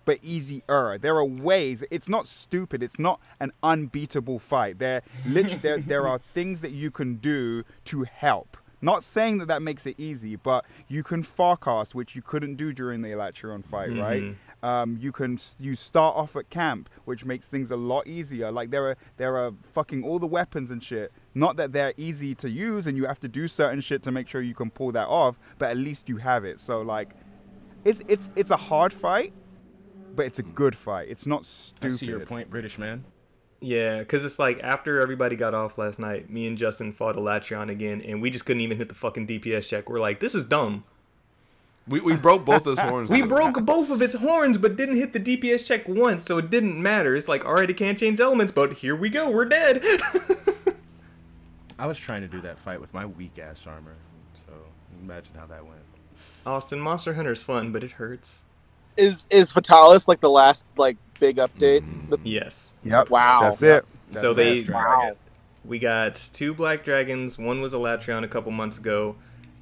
but 0.05 0.19
easier. 0.21 0.97
There 0.97 1.15
are 1.17 1.25
ways. 1.25 1.83
It's 1.91 2.09
not 2.09 2.27
stupid. 2.27 2.83
It's 2.83 2.99
not 2.99 3.19
an 3.39 3.51
unbeatable 3.61 4.39
fight. 4.39 4.79
There, 4.79 5.01
literally, 5.27 5.57
there, 5.57 5.77
there 5.79 6.07
are 6.07 6.19
things 6.19 6.61
that 6.61 6.71
you 6.71 6.91
can 6.91 7.15
do 7.15 7.63
to 7.85 8.03
help. 8.03 8.57
Not 8.81 9.01
saying 9.01 9.37
that 9.37 9.47
that 9.47 9.61
makes 9.61 9.85
it 9.85 9.95
easy, 9.97 10.35
but 10.35 10.65
you 10.89 11.03
can 11.03 11.23
forecast, 11.23 11.95
which 11.95 12.15
you 12.17 12.21
couldn't 12.21 12.55
do 12.55 12.73
during 12.73 13.01
the 13.01 13.09
Alatreon 13.09 13.63
fight, 13.63 13.91
right? 13.97 14.21
Um, 14.61 14.97
you 14.99 15.13
can 15.13 15.37
you 15.57 15.75
start 15.75 16.17
off 16.17 16.35
at 16.35 16.49
camp, 16.49 16.89
which 17.05 17.23
makes 17.23 17.47
things 17.47 17.71
a 17.71 17.77
lot 17.77 18.07
easier. 18.07 18.51
Like 18.51 18.71
there 18.71 18.89
are 18.89 18.97
there 19.15 19.37
are 19.37 19.51
fucking 19.71 20.03
all 20.03 20.19
the 20.19 20.27
weapons 20.27 20.69
and 20.69 20.83
shit. 20.83 21.13
Not 21.33 21.55
that 21.55 21.71
they're 21.71 21.93
easy 21.95 22.35
to 22.35 22.49
use 22.49 22.85
and 22.85 22.97
you 22.97 23.05
have 23.05 23.21
to 23.21 23.29
do 23.29 23.47
certain 23.47 23.79
shit 23.79 24.03
to 24.03 24.11
make 24.11 24.27
sure 24.27 24.41
you 24.41 24.53
can 24.53 24.69
pull 24.69 24.91
that 24.91 25.07
off, 25.07 25.39
but 25.59 25.69
at 25.69 25.77
least 25.77 26.09
you 26.09 26.17
have 26.17 26.43
it. 26.43 26.59
So 26.59 26.81
like, 26.81 27.11
it's 27.85 28.01
it's 28.09 28.29
it's 28.35 28.51
a 28.51 28.57
hard 28.57 28.93
fight, 28.93 29.31
but 30.15 30.25
it's 30.25 30.39
a 30.39 30.43
hmm. 30.43 30.51
good 30.51 30.75
fight. 30.75 31.07
It's 31.09 31.25
not 31.25 31.45
stupid. 31.45 31.85
I 31.85 31.89
stupid. 31.89 31.99
see 31.99 32.05
your 32.05 32.19
point, 32.25 32.49
British 32.49 32.77
man. 32.77 33.03
Yeah, 33.63 33.99
because 33.99 34.25
it's 34.25 34.39
like 34.39 34.59
after 34.61 34.99
everybody 34.99 35.37
got 35.37 35.53
off 35.53 35.77
last 35.77 35.97
night, 35.97 36.29
me 36.29 36.47
and 36.47 36.57
Justin 36.57 36.91
fought 36.91 37.15
a 37.15 37.19
Alatreon 37.19 37.69
again, 37.69 38.01
and 38.01 38.21
we 38.21 38.29
just 38.29 38.45
couldn't 38.45 38.61
even 38.61 38.77
hit 38.77 38.89
the 38.89 38.95
fucking 38.95 39.25
DPS 39.25 39.67
check. 39.69 39.89
We're 39.89 40.01
like, 40.01 40.19
this 40.19 40.35
is 40.35 40.43
dumb. 40.43 40.83
we, 41.87 42.01
we 42.01 42.17
broke 42.17 42.43
both 42.43 42.57
of 42.67 42.75
those 42.75 42.79
horns. 42.79 43.09
We 43.09 43.21
broke 43.21 43.65
both 43.65 43.89
of 43.89 44.01
its 44.01 44.15
horns, 44.15 44.57
but 44.57 44.75
didn't 44.75 44.97
hit 44.97 45.13
the 45.13 45.19
DPS 45.19 45.65
check 45.65 45.87
once, 45.87 46.25
so 46.25 46.37
it 46.39 46.49
didn't 46.49 46.81
matter. 46.81 47.15
It's 47.15 47.29
like, 47.29 47.45
alright, 47.45 47.69
it 47.69 47.77
can't 47.77 47.97
change 47.97 48.19
elements, 48.19 48.51
but 48.51 48.73
here 48.73 48.97
we 48.97 49.09
go, 49.09 49.29
we're 49.29 49.45
dead. 49.45 49.81
I 51.79 51.87
was 51.87 51.97
trying 51.97 52.21
to 52.21 52.27
do 52.27 52.41
that 52.41 52.59
fight 52.59 52.81
with 52.81 52.93
my 52.93 53.05
weak 53.05 53.39
ass 53.39 53.65
armor. 53.65 53.95
So 54.45 54.53
imagine 55.01 55.35
how 55.39 55.45
that 55.45 55.65
went. 55.65 55.79
Austin, 56.45 56.81
Monster 56.81 57.13
Hunter's 57.13 57.41
fun, 57.41 57.71
but 57.71 57.81
it 57.81 57.91
hurts. 57.91 58.43
Is 58.97 59.25
is 59.29 59.51
Fatalis 59.51 60.07
like 60.07 60.19
the 60.19 60.29
last 60.29 60.65
like 60.77 60.97
big 61.19 61.37
update? 61.37 61.81
Mm. 61.81 62.09
The- 62.09 62.19
Yes. 62.23 62.73
Yep. 62.83 63.09
Wow. 63.09 63.41
That's 63.41 63.61
it. 63.61 63.85
so 64.11 64.33
they 64.33 64.63
wow. 64.63 65.15
we 65.65 65.79
got 65.79 66.15
two 66.15 66.53
black 66.53 66.83
dragons 66.83 67.37
one 67.37 67.61
was 67.61 67.73
a 67.73 67.77
latreon 67.77 68.23
a 68.23 68.27
couple 68.27 68.51
months 68.51 68.77
ago 68.77 69.15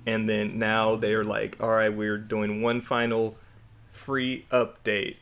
and 0.05 0.27
then 0.27 0.57
now 0.57 0.95
they're 0.95 1.23
like 1.23 1.55
all 1.59 1.69
right 1.69 1.95
we're 1.95 2.17
doing 2.17 2.61
one 2.61 2.81
final 2.81 3.37
free 3.91 4.45
update 4.51 5.17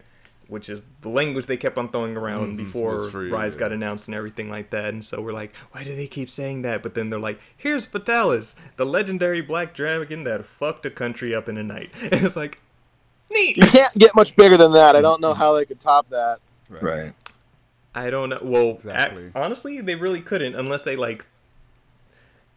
which 0.47 0.67
is 0.67 0.81
the 1.01 1.09
language 1.09 1.45
they 1.45 1.57
kept 1.57 1.77
on 1.77 1.89
throwing 1.89 2.17
around 2.17 2.47
mm-hmm. 2.47 2.63
before 2.63 3.07
free, 3.09 3.29
rise 3.29 3.53
yeah. 3.53 3.59
got 3.59 3.71
announced 3.71 4.07
and 4.07 4.15
everything 4.15 4.49
like 4.49 4.69
that 4.71 4.93
and 4.93 5.03
so 5.03 5.21
we're 5.21 5.33
like 5.33 5.55
why 5.71 5.83
do 5.83 5.95
they 5.95 6.07
keep 6.07 6.29
saying 6.29 6.61
that 6.61 6.81
but 6.81 6.95
then 6.95 7.09
they're 7.09 7.19
like 7.19 7.39
here's 7.55 7.87
fatalis 7.87 8.55
the 8.77 8.85
legendary 8.85 9.41
black 9.41 9.73
dragon 9.73 10.23
that 10.23 10.45
fucked 10.45 10.85
a 10.85 10.89
country 10.89 11.35
up 11.35 11.47
in 11.47 11.57
a 11.57 11.63
night 11.63 11.91
and 12.01 12.13
it's 12.25 12.35
like 12.35 12.61
neat 13.31 13.57
You 13.57 13.65
can't 13.67 13.93
get 13.97 14.15
much 14.15 14.35
bigger 14.35 14.57
than 14.57 14.73
that. 14.73 14.95
I 14.95 15.01
don't 15.01 15.21
know 15.21 15.33
how 15.33 15.53
they 15.53 15.65
could 15.65 15.79
top 15.79 16.09
that. 16.09 16.39
right. 16.69 17.13
I 17.95 18.09
don't 18.11 18.29
know. 18.29 18.39
Well, 18.41 18.69
Exactly. 18.71 19.23
ac- 19.25 19.31
honestly, 19.35 19.81
they 19.81 19.95
really 19.95 20.21
couldn't 20.21 20.55
unless 20.55 20.83
they 20.83 20.95
like. 20.95 21.25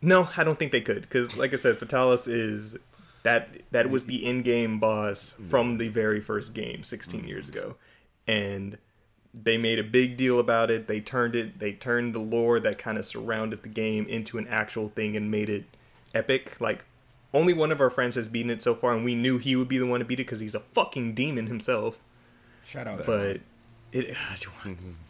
No, 0.00 0.28
I 0.36 0.44
don't 0.44 0.58
think 0.58 0.72
they 0.72 0.80
could 0.80 1.02
because, 1.02 1.36
like 1.36 1.52
I 1.52 1.56
said, 1.56 1.76
Fatalis 1.78 2.28
is 2.28 2.76
that 3.22 3.48
that 3.70 3.88
was 3.88 4.04
the 4.04 4.24
in-game 4.26 4.78
boss 4.80 5.34
from 5.48 5.78
the 5.78 5.88
very 5.88 6.20
first 6.20 6.54
game 6.54 6.82
16 6.82 7.24
years 7.24 7.48
ago, 7.48 7.76
and 8.26 8.76
they 9.32 9.56
made 9.56 9.78
a 9.78 9.84
big 9.84 10.16
deal 10.16 10.38
about 10.38 10.70
it. 10.70 10.86
They 10.88 11.00
turned 11.00 11.34
it. 11.34 11.58
They 11.60 11.72
turned 11.72 12.14
the 12.14 12.18
lore 12.20 12.60
that 12.60 12.78
kind 12.78 12.98
of 12.98 13.06
surrounded 13.06 13.62
the 13.62 13.68
game 13.68 14.06
into 14.08 14.36
an 14.38 14.46
actual 14.48 14.88
thing 14.90 15.16
and 15.16 15.30
made 15.30 15.48
it 15.48 15.64
epic. 16.14 16.56
Like. 16.60 16.84
Only 17.34 17.52
one 17.54 17.72
of 17.72 17.80
our 17.80 17.90
friends 17.90 18.14
has 18.16 18.28
beaten 18.28 18.50
it 18.50 18.62
so 18.62 18.74
far, 18.74 18.92
and 18.94 19.04
we 19.04 19.14
knew 19.14 19.38
he 19.38 19.56
would 19.56 19.68
be 19.68 19.78
the 19.78 19.86
one 19.86 20.00
to 20.00 20.04
beat 20.06 20.20
it 20.20 20.24
because 20.26 20.40
he's 20.40 20.54
a 20.54 20.60
fucking 20.60 21.14
demon 21.14 21.46
himself. 21.46 21.98
Shout 22.64 22.86
out. 22.86 23.06
But 23.06 23.40
It, 23.92 24.14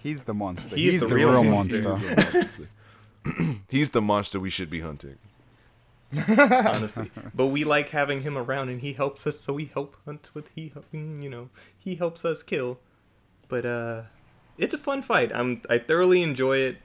He's 0.02 0.24
the 0.24 0.34
monster. 0.34 0.76
He's 0.76 0.92
He's, 0.94 1.00
the 1.02 1.08
the, 1.08 1.14
real 1.14 1.32
real, 1.32 1.44
monster. 1.44 1.88
monster. 1.90 2.68
He's 3.68 3.90
the 3.90 4.00
monster 4.02 4.40
we 4.40 4.50
should 4.50 4.70
be 4.70 4.80
hunting. 4.80 5.18
honestly. 6.28 7.10
But 7.34 7.46
we 7.46 7.64
like 7.64 7.88
having 7.90 8.22
him 8.22 8.36
around, 8.36 8.68
and 8.68 8.80
he 8.80 8.92
helps 8.92 9.26
us, 9.26 9.40
so 9.40 9.52
we 9.54 9.64
help 9.66 9.96
hunt 10.04 10.30
with 10.34 10.48
he, 10.54 10.72
you 10.92 11.30
know, 11.30 11.48
he 11.78 11.94
helps 11.96 12.24
us 12.24 12.42
kill. 12.42 12.78
But 13.48 13.64
uh, 13.66 14.02
it's 14.58 14.74
a 14.74 14.78
fun 14.78 15.02
fight. 15.02 15.32
I'm 15.34 15.62
I 15.70 15.78
thoroughly 15.78 16.22
enjoy 16.22 16.58
it. 16.58 16.76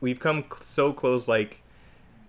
We've 0.00 0.18
come 0.18 0.42
cl- 0.50 0.62
so 0.62 0.92
close. 0.92 1.28
Like 1.28 1.62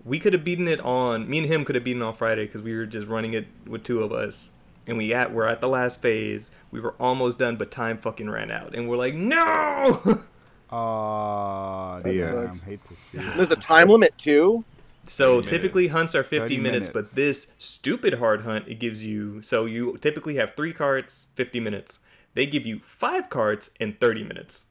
we 0.04 0.18
could 0.18 0.32
have 0.32 0.44
beaten 0.44 0.68
it 0.68 0.80
on. 0.80 1.28
Me 1.28 1.38
and 1.38 1.46
him 1.46 1.64
could 1.64 1.74
have 1.74 1.84
beaten 1.84 2.02
on 2.02 2.14
Friday 2.14 2.46
because 2.46 2.62
we 2.62 2.74
were 2.76 2.86
just 2.86 3.06
running 3.08 3.32
it 3.34 3.46
with 3.66 3.82
two 3.84 4.02
of 4.02 4.12
us. 4.12 4.50
And 4.86 4.98
we 4.98 5.14
at 5.14 5.32
we're 5.32 5.46
at 5.46 5.60
the 5.62 5.68
last 5.68 6.02
phase. 6.02 6.50
We 6.70 6.78
were 6.80 6.94
almost 7.00 7.38
done, 7.38 7.56
but 7.56 7.70
time 7.70 7.96
fucking 7.98 8.28
ran 8.28 8.50
out, 8.50 8.74
and 8.74 8.88
we're 8.88 8.98
like, 8.98 9.14
no. 9.14 10.20
Ah, 10.70 12.00
That 12.00 12.12
damn. 12.12 12.52
sucks. 12.52 12.62
Hate 12.62 12.84
to 12.86 12.96
see 12.96 13.18
it. 13.18 13.34
There's 13.36 13.50
a 13.52 13.56
time 13.56 13.88
limit 13.88 14.16
too. 14.18 14.64
So 15.06 15.40
typically 15.40 15.82
minutes. 15.82 15.92
hunts 15.94 16.14
are 16.14 16.22
50 16.24 16.38
30 16.38 16.58
minutes, 16.58 16.88
but 16.88 17.10
this 17.12 17.48
stupid 17.58 18.14
hard 18.14 18.40
hunt 18.42 18.66
it 18.68 18.80
gives 18.80 19.04
you 19.06 19.40
so 19.42 19.66
you 19.66 19.98
typically 19.98 20.36
have 20.36 20.54
3 20.56 20.72
carts, 20.72 21.28
50 21.34 21.60
minutes. 21.60 21.98
They 22.34 22.46
give 22.46 22.66
you 22.66 22.80
5 22.84 23.30
carts 23.30 23.70
in 23.78 23.94
30 24.00 24.24
minutes. 24.24 24.64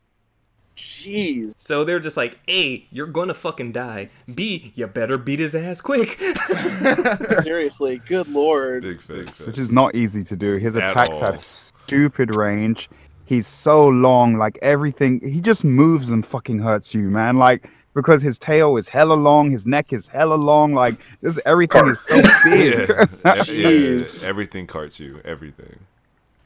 Jeez. 0.75 1.53
So 1.57 1.83
they're 1.83 1.99
just 1.99 2.17
like, 2.17 2.39
A, 2.47 2.85
you're 2.91 3.07
gonna 3.07 3.33
fucking 3.33 3.71
die. 3.73 4.09
B, 4.33 4.71
you 4.75 4.87
better 4.87 5.17
beat 5.17 5.39
his 5.39 5.55
ass 5.55 5.81
quick. 5.81 6.19
Seriously, 7.43 8.01
good 8.05 8.27
lord. 8.27 8.83
Big 8.83 9.01
fake. 9.01 9.29
Which 9.45 9.57
is 9.57 9.71
not 9.71 9.95
easy 9.95 10.23
to 10.23 10.35
do. 10.35 10.57
His 10.57 10.75
At 10.75 10.89
attacks 10.91 11.09
all. 11.11 11.21
have 11.21 11.39
stupid 11.39 12.35
range. 12.35 12.89
He's 13.25 13.47
so 13.47 13.87
long, 13.87 14.35
like 14.35 14.57
everything. 14.61 15.21
He 15.21 15.41
just 15.41 15.63
moves 15.63 16.09
and 16.09 16.25
fucking 16.25 16.59
hurts 16.59 16.93
you, 16.93 17.09
man. 17.09 17.37
Like 17.37 17.69
because 17.93 18.21
his 18.21 18.39
tail 18.39 18.75
is 18.77 18.87
hella 18.89 19.13
long, 19.13 19.51
his 19.51 19.65
neck 19.65 19.93
is 19.93 20.07
hella 20.07 20.35
long. 20.35 20.73
Like 20.73 20.95
this, 21.21 21.39
everything 21.45 21.87
is 21.87 21.99
so 22.01 22.15
big. 22.43 22.89
yeah, 22.89 22.95
ev- 22.97 23.19
yeah, 23.23 23.33
Jeez. 23.35 24.23
everything 24.23 24.67
carts 24.67 24.99
you. 24.99 25.21
Everything. 25.23 25.79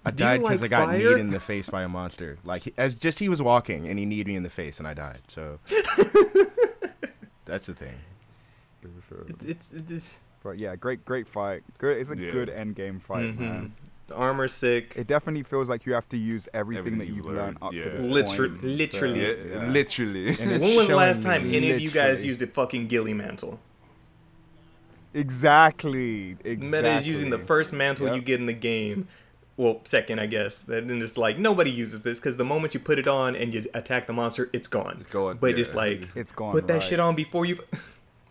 I 0.07 0.11
Do 0.11 0.23
died 0.23 0.41
because 0.41 0.61
like 0.61 0.71
I 0.73 0.77
got 0.79 0.87
fire? 0.89 0.97
kneed 0.97 1.17
in 1.19 1.29
the 1.29 1.39
face 1.51 1.69
by 1.69 1.83
a 1.83 1.87
monster. 1.87 2.37
Like 2.43 2.73
as 2.77 2.95
just 2.95 3.19
he 3.19 3.29
was 3.29 3.41
walking 3.41 3.87
and 3.87 3.97
he 3.99 4.05
kneed 4.05 4.27
me 4.27 4.35
in 4.35 4.43
the 4.43 4.49
face 4.49 4.79
and 4.79 4.87
I 4.87 4.93
died. 4.93 5.19
So 5.27 5.59
that's 7.45 7.67
the 7.67 7.73
thing. 7.73 7.95
it's, 9.45 9.71
it's 9.73 10.19
But 10.43 10.59
yeah, 10.59 10.75
great, 10.75 11.03
great 11.05 11.27
fight. 11.27 11.63
Good. 11.77 11.97
It's 11.97 12.09
a 12.09 12.17
Yeah. 12.17 12.31
good 12.31 12.49
end 12.49 12.75
game 12.75 12.99
fight, 12.99 13.25
mhm. 13.35 13.39
man. 13.39 13.73
The 14.07 14.15
armor's 14.15 14.53
sick. 14.53 14.93
It 14.95 15.05
definitely 15.07 15.43
feels 15.43 15.67
like 15.67 15.85
you 15.85 15.93
have 15.93 16.07
to 16.09 16.17
use 16.17 16.47
everything, 16.53 16.79
Everything 16.79 16.99
that 16.99 17.07
you've 17.07 17.17
you've 17.17 17.25
learned, 17.25 17.37
learned 17.37 17.57
up 17.61 17.73
yeah. 17.73 17.81
to 17.83 17.89
this 17.89 18.05
Liter- 18.05 18.47
point. 18.49 18.63
literally. 18.63 19.21
Yeah, 19.21 19.33
yeah. 19.63 19.67
literally. 19.67 20.35
When 20.35 20.75
was 20.77 20.87
the 20.87 20.95
last 20.95 21.21
time 21.23 21.49
me- 21.49 21.57
any 21.57 21.71
of 21.71 21.81
you 21.81 21.89
guys 21.89 22.23
used 22.25 22.41
a 22.41 22.47
fucking 22.47 22.87
ghillie 22.87 23.13
mantle? 23.13 23.59
Exactly. 25.13 26.31
Exactly. 26.43 26.55
Meta 26.69 26.95
is 26.95 27.07
using 27.07 27.29
the 27.31 27.39
first 27.39 27.73
mantle 27.73 28.05
Yep. 28.07 28.15
you 28.15 28.21
get 28.21 28.39
in 28.39 28.45
the 28.45 28.53
game. 28.53 29.07
Well, 29.57 29.81
second, 29.85 30.19
I 30.19 30.27
guess. 30.27 30.67
And 30.67 31.01
it's 31.01 31.17
like 31.17 31.37
nobody 31.39 31.71
uses 31.71 32.03
this 32.03 32.19
because 32.19 32.37
the 32.37 32.45
moment 32.45 32.73
you 32.75 32.79
put 32.79 32.99
it 32.99 33.07
on 33.07 33.35
and 33.35 33.53
you 33.53 33.65
attack 33.73 34.05
the 34.07 34.13
monster, 34.13 34.49
it's 34.53 34.67
gone. 34.67 34.99
It's 35.01 35.09
gone, 35.09 35.37
But 35.41 35.57
it's 35.57 35.73
like 35.73 36.07
It's 36.15 36.31
gone. 36.31 36.51
put 36.51 36.67
that 36.67 36.73
right. 36.75 36.83
shit 36.83 36.99
on 36.99 37.15
before 37.15 37.45
you. 37.45 37.59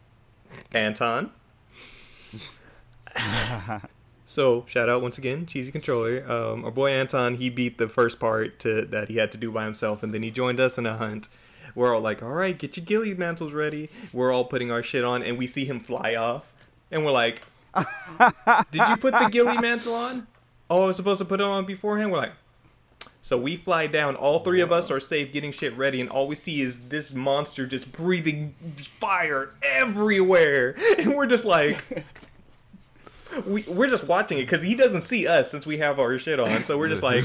Anton. 0.73 1.33
so 4.25 4.65
shout 4.69 4.89
out 4.89 5.03
once 5.03 5.19
again, 5.19 5.47
cheesy 5.47 5.73
controller. 5.73 6.25
Um, 6.31 6.65
our 6.65 6.71
boy 6.71 6.91
Anton, 6.91 7.37
he 7.37 7.49
beat 7.51 7.79
the 7.79 7.89
first 7.89 8.19
part 8.21 8.59
to 8.61 8.83
that 8.87 9.09
he 9.09 9.17
had 9.17 9.33
to 9.33 9.39
do 9.39 9.51
by 9.51 9.65
himself, 9.65 10.03
and 10.03 10.13
then 10.15 10.23
he 10.23 10.31
joined 10.31 10.61
us 10.61 10.79
in 10.79 10.87
a 10.87 10.97
hunt. 10.97 11.29
We're 11.75 11.95
all 11.95 12.01
like, 12.01 12.23
"All 12.23 12.31
right, 12.31 12.57
get 12.59 12.77
your 12.77 12.85
ghillie 12.87 13.15
mantles 13.15 13.53
ready." 13.53 13.91
We're 14.13 14.33
all 14.33 14.45
putting 14.45 14.71
our 14.71 14.83
shit 14.83 15.05
on, 15.05 15.23
and 15.23 15.37
we 15.39 15.47
see 15.47 15.65
him 15.65 15.81
fly 15.81 16.15
off, 16.15 16.53
and 16.91 17.05
we're 17.05 17.11
like, 17.13 17.43
"Did 18.71 18.89
you 18.89 18.97
put 18.97 19.13
the 19.13 19.29
ghillie 19.31 19.59
mantle 19.59 19.95
on?" 19.95 20.27
Oh, 20.69 20.85
I 20.85 20.87
was 20.89 20.97
supposed 20.97 21.19
to 21.19 21.25
put 21.25 21.41
it 21.41 21.45
on 21.45 21.65
beforehand. 21.65 22.11
We're 22.11 22.19
like, 22.19 22.33
so 23.23 23.37
we 23.37 23.57
fly 23.57 23.89
down. 23.89 24.15
All 24.15 24.41
three 24.41 24.61
of 24.61 24.71
us 24.71 24.89
are 24.91 25.01
safe, 25.01 25.33
getting 25.33 25.51
shit 25.51 25.77
ready, 25.77 26.01
and 26.01 26.09
all 26.09 26.29
we 26.29 26.37
see 26.37 26.61
is 26.61 26.89
this 26.89 27.13
monster 27.13 27.67
just 27.67 27.91
breathing 27.91 28.55
fire 29.01 29.51
everywhere, 29.63 30.77
and 30.99 31.17
we're 31.17 31.27
just 31.27 31.45
like, 31.45 32.05
we 33.47 33.63
we're 33.63 33.89
just 33.89 34.05
watching 34.05 34.39
it 34.39 34.43
because 34.43 34.63
he 34.63 34.75
doesn't 34.77 35.03
see 35.03 35.27
us 35.27 35.51
since 35.51 35.67
we 35.67 35.79
have 35.79 35.99
our 35.99 36.19
shit 36.19 36.39
on. 36.39 36.63
So 36.63 36.79
we're 36.79 36.89
just 36.89 37.03
like, 37.03 37.25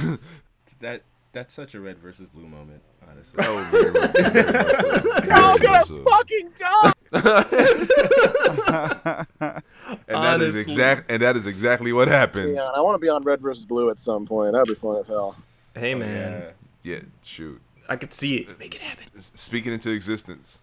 That 0.80 1.03
that's 1.34 1.53
such 1.53 1.76
a 1.76 1.80
red 1.80 1.99
versus 1.99 2.27
blue 2.30 2.47
moment, 2.47 2.81
honestly. 3.11 3.43
Oh, 3.45 3.67
very 3.71 3.91
much 3.91 4.15
so, 4.15 4.29
very 4.29 5.09
much 5.09 5.25
Y'all 5.25 5.57
very 5.57 5.67
gonna 5.67 5.85
fucking 6.09 6.49
die. 6.57 6.93
And 10.07 10.23
that 10.23 10.41
is 10.41 10.55
Honestly. 10.55 10.73
exact. 10.73 11.11
And 11.11 11.21
that 11.21 11.35
is 11.35 11.47
exactly 11.47 11.91
what 11.93 12.07
happened. 12.07 12.55
Yeah, 12.55 12.63
I 12.75 12.81
want 12.81 12.95
to 12.95 12.99
be 12.99 13.09
on 13.09 13.23
red 13.23 13.41
versus 13.41 13.65
blue 13.65 13.89
at 13.89 13.99
some 13.99 14.25
point. 14.25 14.53
That'd 14.53 14.67
be 14.67 14.75
fun 14.75 14.97
as 14.97 15.07
hell. 15.07 15.35
hey 15.75 15.93
Oh, 15.95 15.99
man, 15.99 16.53
yeah. 16.83 16.93
Yeah, 16.93 16.99
shoot. 17.23 17.61
I 17.89 17.95
could 17.97 18.13
see 18.13 18.38
it. 18.38 18.59
Make 18.59 18.75
it 18.75 18.81
happen. 18.81 19.05
S- 19.17 19.31
Speaking 19.35 19.73
into 19.73 19.91
existence. 19.91 20.61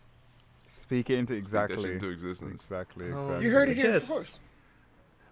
Speak 0.66 1.10
it 1.10 1.18
into 1.18 1.34
Speak 1.34 1.48
that 1.50 1.68
shit 1.68 1.78
exactly. 1.78 1.92
into 1.92 2.08
existence. 2.08 2.62
Exactly. 2.62 3.06
Oh, 3.12 3.18
Exactly. 3.18 3.44
You 3.44 3.50
heard 3.52 3.68
it 3.68 3.76
here 3.76 3.92
Yes. 3.92 4.08
first. 4.08 4.40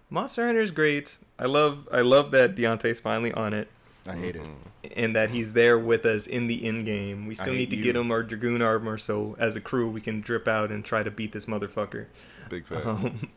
Monster 0.09 0.45
Hunter 0.45 0.61
is 0.61 0.71
great. 0.71 1.17
I 1.39 1.45
love 1.45 1.87
I 1.91 2.01
love 2.01 2.31
that 2.31 2.55
Deontay's 2.55 2.99
finally 2.99 3.33
on 3.33 3.53
it. 3.53 3.67
I 4.07 4.15
hate 4.15 4.35
it. 4.35 4.49
and 4.95 5.15
that 5.15 5.29
he's 5.31 5.53
there 5.53 5.77
with 5.77 6.05
us 6.05 6.27
in 6.27 6.47
the 6.47 6.65
end 6.65 6.85
game. 6.85 7.25
We 7.27 7.35
still 7.35 7.53
need 7.53 7.69
to 7.71 7.75
you. 7.75 7.83
get 7.83 7.95
him 7.95 8.11
our 8.11 8.23
dragoon 8.23 8.61
armor, 8.61 8.97
so 8.97 9.35
as 9.39 9.55
a 9.55 9.61
crew 9.61 9.89
we 9.89 10.01
can 10.01 10.21
drip 10.21 10.47
out 10.47 10.71
and 10.71 10.83
try 10.85 11.03
to 11.03 11.11
beat 11.11 11.31
this 11.33 11.45
motherfucker. 11.45 12.05
Big 12.49 12.65
facts. 12.65 12.85
Um, 12.85 13.29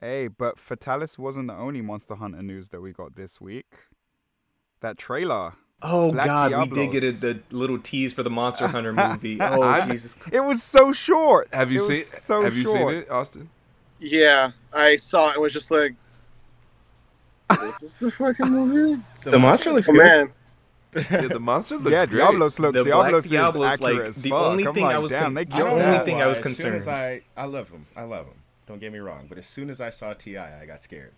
Hey, 0.00 0.28
but 0.28 0.58
Fatalis 0.58 1.18
wasn't 1.18 1.48
the 1.48 1.54
only 1.56 1.80
Monster 1.80 2.14
Hunter 2.14 2.40
news 2.40 2.68
that 2.68 2.80
we 2.80 2.92
got 2.92 3.16
this 3.16 3.40
week. 3.40 3.66
That 4.80 4.96
trailer. 4.96 5.54
oh 5.82 6.12
Black 6.12 6.26
god, 6.26 6.70
we 6.70 6.74
did 6.74 6.92
get 6.92 7.02
a, 7.02 7.10
the 7.10 7.40
little 7.50 7.80
tease 7.80 8.12
for 8.12 8.22
the 8.22 8.30
Monster 8.30 8.68
Hunter 8.68 8.92
movie. 9.08 9.38
Oh 9.40 9.60
I'm- 9.62 9.90
Jesus! 9.90 10.14
It 10.30 10.38
was 10.40 10.62
so 10.62 10.92
short. 10.92 11.48
Have 11.52 11.72
you 11.72 11.80
It 11.80 11.82
seen? 11.82 12.04
So 12.04 12.42
have 12.42 12.56
you 12.56 12.64
seen 12.64 12.88
it, 12.90 13.10
Austin? 13.10 13.50
Yeah, 13.98 14.52
I 14.72 14.96
saw 14.98 15.30
it. 15.30 15.32
and 15.32 15.42
was 15.42 15.52
just 15.52 15.72
like, 15.72 15.96
this 17.50 17.82
is 17.82 17.98
the 17.98 18.10
fucking 18.10 18.48
movie. 18.50 19.02
The 19.22 19.38
monster 19.38 19.72
looks 19.72 19.88
Oh 19.88 19.92
good. 19.92 19.98
man, 20.02 20.32
Yeah, 21.10 21.28
the 21.28 21.40
monster 21.40 21.76
looks 21.76 21.90
yeah, 21.90 22.06
great. 22.06 22.20
Diablos 22.22 22.58
look. 22.58 22.74
The 22.74 22.84
Diablos 22.84 23.26
Black 23.26 23.30
Diablos, 23.30 23.64
is 23.66 23.72
accurate 23.72 23.98
like, 24.00 24.08
as 24.08 24.22
the 24.22 24.30
fuck. 24.30 24.42
only 24.42 24.66
I'm 24.66 24.74
thing 24.74 24.84
like, 24.84 24.94
I 24.94 24.98
was 24.98 25.12
damn, 25.12 25.22
con- 25.24 25.34
the 25.34 25.40
I 25.40 25.44
killed 25.44 25.58
don't 25.60 25.70
only 25.70 25.82
that. 25.84 26.04
thing. 26.04 26.22
I 26.22 26.26
was 26.26 26.38
concerned. 26.38 26.76
As 26.76 26.84
soon 26.84 26.92
as. 26.94 26.98
I, 27.00 27.22
I 27.36 27.44
love 27.44 27.68
him. 27.70 27.86
I 27.96 28.02
love 28.02 28.26
him. 28.26 28.34
Don't 28.66 28.78
get 28.80 28.92
me 28.92 28.98
wrong. 28.98 29.26
But 29.28 29.38
as 29.38 29.46
soon 29.46 29.70
as 29.70 29.80
I 29.80 29.90
saw 29.90 30.12
T.I., 30.12 30.62
I 30.62 30.66
got 30.66 30.82
scared. 30.82 31.12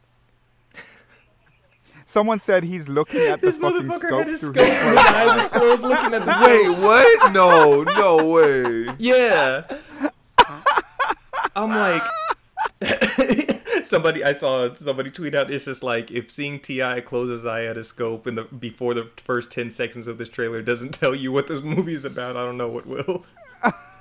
Someone 2.04 2.38
said 2.38 2.64
he's 2.64 2.88
looking 2.88 3.20
at 3.22 3.40
This 3.40 3.56
this 3.56 3.62
fucking 3.62 3.90
scope 3.90 4.18
had 4.18 4.26
his 4.28 4.40
through 4.40 4.54
scope 4.54 4.66
his 4.66 4.84
with 4.84 4.98
his 4.98 5.06
eyes 5.06 5.46
closed, 5.48 5.82
looking 5.82 6.14
at 6.14 6.24
the 6.24 6.26
Wait, 6.44 6.78
what? 6.82 7.32
No, 7.32 7.82
no 7.84 8.26
way. 8.32 8.94
Yeah. 8.98 9.62
I'm 11.56 11.70
like 11.70 12.02
somebody 13.90 14.24
I 14.24 14.32
saw 14.32 14.72
somebody 14.74 15.10
tweet 15.10 15.34
out 15.34 15.50
it's 15.50 15.66
just 15.66 15.82
like 15.82 16.10
if 16.10 16.30
seeing 16.30 16.60
T.I. 16.60 17.00
close 17.02 17.28
his 17.28 17.44
eye 17.44 17.64
at 17.64 17.76
a 17.76 17.84
scope 17.84 18.26
in 18.26 18.36
the 18.36 18.44
before 18.44 18.94
the 18.94 19.10
first 19.22 19.50
10 19.50 19.70
seconds 19.70 20.06
of 20.06 20.16
this 20.16 20.28
trailer 20.28 20.62
doesn't 20.62 20.94
tell 20.94 21.14
you 21.14 21.32
what 21.32 21.48
this 21.48 21.60
movie 21.60 21.94
is 21.94 22.04
about, 22.04 22.36
I 22.36 22.44
don't 22.44 22.56
know 22.56 22.68
what 22.68 22.86
will. 22.86 23.24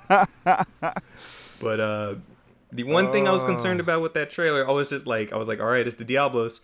but 1.60 1.80
uh 1.80 2.14
the 2.72 2.84
one 2.84 3.10
thing 3.10 3.26
I 3.26 3.32
was 3.32 3.44
concerned 3.44 3.80
about 3.80 4.00
with 4.00 4.14
that 4.14 4.30
trailer, 4.30 4.66
I 4.68 4.72
was 4.72 4.88
just 4.88 5.06
like 5.06 5.32
I 5.32 5.36
was 5.36 5.48
like, 5.48 5.60
all 5.60 5.66
right, 5.66 5.86
it's 5.86 5.96
the 5.96 6.04
Diablos. 6.04 6.60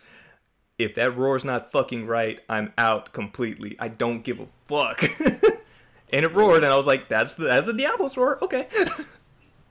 If 0.77 0.95
that 0.95 1.17
roar's 1.17 1.43
not 1.43 1.71
fucking 1.71 2.05
right, 2.05 2.39
I'm 2.47 2.71
out 2.77 3.11
completely. 3.11 3.75
I 3.79 3.87
don't 3.87 4.23
give 4.23 4.39
a 4.39 4.45
fuck. 4.67 5.03
and 6.13 6.23
it 6.23 6.33
roared, 6.33 6.63
and 6.63 6.71
I 6.71 6.77
was 6.77 6.85
like, 6.85 7.09
"That's 7.09 7.33
the 7.33 7.45
that's 7.45 7.67
a 7.67 7.73
Diablo's 7.73 8.15
roar." 8.15 8.37
Okay, 8.43 8.67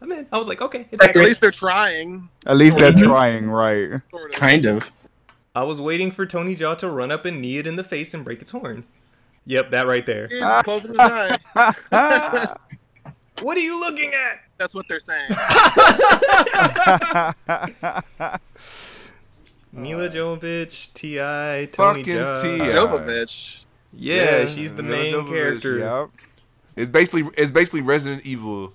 I'm 0.01 0.12
in. 0.12 0.27
I 0.32 0.39
was 0.39 0.47
like, 0.48 0.60
"Okay, 0.60 0.86
it's 0.90 1.02
at 1.02 1.16
least 1.16 1.40
they're 1.40 1.51
trying. 1.51 2.28
At 2.47 2.56
least 2.56 2.78
they're 2.78 2.93
Mhm. 2.93 3.02
trying, 3.05 3.47
right? 3.51 4.01
Sort 4.10 4.31
of. 4.35 4.36
Kind 4.39 4.66
of. 4.66 4.93
I 5.55 5.64
was 5.64 5.81
waiting 5.81 6.10
for 6.10 6.27
Tony 6.27 6.55
Jaa 6.55 6.77
to 6.78 6.90
run 6.90 7.10
up 7.10 7.24
and 7.24 7.40
knee 7.40 7.56
it 7.59 7.66
in 7.66 7.77
the 7.77 7.85
face 7.85 8.12
and 8.12 8.23
break 8.24 8.43
its 8.43 8.51
horn. 8.51 8.85
Yep, 9.47 9.70
that 9.70 9.86
right 9.86 10.05
there. 10.05 10.28
He's 10.28 10.82
his 10.82 10.94
eye. 10.98 11.39
What 13.43 13.59
are 13.59 13.60
you 13.60 13.78
looking 13.78 14.14
at? 14.14 14.39
That's 14.56 14.74
what 14.74 14.86
they're 14.89 14.98
saying. 14.98 15.28
Milla 19.73 20.09
Jovovich, 20.09 20.93
T.I., 20.94 21.68
Tony 21.73 22.02
Fucking 22.02 22.16
Jaa. 22.16 22.43
T.I. 22.43 22.66
Jovovich. 22.68 23.56
Yeah, 23.93 24.39
Yeah, 24.40 24.47
she's 24.47 24.74
the 24.74 24.82
Mila 24.82 24.97
main 24.97 25.14
Jovovich, 25.14 25.28
character, 25.28 25.78
Yep. 25.78 26.10
It's 26.77 26.90
basically 26.90 27.31
it's 27.36 27.51
basically 27.51 27.81
Resident 27.81 28.24
Evil, 28.27 28.73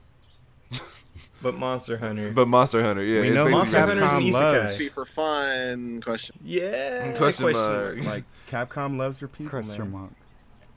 but 1.41 1.55
Monster 1.57 1.97
Hunter. 1.97 2.31
but 2.31 2.47
Monster 2.47 2.83
Hunter. 2.83 3.03
Yeah, 3.03 3.21
We 3.21 3.27
it's 3.29 3.35
know 3.35 3.49
Monster 3.49 3.77
Capcom 3.77 3.87
Hunter's 3.87 4.11
an 4.11 4.21
isekai. 4.41 4.63
loves- 4.63 4.77
Be 4.77 4.89
for 4.89 5.05
fun. 5.05 6.01
Question. 6.01 6.35
yeah, 6.43 7.11
Question 7.13 7.45
question 7.45 7.51
mark. 7.53 7.95
mark. 7.97 8.05
Like 8.05 8.23
Capcom 8.49 8.97
loves 8.97 9.19
their 9.19 9.27
people, 9.27 9.49
Question 9.49 9.91
mark. 9.91 10.11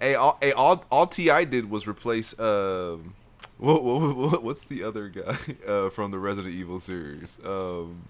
Hey, 0.00 0.14
all, 0.16 0.38
hey, 0.42 0.52
all, 0.52 0.84
all 0.90 1.06
T.I. 1.06 1.44
did 1.44 1.70
was 1.70 1.86
replace 1.86 2.38
um, 2.38 3.14
what, 3.58 3.82
what, 3.84 4.16
what 4.16 4.42
what's 4.42 4.64
the 4.64 4.82
other 4.82 5.08
guy 5.08 5.36
uh, 5.66 5.88
from 5.90 6.10
the 6.10 6.18
Resident 6.18 6.54
Evil 6.54 6.78
series? 6.80 7.38
Um, 7.44 8.02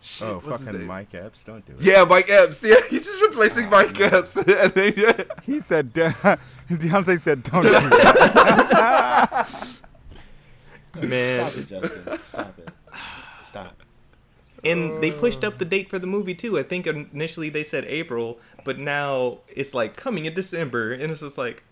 shit, 0.00 0.28
Oh, 0.28 0.40
fucking 0.40 0.66
name? 0.66 0.86
Mike 0.86 1.14
Epps, 1.14 1.42
don't 1.44 1.64
do 1.64 1.72
it. 1.74 1.80
Yeah, 1.80 2.04
Mike 2.04 2.28
Epps. 2.28 2.62
Yeah, 2.64 2.76
he's 2.90 3.04
just 3.06 3.22
replacing 3.22 3.70
Mike 3.70 3.98
Epps, 4.00 4.36
and 4.36 4.72
then 4.74 4.94
yeah. 4.96 5.22
He 5.44 5.60
said, 5.60 5.92
De- 5.92 6.14
Deontay 6.68 7.18
said, 7.18 7.42
don't 7.44 7.62
do 7.62 7.70
that. 7.70 9.48
Man, 11.02 11.50
Stop 11.50 11.58
it, 11.62 11.68
Justin. 11.68 12.18
Stop 12.24 12.58
it. 12.58 12.68
Stop. 13.44 13.82
and 14.64 15.02
they 15.02 15.10
uh. 15.10 15.18
pushed 15.20 15.44
up 15.44 15.58
the 15.58 15.64
date 15.64 15.88
for 15.88 15.98
the 15.98 16.06
movie 16.06 16.34
too. 16.34 16.58
I 16.58 16.62
think 16.62 16.86
initially 16.86 17.48
they 17.48 17.64
said 17.64 17.84
April, 17.84 18.38
but 18.64 18.78
now 18.78 19.38
it's 19.48 19.74
like 19.74 19.96
coming 19.96 20.24
in 20.26 20.34
December, 20.34 20.92
and 20.92 21.10
it's 21.10 21.20
just 21.20 21.38
like, 21.38 21.62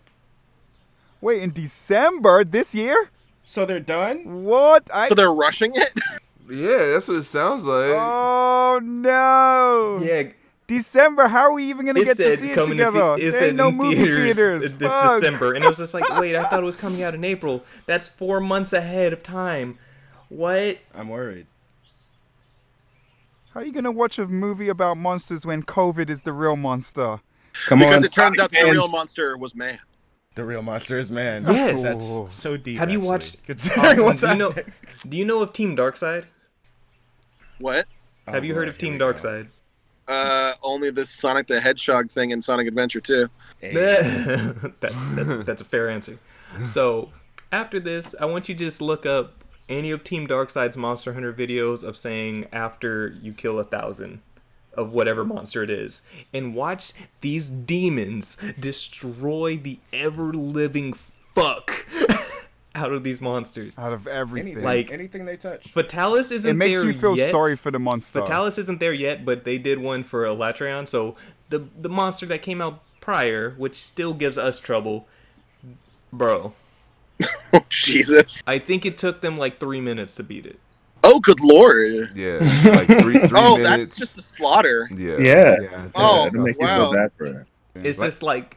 Wait, 1.21 1.41
in 1.41 1.51
December 1.51 2.43
this 2.43 2.75
year? 2.75 3.09
So 3.43 3.65
they're 3.65 3.79
done? 3.79 4.43
What? 4.43 4.89
I, 4.93 5.07
So 5.07 5.15
they're 5.15 5.31
rushing 5.31 5.73
it. 5.75 5.91
Yeah, 6.49 6.91
that's 6.93 7.09
what 7.09 7.17
it 7.17 7.23
sounds 7.23 7.65
like. 7.65 7.91
oh, 7.91 8.79
no. 8.81 9.99
yeah, 10.01 10.29
December, 10.67 11.27
how 11.27 11.39
are 11.43 11.53
we 11.53 11.63
even 11.69 11.85
going 11.85 11.95
to 11.95 12.01
it 12.01 12.05
get 12.05 12.17
to 12.17 12.37
see 12.37 12.51
it 12.51 12.55
together? 12.55 13.13
in, 13.15 13.19
the- 13.19 13.27
it 13.27 13.31
there 13.31 13.43
ain't 13.45 13.55
no 13.55 13.71
movie 13.71 13.95
theaters, 13.95 14.35
theaters. 14.35 14.73
this 14.73 14.91
Fuck. 14.91 15.21
December, 15.21 15.53
and 15.53 15.63
it 15.63 15.67
was 15.67 15.77
just 15.77 15.93
like, 15.93 16.07
wait, 16.19 16.35
I 16.35 16.43
thought 16.43 16.59
it 16.61 16.65
was 16.65 16.75
coming 16.75 17.03
out 17.03 17.15
in 17.15 17.23
April. 17.23 17.63
That's 17.85 18.09
four 18.09 18.39
months 18.41 18.73
ahead 18.73 19.13
of 19.13 19.23
time. 19.23 19.79
What? 20.29 20.79
I'm 20.93 21.07
worried. 21.09 21.47
How 23.53 23.61
are 23.61 23.65
you 23.65 23.71
going 23.71 23.85
to 23.85 23.91
watch 23.91 24.19
a 24.19 24.27
movie 24.27 24.67
about 24.69 24.97
monsters 24.97 25.45
when 25.45 25.63
COVID 25.63 26.09
is 26.09 26.21
the 26.23 26.33
real 26.33 26.55
monster? 26.57 27.21
Come 27.65 27.81
on. 27.81 27.87
because 27.89 27.97
on, 27.97 28.03
it 28.03 28.11
turns 28.11 28.39
out 28.39 28.51
the 28.51 28.69
real 28.71 28.89
monster 28.89 29.35
was 29.37 29.55
man. 29.55 29.79
The 30.35 30.45
real 30.45 30.61
monster 30.61 30.99
is 30.99 31.09
man. 31.09 31.45
Yes. 31.45 31.81
That's 31.81 32.35
so 32.35 32.57
deep. 32.57 32.77
Have 32.77 32.91
you 32.91 32.97
actually, 32.99 33.07
watched? 33.07 33.43
considering 33.47 33.85
Austin, 33.85 34.03
what's 34.05 34.23
um, 34.23 34.37
do 34.37 34.43
you 34.43 34.49
know? 34.49 34.55
Do 35.09 35.17
you 35.17 35.25
know 35.25 35.41
of 35.41 35.53
Team 35.53 35.75
Darkside? 35.75 36.25
What? 37.57 37.87
Oh, 38.27 38.33
Have 38.33 38.43
Oh, 38.43 38.45
you 38.45 38.53
heard 38.53 38.67
of 38.67 38.77
Team 38.77 38.93
we 38.93 38.99
go. 38.99 39.13
Darkside? 40.07 40.51
Uh, 40.51 40.53
only 40.63 40.91
the 40.91 41.05
Sonic 41.05 41.47
the 41.47 41.59
Hedgehog 41.59 42.09
thing 42.09 42.31
in 42.31 42.41
Sonic 42.41 42.67
Adventure 42.67 43.01
2. 43.01 43.29
Hey. 43.59 43.73
that, 43.73 44.75
that's, 44.81 45.45
that's 45.45 45.61
a 45.61 45.65
fair 45.65 45.89
answer. 45.89 46.19
So 46.65 47.09
after 47.51 47.79
this, 47.79 48.15
I 48.19 48.25
want 48.25 48.49
you 48.49 48.55
to 48.55 48.65
just 48.65 48.81
look 48.81 49.05
up 49.05 49.43
any 49.69 49.91
of 49.91 50.03
Team 50.03 50.27
Darkside's 50.27 50.77
Monster 50.77 51.13
Hunter 51.13 51.33
videos 51.33 51.83
of 51.83 51.97
saying 51.97 52.47
after 52.51 53.09
you 53.21 53.33
kill 53.33 53.59
a 53.59 53.63
thousand 53.63 54.21
of 54.73 54.93
whatever 54.93 55.25
monster 55.25 55.63
it 55.63 55.71
is, 55.71 56.01
and 56.31 56.53
watch 56.53 56.93
these 57.21 57.47
demons 57.47 58.37
destroy 58.59 59.57
the 59.57 59.79
ever 59.91 60.31
living 60.33 60.93
fuck 61.33 61.85
out 62.77 62.93
of 62.93 63.03
these 63.03 63.19
monsters. 63.19 63.73
Out 63.77 63.91
of 63.91 64.07
everything. 64.07 64.49
Anything, 64.49 64.63
Like- 64.63 64.91
anything 64.91 65.25
they 65.25 65.35
touch. 65.35 65.73
Fatalis 65.73 66.31
isn't 66.31 66.49
it 66.49 66.53
makes 66.53 66.79
there 66.79 66.87
you 66.87 66.93
feel 66.93 67.17
yet. 67.17 67.31
sorry 67.31 67.55
for 67.55 67.71
the 67.71 67.79
monster. 67.79 68.21
Fatalis 68.21 68.57
isn't 68.57 68.79
there 68.79 68.93
yet, 68.93 69.25
but 69.25 69.43
they 69.43 69.57
did 69.57 69.79
one 69.79 70.03
for 70.03 70.23
Alatreon. 70.23 70.87
So 70.87 71.15
the 71.49 71.67
the 71.79 71.89
monster 71.89 72.25
that 72.27 72.41
came 72.41 72.61
out 72.61 72.83
prior, 73.01 73.51
which 73.57 73.83
still 73.83 74.13
gives 74.13 74.37
us 74.37 74.59
trouble, 74.59 75.07
bro. 76.13 76.53
Oh, 77.53 77.63
Jesus. 77.69 78.43
I 78.45 78.59
think 78.59 78.85
it 78.85 78.97
took 78.97 79.21
them 79.21 79.37
like 79.37 79.57
three 79.57 79.79
minutes 79.79 80.15
to 80.15 80.23
beat 80.23 80.45
it. 80.45 80.59
Oh, 81.01 81.21
good 81.21 81.39
lord. 81.39 82.11
Yeah, 82.13 82.39
like 82.65 82.87
three, 82.87 83.17
three 83.27 83.39
oh, 83.39 83.57
minutes. 83.57 83.69
Oh, 83.71 83.77
that's 83.77 83.95
just 83.95 84.17
a 84.17 84.21
slaughter. 84.21 84.89
yeah. 84.93 85.17
Yeah. 85.17 85.55
Yeah. 85.61 85.87
Oh, 85.95 86.29
oh 86.35 86.45
it 86.45 86.55
wow. 86.59 86.91
feel 86.91 86.93
bad 86.93 87.11
it. 87.19 87.47
It's 87.87 87.99
just 87.99 88.21
like 88.21 88.56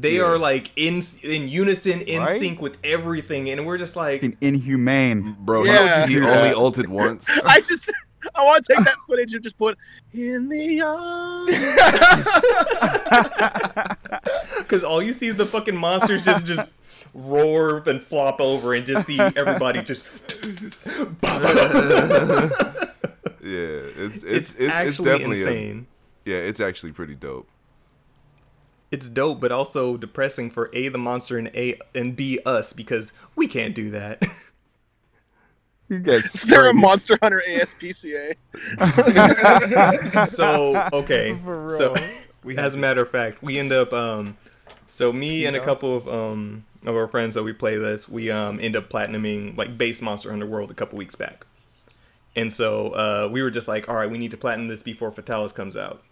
they 0.00 0.16
Yeah. 0.16 0.22
are 0.22 0.38
like 0.38 0.70
in 0.76 1.02
in 1.22 1.48
unison, 1.48 2.00
in 2.02 2.20
Right? 2.22 2.38
sync 2.38 2.60
with 2.60 2.76
everything, 2.84 3.48
and 3.50 3.66
we're 3.66 3.78
just 3.78 3.96
like, 3.96 4.20
Fucking 4.22 4.36
inhumane. 4.40 5.36
Bro, 5.40 5.64
Yeah. 5.64 6.06
he, 6.06 6.14
he 6.14 6.20
only 6.20 6.50
ulted 6.52 6.88
once. 6.88 7.28
I 7.46 7.60
just, 7.62 7.90
I 8.34 8.42
want 8.44 8.64
to 8.66 8.74
take 8.74 8.84
that 8.84 8.96
footage 9.06 9.32
and 9.34 9.42
just 9.42 9.56
put 9.58 9.76
in 10.12 10.48
the 10.48 10.80
arms. 10.82 11.50
because 14.58 14.84
all 14.84 15.02
you 15.02 15.12
see 15.12 15.28
is 15.28 15.36
the 15.36 15.46
fucking 15.46 15.76
monsters 15.76 16.24
just 16.24 16.46
just 16.46 16.70
roar 17.14 17.82
and 17.86 18.02
flop 18.04 18.40
over, 18.40 18.74
and 18.74 18.84
just 18.86 19.06
see 19.06 19.18
everybody 19.18 19.82
just. 19.82 20.06
Yeah, 23.40 23.80
it's 23.96 24.16
it's, 24.16 24.24
it's 24.24 24.24
it's, 24.24 24.54
it's 24.58 24.72
actually 24.74 25.04
definitely 25.10 25.38
a, 25.42 25.46
insane. 25.46 25.86
yeah, 26.26 26.36
it's 26.36 26.60
actually 26.60 26.92
pretty 26.92 27.14
dope. 27.14 27.48
It's 28.90 29.08
dope, 29.08 29.40
but 29.40 29.52
also 29.52 29.96
depressing 29.96 30.50
for 30.50 30.70
a 30.72 30.88
the 30.88 30.98
monster 30.98 31.38
and 31.38 31.48
a 31.54 31.78
and 31.94 32.16
b 32.16 32.38
us 32.46 32.72
because 32.72 33.12
we 33.36 33.46
can't 33.46 33.74
do 33.74 33.90
that. 33.90 34.22
You 35.90 36.00
guys, 36.00 36.34
Is 36.34 36.42
there 36.42 36.68
a. 36.68 36.74
Monster 36.74 37.16
Hunter 37.22 37.42
ASPCA? 37.48 38.34
so 40.28 40.86
okay, 40.92 41.34
For 41.44 41.66
real. 41.66 41.68
so 41.70 41.94
as 42.58 42.74
a 42.74 42.78
matter 42.78 43.00
of 43.02 43.10
fact, 43.10 43.42
we 43.42 43.58
end 43.58 43.72
up 43.72 43.92
um, 43.94 44.36
so 44.86 45.12
me 45.14 45.46
and 45.46 45.56
a 45.56 45.60
couple 45.60 45.96
of 45.96 46.06
um 46.06 46.66
of 46.84 46.94
our 46.94 47.08
friends 47.08 47.34
that 47.36 47.42
we 47.42 47.54
play 47.54 47.76
this, 47.78 48.06
we 48.06 48.30
um 48.30 48.60
end 48.60 48.76
up 48.76 48.90
platinuming 48.90 49.56
like 49.56 49.78
base 49.78 50.02
Monster 50.02 50.30
Hunter 50.30 50.44
World 50.46 50.70
a 50.70 50.74
couple 50.74 50.98
weeks 50.98 51.14
back, 51.14 51.46
and 52.36 52.52
so 52.52 52.88
uh 52.90 53.28
we 53.32 53.42
were 53.42 53.50
just 53.50 53.66
like, 53.66 53.88
all 53.88 53.96
right, 53.96 54.10
we 54.10 54.18
need 54.18 54.30
to 54.32 54.36
platinum 54.36 54.68
this 54.68 54.82
before 54.82 55.10
Fatalis 55.10 55.54
comes 55.54 55.74
out. 55.74 56.02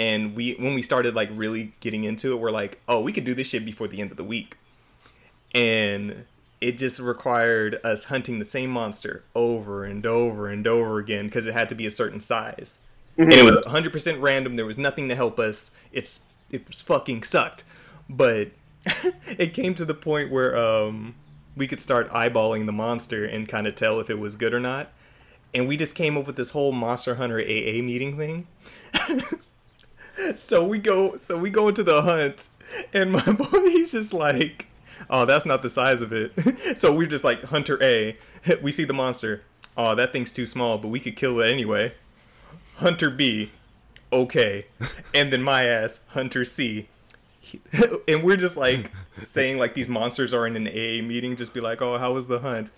And 0.00 0.34
we, 0.34 0.54
when 0.54 0.72
we 0.72 0.80
started 0.80 1.14
like 1.14 1.28
really 1.30 1.74
getting 1.80 2.04
into 2.04 2.32
it, 2.32 2.36
we're 2.36 2.50
like, 2.50 2.80
oh, 2.88 3.00
we 3.00 3.12
could 3.12 3.26
do 3.26 3.34
this 3.34 3.48
shit 3.48 3.66
before 3.66 3.86
the 3.86 4.00
end 4.00 4.10
of 4.10 4.16
the 4.16 4.24
week. 4.24 4.56
And 5.54 6.24
it 6.58 6.78
just 6.78 6.98
required 6.98 7.78
us 7.84 8.04
hunting 8.04 8.38
the 8.38 8.46
same 8.46 8.70
monster 8.70 9.24
over 9.34 9.84
and 9.84 10.06
over 10.06 10.48
and 10.48 10.66
over 10.66 10.98
again 10.98 11.26
because 11.26 11.46
it 11.46 11.52
had 11.52 11.68
to 11.68 11.74
be 11.74 11.84
a 11.84 11.90
certain 11.90 12.18
size. 12.18 12.78
And 13.18 13.30
it 13.30 13.44
was 13.44 13.60
100% 13.66 14.22
random. 14.22 14.56
There 14.56 14.64
was 14.64 14.78
nothing 14.78 15.06
to 15.10 15.14
help 15.14 15.38
us. 15.38 15.70
It's 15.92 16.22
it 16.50 16.66
was 16.66 16.80
fucking 16.80 17.22
sucked. 17.24 17.64
But 18.08 18.52
it 19.36 19.52
came 19.52 19.74
to 19.74 19.84
the 19.84 19.92
point 19.92 20.30
where 20.30 20.56
um 20.56 21.14
we 21.54 21.66
could 21.66 21.80
start 21.80 22.10
eyeballing 22.10 22.64
the 22.64 22.72
monster 22.72 23.26
and 23.26 23.46
kind 23.46 23.66
of 23.66 23.74
tell 23.74 24.00
if 24.00 24.08
it 24.08 24.18
was 24.18 24.34
good 24.34 24.54
or 24.54 24.60
not. 24.60 24.92
And 25.52 25.68
we 25.68 25.76
just 25.76 25.94
came 25.94 26.16
up 26.16 26.26
with 26.26 26.36
this 26.36 26.52
whole 26.52 26.72
Monster 26.72 27.16
Hunter 27.16 27.38
AA 27.38 27.82
meeting 27.82 28.16
thing. 28.16 28.46
so 30.36 30.64
we 30.64 30.78
go 30.78 31.16
so 31.18 31.38
we 31.38 31.50
go 31.50 31.68
into 31.68 31.82
the 31.82 32.02
hunt 32.02 32.48
and 32.92 33.12
my 33.12 33.24
boy 33.32 33.68
he's 33.70 33.92
just 33.92 34.12
like 34.12 34.66
oh 35.08 35.24
that's 35.24 35.46
not 35.46 35.62
the 35.62 35.70
size 35.70 36.02
of 36.02 36.12
it. 36.12 36.32
So 36.78 36.94
we're 36.94 37.06
just 37.06 37.24
like 37.24 37.44
hunter 37.44 37.78
a 37.82 38.16
we 38.62 38.72
see 38.72 38.84
the 38.84 38.92
monster. 38.92 39.42
Oh 39.76 39.94
that 39.94 40.12
thing's 40.12 40.32
too 40.32 40.46
small 40.46 40.78
but 40.78 40.88
we 40.88 41.00
could 41.00 41.16
kill 41.16 41.40
it 41.40 41.50
anyway. 41.50 41.94
Hunter 42.76 43.10
b 43.10 43.50
okay. 44.12 44.66
And 45.14 45.32
then 45.32 45.42
my 45.42 45.64
ass 45.64 46.00
hunter 46.08 46.44
c. 46.44 46.88
And 48.06 48.22
we're 48.22 48.36
just 48.36 48.56
like 48.56 48.90
saying 49.24 49.58
like 49.58 49.74
these 49.74 49.88
monsters 49.88 50.32
are 50.32 50.46
in 50.46 50.56
an 50.56 50.68
AA 50.68 51.02
meeting 51.06 51.36
just 51.36 51.54
be 51.54 51.60
like 51.60 51.82
oh 51.82 51.98
how 51.98 52.12
was 52.12 52.26
the 52.26 52.40
hunt? 52.40 52.70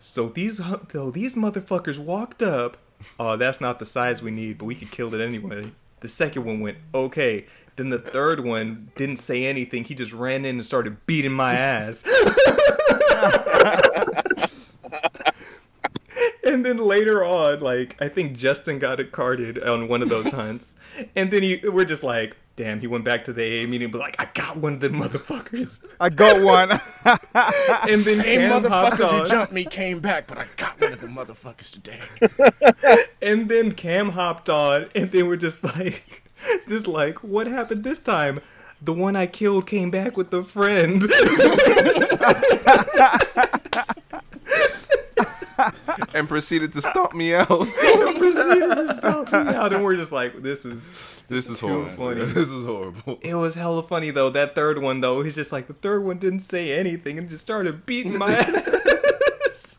So 0.00 0.28
these 0.28 0.60
though 0.92 1.10
these 1.10 1.34
motherfuckers 1.34 1.98
walked 1.98 2.42
up. 2.42 2.76
Oh 3.18 3.36
that's 3.36 3.60
not 3.60 3.78
the 3.78 3.86
size 3.86 4.22
we 4.22 4.30
need 4.30 4.58
but 4.58 4.64
we 4.66 4.74
could 4.74 4.90
kill 4.90 5.14
it 5.14 5.20
anyway 5.20 5.72
the 6.06 6.12
second 6.12 6.44
one 6.44 6.60
went 6.60 6.78
okay. 6.94 7.46
Then 7.74 7.90
the 7.90 7.98
third 7.98 8.44
one 8.44 8.92
didn't 8.96 9.16
say 9.16 9.44
anything. 9.44 9.82
He 9.82 9.94
just 9.94 10.12
ran 10.12 10.44
in 10.44 10.54
and 10.56 10.64
started 10.64 11.04
beating 11.04 11.32
my 11.32 11.54
ass. 11.54 12.04
And 16.44 16.64
then 16.64 16.76
later 16.78 17.24
on 17.24 17.58
like 17.58 18.00
i 18.00 18.08
think 18.08 18.36
justin 18.36 18.78
got 18.78 19.00
it 19.00 19.10
carted 19.10 19.60
on 19.62 19.88
one 19.88 20.00
of 20.00 20.08
those 20.08 20.30
hunts. 20.30 20.76
And 21.16 21.32
then 21.32 21.42
he 21.42 21.60
we're 21.64 21.84
just 21.84 22.04
like 22.04 22.36
damn 22.56 22.80
he 22.80 22.86
went 22.86 23.04
back 23.04 23.24
to 23.24 23.32
the 23.32 23.42
aa 23.42 23.66
meeting 23.66 23.90
but 23.90 23.98
like 23.98 24.16
i 24.18 24.28
got 24.34 24.56
one 24.56 24.74
of 24.74 24.80
the 24.80 24.88
motherfuckers 24.88 25.78
I 25.98 26.10
got 26.10 26.42
one. 26.44 26.70
and 26.72 26.80
then 27.88 27.96
Same 27.98 28.40
Cam 28.40 28.62
motherfuckers 28.62 29.22
who 29.22 29.28
jumped 29.28 29.52
me 29.52 29.64
came 29.64 30.00
back, 30.00 30.26
but 30.26 30.38
I 30.38 30.46
got 30.56 30.80
one 30.80 30.92
of 30.92 31.00
the 31.00 31.06
motherfuckers 31.06 31.70
today. 31.70 32.00
And 33.22 33.48
then 33.48 33.72
Cam 33.72 34.10
hopped 34.10 34.48
on, 34.48 34.86
and 34.94 35.10
they 35.10 35.22
were 35.22 35.36
just 35.36 35.64
like, 35.64 36.22
just 36.68 36.86
like, 36.86 37.24
what 37.24 37.46
happened 37.46 37.82
this 37.82 37.98
time? 37.98 38.40
The 38.80 38.92
one 38.92 39.16
I 39.16 39.26
killed 39.26 39.66
came 39.66 39.90
back 39.90 40.16
with 40.16 40.32
a 40.34 40.44
friend. 40.44 41.02
and 46.14 46.28
proceeded 46.28 46.72
to 46.74 46.82
stomp 46.82 47.14
me 47.14 47.34
out. 47.34 47.48
Proceeded 47.48 48.70
to 48.76 48.94
stomp 48.94 49.32
me 49.32 49.38
out, 49.54 49.72
and 49.72 49.82
we're 49.82 49.96
just 49.96 50.12
like, 50.12 50.42
this 50.42 50.64
is. 50.64 51.15
This 51.28 51.48
is 51.48 51.58
Too 51.60 51.68
horrible. 51.68 51.90
funny. 51.96 52.24
This 52.32 52.50
is 52.50 52.64
horrible. 52.64 53.18
It 53.22 53.34
was 53.34 53.54
hella 53.54 53.82
funny 53.82 54.10
though. 54.10 54.30
That 54.30 54.54
third 54.54 54.80
one 54.80 55.00
though, 55.00 55.22
he's 55.22 55.34
just 55.34 55.52
like 55.52 55.66
the 55.66 55.74
third 55.74 56.04
one 56.04 56.18
didn't 56.18 56.40
say 56.40 56.76
anything 56.78 57.18
and 57.18 57.28
just 57.28 57.42
started 57.42 57.84
beating 57.86 58.16
my 58.18 58.32
ass. 58.36 59.78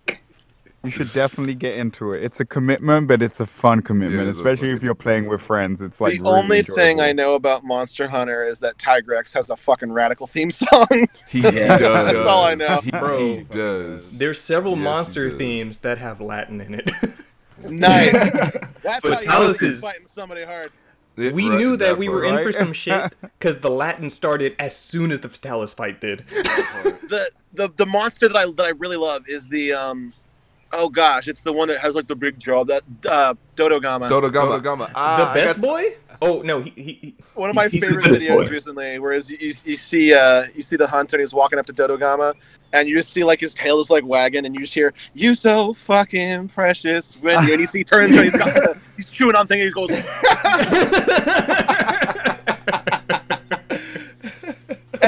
You 0.84 0.92
should 0.92 1.12
definitely 1.12 1.56
get 1.56 1.76
into 1.76 2.14
it. 2.14 2.24
It's 2.24 2.40
a 2.40 2.46
commitment, 2.46 3.08
but 3.10 3.22
it's 3.22 3.40
a 3.42 3.46
fun 3.46 3.82
commitment, 3.82 4.22
it 4.22 4.28
is 4.30 4.38
especially 4.38 4.70
fun 4.70 4.78
if 4.78 4.84
you're 4.84 4.96
playing 4.96 5.28
with 5.28 5.42
friends. 5.42 5.82
It's 5.82 6.00
like 6.00 6.14
the 6.18 6.24
really 6.24 6.40
only 6.40 6.62
thing 6.62 7.02
I 7.02 7.12
know 7.12 7.34
about 7.34 7.66
Monster 7.66 8.08
Hunter 8.08 8.46
is 8.46 8.60
that 8.60 8.78
Tigrex 8.78 9.34
has 9.34 9.50
a 9.50 9.58
fucking 9.58 9.92
radical 9.92 10.28
theme 10.28 10.50
song. 10.52 10.88
He 11.30 11.42
Yeah. 11.42 11.78
does. 11.78 12.12
That's 12.14 12.26
all 12.26 12.46
I 12.46 12.56
know. 12.56 12.80
He, 12.82 12.92
Bro. 12.92 13.18
he 13.20 13.38
does. 13.44 14.18
There's 14.18 14.40
several 14.40 14.76
Yes, 14.78 14.84
monster 14.84 15.30
themes 15.38 15.80
that 15.80 15.98
have 15.98 16.22
Latin 16.22 16.62
in 16.62 16.76
it. 16.76 16.90
nice. 17.68 18.14
That's 18.82 19.02
But 19.02 19.26
how 19.26 19.42
you 19.42 19.50
Talos 19.50 19.62
know 19.62 19.68
is- 19.68 19.82
fighting 19.82 20.06
somebody 20.06 20.44
hard. 20.46 20.72
It- 21.18 21.34
we 21.34 21.50
right, 21.50 21.58
knew 21.58 21.76
that 21.78 21.98
we 21.98 22.08
part. 22.08 22.16
were 22.16 22.24
in 22.26 22.38
for 22.46 22.54
some 22.54 22.74
shit 22.84 23.14
because 23.22 23.60
the 23.60 23.70
Latin 23.72 24.10
started 24.10 24.56
as 24.60 24.76
soon 24.78 25.12
as 25.12 25.20
the 25.22 25.30
Fatalis 25.30 25.76
fight 25.76 26.00
did. 26.02 26.20
The 26.30 27.30
the 27.54 27.70
the 27.76 27.86
monster 27.86 28.28
that 28.28 28.38
I 28.38 28.46
that 28.46 28.66
I 28.66 28.72
really 28.78 28.98
love 28.98 29.24
is 29.28 29.48
the 29.50 29.74
um. 29.74 30.14
Oh 30.74 30.90
gosh, 30.90 31.30
it's 31.30 31.42
the 31.42 31.54
one 31.54 31.70
that 31.70 31.80
has 31.80 31.96
like 31.96 32.08
the 32.08 32.16
big 32.16 32.38
jaw. 32.38 32.66
That 32.66 32.84
uh, 33.10 33.34
Dodogama. 33.56 34.10
Dodogama. 34.10 34.62
Dodogama. 34.62 34.92
Ah, 34.96 35.32
the 35.34 35.40
best 35.40 35.62
got- 35.62 35.66
boy? 35.66 35.96
Oh 36.22 36.42
no, 36.42 36.62
he, 36.62 36.72
he, 36.72 36.82
he 37.02 37.16
One 37.36 37.50
of 37.50 37.56
my 37.56 37.70
favorite 37.70 38.04
videos 38.04 38.28
boy. 38.44 38.50
recently, 38.50 39.00
whereas 39.00 39.30
you, 39.32 39.38
you, 39.40 39.54
you 39.64 39.76
see 39.76 40.14
uh 40.14 40.44
you 40.54 40.62
see 40.62 40.76
the 40.76 40.86
hunter 40.88 41.16
and 41.16 41.22
he's 41.22 41.34
walking 41.34 41.58
up 41.58 41.66
to 41.68 41.74
Dodogama, 41.74 42.34
and 42.74 42.90
you 42.90 42.98
just 42.98 43.14
see 43.14 43.24
like 43.24 43.40
his 43.40 43.54
tail 43.54 43.80
is 43.80 43.90
like 43.90 44.04
wagging, 44.04 44.46
and 44.46 44.54
you 44.54 44.62
just 44.62 44.74
hear 44.74 44.94
"You 45.14 45.36
so 45.36 45.72
fucking 45.72 46.50
precious" 46.50 47.16
when 47.22 47.38
and 47.38 47.48
you 47.62 47.66
see 47.66 47.86
turns 47.86 48.08
and 48.18 48.26
he's 48.26 48.36
got 48.36 48.54
the, 48.54 48.78
he's 48.98 49.10
chewing 49.12 49.36
on 49.36 49.48
things, 49.48 49.66
he 49.66 49.72
goes. 49.72 49.90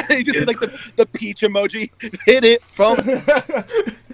you 0.09 0.23
just 0.23 0.47
like 0.47 0.59
the, 0.59 0.91
the 0.97 1.05
peach 1.05 1.41
emoji 1.41 1.89
hit 2.25 2.43
it 2.43 2.63
from 2.63 2.97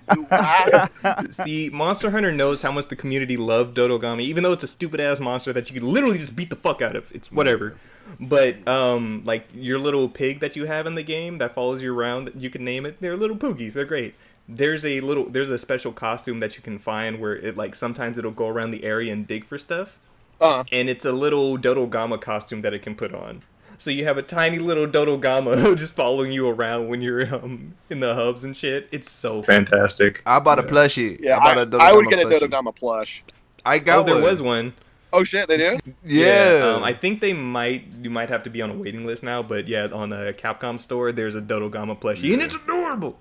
See, 1.32 1.70
Monster 1.70 2.12
Hunter 2.12 2.32
knows 2.32 2.62
how 2.62 2.72
much 2.72 2.88
the 2.88 2.96
community 2.96 3.38
loved 3.38 3.76
Dodogama, 3.78 4.22
even 4.22 4.44
though 4.44 4.54
it's 4.54 4.64
a 4.64 4.68
stupid 4.68 5.00
ass 5.00 5.20
monster 5.20 5.52
that 5.54 5.70
you 5.70 5.74
could 5.74 5.84
literally 5.84 6.18
just 6.18 6.36
beat 6.36 6.50
the 6.50 6.56
fuck 6.56 6.82
out 6.82 6.96
of. 6.96 7.12
It's 7.12 7.32
whatever. 7.32 7.76
But 8.20 8.68
um, 8.68 9.24
like 9.26 9.48
your 9.54 9.80
little 9.80 10.08
pig 10.08 10.42
that 10.42 10.56
you 10.56 10.66
have 10.66 10.86
in 10.86 10.96
the 10.96 11.04
game 11.04 11.40
that 11.40 11.56
follows 11.56 11.82
you 11.82 11.94
around, 11.94 12.32
you 12.36 12.50
can 12.50 12.64
name 12.64 12.86
it. 12.86 13.02
They're 13.02 13.18
little 13.18 13.38
poogies. 13.38 13.74
They're 13.74 13.86
great. 13.86 14.16
There's 14.48 14.86
a 14.86 15.00
little, 15.02 15.26
there's 15.30 15.50
a 15.50 15.58
special 15.58 15.92
costume 15.92 16.40
that 16.40 16.56
you 16.56 16.62
can 16.62 16.78
find 16.78 17.20
where 17.20 17.36
it 17.36 17.58
like 17.58 17.74
sometimes 17.76 18.18
it'll 18.18 18.32
go 18.32 18.48
around 18.48 18.72
the 18.72 18.84
area 18.84 19.12
and 19.12 19.26
dig 19.26 19.44
for 19.46 19.58
stuff, 19.58 19.98
uh, 20.40 20.64
and 20.72 20.88
it's 20.90 21.04
a 21.06 21.12
little 21.12 21.58
Dodogama 21.58 22.22
costume 22.22 22.62
that 22.62 22.74
it 22.74 22.82
can 22.84 22.96
put 22.96 23.14
on. 23.14 23.42
So 23.78 23.90
you 23.92 24.06
have 24.06 24.18
a 24.18 24.22
tiny 24.22 24.60
little 24.60 24.88
Dodogama 24.88 25.76
just 25.78 25.94
following 25.94 26.32
you 26.32 26.48
around 26.48 26.88
when 26.88 27.02
you're 27.02 27.34
um 27.36 27.74
in 27.90 28.00
the 28.02 28.14
hubs 28.14 28.44
and 28.44 28.56
shit. 28.56 28.88
It's 28.92 29.10
so 29.12 29.42
Fantastic. 29.42 30.22
I 30.26 30.40
bought 30.40 30.60
a 30.60 30.64
plushie. 30.64 31.18
yeah, 31.20 31.38
I, 31.38 31.52
I, 31.62 31.66
bought 31.66 31.82
a 31.82 31.84
I 31.84 31.92
would 31.94 32.08
get 32.08 32.20
a 32.20 32.26
plushie. 32.26 32.40
Dodogama 32.48 32.76
plush. 32.76 33.24
I 33.66 33.78
Oh, 33.78 33.80
got 33.80 34.06
there 34.06 34.16
one. 34.16 34.24
was 34.24 34.42
one. 34.42 34.74
Oh 35.12 35.24
shit, 35.24 35.48
they 35.48 35.58
do. 35.58 35.78
Yeah. 36.04 36.76
um, 36.76 36.84
I 36.84 36.94
think 36.94 37.20
they 37.22 37.34
might. 37.34 37.86
You 38.02 38.10
might 38.10 38.30
have 38.30 38.44
to 38.44 38.50
be 38.50 38.62
on 38.62 38.70
a 38.70 38.74
waiting 38.76 39.06
list 39.06 39.24
now, 39.24 39.42
but 39.42 39.68
yeah, 39.68 39.88
on 39.88 40.10
the 40.10 40.36
Capcom 40.38 40.80
store, 40.80 41.12
there's 41.12 41.36
a 41.36 41.42
Dodo 41.42 41.70
Dodogama 41.70 42.00
plushie, 42.00 42.34
and 42.34 42.42
it's 42.42 42.54
adorable. 42.56 43.18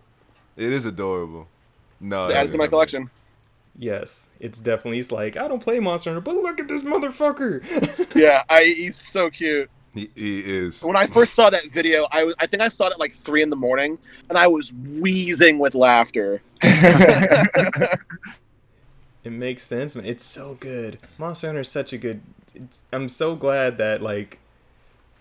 It 0.56 0.72
is 0.72 0.86
adorable. 0.86 1.48
No, 2.00 2.30
Add 2.30 2.46
it 2.46 2.52
to 2.52 2.58
my 2.58 2.66
collection. 2.66 3.10
Yes, 3.78 4.28
it's 4.38 4.60
definitely. 4.60 4.98
It's 4.98 5.10
like 5.10 5.36
I 5.36 5.48
don't 5.48 5.62
play 5.62 5.80
Monster 5.80 6.10
Hunter, 6.10 6.20
but 6.20 6.34
look 6.36 6.60
at 6.60 6.68
this 6.68 6.82
motherfucker. 6.82 7.62
Yeah, 8.14 8.44
I, 8.48 8.62
he's 8.62 8.94
so 8.94 9.28
cute. 9.28 9.68
He, 9.92 10.08
he 10.14 10.38
is. 10.38 10.84
When 10.84 10.94
I 10.94 11.06
first 11.06 11.34
saw 11.34 11.50
that 11.50 11.64
video, 11.72 12.06
I 12.12 12.22
was 12.22 12.36
I 12.38 12.46
think 12.46 12.62
I 12.62 12.68
saw 12.68 12.86
it 12.86 12.92
at 12.92 13.00
like 13.00 13.12
three 13.12 13.42
in 13.42 13.50
the 13.50 13.56
morning, 13.56 13.98
and 14.28 14.38
I 14.38 14.46
was 14.46 14.72
wheezing 14.72 15.58
with 15.58 15.74
laughter. 15.74 16.42
it 16.62 17.96
makes 19.24 19.64
sense, 19.64 19.96
man. 19.96 20.04
It's 20.04 20.24
so 20.24 20.56
good. 20.60 20.98
Monster 21.18 21.48
Hunter 21.48 21.62
is 21.62 21.68
such 21.68 21.92
a 21.92 21.98
good. 21.98 22.20
It's, 22.54 22.82
I'm 22.92 23.08
so 23.08 23.34
glad 23.34 23.78
that 23.78 24.00
like, 24.00 24.38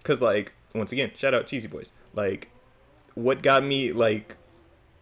cause 0.04 0.22
like 0.22 0.54
once 0.76 0.92
again, 0.92 1.12
shout 1.18 1.34
out 1.34 1.48
Cheesy 1.48 1.68
Boys. 1.68 1.92
Like, 2.14 2.50
what 3.16 3.42
got 3.42 3.64
me 3.64 3.92
like. 3.92 4.38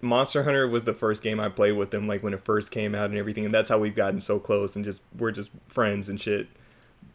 Monster 0.02 0.44
Hunter 0.44 0.68
was 0.68 0.84
the 0.84 0.94
first 0.94 1.22
game 1.22 1.40
I 1.40 1.50
played 1.50 1.74
with 1.74 1.92
them, 1.92 2.08
like 2.08 2.24
when 2.24 2.34
it 2.34 2.44
first 2.44 2.72
came 2.72 2.96
out 2.96 3.10
and 3.10 3.18
everything, 3.18 3.46
and 3.46 3.54
that's 3.54 3.70
how 3.70 3.78
we've 3.78 3.96
gotten 3.96 4.20
so 4.20 4.40
close 4.40 4.76
and 4.76 4.84
just 4.84 5.02
we're 5.18 5.32
just 5.32 5.52
friends 5.68 6.10
and 6.10 6.20
shit. 6.20 6.48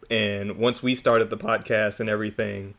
And 0.09 0.57
once 0.57 0.81
we 0.81 0.95
started 0.95 1.29
the 1.29 1.37
podcast 1.37 1.99
and 1.99 2.09
everything, 2.09 2.75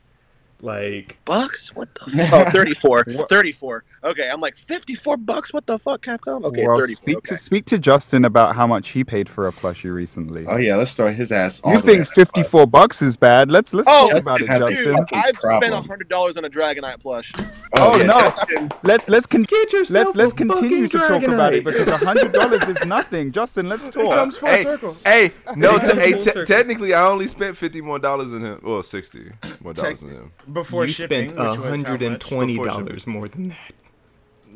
like 0.61 1.17
Bucks? 1.25 1.75
What 1.75 1.89
the 1.95 2.11
fuck? 2.29 2.47
Oh, 2.47 2.51
34. 2.51 3.03
34. 3.03 3.83
Okay, 4.03 4.29
I'm 4.29 4.39
like 4.39 4.55
54 4.55 5.17
bucks. 5.17 5.53
What 5.53 5.65
the 5.67 5.77
fuck, 5.77 6.01
Capcom? 6.01 6.43
Okay, 6.45 6.65
well, 6.65 6.75
34. 6.77 6.95
speak 6.95 7.17
okay. 7.17 7.27
to 7.29 7.37
speak 7.37 7.65
to 7.65 7.77
Justin 7.79 8.23
about 8.25 8.55
how 8.55 8.65
much 8.65 8.89
he 8.89 9.03
paid 9.03 9.27
for 9.27 9.47
a 9.47 9.51
plushie 9.51 9.93
recently. 9.93 10.45
Oh 10.47 10.55
yeah, 10.57 10.75
let's 10.75 10.93
throw 10.93 11.11
his 11.11 11.31
ass. 11.31 11.59
all 11.61 11.73
you 11.73 11.79
think 11.79 12.07
54 12.07 12.65
bucks 12.67 13.01
is 13.01 13.17
bad? 13.17 13.51
Let's 13.51 13.73
let's 13.73 13.89
Oh, 13.91 14.09
talk 14.09 14.21
about 14.21 14.41
it, 14.41 14.47
Justin 14.47 14.61
has 14.61 14.61
a 14.61 14.75
Justin. 14.75 14.95
Dude, 14.95 15.05
I've 15.13 15.33
problem. 15.35 15.83
spent 15.83 16.09
$100 16.09 16.37
on 16.37 16.45
a 16.45 16.49
Dragonite 16.49 16.99
plush. 17.01 17.33
Oh, 17.37 17.41
oh, 17.77 17.97
yeah, 17.97 18.03
no. 18.03 18.19
Justin- 18.21 18.69
Let's 18.83 19.09
let's 19.09 19.25
con- 19.25 19.45
let's 19.89 20.15
let's 20.15 20.33
continue 20.33 20.87
to 20.87 20.99
fucking 20.99 21.21
talk 21.21 21.29
about 21.29 21.53
it 21.53 21.63
Dragonite. 21.63 21.65
because 21.87 22.01
hundred 22.03 22.31
dollars 22.33 22.63
is 22.63 22.85
nothing. 22.85 23.31
Justin, 23.31 23.67
let's 23.69 23.83
talk. 23.89 24.13
comes 24.15 24.37
full 24.37 24.49
hey, 24.49 24.63
circle. 24.63 24.97
hey, 25.05 25.31
no, 25.55 25.75
It 25.75 25.81
te- 25.81 25.87
comes 25.87 25.99
hey, 25.99 26.11
full 26.11 26.19
te- 26.19 26.23
circle. 26.31 26.45
technically, 26.45 26.93
I 26.93 27.05
only 27.05 27.27
spent 27.27 27.57
fifty 27.57 27.81
more 27.81 27.99
dollars 27.99 28.31
in 28.33 28.43
him. 28.43 28.59
Well, 28.63 28.81
sixty 28.83 29.31
more 29.61 29.73
dollars 29.73 29.99
than 30.01 30.09
him. 30.09 30.31
Before 30.53 30.85
you 30.85 30.93
shipping, 30.93 31.29
spent 31.29 31.39
which 31.39 31.47
was 31.47 31.57
how 31.57 31.69
hundred 31.69 32.01
and 32.01 32.13
much? 32.13 32.21
twenty 32.21 32.53
Before 32.53 32.67
dollars 32.67 33.05
more 33.07 33.27
than 33.27 33.49
that. 33.49 33.73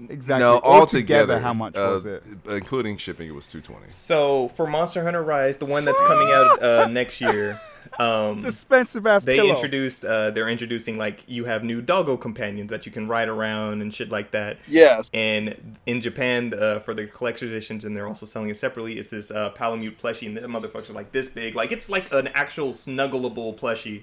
exactly. 0.09 0.43
No, 0.43 0.59
Altogether, 0.59 1.33
altogether, 1.33 1.39
how 1.39 1.53
much 1.53 1.75
uh, 1.75 1.89
was 1.93 2.05
it? 2.05 2.23
Including 2.47 2.97
shipping, 2.97 3.27
it 3.27 3.35
was 3.35 3.47
two 3.47 3.61
twenty. 3.61 3.85
So 3.89 4.49
for 4.49 4.67
Monster 4.67 5.03
Hunter 5.03 5.23
Rise, 5.23 5.57
the 5.57 5.65
one 5.65 5.85
that's 5.85 5.99
coming 6.01 6.29
out 6.31 6.63
uh, 6.63 6.87
next 6.91 7.21
year, 7.21 7.59
um, 7.99 8.43
Expensive 8.45 9.05
ass 9.05 9.23
they 9.23 9.35
pillow. 9.35 9.51
introduced. 9.53 10.03
Uh, 10.03 10.31
they're 10.31 10.49
introducing 10.49 10.97
like 10.97 11.23
you 11.27 11.45
have 11.45 11.63
new 11.63 11.79
doggo 11.81 12.17
companions 12.17 12.69
that 12.71 12.85
you 12.87 12.91
can 12.91 13.07
ride 13.07 13.27
around 13.29 13.81
and 13.81 13.93
shit 13.93 14.09
like 14.09 14.31
that. 14.31 14.57
Yes. 14.67 15.11
And 15.13 15.77
in 15.85 16.01
Japan, 16.01 16.53
uh, 16.57 16.79
for 16.79 16.93
the 16.95 17.05
collector's 17.05 17.51
editions, 17.51 17.85
and 17.85 17.95
they're 17.95 18.07
also 18.07 18.25
selling 18.25 18.49
it 18.49 18.59
separately, 18.59 18.97
is 18.97 19.09
this 19.09 19.29
uh, 19.29 19.51
Palamute 19.51 19.99
plushie, 19.99 20.25
and 20.25 20.35
the 20.35 20.41
motherfuckers 20.41 20.89
are 20.89 20.93
like 20.93 21.11
this 21.11 21.27
big, 21.27 21.55
like 21.55 21.71
it's 21.71 21.89
like 21.89 22.11
an 22.11 22.29
actual 22.29 22.69
snuggleable 22.71 23.55
plushie. 23.55 24.01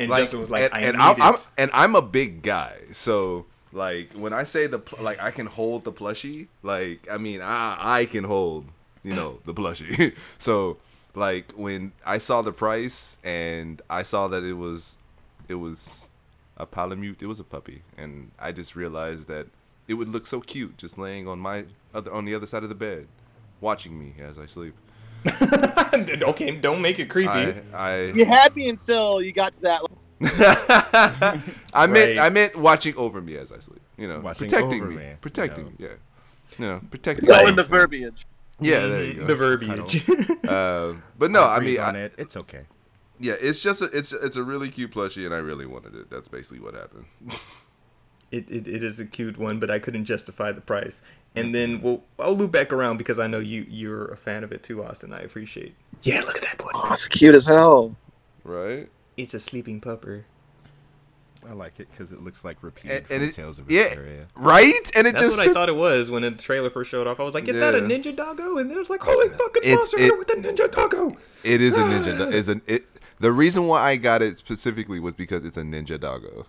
And 0.00 0.10
Justin 0.10 0.40
was 0.40 0.50
like, 0.50 0.64
and, 0.64 0.74
"I 0.74 0.80
and 0.80 0.96
need 0.96 1.02
I'm, 1.02 1.16
it." 1.16 1.22
I'm 1.22 1.34
and 1.58 1.70
I'm 1.74 1.94
a 1.94 2.02
big 2.02 2.42
guy, 2.42 2.76
so 2.92 3.46
like 3.72 4.12
when 4.14 4.32
I 4.32 4.44
say 4.44 4.66
the 4.66 4.78
pl- 4.78 5.02
like 5.02 5.20
I 5.22 5.30
can 5.30 5.46
hold 5.46 5.84
the 5.84 5.92
plushie, 5.92 6.48
like 6.62 7.08
I 7.10 7.18
mean 7.18 7.40
I 7.42 7.76
I 7.78 8.04
can 8.06 8.24
hold 8.24 8.66
you 9.02 9.14
know 9.14 9.38
the 9.44 9.54
plushie. 9.54 10.14
so 10.38 10.78
like 11.14 11.52
when 11.52 11.92
I 12.04 12.18
saw 12.18 12.42
the 12.42 12.52
price 12.52 13.18
and 13.24 13.82
I 13.90 14.02
saw 14.02 14.28
that 14.28 14.42
it 14.42 14.54
was 14.54 14.98
it 15.48 15.54
was 15.56 16.08
a 16.56 16.66
palamute, 16.66 17.22
it 17.22 17.26
was 17.26 17.40
a 17.40 17.44
puppy, 17.44 17.82
and 17.96 18.30
I 18.38 18.52
just 18.52 18.76
realized 18.76 19.28
that 19.28 19.46
it 19.88 19.94
would 19.94 20.08
look 20.08 20.26
so 20.26 20.40
cute 20.40 20.76
just 20.78 20.98
laying 20.98 21.26
on 21.26 21.38
my 21.38 21.64
other 21.94 22.12
on 22.12 22.24
the 22.24 22.34
other 22.34 22.46
side 22.46 22.62
of 22.62 22.68
the 22.68 22.74
bed, 22.74 23.06
watching 23.60 23.98
me 23.98 24.14
as 24.22 24.38
I 24.38 24.46
sleep. 24.46 24.74
okay, 26.22 26.50
don't 26.52 26.80
make 26.80 26.98
it 26.98 27.10
creepy. 27.10 27.28
I 27.28 27.62
I, 27.74 28.02
You 28.06 28.24
had 28.24 28.56
me 28.56 28.68
until 28.68 29.20
you 29.20 29.32
got 29.32 29.54
to 29.56 29.60
that. 29.62 29.82
I 30.22 31.86
meant 31.86 32.16
Right. 32.16 32.18
I 32.18 32.28
meant 32.30 32.56
watching 32.56 32.94
over 32.96 33.20
me 33.22 33.36
as 33.36 33.52
I 33.52 33.58
sleep. 33.58 33.80
You 33.96 34.08
know, 34.08 34.20
Watching 34.20 34.48
protecting 34.48 34.82
over 34.82 34.90
me, 34.90 34.96
me, 34.96 35.14
protecting 35.20 35.64
you 35.66 35.70
me. 35.70 35.76
Yeah, 35.78 35.88
you 36.58 36.66
know, 36.66 36.80
protecting. 36.90 37.22
It's 37.22 37.30
all 37.30 37.46
in 37.46 37.54
the 37.56 37.64
verbiage. 37.64 38.26
Yeah, 38.60 38.86
there 38.86 39.04
you 39.04 39.14
go. 39.14 39.26
The 39.26 39.34
verbiage. 39.34 40.10
Uh, 40.46 40.94
but 41.18 41.30
no, 41.30 41.44
I 41.44 41.58
Breathe 41.58 41.78
mean, 41.78 41.86
on 41.86 41.96
I, 41.96 42.00
it. 42.00 42.14
It's 42.18 42.36
okay. 42.36 42.64
yeah, 43.18 43.34
it's 43.40 43.60
just 43.62 43.82
a, 43.82 43.86
it's 43.96 44.12
it's 44.12 44.36
a 44.36 44.42
really 44.42 44.68
cute 44.68 44.90
plushie, 44.92 45.24
and 45.24 45.34
I 45.34 45.38
really 45.38 45.66
wanted 45.66 45.94
it. 45.94 46.10
That's 46.10 46.28
basically 46.28 46.60
what 46.60 46.74
happened. 46.74 47.04
it, 48.30 48.50
it, 48.50 48.66
it 48.68 48.82
is 48.82 49.00
a 49.00 49.04
cute 49.06 49.38
one, 49.38 49.58
but 49.60 49.70
I 49.70 49.78
couldn't 49.78 50.04
justify 50.04 50.52
the 50.52 50.60
price. 50.60 51.02
And 51.34 51.54
then 51.54 51.80
we'll 51.80 52.02
I'll 52.18 52.36
loop 52.36 52.50
back 52.52 52.72
around 52.72 52.96
because 52.98 53.18
I 53.18 53.26
know 53.28 53.38
you 53.38 53.64
you're 53.68 54.06
a 54.08 54.16
fan 54.16 54.42
of 54.44 54.52
it 54.52 54.62
too, 54.62 54.82
Austin. 54.84 55.12
I 55.12 55.20
appreciate. 55.20 55.74
Yeah, 56.02 56.20
look 56.22 56.36
at 56.36 56.42
that 56.42 56.58
boy. 56.58 56.70
Oh, 56.74 56.90
it's 56.92 57.06
cute 57.08 57.34
as 57.34 57.46
hell. 57.46 57.96
right? 58.44 58.88
It's 59.16 59.34
a 59.34 59.40
sleeping 59.40 59.80
pupper. 59.80 60.24
I 61.48 61.52
like 61.54 61.80
it 61.80 61.88
because 61.90 62.12
it 62.12 62.22
looks 62.22 62.44
like 62.44 62.62
Repede 62.62 62.90
And, 62.90 63.04
and 63.10 63.22
it, 63.22 63.34
Tales 63.34 63.58
of 63.58 63.70
yeah, 63.70 63.94
Vesperia. 63.94 64.26
right? 64.36 64.74
And 64.94 65.06
it 65.06 65.12
That's 65.12 65.22
just 65.24 65.38
what 65.38 65.48
I 65.48 65.52
thought 65.54 65.68
it 65.70 65.76
was 65.76 66.10
when 66.10 66.20
the 66.20 66.32
trailer 66.32 66.68
first 66.68 66.90
showed 66.90 67.06
off. 67.06 67.18
I 67.18 67.22
was 67.22 67.32
like, 67.32 67.48
"Is 67.48 67.56
that 67.56 67.74
a 67.74 67.78
ninja 67.78 68.14
doggo?" 68.14 68.58
And 68.58 68.70
it 68.70 68.76
was 68.76 68.90
like, 68.90 69.00
"Holy 69.02 69.28
fucking 69.30 69.62
it's, 69.64 69.66
It's- 69.66 69.76
Monster 69.92 69.98
it- 70.00 70.18
with 70.18 70.30
a 70.30 70.34
ninja 70.34 70.70
doggo!" 70.70 71.16
It 71.42 71.62
is 71.62 71.76
a 71.76 71.80
ninja. 71.84 72.18
do- 72.18 72.28
Is 72.36 72.50
an 72.50 72.60
it. 72.66 72.84
The 73.20 73.32
reason 73.32 73.66
why 73.66 73.82
I 73.82 73.96
got 73.96 74.20
it 74.20 74.36
specifically 74.36 75.00
was 75.00 75.14
because 75.14 75.44
it's 75.46 75.56
a 75.56 75.62
ninja 75.62 75.98
doggo. 75.98 76.46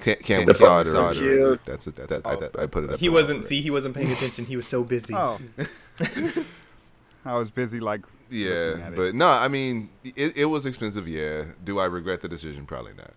Can't 0.00 0.20
can't 0.24 0.46
we 0.46 0.52
The 0.52 0.58
saw 0.58 0.80
it 0.80 0.86
fuck 0.86 0.94
already? 0.96 1.18
cute. 1.20 1.60
That's 1.64 1.86
it. 1.88 1.96
That's 1.96 2.12
it. 2.12 2.22
I, 2.24 2.36
that- 2.36 2.56
I 2.58 2.66
put 2.66 2.84
it 2.84 2.90
up. 2.92 3.00
He 3.00 3.08
wasn't. 3.08 3.30
already. 3.38 3.46
See, 3.48 3.62
he 3.62 3.70
wasn't 3.70 3.96
paying 3.96 4.12
attention. 4.12 4.44
He 4.46 4.54
was 4.56 4.66
so 4.68 4.84
busy. 4.84 5.12
Oh. 5.14 5.38
I 7.24 7.36
was 7.38 7.50
busy 7.50 7.80
like 7.80 8.02
looking 8.02 8.23
Yeah, 8.30 8.76
at 8.82 8.92
it. 8.92 8.96
but 8.96 9.14
no, 9.14 9.28
I 9.28 9.48
mean, 9.48 9.90
it, 10.04 10.36
it 10.36 10.44
was 10.46 10.66
expensive. 10.66 11.06
Yeah. 11.08 11.44
Do 11.64 11.78
I 11.78 11.84
regret 11.86 12.20
the 12.20 12.28
decision? 12.28 12.66
Probably 12.66 12.92
not. 12.94 13.12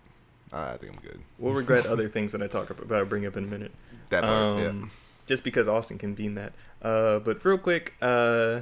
I 0.54 0.78
think 0.78 0.94
I'm 0.94 1.00
good. 1.00 1.20
We'll 1.40 1.54
regret 1.54 1.86
other 1.88 2.08
things 2.08 2.32
that 2.32 2.42
I 2.42 2.48
talk 2.48 2.70
about. 2.70 2.92
I'll 2.92 3.06
bring 3.06 3.26
up 3.26 3.36
in 3.38 3.44
a 3.44 3.48
minute. 3.48 3.72
That 4.10 4.24
part. 4.24 4.66
Um, 4.66 4.92
just 5.26 5.44
because 5.44 5.68
Austin 5.68 5.98
can 5.98 6.14
beam 6.14 6.36
that. 6.36 6.54
Uh, 6.82 7.20
but 7.20 7.44
real 7.44 7.58
quick, 7.58 7.96
uh, 8.02 8.62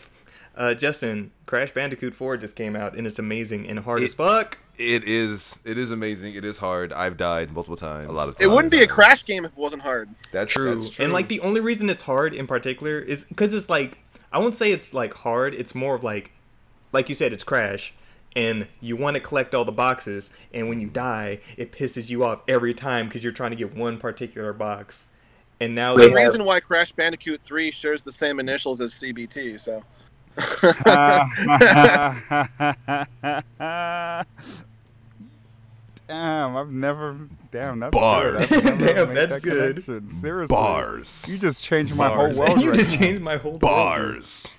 uh, 0.56 0.74
Justin, 0.74 1.30
Crash 1.46 1.72
Bandicoot 1.72 2.14
4 2.14 2.36
just 2.36 2.54
came 2.56 2.76
out 2.76 2.96
and 2.96 3.06
it's 3.06 3.18
amazing 3.18 3.66
and 3.68 3.78
hard 3.80 4.02
It- 4.02 4.06
as 4.06 4.14
fuck. 4.14 4.58
It 4.78 5.04
is. 5.04 5.58
It 5.66 5.76
is 5.76 5.90
amazing. 5.90 6.34
It 6.34 6.46
is 6.46 6.56
hard. 6.58 6.94
I've 6.94 7.18
died 7.18 7.52
multiple 7.52 7.76
times. 7.76 8.06
A 8.06 8.12
lot 8.12 8.28
of 8.30 8.36
times. 8.36 8.50
It 8.50 8.50
wouldn't 8.50 8.72
be 8.72 8.82
a 8.82 8.86
crash 8.86 9.24
game 9.24 9.44
if 9.44 9.52
it 9.52 9.58
wasn't 9.58 9.82
hard. 9.82 10.08
That's 10.32 10.50
True. 10.50 10.74
That's 10.74 10.90
true. 10.90 11.04
And 11.04 11.12
like 11.12 11.28
the 11.28 11.40
only 11.40 11.60
reason 11.60 11.90
it's 11.90 12.02
hard 12.02 12.32
in 12.34 12.46
particular 12.46 12.98
is 12.98 13.24
because 13.24 13.52
it's 13.52 13.68
like 13.68 13.98
I 14.32 14.38
won't 14.38 14.54
say 14.54 14.72
it's 14.72 14.94
like 14.94 15.14
hard. 15.14 15.54
It's 15.54 15.74
more 15.74 15.94
of 15.94 16.04
like, 16.04 16.32
like 16.92 17.08
you 17.08 17.14
said, 17.14 17.32
it's 17.32 17.44
Crash, 17.44 17.92
and 18.34 18.66
you 18.80 18.96
want 18.96 19.14
to 19.14 19.20
collect 19.20 19.54
all 19.54 19.64
the 19.64 19.72
boxes, 19.72 20.30
and 20.52 20.68
when 20.68 20.80
you 20.80 20.88
die, 20.88 21.40
it 21.56 21.72
pisses 21.72 22.10
you 22.10 22.24
off 22.24 22.40
every 22.48 22.74
time 22.74 23.08
because 23.08 23.22
you're 23.22 23.32
trying 23.32 23.50
to 23.50 23.56
get 23.56 23.74
one 23.74 23.98
particular 23.98 24.52
box. 24.52 25.04
And 25.60 25.74
now 25.74 25.94
The 25.94 26.08
they 26.08 26.20
have, 26.20 26.28
reason 26.28 26.44
why 26.44 26.60
Crash 26.60 26.92
Bandicoot 26.92 27.40
3 27.40 27.70
shares 27.70 28.02
the 28.02 28.12
same 28.12 28.40
initials 28.40 28.80
as 28.80 28.92
CBT, 28.92 29.60
so. 29.60 29.84
damn, 36.12 36.56
I've 36.56 36.70
never. 36.70 37.16
Damn, 37.50 37.80
that's 37.80 37.92
Bars. 37.92 38.48
Good. 38.50 38.66
I've 38.66 38.78
Damn, 38.78 39.14
that's 39.14 39.30
that 39.32 39.42
good. 39.42 39.84
connection. 39.84 40.08
Seriously, 40.08 40.54
bars. 40.54 41.24
You 41.28 41.38
just 41.38 41.62
changed 41.62 41.94
my 41.94 42.08
Bars. 42.08 42.36
whole 42.38 42.46
world. 42.46 42.62
you 42.62 42.70
right 42.70 42.78
just 42.78 42.98
now. 43.00 43.06
changed 43.06 43.22
my 43.22 43.36
whole 43.36 43.52
world. 43.52 43.60
Bars. 43.60 44.56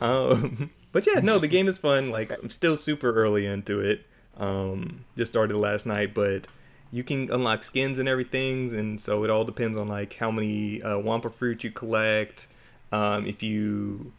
Um, 0.00 0.70
but 0.92 1.06
yeah, 1.06 1.20
no, 1.20 1.38
the 1.38 1.48
game 1.48 1.66
is 1.68 1.78
fun. 1.78 2.10
Like 2.10 2.30
I'm 2.30 2.50
still 2.50 2.76
super 2.76 3.12
early 3.12 3.46
into 3.46 3.80
it. 3.80 4.06
Um, 4.36 5.04
just 5.16 5.32
started 5.32 5.56
last 5.56 5.86
night, 5.86 6.12
but 6.14 6.46
you 6.90 7.02
can 7.02 7.30
unlock 7.32 7.62
skins 7.62 7.98
and 7.98 8.08
everything, 8.08 8.74
and 8.74 9.00
so 9.00 9.24
it 9.24 9.30
all 9.30 9.44
depends 9.44 9.78
on 9.78 9.88
like 9.88 10.14
how 10.14 10.30
many 10.30 10.82
uh, 10.82 10.96
Wumpa 10.96 11.32
fruit 11.32 11.64
you 11.64 11.70
collect. 11.70 12.48
Um, 12.92 13.26
if 13.26 13.42
you 13.42 14.12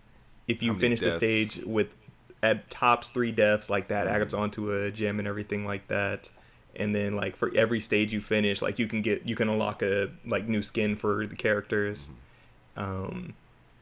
if 0.47 0.63
you 0.63 0.71
How 0.71 0.73
many 0.73 0.81
finish 0.81 0.99
the 1.01 1.11
stage 1.11 1.57
with 1.65 1.93
at 2.41 2.69
tops 2.69 3.09
three 3.09 3.31
deaths, 3.31 3.69
like 3.69 3.89
that 3.89 4.07
adds 4.07 4.33
onto 4.33 4.71
a 4.71 4.91
gem 4.91 5.19
and 5.19 5.27
everything 5.27 5.65
like 5.65 5.87
that. 5.87 6.29
And 6.77 6.93
then 6.93 7.15
like 7.15 7.35
for 7.35 7.51
every 7.55 7.79
stage 7.79 8.13
you 8.13 8.21
finish, 8.21 8.61
like 8.61 8.79
you 8.79 8.87
can 8.87 9.01
get 9.01 9.25
you 9.25 9.35
can 9.35 9.49
unlock 9.49 9.81
a 9.81 10.11
like 10.25 10.47
new 10.47 10.61
skin 10.61 10.95
for 10.95 11.25
the 11.25 11.35
characters. 11.35 12.07
Um, 12.75 13.33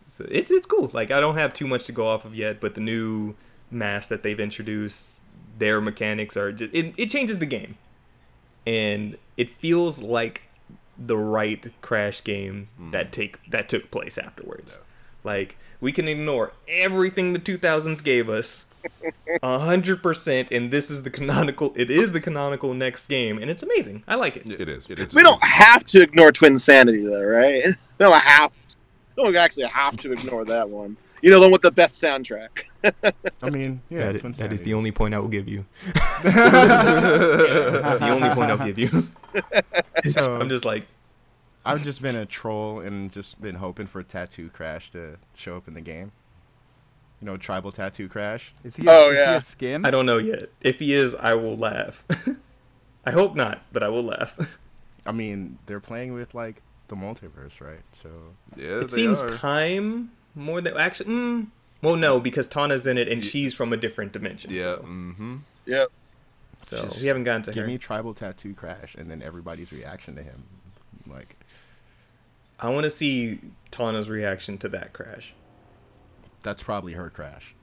so 0.07 0.25
it's 0.29 0.49
it's 0.49 0.65
cool. 0.65 0.89
Like 0.93 1.11
I 1.11 1.19
don't 1.19 1.37
have 1.37 1.53
too 1.53 1.67
much 1.67 1.83
to 1.85 1.91
go 1.91 2.07
off 2.07 2.25
of 2.25 2.33
yet, 2.33 2.61
but 2.61 2.73
the 2.73 2.81
new 2.81 3.35
mask 3.69 4.09
that 4.09 4.23
they've 4.23 4.39
introduced, 4.39 5.19
their 5.57 5.81
mechanics 5.81 6.37
are 6.37 6.51
just 6.51 6.73
it, 6.73 6.93
it 6.97 7.09
changes 7.09 7.39
the 7.39 7.45
game, 7.45 7.77
and 8.65 9.17
it 9.35 9.49
feels 9.49 10.01
like 10.01 10.43
the 10.97 11.17
right 11.17 11.67
Crash 11.81 12.23
game 12.23 12.69
that 12.91 13.11
take 13.11 13.37
that 13.49 13.67
took 13.67 13.91
place 13.91 14.17
afterwards. 14.17 14.79
Like 15.23 15.57
we 15.81 15.91
can 15.91 16.07
ignore 16.07 16.53
everything 16.67 17.33
the 17.33 17.39
2000s 17.39 18.03
gave 18.03 18.29
us. 18.29 18.67
A 19.43 19.59
hundred 19.59 20.01
percent, 20.03 20.51
and 20.51 20.71
this 20.71 20.89
is 20.91 21.03
the 21.03 21.09
canonical. 21.09 21.73
It 21.75 21.89
is 21.91 22.11
the 22.11 22.21
canonical 22.21 22.73
next 22.73 23.07
game, 23.07 23.37
and 23.39 23.49
it's 23.51 23.63
amazing. 23.63 24.03
I 24.07 24.15
like 24.15 24.37
it. 24.37 24.49
It 24.49 24.69
is. 24.69 24.87
It 24.89 24.99
is. 24.99 25.13
We 25.15 25.23
don't 25.23 25.43
have 25.43 25.85
to 25.87 26.01
ignore 26.01 26.31
Twinsanity, 26.31 27.03
though, 27.09 27.23
right? 27.23 27.65
We 27.97 28.05
don't 28.05 28.13
have 28.21 28.55
to. 28.55 28.63
Don't 29.15 29.35
actually 29.37 29.67
have 29.67 29.95
to 29.97 30.11
ignore 30.11 30.43
that 30.45 30.69
one. 30.69 30.97
You 31.21 31.29
know, 31.31 31.37
the 31.39 31.45
one 31.45 31.51
with 31.53 31.61
the 31.61 31.71
best 31.71 32.01
soundtrack. 32.03 32.49
I 33.41 33.49
mean, 33.49 33.81
yeah, 33.89 34.11
That- 34.11 34.19
Twin 34.19 34.33
that 34.33 34.51
is 34.51 34.59
Sanity. 34.59 34.63
the 34.65 34.73
only 34.73 34.91
point 34.91 35.13
I 35.15 35.19
will 35.19 35.29
give 35.29 35.47
you. 35.47 35.63
the 36.23 37.99
only 38.01 38.29
point 38.29 38.51
I'll 38.51 38.57
give 38.65 38.77
you. 38.77 38.89
So- 40.11 40.39
I'm 40.39 40.49
just 40.49 40.65
like, 40.65 40.85
I've 41.65 41.83
just 41.83 42.01
been 42.01 42.15
a 42.15 42.25
troll 42.25 42.79
and 42.81 43.11
just 43.11 43.41
been 43.41 43.55
hoping 43.55 43.87
for 43.87 44.03
Tattoo 44.03 44.49
Crash 44.49 44.91
to 44.91 45.17
show 45.35 45.55
up 45.57 45.67
in 45.67 45.73
the 45.73 45.81
game. 45.81 46.11
You 47.21 47.25
know, 47.27 47.37
Tribal 47.37 47.71
Tattoo 47.71 48.07
Crash. 48.09 48.53
Is 48.63 48.75
he? 48.75 48.85
Oh, 48.87 49.09
is 49.11 49.17
he 49.17 49.21
yeah. 49.23 49.35
a 49.37 49.41
skin? 49.41 49.85
I 49.85 49.91
don't 49.91 50.05
know 50.05 50.17
yet. 50.17 50.49
If 50.61 50.79
he 50.79 50.93
is, 50.93 51.15
I 51.15 51.33
will 51.33 51.55
laugh. 51.57 52.03
I 53.05 53.11
hope 53.11 53.35
not, 53.35 53.61
but 53.71 53.83
I 53.83 53.87
will 53.89 54.03
laugh. 54.03 54.37
I 55.05 55.11
mean, 55.11 55.57
they're 55.65 55.79
playing 55.79 56.13
with 56.13 56.33
like 56.33 56.61
the 56.87 56.95
multiverse, 56.95 57.61
right? 57.61 57.81
So 57.93 58.09
Yeah, 58.55 58.79
it 58.81 58.89
they 58.89 58.95
seems 58.95 59.21
are. 59.21 59.35
time 59.37 60.11
more 60.35 60.59
than 60.61 60.75
actually. 60.77 61.09
Mm, 61.13 61.47
well, 61.81 61.95
no, 61.95 62.19
because 62.19 62.47
Tawna's 62.47 62.85
in 62.87 62.97
it 62.97 63.07
and 63.07 63.23
she's 63.23 63.53
from 63.53 63.71
a 63.71 63.77
different 63.77 64.11
dimension. 64.11 64.51
Yeah. 64.51 64.63
So, 64.63 64.77
Mm-hmm. 64.87 65.35
Yep. 65.67 65.87
so 66.63 66.81
Just 66.81 67.01
we 67.01 67.07
haven't 67.07 67.23
gotten 67.23 67.43
to 67.43 67.51
give 67.51 67.61
her. 67.61 67.67
me 67.67 67.77
Tribal 67.77 68.13
Tattoo 68.13 68.53
Crash, 68.53 68.95
and 68.95 69.09
then 69.09 69.21
everybody's 69.21 69.71
reaction 69.71 70.15
to 70.15 70.23
him, 70.23 70.43
like 71.07 71.35
I 72.59 72.69
want 72.69 72.83
to 72.85 72.89
see 72.89 73.39
Tawna's 73.71 74.09
reaction 74.09 74.57
to 74.59 74.69
that 74.69 74.93
crash. 74.93 75.33
That's 76.45 76.61
probably 76.63 76.93
her 76.93 77.09
crash. 77.09 77.55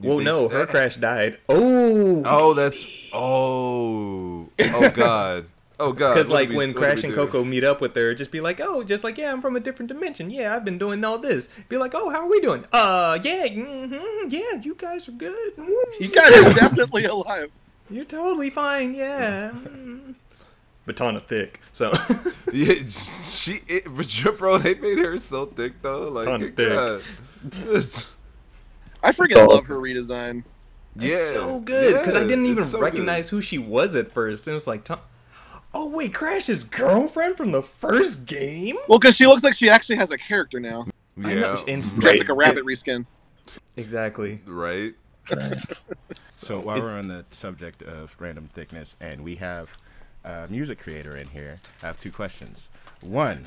You 0.00 0.10
well, 0.10 0.18
no, 0.20 0.48
so? 0.48 0.56
her 0.56 0.66
crash 0.74 0.94
died. 0.96 1.38
Oh, 1.48 2.22
Oh, 2.24 2.54
that's. 2.54 2.86
Oh. 3.12 4.48
Oh 4.60 4.90
God. 4.94 5.46
Oh 5.80 5.92
God. 5.92 6.14
Because 6.14 6.28
like 6.30 6.50
we- 6.50 6.56
when 6.56 6.72
Crash 6.72 7.02
and? 7.02 7.12
Coco 7.12 7.42
meet 7.42 7.64
up 7.64 7.80
with 7.80 7.94
her, 7.96 8.14
just 8.14 8.30
be 8.30 8.40
like, 8.40 8.60
"Oh, 8.60 8.82
just 8.84 9.02
like 9.04 9.18
yeah, 9.18 9.32
I'm 9.32 9.40
from 9.40 9.56
a 9.56 9.60
different 9.60 9.88
dimension. 9.88 10.30
Yeah, 10.30 10.54
I've 10.54 10.64
been 10.64 10.78
doing 10.78 11.04
all 11.04 11.18
this." 11.18 11.48
Be 11.68 11.76
like, 11.78 11.94
"Oh, 11.94 12.10
how 12.10 12.20
are 12.20 12.28
we 12.28 12.40
doing?" 12.40 12.64
Uh, 12.72 13.18
yeah, 13.22 13.46
hmm 13.48 14.28
yeah, 14.28 14.54
you 14.62 14.74
guys 14.76 15.08
are 15.08 15.12
good. 15.12 15.56
Mm, 15.56 15.68
You 16.00 16.08
guys 16.08 16.32
are 16.44 16.52
definitely 16.54 17.04
alive. 17.04 17.50
You're 17.90 18.04
totally 18.04 18.50
fine. 18.50 18.94
Yeah. 18.94 19.50
mm." 19.52 20.14
But 20.86 20.96
Tawna 20.96 21.22
thick, 21.24 21.60
so 21.72 21.92
Yeah, 22.52 22.74
she. 23.24 23.60
It, 23.68 23.84
but 23.94 24.36
bro, 24.38 24.58
they 24.58 24.74
made 24.74 24.98
her 24.98 25.18
so 25.18 25.46
thick 25.46 25.82
though. 25.82 26.08
Like, 26.08 26.24
Ton 26.26 26.42
of 26.42 26.54
God. 26.56 27.02
It's- 27.46 28.10
I 29.02 29.12
freaking 29.12 29.36
all- 29.46 29.54
love 29.54 29.66
her 29.66 29.76
redesign. 29.76 30.44
yeah. 30.96 31.12
it's 31.14 31.30
so 31.30 31.60
good 31.60 31.98
because 31.98 32.16
I 32.16 32.24
didn't 32.24 32.46
even 32.46 32.62
it's 32.64 32.72
so 32.72 32.78
good. 32.78 32.84
recognize 32.84 33.28
who 33.28 33.40
she 33.40 33.58
was 33.58 33.94
at 33.94 34.10
first. 34.12 34.46
And 34.46 34.52
it 34.52 34.54
was 34.56 34.66
like, 34.66 34.84
Ton- 34.84 34.98
"Oh 35.72 35.88
wait, 35.90 36.12
Crash's 36.12 36.64
girlfriend 36.64 37.36
from 37.36 37.52
the 37.52 37.62
first 37.62 38.26
game." 38.26 38.76
Well, 38.88 38.98
because 38.98 39.14
she 39.16 39.26
looks 39.26 39.44
like 39.44 39.54
she 39.54 39.68
actually 39.68 39.96
has 39.96 40.10
a 40.10 40.18
character 40.18 40.58
now. 40.58 40.86
I 41.22 41.34
know, 41.34 41.62
Yeah. 41.66 41.74
and- 41.74 42.00
Dressed 42.00 42.18
like 42.18 42.28
a 42.28 42.34
rabbit 42.34 42.64
reskin. 42.64 43.06
Exactly. 43.76 44.40
Right. 44.46 44.94
So 46.30 46.58
while 46.60 46.80
we're 46.80 46.98
on 46.98 47.08
the 47.08 47.24
subject 47.30 47.82
of 47.82 48.16
random 48.18 48.48
thickness, 48.54 48.96
and 49.00 49.22
we 49.22 49.34
have 49.36 49.76
a 50.24 50.46
music 50.48 50.78
creator 50.80 51.16
in 51.16 51.28
here, 51.28 51.60
I 51.82 51.86
have 51.86 51.98
two 51.98 52.10
questions. 52.10 52.68
One, 53.00 53.46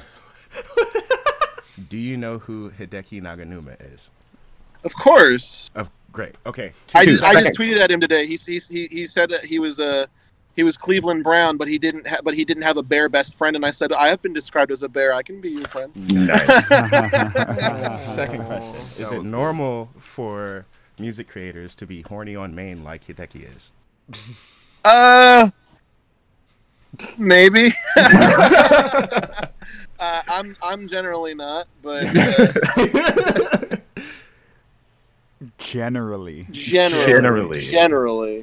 do 1.90 1.98
you 1.98 2.18
know 2.18 2.40
who 2.40 2.72
Hideki 2.72 3.22
Naganuma 3.22 3.76
is? 3.94 4.10
Of 4.84 4.96
course. 4.96 5.70
Oh, 5.76 5.88
great. 6.12 6.36
Okay. 6.46 6.74
I 6.96 7.06
just, 7.06 7.24
I 7.24 7.42
just 7.42 7.58
tweeted 7.58 7.80
at 7.80 7.92
him 7.92 8.00
today. 8.00 8.26
He, 8.26 8.36
he, 8.38 8.60
he, 8.60 8.88
he 8.88 9.06
said 9.06 9.30
that 9.30 9.46
he 9.46 9.60
was 9.60 9.80
uh, 9.80 10.08
he 10.56 10.64
was 10.64 10.76
Cleveland 10.76 11.24
Brown, 11.24 11.58
but 11.58 11.68
he 11.68 11.78
didn't 11.78 12.08
ha- 12.08 12.22
but 12.24 12.34
he 12.34 12.44
didn't 12.44 12.64
have 12.64 12.78
a 12.78 12.84
bear 12.84 13.10
best 13.10 13.36
friend. 13.36 13.56
And 13.56 13.66
I 13.66 13.72
said, 13.72 13.94
I 13.94 14.10
have 14.10 14.22
been 14.22 14.34
described 14.34 14.72
as 14.72 14.84
a 14.84 14.90
bear. 14.90 15.14
I 15.14 15.22
can 15.24 15.40
be 15.40 15.52
your 15.52 15.68
friend. 15.68 15.96
Nice. 15.96 16.68
Second 18.16 18.46
question: 18.46 18.76
Is 18.76 18.98
That 18.98 19.14
it 19.14 19.18
was 19.20 19.28
normal 19.28 19.90
for 20.00 20.66
music 21.00 21.28
creators 21.28 21.76
to 21.76 21.86
be 21.86 22.02
horny 22.02 22.36
on 22.36 22.54
main 22.54 22.84
like 22.84 23.06
Hideki 23.06 23.56
is? 23.56 23.72
Uh, 24.84 25.50
maybe. 27.18 27.72
uh, 30.02 30.22
I'm 30.28 30.58
I'm 30.62 30.88
generally 30.90 31.34
not, 31.36 31.68
but 31.82 32.04
uh, 32.14 33.78
Generally. 35.58 36.48
generally, 36.52 37.06
Generally. 37.06 37.62
generally. 37.66 38.40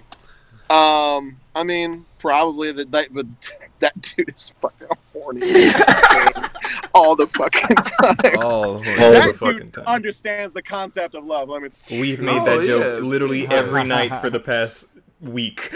Um, 0.71 1.39
I 1.55 1.63
mean, 1.65 2.05
probably 2.19 2.73
that 2.73 2.91
that, 2.91 3.09
but 3.13 3.27
that 3.81 4.01
dude 4.01 4.29
is 4.29 4.53
fucking 4.61 4.89
horny 5.13 5.41
all 6.95 7.15
the 7.17 7.27
fucking 7.29 7.77
time. 7.77 8.43
All 8.43 8.79
that 8.79 9.33
the 9.33 9.39
fucking 9.39 9.59
dude 9.59 9.73
time. 9.75 9.85
understands 9.87 10.53
the 10.55 10.63
concept 10.63 11.15
of 11.15 11.25
love. 11.25 11.49
Let 11.49 11.63
me 11.63 11.69
t- 11.71 12.01
We've 12.01 12.21
made 12.21 12.39
Oh, 12.41 12.45
that 12.45 12.67
joke 12.67 12.83
yeah. 12.85 13.07
literally 13.09 13.47
every 13.49 13.85
night 13.85 14.21
for 14.21 14.29
the 14.31 14.41
past 14.41 14.89
week. 15.21 15.71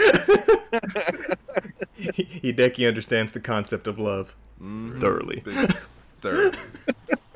Hideki 1.99 2.89
understands 2.89 3.33
the 3.33 3.41
concept 3.41 3.87
of 3.87 3.99
love 3.99 4.35
thoroughly. 4.59 5.43
Mm-hmm. 5.45 5.67
Big 5.67 5.77
third. 6.21 6.57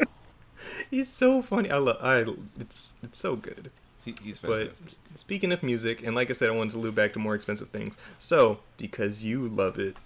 He's 0.90 1.08
so 1.08 1.42
funny. 1.42 1.70
I 1.70 1.78
love. 1.78 1.98
I. 2.00 2.24
It's 2.60 2.92
it's 3.02 3.18
so 3.18 3.36
good. 3.36 3.70
He, 4.04 4.14
he's 4.22 4.38
But 4.38 4.72
speaking 5.16 5.50
of 5.50 5.64
music, 5.64 6.02
and 6.04 6.14
like 6.14 6.30
I 6.30 6.32
said, 6.32 6.48
I 6.48 6.52
wanted 6.52 6.72
to 6.72 6.78
loop 6.78 6.94
back 6.94 7.12
to 7.14 7.18
more 7.18 7.34
expensive 7.34 7.70
things. 7.70 7.96
So 8.20 8.60
because 8.76 9.24
you 9.24 9.48
love 9.48 9.80
it, 9.80 9.96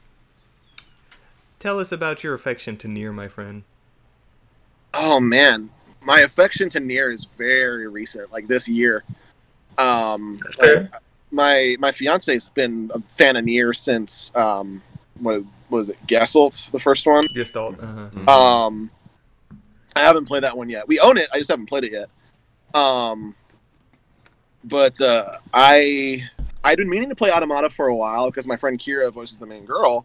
tell 1.59 1.79
us 1.79 1.93
about 1.93 2.25
your 2.25 2.33
affection 2.33 2.79
to 2.79 2.89
Nier, 2.89 3.13
my 3.13 3.29
friend. 3.29 3.65
Oh 4.95 5.21
man, 5.21 5.69
my 6.01 6.21
affection 6.21 6.71
to 6.71 6.81
Nier 6.81 7.11
is 7.11 7.27
very 7.27 7.87
recent, 7.89 8.33
like 8.33 8.49
this 8.49 8.67
year. 8.67 9.05
Um, 9.77 10.39
like, 10.59 10.89
my 11.31 11.77
my 11.79 11.93
fiance's 11.93 12.49
been 12.49 12.91
a 12.95 13.01
fan 13.01 13.37
of 13.37 13.45
Nier 13.45 13.73
since 13.73 14.33
um, 14.35 14.83
what, 15.19 15.43
what 15.69 15.79
was 15.79 15.89
it 15.89 15.99
Gesselt, 16.07 16.71
the 16.71 16.79
first 16.79 17.07
one. 17.07 17.27
Gestalt. 17.35 17.79
Uh-huh. 17.81 18.09
Mm-hmm. 18.13 18.29
Um, 18.29 18.91
I 19.97 20.01
haven't 20.01 20.27
played 20.27 20.45
that 20.45 20.57
one 20.57 20.69
yet. 20.69 20.87
We 20.89 21.01
own 21.01 21.19
it. 21.19 21.29
I 21.33 21.39
just 21.39 21.51
haven't 21.51 21.67
played 21.67 21.85
it 21.85 21.93
yet. 21.93 22.09
Um, 22.75 23.35
but 24.65 25.01
uh, 25.01 25.39
I 25.53 26.29
I'd 26.65 26.77
been 26.77 26.89
meaning 26.89 27.09
to 27.09 27.17
play 27.17 27.33
Automata 27.33 27.71
for 27.71 27.89
a 27.89 27.97
while 27.97 28.31
because 28.31 28.47
my 28.47 28.57
friend 28.57 28.79
Kira 28.79 29.13
voices 29.13 29.39
the 29.39 29.47
main 29.47 29.65
girl. 29.65 30.05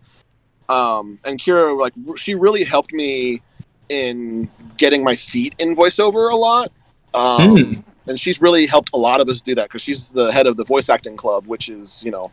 Um, 0.70 1.20
and 1.24 1.40
Kira 1.40 1.78
like 1.78 1.94
she 2.18 2.36
really 2.36 2.64
helped 2.64 2.94
me 2.94 3.42
in 3.90 4.50
getting 4.78 5.04
my 5.04 5.16
feet 5.16 5.54
in 5.60 5.76
voiceover 5.76 6.32
a 6.32 6.36
lot. 6.36 6.72
Um, 7.14 7.58
Hmm. 7.58 7.80
And 8.08 8.20
she's 8.20 8.42
really 8.42 8.68
helped 8.68 8.92
a 8.94 8.98
lot 8.98 9.22
of 9.22 9.30
us 9.30 9.42
do 9.42 9.56
that 9.56 9.70
because 9.70 9.82
she's 9.82 10.10
the 10.10 10.32
head 10.32 10.48
of 10.48 10.58
the 10.58 10.64
voice 10.64 10.90
acting 10.90 11.18
club, 11.18 11.48
which 11.48 11.70
is 11.70 12.04
you 12.04 12.12
know 12.12 12.32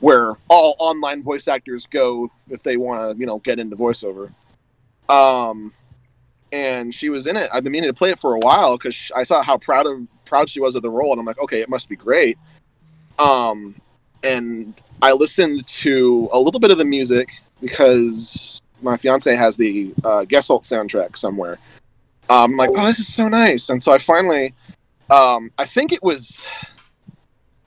where 0.00 0.34
all 0.48 0.76
online 0.78 1.22
voice 1.22 1.46
actors 1.46 1.86
go 1.86 2.30
if 2.48 2.62
they 2.62 2.76
want 2.76 3.12
to 3.12 3.20
you 3.20 3.26
know 3.26 3.38
get 3.38 3.58
into 3.58 3.76
voiceover. 3.76 4.32
Um, 5.08 5.72
and 6.52 6.94
she 6.94 7.10
was 7.10 7.26
in 7.26 7.36
it. 7.36 7.50
I've 7.52 7.62
been 7.64 7.72
meaning 7.72 7.88
to 7.88 7.94
play 7.94 8.10
it 8.10 8.18
for 8.18 8.34
a 8.34 8.38
while 8.38 8.76
because 8.76 9.10
I 9.14 9.22
saw 9.22 9.42
how 9.42 9.58
proud 9.58 9.86
of 9.86 10.06
proud 10.24 10.48
she 10.48 10.60
was 10.60 10.74
of 10.74 10.82
the 10.82 10.90
role, 10.90 11.12
and 11.12 11.20
I'm 11.20 11.26
like, 11.26 11.38
okay, 11.38 11.60
it 11.60 11.68
must 11.68 11.88
be 11.88 11.96
great. 11.96 12.38
Um, 13.18 13.74
and 14.22 14.74
I 15.02 15.12
listened 15.12 15.66
to 15.66 16.28
a 16.32 16.38
little 16.38 16.60
bit 16.60 16.70
of 16.70 16.78
the 16.78 16.84
music 16.84 17.40
because 17.60 18.60
my 18.82 18.96
fiance 18.96 19.34
has 19.34 19.56
the 19.56 19.92
uh, 20.04 20.24
Gesselt 20.28 20.62
soundtrack 20.62 21.16
somewhere. 21.16 21.58
Um, 22.28 22.52
I'm 22.52 22.56
like, 22.56 22.70
oh, 22.74 22.86
this 22.86 22.98
is 22.98 23.12
so 23.12 23.28
nice, 23.28 23.68
and 23.68 23.82
so 23.82 23.92
I 23.92 23.98
finally, 23.98 24.54
um, 25.10 25.50
I 25.58 25.64
think 25.64 25.92
it 25.92 26.02
was, 26.02 26.46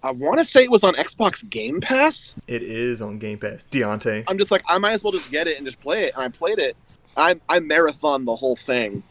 I 0.01 0.11
want 0.11 0.39
to 0.39 0.45
say 0.45 0.63
it 0.63 0.71
was 0.71 0.83
on 0.83 0.93
Xbox 0.95 1.47
Game 1.49 1.81
Pass. 1.81 2.35
It 2.47 2.63
is 2.63 3.01
on 3.01 3.19
Game 3.19 3.37
Pass. 3.37 3.67
Deontay. 3.71 4.25
I'm 4.27 4.37
just 4.37 4.51
like, 4.51 4.63
I 4.67 4.77
might 4.77 4.93
as 4.93 5.03
well 5.03 5.11
just 5.13 5.31
get 5.31 5.47
it 5.47 5.57
and 5.57 5.65
just 5.65 5.79
play 5.79 6.03
it. 6.05 6.13
And 6.13 6.23
I 6.23 6.27
played 6.29 6.59
it. 6.59 6.75
I 7.15 7.39
I 7.47 7.59
marathon 7.59 8.25
the 8.25 8.35
whole 8.35 8.55
thing, 8.55 9.03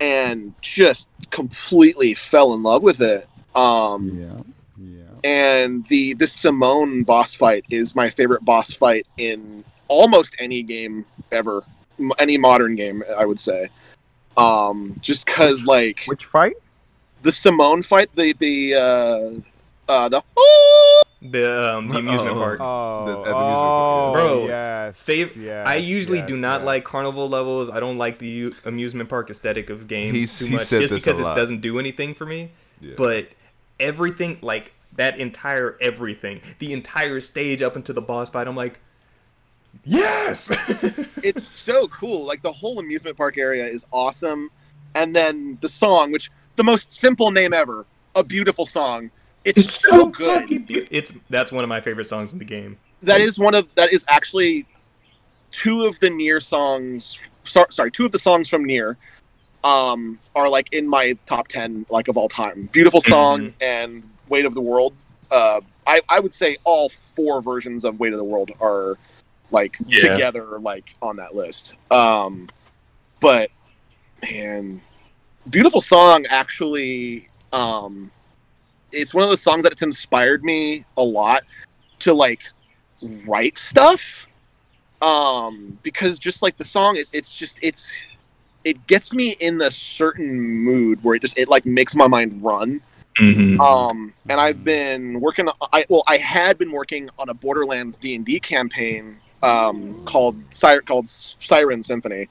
and 0.00 0.52
just 0.60 1.08
completely 1.30 2.12
fell 2.14 2.52
in 2.54 2.62
love 2.62 2.82
with 2.82 3.00
it. 3.00 3.26
Um, 3.54 4.10
Yeah. 4.20 4.36
Yeah. 4.78 5.02
and 5.24 5.84
the 5.86 6.14
the 6.14 6.26
Simone 6.26 7.02
boss 7.02 7.32
fight 7.34 7.64
is 7.70 7.94
my 7.94 8.10
favorite 8.10 8.44
boss 8.44 8.72
fight 8.72 9.06
in 9.16 9.64
almost 9.88 10.36
any 10.38 10.62
game 10.62 11.04
ever, 11.32 11.62
any 12.18 12.36
modern 12.38 12.76
game, 12.76 13.02
I 13.18 13.24
would 13.24 13.40
say. 13.40 13.70
Um, 14.36 14.96
just 15.00 15.24
because 15.26 15.64
like 15.64 16.04
Which 16.06 16.24
fight? 16.26 16.54
The 17.22 17.32
Simone 17.32 17.82
fight, 17.82 18.14
the 18.14 18.32
the 18.38 18.74
uh, 18.74 19.90
uh, 19.92 20.08
the 20.08 20.22
The 21.22 21.74
um, 21.76 21.88
the 21.88 21.98
amusement 21.98 22.30
Oh. 22.30 22.40
park. 22.40 22.58
Oh, 22.62 23.04
The- 23.06 23.12
at 23.12 23.24
the 23.24 23.30
amusement 23.30 23.36
oh, 23.36 24.12
park, 24.14 24.14
Bro, 24.14 24.46
yes, 24.46 25.04
Fav- 25.06 25.36
yes, 25.36 25.66
I 25.68 25.74
usually 25.76 26.22
do 26.22 26.32
yes, 26.34 26.40
not 26.40 26.64
like 26.64 26.82
carnival 26.84 27.28
levels. 27.28 27.68
I 27.68 27.78
don't 27.78 27.98
like 27.98 28.18
the 28.18 28.26
u- 28.28 28.54
amusement 28.64 29.10
park 29.10 29.28
aesthetic 29.28 29.68
of 29.68 29.86
games 29.86 30.16
He's- 30.16 30.38
too 30.38 30.46
he 30.46 30.52
much, 30.52 30.62
said 30.62 30.80
just 30.80 30.92
this 30.94 31.06
a 31.06 31.10
because 31.10 31.20
it 31.20 31.38
doesn't 31.38 31.60
do 31.60 31.78
anything 31.78 32.14
for 32.14 32.24
me. 32.24 32.52
Yeah. 32.80 32.94
But 32.96 33.28
everything, 33.78 34.38
like 34.40 34.72
that 34.96 35.18
entire 35.18 35.76
everything, 35.82 36.40
the 36.58 36.72
entire 36.72 37.20
stage 37.20 37.60
up 37.60 37.76
into 37.76 37.92
the 37.92 38.00
boss 38.00 38.30
fight, 38.30 38.48
I'm 38.48 38.56
like, 38.56 38.78
yes. 39.84 40.50
it's 41.22 41.46
so 41.46 41.86
cool. 41.88 42.24
Like 42.26 42.40
the 42.40 42.52
whole 42.52 42.78
amusement 42.78 43.18
park 43.18 43.36
area 43.36 43.66
is 43.66 43.84
awesome, 43.92 44.50
and 44.94 45.14
then 45.14 45.58
the 45.60 45.68
song, 45.68 46.12
which 46.12 46.30
the 46.60 46.64
most 46.64 46.92
simple 46.92 47.30
name 47.30 47.54
ever, 47.54 47.86
a 48.14 48.22
beautiful 48.22 48.66
song. 48.66 49.10
It's, 49.46 49.80
so 49.80 50.10
good. 50.10 50.66
It's 50.68 51.10
that's 51.30 51.50
one 51.50 51.64
of 51.64 51.70
my 51.70 51.80
favorite 51.80 52.04
songs 52.04 52.34
in 52.34 52.38
the 52.38 52.44
game. 52.44 52.76
that 53.00 53.22
is 53.22 53.38
one 53.38 53.54
of 53.54 53.66
that 53.76 53.90
is 53.94 54.04
actually 54.08 54.66
two 55.50 55.84
of 55.84 55.98
the 56.00 56.10
Nier 56.10 56.38
songs 56.38 57.30
sorry, 57.44 57.68
sorry 57.70 57.90
two 57.90 58.04
of 58.04 58.12
the 58.12 58.18
songs 58.18 58.46
from 58.46 58.66
Nier 58.66 58.98
um 59.64 60.18
are 60.34 60.50
like 60.50 60.70
in 60.72 60.86
my 60.86 61.16
top 61.24 61.48
10 61.48 61.86
like 61.88 62.08
of 62.08 62.18
all 62.18 62.28
time 62.28 62.68
beautiful 62.72 63.00
song 63.00 63.52
and 63.62 64.06
weight 64.28 64.44
of 64.44 64.54
the 64.54 64.60
world 64.60 64.94
uh 65.30 65.60
i 65.86 66.00
i 66.08 66.20
would 66.20 66.32
say 66.32 66.56
all 66.64 66.88
four 66.88 67.40
versions 67.40 67.84
of 67.84 67.98
weight 67.98 68.12
of 68.12 68.18
the 68.18 68.24
world 68.24 68.50
are 68.60 68.96
like 69.50 69.76
Yeah. 69.86 70.12
together 70.12 70.58
like 70.60 70.94
on 71.02 71.16
that 71.16 71.34
list 71.34 71.76
um 71.90 72.46
but 73.18 73.50
man 74.22 74.80
beautiful 75.48 75.80
song 75.80 76.26
actually 76.28 77.26
um 77.52 78.10
it's 78.92 79.14
one 79.14 79.22
of 79.22 79.30
those 79.30 79.40
songs 79.40 79.62
that 79.62 79.72
it's 79.72 79.82
inspired 79.82 80.44
me 80.44 80.84
a 80.98 81.02
lot 81.02 81.42
to 81.98 82.12
like 82.12 82.42
write 83.26 83.56
stuff 83.56 84.26
um 85.00 85.78
because 85.82 86.18
just 86.18 86.42
like 86.42 86.56
the 86.58 86.64
song 86.64 86.96
it, 86.96 87.06
it's 87.12 87.34
just 87.34 87.58
it's 87.62 87.90
it 88.64 88.86
gets 88.86 89.14
me 89.14 89.34
in 89.40 89.60
a 89.62 89.70
certain 89.70 90.38
mood 90.38 91.02
where 91.02 91.14
it 91.14 91.22
just 91.22 91.38
it 91.38 91.48
like 91.48 91.64
makes 91.64 91.96
my 91.96 92.06
mind 92.06 92.38
run. 92.42 92.80
Um 93.60 94.12
and 94.28 94.40
i've 94.40 94.62
been 94.62 95.20
working 95.20 95.48
i 95.72 95.84
well 95.88 96.04
i 96.06 96.16
had 96.16 96.58
been 96.58 96.70
working 96.70 97.08
on 97.18 97.28
a 97.28 97.34
borderlands 97.34 97.96
d&d 97.98 98.38
campaign 98.40 99.16
um 99.42 100.04
called 100.04 100.36
called 100.84 101.08
siren 101.08 101.82
symphony 101.82 102.28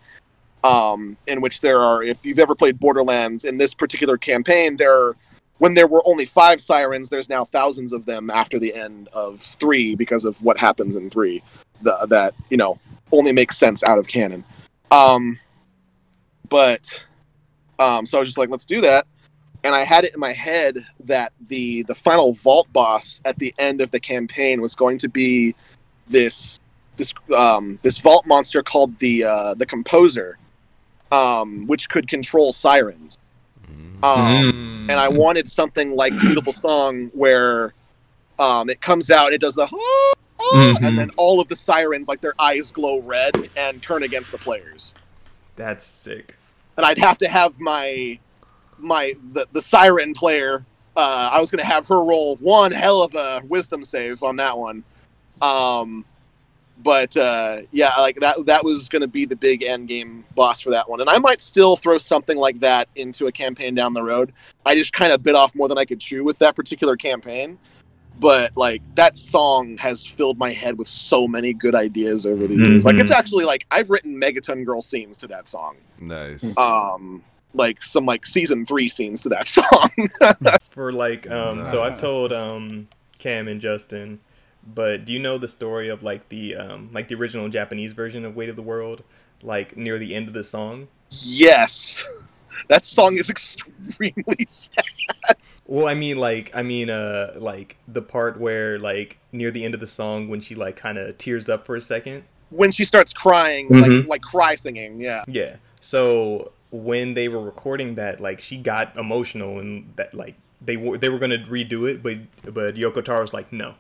um 0.64 1.16
in 1.28 1.40
which 1.40 1.62
there 1.62 1.82
are 1.82 2.04
if 2.04 2.26
you've 2.26 2.40
ever 2.40 2.54
played 2.54 2.80
borderlands 2.80 3.46
in 3.46 3.58
this 3.58 3.74
particular 3.74 4.18
campaign 4.18 4.76
there 4.76 5.16
when 5.60 5.74
there 5.74 5.88
were 5.88 6.02
only 6.06 6.26
five 6.26 6.60
sirens, 6.60 7.10
there's 7.10 7.30
now 7.30 7.46
thousands 7.46 7.94
of 7.94 8.06
them 8.06 8.30
after 8.30 8.58
the 8.58 8.74
end 8.74 9.10
of 9.10 9.40
three 9.40 9.94
because 9.94 10.26
of 10.26 10.42
what 10.44 10.58
happens 10.58 10.96
in 10.96 11.10
three. 11.10 11.44
The, 11.82 12.08
that 12.10 12.34
you 12.50 12.58
know 12.58 12.80
only 13.12 13.32
makes 13.32 13.58
sense 13.58 13.84
out 13.84 14.00
of 14.00 14.08
canon. 14.08 14.44
Um, 14.92 15.38
but 16.50 17.02
um, 17.78 18.06
so 18.06 18.18
I 18.18 18.22
was 18.22 18.30
just 18.30 18.38
like, 18.38 18.50
let's 18.50 18.66
do 18.66 18.82
that, 18.82 19.06
and 19.64 19.76
I 19.76 19.84
had 19.84 20.04
it 20.04 20.14
in 20.14 20.20
my 20.20 20.34
head 20.34 20.86
that 21.02 21.34
the 21.48 21.84
the 21.84 21.96
final 21.96 22.34
vault 22.34 22.72
boss 22.74 23.22
at 23.26 23.38
the 23.38 23.54
end 23.60 23.82
of 23.82 23.92
the 23.92 24.00
campaign 24.00 24.62
was 24.62 24.76
going 24.76 24.98
to 25.00 25.10
be 25.10 25.56
this 26.08 26.58
this 26.96 27.14
um, 27.36 27.80
this 27.82 27.98
vault 27.98 28.26
monster 28.26 28.64
called 28.64 28.96
the 28.98 29.26
uh, 29.26 29.54
the 29.56 29.66
composer, 29.66 30.38
um, 31.12 31.66
which 31.68 31.90
could 31.90 32.08
control 32.08 32.54
sirens. 32.54 33.18
Um, 34.02 34.88
and 34.90 35.00
I 35.00 35.10
wanted 35.10 35.50
something 35.50 35.92
like 35.96 36.18
Beautiful 36.20 36.54
Song 36.54 37.12
where 37.14 37.74
um, 38.40 38.70
it 38.70 38.82
comes 38.82 39.12
out, 39.12 39.34
it 39.34 39.42
does 39.42 39.56
the 39.56 39.68
"Ah, 39.72 40.14
ah," 40.40 40.76
and 40.82 40.98
then 40.98 41.12
all 41.18 41.42
of 41.42 41.48
the 41.50 41.56
sirens, 41.56 42.08
like 42.08 42.22
their 42.22 42.34
eyes 42.40 42.72
glow 42.72 43.02
red 43.02 43.50
and 43.58 43.82
turn 43.82 44.04
against 44.04 44.32
the 44.32 44.38
players. 44.38 44.96
That's 45.58 45.86
sick. 45.86 46.38
And 46.78 46.86
I'd 46.86 46.98
have 46.98 47.18
to 47.20 47.28
have 47.28 47.60
my 47.60 48.20
my 48.78 49.14
the, 49.34 49.48
the 49.52 49.62
siren 49.62 50.14
player. 50.14 50.66
Uh, 50.96 51.30
I 51.34 51.42
was 51.42 51.52
gonna 51.52 51.66
have 51.66 51.88
her 51.90 52.02
roll 52.02 52.38
one 52.38 52.72
hell 52.72 53.04
of 53.04 53.14
a 53.16 53.42
wisdom 53.46 53.84
save 53.84 54.24
on 54.24 54.38
that 54.38 54.58
one. 54.58 54.86
Um, 55.42 56.06
but 56.82 57.16
uh, 57.18 57.58
yeah, 57.72 57.92
like 57.98 58.16
that 58.22 58.46
that 58.46 58.64
was 58.64 58.88
going 58.90 59.02
to 59.02 59.08
be 59.08 59.26
the 59.26 59.36
big 59.36 59.64
end 59.64 59.88
game 59.88 60.24
boss 60.36 60.62
for 60.62 60.70
that 60.72 60.90
one, 60.90 61.02
and 61.02 61.10
I 61.10 61.20
might 61.20 61.42
still 61.42 61.76
throw 61.76 61.98
something 61.98 62.38
like 62.38 62.60
that 62.62 62.88
into 62.96 63.28
a 63.28 63.32
campaign 63.32 63.76
down 63.76 63.94
the 63.94 64.04
road. 64.04 64.32
I 64.66 64.76
just 64.76 64.94
kind 64.94 65.12
of 65.12 65.22
bit 65.24 65.36
off 65.36 65.56
more 65.56 65.68
than 65.68 65.78
I 65.78 65.86
could 65.86 66.00
chew 66.00 66.24
with 66.24 66.40
that 66.40 66.56
particular 66.56 66.96
campaign, 66.96 67.58
but 68.20 68.56
like 68.56 68.82
that 68.96 69.18
song 69.18 69.78
has 69.78 70.06
filled 70.06 70.38
my 70.38 70.52
head 70.52 70.78
with 70.78 70.88
so 70.88 71.28
many 71.28 71.54
good 71.54 71.76
ideas 71.76 72.26
over 72.26 72.48
the 72.48 72.56
years. 72.56 72.86
Like 72.86 72.96
it's 72.96 73.12
Mhm. 73.12 73.16
actually 73.18 73.46
like 73.46 73.66
I've 73.72 73.90
written 73.90 74.20
Megaton 74.20 74.66
Girl 74.66 74.82
scenes 74.82 75.18
to 75.18 75.28
that 75.28 75.48
song, 75.50 75.76
Nice. 76.00 76.46
um, 76.58 77.24
like 77.54 77.82
some 77.82 78.06
like 78.06 78.26
season 78.26 78.66
three 78.66 78.88
scenes 78.88 79.22
to 79.24 79.30
that 79.30 79.48
song. 79.50 79.90
For 80.72 80.94
like, 80.94 81.30
um, 81.30 81.66
so 81.66 81.84
I've 81.84 82.00
told 82.00 82.32
um 82.32 82.88
Cam 83.18 83.48
and 83.50 83.60
Justin, 83.60 84.20
but 84.74 85.06
do 85.06 85.14
you 85.14 85.20
know 85.20 85.38
the 85.38 85.48
story 85.48 85.90
of 85.90 86.04
like 86.04 86.30
the 86.30 86.56
um 86.56 86.90
like 86.94 87.08
the 87.08 87.16
original 87.16 87.50
Japanese 87.50 87.94
version 87.94 88.26
of 88.26 88.36
Weight 88.36 88.50
of 88.50 88.56
the 88.56 88.62
World? 88.62 89.04
Like 89.42 89.78
near 89.78 89.98
the 89.98 90.14
end 90.16 90.28
of 90.28 90.34
the 90.34 90.44
song. 90.44 90.88
yes, 91.12 92.06
that 92.68 92.84
song 92.86 93.18
is 93.18 93.30
extremely 93.36 94.46
sad. 94.48 94.84
Well, 95.66 95.88
I 95.88 95.94
mean, 95.94 96.18
like, 96.18 96.50
I 96.56 96.64
mean, 96.64 96.90
uh, 96.90 97.34
like 97.38 97.78
the 97.88 98.02
part 98.02 98.40
where, 98.40 98.80
like, 98.80 99.18
near 99.32 99.52
the 99.52 99.64
end 99.64 99.76
of 99.76 99.80
the 99.80 99.88
song, 99.88 100.28
when 100.28 100.42
she 100.42 100.56
like 100.56 100.76
kind 100.76 100.98
of 100.98 101.18
tears 101.18 101.48
up 101.48 101.66
for 101.66 101.76
a 101.76 101.82
second. 101.82 102.24
when 102.50 102.72
she 102.72 102.84
starts 102.84 103.14
crying, 103.14 103.70
Mhm. 103.70 103.82
like 104.02 104.08
like 104.08 104.22
cry 104.24 104.56
singing. 104.56 105.00
Yeah, 105.00 105.24
Yeah. 105.28 105.58
So 105.80 106.52
when 106.72 107.14
they 107.14 107.28
were 107.30 107.42
recording 107.42 107.96
that, 107.96 108.20
like, 108.20 108.40
she 108.42 108.58
got 108.58 108.98
emotional, 108.98 109.60
and 109.60 109.94
that, 109.96 110.14
like, 110.16 110.36
they 110.60 110.76
were 110.76 110.98
they 110.98 111.08
were 111.10 111.20
gonna 111.20 111.38
redo 111.48 111.88
it, 111.90 112.02
but 112.04 112.18
but 112.54 112.76
Yoko 112.76 113.06
Taro 113.06 113.22
was 113.22 113.34
like, 113.34 113.54
no, 113.54 113.76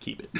keep 0.00 0.22
it, 0.22 0.30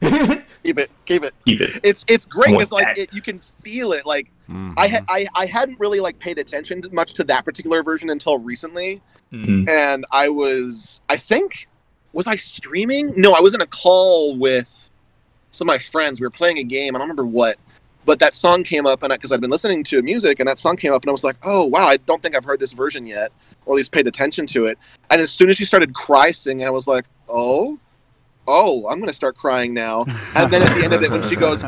keep 0.64 0.78
it, 0.78 0.90
keep 1.04 1.22
it. 1.24 1.32
keep 1.44 1.60
it. 1.60 1.80
It's 1.82 2.04
it's 2.08 2.24
great 2.24 2.50
I 2.50 2.52
want 2.52 2.60
because 2.60 2.72
like 2.72 2.98
it, 2.98 3.14
you 3.14 3.22
can 3.22 3.38
feel 3.38 3.92
it. 3.92 4.04
Like 4.06 4.30
Mhm. 4.48 4.74
I 4.76 4.88
had 4.88 5.04
I 5.08 5.26
I 5.34 5.46
hadn't 5.46 5.80
really 5.80 6.00
like 6.00 6.18
paid 6.18 6.38
attention 6.38 6.82
much 6.92 7.14
to 7.14 7.24
that 7.24 7.44
particular 7.44 7.82
version 7.82 8.10
until 8.10 8.38
recently, 8.38 9.00
Mhm. 9.32 9.68
and 9.68 10.04
I 10.12 10.28
was 10.28 11.00
I 11.08 11.16
think 11.16 11.68
was 12.12 12.26
I 12.26 12.36
streaming? 12.36 13.12
No, 13.16 13.32
I 13.32 13.40
was 13.40 13.54
in 13.54 13.60
a 13.60 13.66
call 13.66 14.36
with 14.36 14.90
some 15.50 15.68
of 15.68 15.72
my 15.72 15.78
friends. 15.78 16.20
We 16.20 16.26
were 16.26 16.30
playing 16.30 16.58
a 16.58 16.62
game. 16.64 16.94
I 16.94 16.98
don't 16.98 17.08
remember 17.08 17.26
what, 17.26 17.56
but 18.04 18.18
that 18.20 18.34
song 18.34 18.62
came 18.64 18.86
up, 18.86 19.02
and 19.02 19.12
because 19.12 19.32
I'd 19.32 19.40
been 19.40 19.50
listening 19.50 19.82
to 19.84 20.02
music, 20.02 20.38
and 20.40 20.48
that 20.48 20.58
song 20.58 20.76
came 20.76 20.92
up, 20.92 21.02
and 21.02 21.08
I 21.08 21.12
was 21.12 21.24
like, 21.24 21.36
"Oh 21.42 21.64
wow, 21.64 21.86
I 21.86 21.96
don't 21.96 22.22
think 22.22 22.36
I've 22.36 22.44
heard 22.44 22.60
this 22.60 22.72
version 22.72 23.06
yet, 23.06 23.32
or 23.66 23.74
at 23.74 23.76
least 23.76 23.92
paid 23.92 24.06
attention 24.06 24.46
to 24.48 24.66
it." 24.66 24.78
And 25.10 25.20
as 25.20 25.30
soon 25.32 25.48
as 25.50 25.56
she 25.56 25.64
started 25.64 25.94
cry 25.94 26.30
singing, 26.32 26.66
I 26.66 26.70
was 26.70 26.86
like, 26.86 27.04
"Oh, 27.28 27.78
oh, 28.46 28.86
I'm 28.88 29.00
gonna 29.00 29.12
start 29.12 29.36
crying 29.36 29.74
now." 29.74 30.04
And 30.34 30.52
then 30.52 30.62
at 30.62 30.74
the 30.76 30.84
end 30.84 30.92
of 30.92 31.02
it, 31.02 31.10
when 31.10 31.28
she 31.28 31.36
goes, 31.36 31.62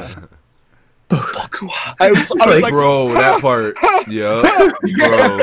I 1.11 2.11
was, 2.11 2.33
I 2.41 2.47
was 2.47 2.63
like, 2.63 2.73
bro, 2.73 3.09
that 3.09 3.41
part. 3.41 3.77
Yeah, 4.09 4.41
bro, 4.41 5.39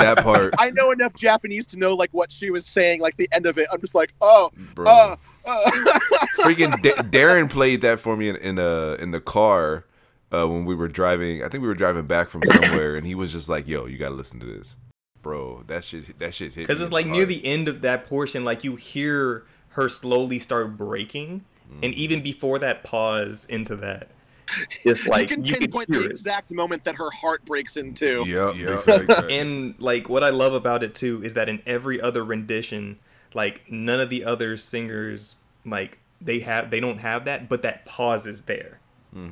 that 0.00 0.18
part, 0.18 0.52
I 0.58 0.70
know 0.72 0.90
enough 0.90 1.14
Japanese 1.14 1.66
to 1.68 1.78
know 1.78 1.94
like 1.94 2.10
what 2.12 2.30
she 2.30 2.50
was 2.50 2.66
saying, 2.66 3.00
like 3.00 3.16
the 3.16 3.26
end 3.32 3.46
of 3.46 3.56
it. 3.56 3.66
I'm 3.72 3.80
just 3.80 3.94
like, 3.94 4.12
oh, 4.20 4.50
bro. 4.74 4.84
uh, 4.84 5.16
uh. 5.46 5.70
Freaking 6.40 6.82
Da- 6.82 7.02
Darren 7.02 7.48
played 7.48 7.80
that 7.80 8.00
for 8.00 8.14
me 8.14 8.28
in 8.28 8.36
in, 8.36 8.58
uh, 8.58 8.96
in 9.00 9.10
the 9.10 9.22
car 9.22 9.86
uh, 10.32 10.46
when 10.46 10.66
we 10.66 10.74
were 10.74 10.88
driving. 10.88 11.42
I 11.42 11.48
think 11.48 11.62
we 11.62 11.68
were 11.68 11.74
driving 11.74 12.06
back 12.06 12.28
from 12.28 12.42
somewhere, 12.44 12.94
and 12.94 13.06
he 13.06 13.14
was 13.14 13.32
just 13.32 13.48
like, 13.48 13.66
"Yo, 13.66 13.86
you 13.86 13.96
gotta 13.96 14.14
listen 14.14 14.38
to 14.40 14.46
this, 14.46 14.76
bro. 15.22 15.62
That 15.66 15.82
shit, 15.82 16.18
that 16.18 16.34
shit 16.34 16.52
hit." 16.52 16.66
Because 16.66 16.82
it's 16.82 16.92
like 16.92 17.06
near 17.06 17.24
the 17.24 17.42
end 17.42 17.68
of 17.68 17.80
that 17.82 18.06
portion, 18.06 18.44
like 18.44 18.64
you 18.64 18.76
hear 18.76 19.46
her 19.74 19.88
slowly 19.88 20.38
start 20.38 20.76
breaking, 20.76 21.44
and 21.82 21.92
Mm. 21.94 21.96
even 21.96 22.22
before 22.22 22.58
that 22.60 22.84
pause 22.84 23.46
into 23.48 23.76
that, 23.76 24.08
it's 24.84 25.06
like 25.08 25.30
you 25.30 25.38
you, 25.42 25.54
can 25.54 25.54
can 25.54 25.58
pinpoint 25.60 25.88
hear 25.88 26.00
the 26.00 26.06
it. 26.06 26.10
exact 26.10 26.52
moment 26.52 26.84
that 26.84 26.96
her 26.96 27.10
heart 27.10 27.44
breaks 27.44 27.76
into. 27.76 28.24
Yep, 28.26 28.56
yep. 28.56 29.30
And 29.30 29.74
like 29.78 30.08
what 30.08 30.22
I 30.22 30.30
love 30.30 30.52
about 30.54 30.82
it 30.82 30.94
too 30.94 31.22
is 31.24 31.34
that 31.34 31.48
in 31.48 31.62
every 31.66 32.00
other 32.00 32.24
rendition, 32.24 32.98
like 33.34 33.62
none 33.70 34.00
of 34.00 34.10
the 34.10 34.24
other 34.24 34.56
singers 34.56 35.36
like 35.66 35.98
they 36.20 36.40
have 36.40 36.70
they 36.70 36.80
don't 36.80 36.98
have 36.98 37.24
that, 37.24 37.48
but 37.48 37.62
that 37.62 37.84
pause 37.86 38.26
is 38.26 38.42
there 38.42 38.78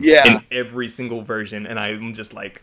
Yeah. 0.01 0.37
in 0.39 0.45
every 0.51 0.89
single 0.89 1.23
version, 1.23 1.67
and 1.67 1.79
I'm 1.79 2.15
just 2.15 2.33
like, 2.33 2.63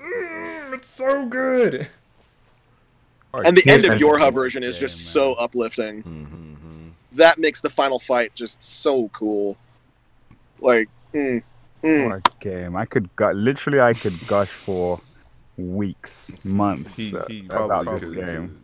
"Mm, 0.00 0.72
it's 0.74 0.88
so 0.88 1.26
good. 1.26 1.88
And 3.44 3.56
the 3.56 3.68
end 3.70 3.84
of 3.86 3.98
Here's- 3.98 4.00
Yorha 4.00 4.32
version 4.32 4.62
is 4.62 4.78
just 4.78 5.12
so 5.12 5.34
uplifting. 5.34 6.02
Mm-hmm, 6.02 6.88
That 7.12 7.38
makes 7.38 7.60
the 7.60 7.70
final 7.70 7.98
fight 7.98 8.34
just 8.34 8.62
so 8.62 9.08
cool. 9.12 9.56
Like, 10.60 10.88
mm, 11.12 11.42
mm. 11.82 12.08
What 12.10 12.18
a 12.18 12.30
game! 12.40 12.76
I 12.76 12.84
could 12.86 13.14
gu- 13.16 13.32
literally, 13.32 13.80
I 13.80 13.92
could 13.94 14.14
gush 14.26 14.48
for 14.48 15.00
weeks, 15.56 16.36
months 16.44 16.96
He- 16.96 17.14
uh, 17.16 17.20
about 17.64 17.84
probably 17.84 18.00
this 18.00 18.08
could, 18.10 18.18
game. 18.26 18.60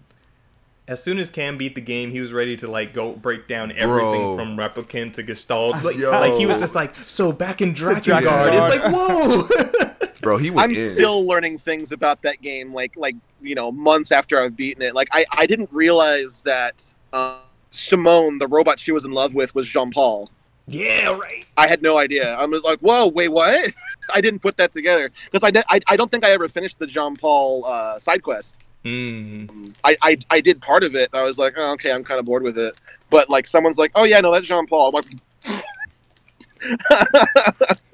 As 0.89 1.01
soon 1.01 1.19
as 1.21 1.31
Cam 1.31 1.57
beat 1.57 1.77
the 1.77 1.81
game, 1.81 2.11
he 2.11 2.21
was 2.21 2.33
ready 2.33 2.57
to 2.57 2.67
like 2.69 2.93
go 2.93 3.13
break 3.13 3.47
down 3.47 3.71
everything 3.71 4.35
Bro. 4.35 4.37
from 4.37 4.57
replicant 4.57 5.13
to 5.15 5.23
Gestalt. 5.23 5.85
Like, 5.85 5.97
like 5.99 6.33
he 6.35 6.47
was 6.47 6.59
just 6.59 6.75
like, 6.75 6.97
so 7.07 7.31
back 7.31 7.61
in 7.63 7.75
Drakengard. 7.75 8.23
Drakengard. 8.23 8.53
It's 8.53 8.85
like, 8.85 8.93
whoa. 8.93 9.90
bro. 10.21 10.37
He 10.39 10.51
was 10.51 10.63
I'm 10.63 10.71
in. 10.73 10.95
still 10.95 11.27
learning 11.27 11.59
things 11.59 11.93
about 11.93 12.23
that 12.23 12.41
game. 12.43 12.73
Like, 12.73 12.97
like 12.97 13.17
you 13.41 13.55
know, 13.55 13.73
months 13.73 14.13
after 14.13 14.41
I've 14.41 14.57
beaten 14.57 14.83
it. 14.83 14.95
Like, 14.95 15.09
I 15.13 15.25
I 15.37 15.47
didn't 15.47 15.71
realize 15.73 16.41
that 16.43 16.93
uh, 17.13 17.39
Simone, 17.71 18.39
the 18.39 18.47
robot 18.47 18.79
she 18.79 18.93
was 18.93 19.05
in 19.05 19.13
love 19.13 19.35
with, 19.35 19.55
was 19.55 19.67
Jean 19.67 19.91
Paul. 19.91 20.31
yeah, 20.67 21.11
right. 21.19 21.47
I 21.57 21.67
had 21.67 21.83
no 21.83 21.99
idea. 21.99 22.35
I 22.35 22.45
was 22.47 22.63
like, 22.63 22.79
"Whoa, 22.81 23.09
wait, 23.09 23.29
what?" 23.29 23.71
I 24.15 24.21
didn't 24.21 24.41
put 24.43 24.57
that 24.59 24.73
together 24.73 25.11
because 25.25 25.43
I, 25.45 25.51
di- 25.51 25.65
I 25.69 25.81
I 25.89 25.97
don't 25.97 26.11
think 26.11 26.25
I 26.25 26.31
ever 26.31 26.49
finished 26.49 26.79
the 26.79 26.87
Jean 26.87 27.17
Paul 27.17 27.65
uh, 27.67 27.99
side 27.99 28.23
quest. 28.23 28.57
Mm. 28.85 29.75
I, 29.85 29.97
I 30.03 30.19
I 30.31 30.41
did 30.41 30.61
part 30.63 30.85
of 30.85 30.95
it. 30.95 31.11
And 31.13 31.21
I 31.21 31.25
was 31.25 31.39
like, 31.39 31.55
oh, 31.57 31.73
"Okay, 31.75 31.93
I'm 31.93 32.03
kind 32.05 32.19
of 32.19 32.25
bored 32.27 32.43
with 32.43 32.59
it." 32.59 32.75
But 33.11 33.29
like, 33.29 33.47
someone's 33.47 33.79
like, 33.79 33.93
"Oh 33.95 34.05
yeah, 34.05 34.21
no, 34.21 34.33
that's 34.33 34.47
Jean 34.47 34.67
Paul." 34.67 34.89
I'm 34.89 34.95
like, 34.95 35.07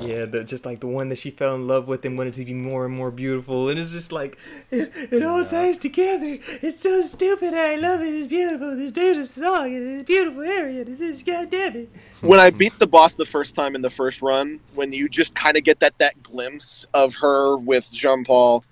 Yeah, 0.00 0.26
the, 0.26 0.44
just 0.44 0.64
like 0.66 0.80
the 0.80 0.86
one 0.86 1.08
that 1.08 1.18
she 1.18 1.30
fell 1.30 1.54
in 1.54 1.66
love 1.66 1.88
with 1.88 2.04
and 2.04 2.18
wanted 2.18 2.34
to 2.34 2.44
be 2.44 2.52
more 2.52 2.84
and 2.84 2.94
more 2.94 3.10
beautiful, 3.10 3.68
and 3.68 3.78
it's 3.78 3.92
just 3.92 4.12
like 4.12 4.36
it, 4.70 4.92
it 4.94 5.22
all 5.22 5.44
ties 5.44 5.78
together. 5.78 6.38
It's 6.62 6.80
so 6.80 7.00
stupid. 7.02 7.54
I 7.54 7.76
love 7.76 8.02
it. 8.02 8.14
It's 8.14 8.26
beautiful. 8.26 8.76
This 8.76 8.90
beautiful 8.90 9.26
song 9.26 9.70
this 9.70 10.02
beautiful 10.02 10.42
area. 10.42 10.84
This 10.84 11.00
is 11.00 11.22
goddamn 11.22 11.76
it. 11.76 11.90
when 12.20 12.40
I 12.40 12.50
beat 12.50 12.78
the 12.78 12.86
boss 12.86 13.14
the 13.14 13.24
first 13.24 13.54
time 13.54 13.74
in 13.74 13.82
the 13.82 13.90
first 13.90 14.22
run, 14.22 14.60
when 14.74 14.92
you 14.92 15.08
just 15.08 15.34
kind 15.34 15.56
of 15.56 15.64
get 15.64 15.80
that 15.80 15.98
that 15.98 16.22
glimpse 16.22 16.84
of 16.92 17.14
her 17.16 17.56
with 17.56 17.90
Jean 17.92 18.24
Paul, 18.24 18.64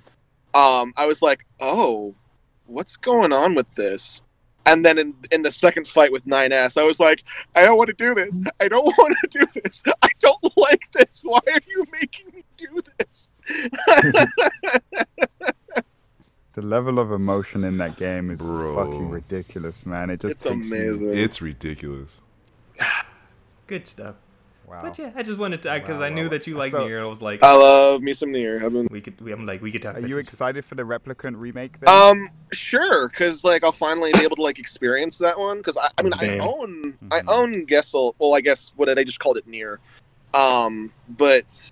um, 0.54 0.92
I 0.96 1.06
was 1.06 1.22
like, 1.22 1.46
"Oh, 1.60 2.14
what's 2.66 2.96
going 2.96 3.32
on 3.32 3.54
with 3.54 3.74
this?" 3.74 4.22
And 4.64 4.84
then 4.84 4.98
in 4.98 5.14
in 5.30 5.42
the 5.42 5.50
second 5.52 5.86
fight 5.88 6.12
with 6.12 6.24
9S, 6.26 6.80
I 6.80 6.84
was 6.84 7.00
like, 7.00 7.24
"I 7.56 7.62
don't 7.62 7.76
want 7.76 7.88
to 7.88 7.94
do 7.94 8.14
this. 8.14 8.38
I 8.60 8.68
don't 8.68 8.84
want 8.98 9.14
to 9.22 9.38
do 9.38 9.46
this. 9.62 9.82
I 10.02 10.08
don't 10.20 10.56
like 10.56 10.90
this. 10.92 11.20
Why 11.24 11.40
are 11.48 11.60
you 11.66 11.84
making 11.92 12.26
me 12.34 12.44
do 12.56 12.80
this?" 12.98 13.28
The 16.54 16.60
level 16.60 16.98
of 16.98 17.10
emotion 17.12 17.64
in 17.64 17.78
that 17.78 17.96
game 17.96 18.30
is 18.30 18.38
Bro. 18.38 18.74
fucking 18.76 19.08
ridiculous, 19.08 19.86
man. 19.86 20.10
It 20.10 20.20
just 20.20 20.32
It's 20.32 20.42
takes 20.42 20.68
you- 20.68 20.76
amazing. 20.76 21.16
It's 21.16 21.40
ridiculous. 21.40 22.20
Good 23.66 23.86
stuff. 23.86 24.16
Wow. 24.72 24.80
But 24.84 24.98
yeah, 24.98 25.10
I 25.14 25.22
just 25.22 25.38
wanted 25.38 25.60
to 25.62 25.74
because 25.74 25.98
Wow, 25.98 26.06
I 26.06 26.08
knew 26.08 26.30
that 26.30 26.46
you 26.46 26.54
liked 26.56 26.72
So- 26.72 26.86
Nier. 26.86 27.02
I 27.02 27.04
was 27.04 27.20
like, 27.20 27.44
I 27.44 27.54
love 27.54 28.00
me 28.00 28.14
some 28.14 28.32
Nier. 28.32 28.64
I've 28.64 28.72
been 28.72 28.88
we 28.90 29.02
could. 29.02 29.20
We, 29.20 29.30
I'm 29.30 29.44
like, 29.44 29.60
we 29.60 29.70
could 29.70 29.82
talk. 29.82 29.96
Are 29.96 30.00
you 30.00 30.16
excited 30.16 30.64
for 30.64 30.76
the 30.76 30.82
replicant 30.82 31.34
remake? 31.36 31.78
Then? 31.78 31.94
Um, 31.94 32.28
sure, 32.52 33.10
because 33.10 33.44
like 33.44 33.64
I'll 33.64 33.70
finally 33.72 34.12
be 34.14 34.20
able 34.22 34.36
to 34.36 34.42
like 34.42 34.58
experience 34.58 35.18
that 35.18 35.38
one. 35.38 35.58
Because 35.58 35.76
I, 35.76 35.88
I 35.98 36.02
mean, 36.02 36.12
Same. 36.14 36.40
I 36.40 36.46
own, 36.46 36.94
I 37.10 37.20
Mhm. 37.20 37.24
own 37.28 37.66
Gessel. 37.66 38.14
Well, 38.18 38.34
I 38.34 38.40
guess 38.40 38.72
what 38.76 38.88
they 38.94 39.04
just 39.04 39.20
called 39.20 39.36
it 39.36 39.46
Nier. 39.46 39.78
Um, 40.32 40.90
but 41.18 41.70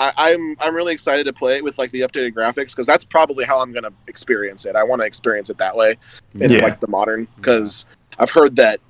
I, 0.00 0.12
I'm 0.18 0.56
I'm 0.60 0.74
really 0.74 0.92
excited 0.92 1.24
to 1.26 1.32
play 1.32 1.58
it 1.58 1.62
with 1.62 1.78
like 1.78 1.92
the 1.92 2.00
updated 2.00 2.34
graphics 2.34 2.70
because 2.70 2.86
that's 2.86 3.04
probably 3.04 3.44
how 3.44 3.62
I'm 3.62 3.72
gonna 3.72 3.92
experience 4.08 4.66
it. 4.66 4.74
I 4.74 4.82
want 4.82 5.02
to 5.02 5.06
experience 5.06 5.50
it 5.50 5.58
that 5.58 5.76
way 5.76 5.94
in 6.34 6.50
Yeah. 6.50 6.64
like 6.64 6.80
the 6.80 6.88
modern 6.88 7.28
because 7.36 7.86
I've 8.18 8.30
heard 8.30 8.56
that 8.56 8.80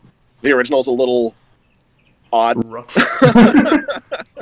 the 0.41 0.53
original's 0.53 0.87
a 0.87 0.91
little 0.93 1.35
odd. 2.33 2.65
Rough. 2.65 2.97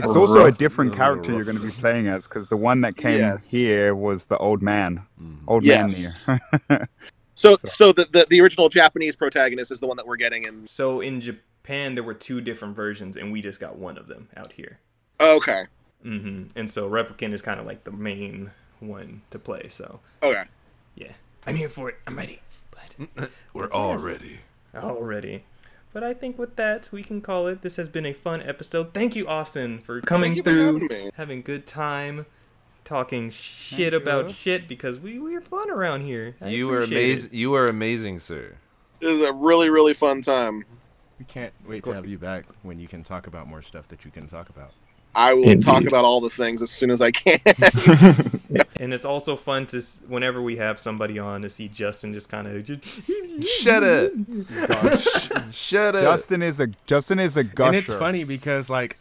It's 0.00 0.14
also 0.14 0.44
a 0.46 0.52
different 0.52 0.94
character 0.94 1.32
you're 1.32 1.42
going 1.44 1.58
to 1.58 1.62
be 1.62 1.72
playing 1.72 2.06
as 2.06 2.28
because 2.28 2.46
the 2.46 2.56
one 2.56 2.82
that 2.82 2.96
came 2.96 3.18
Yes. 3.18 3.50
here 3.50 3.96
was 3.96 4.26
the 4.26 4.38
old 4.38 4.62
man, 4.62 5.02
Mhm. 5.20 5.38
old 5.48 5.64
Yes. 5.64 6.26
man 6.28 6.40
Nier. 6.70 6.88
So 7.34 7.54
So- 7.56 7.68
so 7.68 7.92
the, 7.92 8.04
the 8.04 8.26
the 8.30 8.40
original 8.40 8.68
Japanese 8.68 9.16
protagonist 9.16 9.70
is 9.72 9.80
the 9.80 9.86
one 9.88 9.96
that 9.96 10.06
we're 10.06 10.16
getting 10.16 10.44
in. 10.44 10.66
so 10.68 11.00
in 11.00 11.20
Japan, 11.20 11.94
there 11.96 12.04
were 12.04 12.14
two 12.14 12.40
different 12.40 12.76
versions, 12.76 13.16
and 13.16 13.32
we 13.32 13.40
just 13.42 13.58
got 13.58 13.76
one 13.76 13.98
of 13.98 14.06
them 14.06 14.28
out 14.36 14.52
here. 14.52 14.78
Okay, 15.20 15.64
Mm-hmm. 16.06 16.56
And 16.56 16.70
so 16.70 16.88
replicant 16.88 17.32
is 17.32 17.42
kind 17.42 17.58
of 17.58 17.66
like 17.66 17.82
the 17.82 17.90
main 17.90 18.52
one 18.78 19.22
to 19.30 19.38
play. 19.40 19.66
So 19.68 19.98
okay. 20.22 20.44
yeah, 20.94 21.12
I'm 21.44 21.56
here 21.56 21.68
for 21.68 21.88
it. 21.88 21.96
I'm 22.06 22.16
ready. 22.16 22.40
But 22.70 23.30
We're 23.52 23.66
But 23.66 23.72
all 23.72 23.94
yes. 23.94 24.02
ready. 24.02 25.44
Already. 25.98 26.14
But 26.14 26.16
I 26.16 26.20
think 26.20 26.38
with 26.38 26.56
that, 26.56 26.88
we 26.92 27.02
can 27.02 27.20
call 27.20 27.46
it. 27.48 27.62
This 27.62 27.76
has 27.76 27.88
been 27.88 28.06
a 28.06 28.12
fun 28.12 28.42
episode. 28.42 28.94
Thank 28.94 29.16
you, 29.16 29.26
Austin, 29.28 29.80
for 29.80 30.00
coming 30.00 30.34
you 30.36 30.42
for 30.42 30.50
through, 30.50 30.64
having 30.80 30.88
me. 31.06 31.10
having 31.14 31.42
good 31.42 31.66
time, 31.66 32.26
talking 32.84 33.30
shit 33.30 33.92
Thank 33.92 33.92
you. 33.92 33.96
about 33.96 34.34
shit 34.34 34.68
because 34.68 34.98
we 34.98 35.18
we're 35.18 35.40
fun 35.40 35.70
around 35.70 36.02
here. 36.02 36.36
I 36.40 36.48
You 36.48 36.68
were 36.68 36.78
appreciate 36.78 36.98
it. 36.98 37.12
amazing. 37.12 37.30
You 37.32 37.50
were 37.50 37.66
amazing, 37.66 38.18
sir. 38.20 38.56
It 39.00 39.06
was 39.06 39.20
a 39.20 39.32
really 39.32 39.70
really 39.70 39.94
fun 39.94 40.22
time. 40.22 40.64
We 41.18 41.24
can't 41.24 41.52
wait 41.66 41.82
to 41.84 41.92
have 41.92 42.06
you 42.06 42.18
back 42.18 42.44
when 42.62 42.78
you 42.78 42.86
can 42.86 43.02
talk 43.02 43.26
about 43.26 43.48
more 43.48 43.60
stuff 43.62 43.88
that 43.88 44.04
you 44.04 44.10
can 44.10 44.28
talk 44.28 44.48
about. 44.50 44.72
I 45.14 45.34
will 45.34 45.48
Indeed. 45.48 45.62
talk 45.62 45.84
about 45.84 46.04
all 46.04 46.20
the 46.20 46.30
things 46.30 46.62
as 46.62 46.70
soon 46.70 46.90
as 46.92 47.00
I 47.00 47.10
can. 47.10 47.38
And 48.78 48.94
it's 48.94 49.04
also 49.04 49.36
fun 49.36 49.66
to 49.68 49.82
whenever 50.06 50.40
we 50.40 50.56
have 50.56 50.78
somebody 50.78 51.18
on 51.18 51.42
to 51.42 51.50
see 51.50 51.68
Justin 51.68 52.12
just 52.14 52.28
kind 52.28 52.46
of 52.46 52.64
Shut 53.44 53.82
up. 53.82 54.12
Sh- 55.00 55.30
Shut 55.50 55.96
up. 55.96 56.02
Justin 56.02 56.42
is 56.42 56.60
a 56.60 56.68
Justin 56.86 57.18
is 57.18 57.36
a 57.36 57.44
gusher. 57.44 57.66
And 57.68 57.76
it's 57.76 57.92
funny 57.92 58.24
because 58.24 58.70
like, 58.70 58.96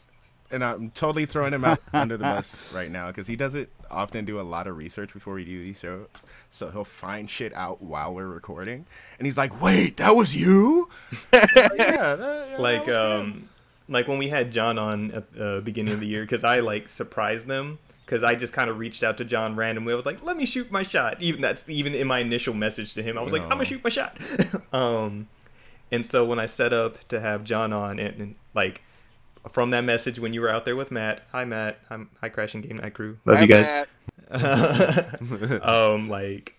and 0.49 0.63
I'm 0.63 0.89
totally 0.91 1.25
throwing 1.25 1.53
him 1.53 1.63
out 1.65 1.79
under 1.93 2.17
the 2.17 2.23
bus 2.23 2.73
right 2.75 2.89
now 2.89 3.07
because 3.07 3.27
he 3.27 3.35
doesn't 3.35 3.69
often 3.91 4.25
do 4.25 4.39
a 4.39 4.43
lot 4.43 4.65
of 4.67 4.77
research 4.77 5.13
before 5.13 5.33
we 5.35 5.45
do 5.45 5.61
these 5.61 5.79
shows. 5.79 6.07
So 6.49 6.69
he'll 6.69 6.83
find 6.83 7.29
shit 7.29 7.53
out 7.53 7.81
while 7.81 8.13
we're 8.13 8.27
recording, 8.27 8.85
and 9.19 9.25
he's 9.25 9.37
like, 9.37 9.61
"Wait, 9.61 9.97
that 9.97 10.15
was 10.15 10.35
you?" 10.35 10.89
Like, 11.31 11.49
yeah, 11.77 12.15
that- 12.15 12.47
yeah, 12.51 12.57
like 12.57 12.85
that 12.85 12.97
was 13.09 13.21
him." 13.21 13.21
um 13.31 13.49
like 13.89 14.07
when 14.07 14.17
we 14.17 14.27
had 14.29 14.51
John 14.51 14.77
on 14.79 15.11
at 15.11 15.31
the 15.33 15.61
beginning 15.63 15.93
of 15.93 15.99
the 16.01 16.07
year 16.07 16.21
because 16.23 16.43
I 16.43 16.59
like 16.61 16.89
surprised 16.89 17.47
them 17.47 17.79
because 18.07 18.23
I 18.23 18.35
just 18.35 18.53
kind 18.53 18.69
of 18.69 18.79
reached 18.79 19.03
out 19.03 19.17
to 19.17 19.25
John 19.25 19.57
randomly. 19.57 19.91
I 19.91 19.97
was 19.97 20.05
like, 20.05 20.23
"Let 20.23 20.37
me 20.37 20.45
shoot 20.45 20.71
my 20.71 20.83
shot." 20.83 21.21
Even 21.21 21.41
that's 21.41 21.67
even 21.67 21.93
in 21.93 22.07
my 22.07 22.19
initial 22.19 22.53
message 22.53 22.93
to 22.93 23.03
him, 23.03 23.17
I 23.17 23.21
was 23.21 23.33
like, 23.33 23.41
"I'm 23.43 23.49
gonna 23.49 23.65
shoot 23.65 23.83
my 23.83 23.89
shot." 23.89 24.17
um, 24.73 25.27
and 25.91 26.05
so 26.05 26.23
when 26.23 26.39
I 26.39 26.45
set 26.45 26.71
up 26.71 26.99
to 27.09 27.19
have 27.19 27.43
John 27.43 27.73
on, 27.73 27.99
and, 27.99 28.21
and 28.21 28.35
like 28.55 28.81
from 29.51 29.71
that 29.71 29.81
message 29.83 30.19
when 30.19 30.33
you 30.33 30.39
were 30.39 30.49
out 30.49 30.63
there 30.63 30.75
with 30.75 30.89
Matt, 30.89 31.23
hi 31.33 31.43
Matt, 31.43 31.79
I'm 31.89 32.09
hi 32.21 32.29
Crashing 32.29 32.61
Game 32.61 32.77
Night 32.77 32.93
Crew, 32.93 33.17
love 33.25 33.41
you 33.41 33.47
guys. 33.47 33.85
um, 35.61 36.07
like 36.07 36.55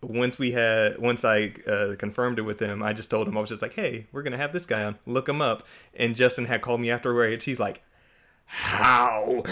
once 0.00 0.38
we 0.38 0.52
had 0.52 0.98
once 0.98 1.22
I 1.22 1.52
uh, 1.66 1.96
confirmed 1.98 2.38
it 2.38 2.42
with 2.42 2.60
him, 2.60 2.82
I 2.82 2.94
just 2.94 3.10
told 3.10 3.28
him 3.28 3.36
I 3.36 3.40
was 3.40 3.50
just 3.50 3.60
like, 3.60 3.74
"Hey, 3.74 4.06
we're 4.10 4.22
gonna 4.22 4.38
have 4.38 4.54
this 4.54 4.64
guy 4.64 4.84
on. 4.84 4.98
Look 5.04 5.28
him 5.28 5.42
up." 5.42 5.66
And 5.94 6.16
Justin 6.16 6.46
had 6.46 6.62
called 6.62 6.80
me 6.80 6.90
afterwards. 6.90 7.44
He's 7.44 7.60
like, 7.60 7.82
"How?" 8.46 9.42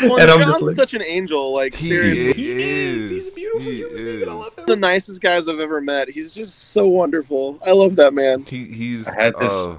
Well, 0.00 0.20
And 0.20 0.30
I'm 0.30 0.40
John's 0.40 0.52
just 0.52 0.62
like- 0.62 0.70
such 0.76 0.94
an 0.94 1.02
angel. 1.02 1.52
Like 1.52 1.74
He 1.74 1.88
seriously, 1.88 2.32
He 2.34 2.50
is. 2.52 3.02
is. 3.02 3.10
He's 3.10 3.28
a 3.32 3.34
beautiful 3.34 3.60
He 3.72 3.76
human 3.78 3.96
being, 3.96 4.08
I 4.18 4.20
is. 4.20 4.28
love 4.28 4.56
him. 4.58 4.64
the 4.66 4.76
nicest 4.76 5.20
guys 5.20 5.48
I've 5.48 5.58
ever 5.58 5.80
met. 5.80 6.08
He's 6.08 6.32
just 6.32 6.56
so 6.70 6.86
wonderful. 6.86 7.58
I 7.66 7.72
love 7.72 7.96
that 7.96 8.14
man. 8.14 8.44
He 8.48 8.66
he's 8.66 9.08
I 9.08 9.20
had 9.20 9.34
this- 9.40 9.52
uh, 9.52 9.76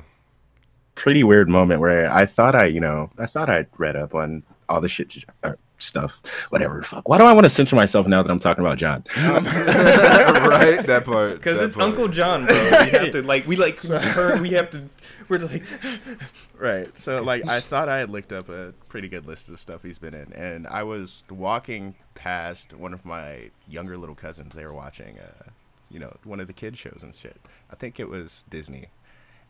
Pretty 0.95 1.23
weird 1.23 1.48
moment 1.48 1.80
where 1.80 2.11
I 2.11 2.26
thought 2.26 2.53
I, 2.56 2.65
you 2.65 2.81
know, 2.81 3.10
I 3.18 3.27
thought 3.27 3.49
I'd 3.49 3.68
read 3.77 3.95
up 3.95 4.14
on 4.14 4.44
all 4.68 4.81
the 4.81 4.90
shit 4.90 5.15
uh, 5.45 5.53
stuff, 5.77 6.19
whatever. 6.49 6.84
Fuck. 6.84 7.07
Why 7.07 7.18
do 7.18 7.23
I 7.23 7.31
want 7.31 7.45
to 7.45 7.49
censor 7.49 7.77
myself 7.77 8.06
now 8.06 8.22
that 8.22 8.30
I'm 8.30 8.40
talking 8.40 8.65
about 8.65 8.77
John? 8.77 9.06
right 9.15 10.86
that 10.86 11.03
part 11.06 11.34
Because 11.36 11.61
it's 11.61 11.77
part. 11.77 11.88
Uncle 11.91 12.10
John, 12.10 12.45
bro. 12.45 12.56
We 12.61 12.90
have 12.90 13.11
to 13.14 13.22
like 13.22 13.48
we 13.48 13.56
like 13.56 13.81
turn, 14.14 14.41
we 14.41 14.49
have 14.49 14.69
to. 14.72 14.90
We're 15.30 15.38
just 15.38 15.53
like 15.53 15.64
Right. 16.57 16.97
So 16.99 17.22
like 17.22 17.47
I 17.47 17.61
thought 17.61 17.88
I 17.88 17.99
had 17.99 18.10
looked 18.10 18.34
up 18.34 18.49
a 18.49 18.73
pretty 18.89 19.07
good 19.07 19.26
list 19.26 19.47
of 19.47 19.60
stuff 19.60 19.84
he's 19.84 19.99
been 19.99 20.14
in, 20.14 20.34
and 20.34 20.68
I 20.68 20.84
was 20.84 21.23
walking 21.30 21.95
past 22.15 22.73
one 22.73 22.93
of 22.93 23.06
my 23.06 23.51
younger 23.68 23.97
little 23.97 24.15
cousins. 24.15 24.56
They 24.56 24.65
were 24.65 24.73
watching, 24.73 25.19
uh, 25.19 25.49
you 25.89 25.99
know, 25.99 26.18
one 26.23 26.39
of 26.39 26.47
the 26.47 26.53
kid 26.53 26.77
shows 26.77 27.01
and 27.03 27.15
shit. 27.15 27.38
I 27.72 27.76
think 27.76 27.99
it 27.99 28.10
was 28.10 28.43
Disney, 28.49 28.88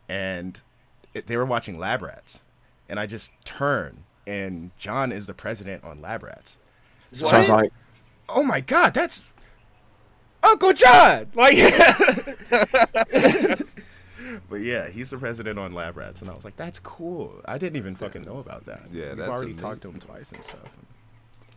and 0.07 0.59
it, 1.13 1.27
they 1.27 1.37
were 1.37 1.45
watching 1.45 1.79
Lab 1.79 2.01
Rats, 2.01 2.41
and 2.87 2.99
I 2.99 3.05
just 3.05 3.31
turn, 3.45 4.03
and 4.27 4.71
John 4.77 5.11
is 5.11 5.25
the 5.25 5.33
president 5.33 5.83
on 5.83 6.01
Lab 6.01 6.23
Rats. 6.23 6.57
So 7.11 7.27
I 7.27 7.39
was 7.39 7.49
like, 7.49 7.71
Oh 8.31 8.43
my 8.43 8.61
god, 8.61 8.93
that's 8.93 9.23
Uncle 10.43 10.73
John! 10.73 11.27
Like, 11.33 11.57
but 14.49 14.57
yeah, 14.61 14.89
he's 14.89 15.09
the 15.09 15.17
president 15.17 15.57
on 15.59 15.73
Lab 15.73 15.97
Rats, 15.97 16.21
and 16.21 16.29
I 16.29 16.33
was 16.33 16.45
like, 16.45 16.55
that's 16.57 16.79
cool. 16.79 17.33
I 17.45 17.57
didn't 17.57 17.77
even 17.77 17.95
fucking 17.95 18.21
know 18.23 18.37
about 18.39 18.65
that. 18.65 18.83
Yeah, 18.91 19.09
We've 19.09 19.17
that's 19.17 19.29
already 19.29 19.53
talked 19.53 19.81
to 19.83 19.89
him 19.89 19.99
twice 19.99 20.31
and 20.31 20.43
stuff. 20.43 20.63
and 20.63 20.85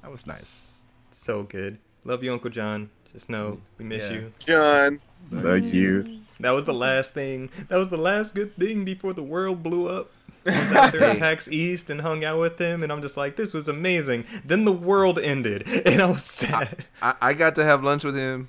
that 0.02 0.10
was 0.10 0.26
nice. 0.26 0.84
so 1.10 1.42
good. 1.44 1.78
Love 2.04 2.22
you, 2.24 2.32
Uncle 2.32 2.50
John. 2.50 2.90
Just 3.12 3.28
know 3.28 3.52
mm, 3.52 3.60
we 3.78 3.84
miss 3.84 4.04
Yeah. 4.04 4.12
you. 4.12 4.32
John. 4.38 5.00
thank 5.30 5.72
you. 5.72 6.04
That 6.40 6.50
was 6.52 6.64
the 6.64 6.74
last 6.74 7.12
thing. 7.12 7.50
That 7.68 7.76
was 7.76 7.90
the 7.90 7.98
last 7.98 8.34
good 8.34 8.56
thing 8.56 8.84
before 8.84 9.12
the 9.12 9.22
world 9.22 9.62
blew 9.62 9.86
up. 9.88 10.10
I 10.46 10.50
was 10.50 10.72
out 10.72 10.92
there 10.92 11.04
at 11.04 11.18
PAX 11.20 11.46
East 11.46 11.88
and 11.90 12.00
hung 12.00 12.24
out 12.24 12.40
with 12.40 12.58
him, 12.58 12.82
and 12.82 12.90
I'm 12.90 13.00
just 13.00 13.16
like, 13.16 13.36
this 13.36 13.54
was 13.54 13.68
amazing. 13.68 14.24
Then 14.44 14.64
the 14.64 14.72
world 14.72 15.20
ended, 15.20 15.68
and 15.86 16.02
I 16.02 16.06
was 16.06 16.24
sad. 16.24 16.84
I, 17.00 17.14
I 17.20 17.34
got 17.34 17.54
to 17.56 17.64
have 17.64 17.84
lunch 17.84 18.02
with 18.02 18.16
him 18.16 18.48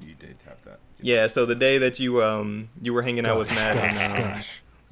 You 0.00 0.14
did 0.14 0.36
have 0.45 0.45
that. 0.45 0.45
Yeah, 1.00 1.26
so 1.26 1.44
the 1.46 1.54
day 1.54 1.78
that 1.78 2.00
you 2.00 2.22
um 2.22 2.68
you 2.80 2.92
were 2.94 3.02
hanging 3.02 3.26
out 3.26 3.38
with 3.38 3.48
Matt 3.50 3.76
and 3.76 4.24
uh, 4.24 4.42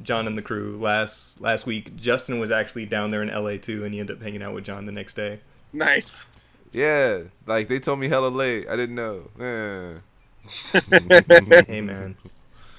John 0.02 0.26
and 0.26 0.36
the 0.36 0.43
crew 0.43 0.76
last 0.81 1.40
last 1.40 1.66
week, 1.66 1.97
Justin 1.97 2.39
was 2.39 2.51
actually 2.51 2.86
down 2.86 3.10
there 3.10 3.22
in 3.22 3.28
LA 3.28 3.56
too, 3.56 3.85
and 3.85 3.94
he 3.94 4.01
ended 4.01 4.16
up 4.18 4.22
hanging 4.22 4.43
out 4.43 4.55
with 4.55 4.64
John 4.64 4.86
the 4.86 4.93
next 4.93 5.14
day. 5.14 5.40
Nice. 5.72 6.24
yeah 6.72 7.22
like 7.47 7.68
they 7.68 7.78
told 7.81 7.98
me 8.01 8.09
hella 8.09 8.28
late 8.28 8.68
I 8.68 8.76
didn't 8.76 8.94
know 8.97 9.31
Eh. 9.40 10.81
hey 11.66 11.81
man. 11.81 12.16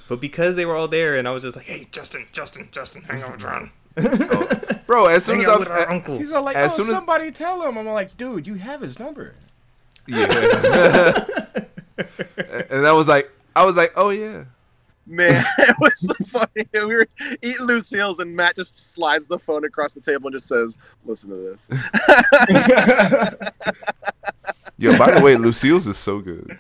But 0.08 0.22
because 0.22 0.56
they 0.56 0.66
were 0.68 0.76
all 0.76 0.88
there, 0.88 1.16
and 1.18 1.28
I 1.28 1.32
was 1.32 1.42
just 1.42 1.58
like, 1.58 1.66
"Hey, 1.66 1.88
Justin, 1.92 2.28
Justin, 2.32 2.70
Justin, 2.72 3.02
hang 3.04 3.24
out 3.24 3.32
with 3.32 3.42
John. 3.42 3.72
bro 4.86 5.08
as 5.08 5.26
soon 5.26 5.40
hang 5.40 5.46
as 5.46 5.52
out 5.52 5.60
with 5.62 5.70
I 5.72 5.86
uncle." 5.86 6.20
He's 6.20 6.32
all 6.32 6.44
like, 6.44 6.56
As 6.56 6.74
oh, 6.74 6.76
soon 6.78 6.90
as- 6.90 6.96
somebody 6.96 7.32
tell 7.32 7.64
him. 7.64 7.76
I'm 7.76 7.88
like, 7.88 8.16
dude, 8.16 8.46
you 8.46 8.54
have 8.56 8.82
his 8.82 9.00
number. 9.00 9.34
yeah 10.08 11.26
and 12.70 12.86
I 12.86 12.92
was 12.92 13.08
like 13.08 13.30
I 13.56 13.66
was 13.66 13.76
like 13.76 13.94
oh 13.96 14.10
yeah 14.10 14.46
Man, 15.08 15.46
it 15.60 15.76
was 15.80 16.00
so 16.00 16.14
funny. 16.26 16.68
We 16.74 16.96
were 16.96 17.08
eating 17.42 17.66
Lucille's, 17.66 18.20
and 18.20 18.36
Matt 18.36 18.56
just 18.56 18.94
slides 18.94 19.28
the 19.28 19.38
phone 19.38 19.64
across 19.64 19.94
the 19.94 20.02
table 20.02 20.28
and 20.28 20.34
just 20.34 20.48
says, 20.48 20.78
"Listen 21.06 21.30
to 21.30 21.36
this." 21.36 21.70
yo 24.78 24.98
by 24.98 25.12
the 25.12 25.24
way 25.24 25.36
Lucille's 25.38 25.88
is 25.88 25.98
so 25.98 26.20
good 26.20 26.60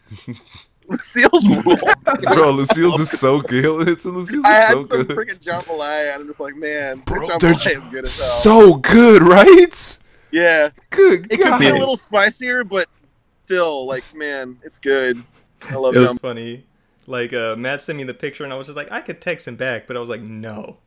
Lucille's 0.87 1.45
rules. 1.45 2.03
bro 2.33 2.51
Lucille's 2.51 3.01
is 3.01 3.09
so 3.09 3.41
good 3.41 3.89
it's 3.89 4.05
Lucille's 4.05 4.45
I 4.45 4.51
had 4.51 4.71
so 4.71 4.83
some 4.83 5.03
good 5.03 5.17
freaking 5.17 5.39
jambalaya, 5.43 6.13
and 6.13 6.21
I'm 6.21 6.27
just 6.27 6.39
like, 6.39 6.55
man, 6.55 6.99
Bro, 6.99 7.27
jambalaya 7.27 7.77
is 7.77 7.87
good 7.89 8.05
as 8.05 8.17
hell. 8.17 8.27
so 8.27 8.75
good 8.75 9.21
right 9.21 9.97
yeah, 10.31 10.69
good 10.91 11.31
it 11.31 11.41
could 11.41 11.59
be 11.59 11.67
a 11.67 11.75
little 11.75 11.97
spicier, 11.97 12.63
but 12.63 12.87
still, 13.45 13.85
like, 13.87 14.03
man, 14.15 14.57
it's 14.63 14.79
good. 14.79 15.23
I 15.63 15.75
love 15.75 15.95
It 15.95 15.99
was 15.99 16.09
jam- 16.09 16.17
funny. 16.17 16.65
Like 17.07 17.33
uh, 17.33 17.55
Matt 17.55 17.81
sent 17.83 17.97
me 17.97 18.03
the 18.03 18.13
picture, 18.15 18.43
and 18.43 18.51
I 18.51 18.57
was 18.57 18.67
just 18.67 18.75
like, 18.77 18.91
I 18.91 19.01
could 19.01 19.21
text 19.21 19.47
him 19.47 19.55
back, 19.55 19.85
but 19.87 19.95
I 19.95 19.99
was 19.99 20.09
like, 20.09 20.21
no, 20.21 20.77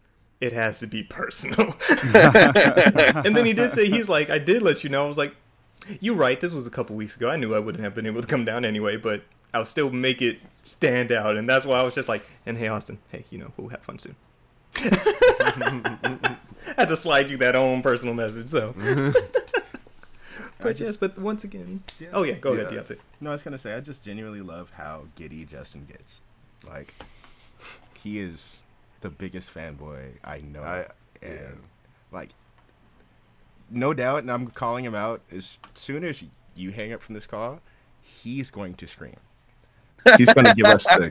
it 0.40 0.52
has 0.52 0.80
to 0.80 0.86
be 0.88 1.02
personal. 1.04 1.74
and 2.14 3.36
then 3.36 3.44
he 3.46 3.52
did 3.52 3.72
say 3.72 3.88
he's 3.88 4.08
like, 4.08 4.28
I 4.28 4.38
did 4.38 4.62
let 4.62 4.82
you 4.82 4.90
know. 4.90 5.04
I 5.04 5.08
was 5.08 5.16
like, 5.18 5.34
you're 6.00 6.16
right. 6.16 6.40
This 6.40 6.52
was 6.52 6.66
a 6.66 6.70
couple 6.70 6.96
weeks 6.96 7.14
ago. 7.16 7.30
I 7.30 7.36
knew 7.36 7.54
I 7.54 7.60
wouldn't 7.60 7.84
have 7.84 7.94
been 7.94 8.06
able 8.06 8.20
to 8.20 8.26
come 8.26 8.44
down 8.44 8.64
anyway, 8.64 8.96
but 8.96 9.22
I'll 9.54 9.64
still 9.64 9.90
make 9.90 10.20
it 10.20 10.40
stand 10.64 11.12
out. 11.12 11.36
And 11.36 11.48
that's 11.48 11.64
why 11.64 11.78
I 11.78 11.82
was 11.84 11.94
just 11.94 12.08
like, 12.08 12.24
and 12.44 12.58
hey, 12.58 12.66
Austin, 12.68 12.98
hey, 13.10 13.24
you 13.30 13.38
know, 13.38 13.52
we'll 13.56 13.68
have 13.70 13.82
fun 13.82 13.98
soon. 14.00 14.16
I 14.76 16.36
had 16.76 16.88
to 16.88 16.96
slide 16.96 17.30
you 17.30 17.36
that 17.38 17.54
own 17.56 17.80
personal 17.82 18.14
message. 18.14 18.48
So, 18.48 18.74
but 20.60 20.76
just- 20.76 20.80
yes, 20.88 20.96
but 20.96 21.18
once 21.18 21.44
again, 21.44 21.82
oh 22.12 22.22
yeah, 22.22 22.34
go 22.34 22.52
ahead, 22.52 22.72
Yeah. 22.72 22.80
Deontay. 22.80 22.98
No, 23.20 23.30
I 23.30 23.32
was 23.34 23.42
gonna 23.42 23.58
say 23.58 23.74
I 23.74 23.80
just 23.80 24.02
genuinely 24.04 24.40
love 24.42 24.70
how 24.72 25.04
giddy 25.16 25.44
Justin 25.44 25.86
gets. 25.86 26.20
Like, 26.66 26.94
he 28.02 28.18
is 28.18 28.64
the 29.00 29.10
biggest 29.10 29.52
fanboy 29.54 30.12
I 30.24 30.38
know, 30.40 30.62
I- 30.62 30.86
and 31.22 31.34
yeah. 31.40 31.48
like, 32.12 32.30
no 33.70 33.92
doubt, 33.94 34.20
and 34.22 34.30
I'm 34.30 34.48
calling 34.48 34.84
him 34.84 34.94
out. 34.94 35.20
As 35.30 35.58
soon 35.74 36.04
as 36.04 36.22
you 36.56 36.70
hang 36.72 36.92
up 36.92 37.02
from 37.02 37.14
this 37.14 37.26
call, 37.26 37.60
he's 38.02 38.50
going 38.50 38.74
to 38.74 38.86
scream. 38.86 39.16
He's 40.16 40.32
going 40.32 40.46
to 40.46 40.54
give 40.54 40.66
us 40.66 40.84
the 40.84 41.10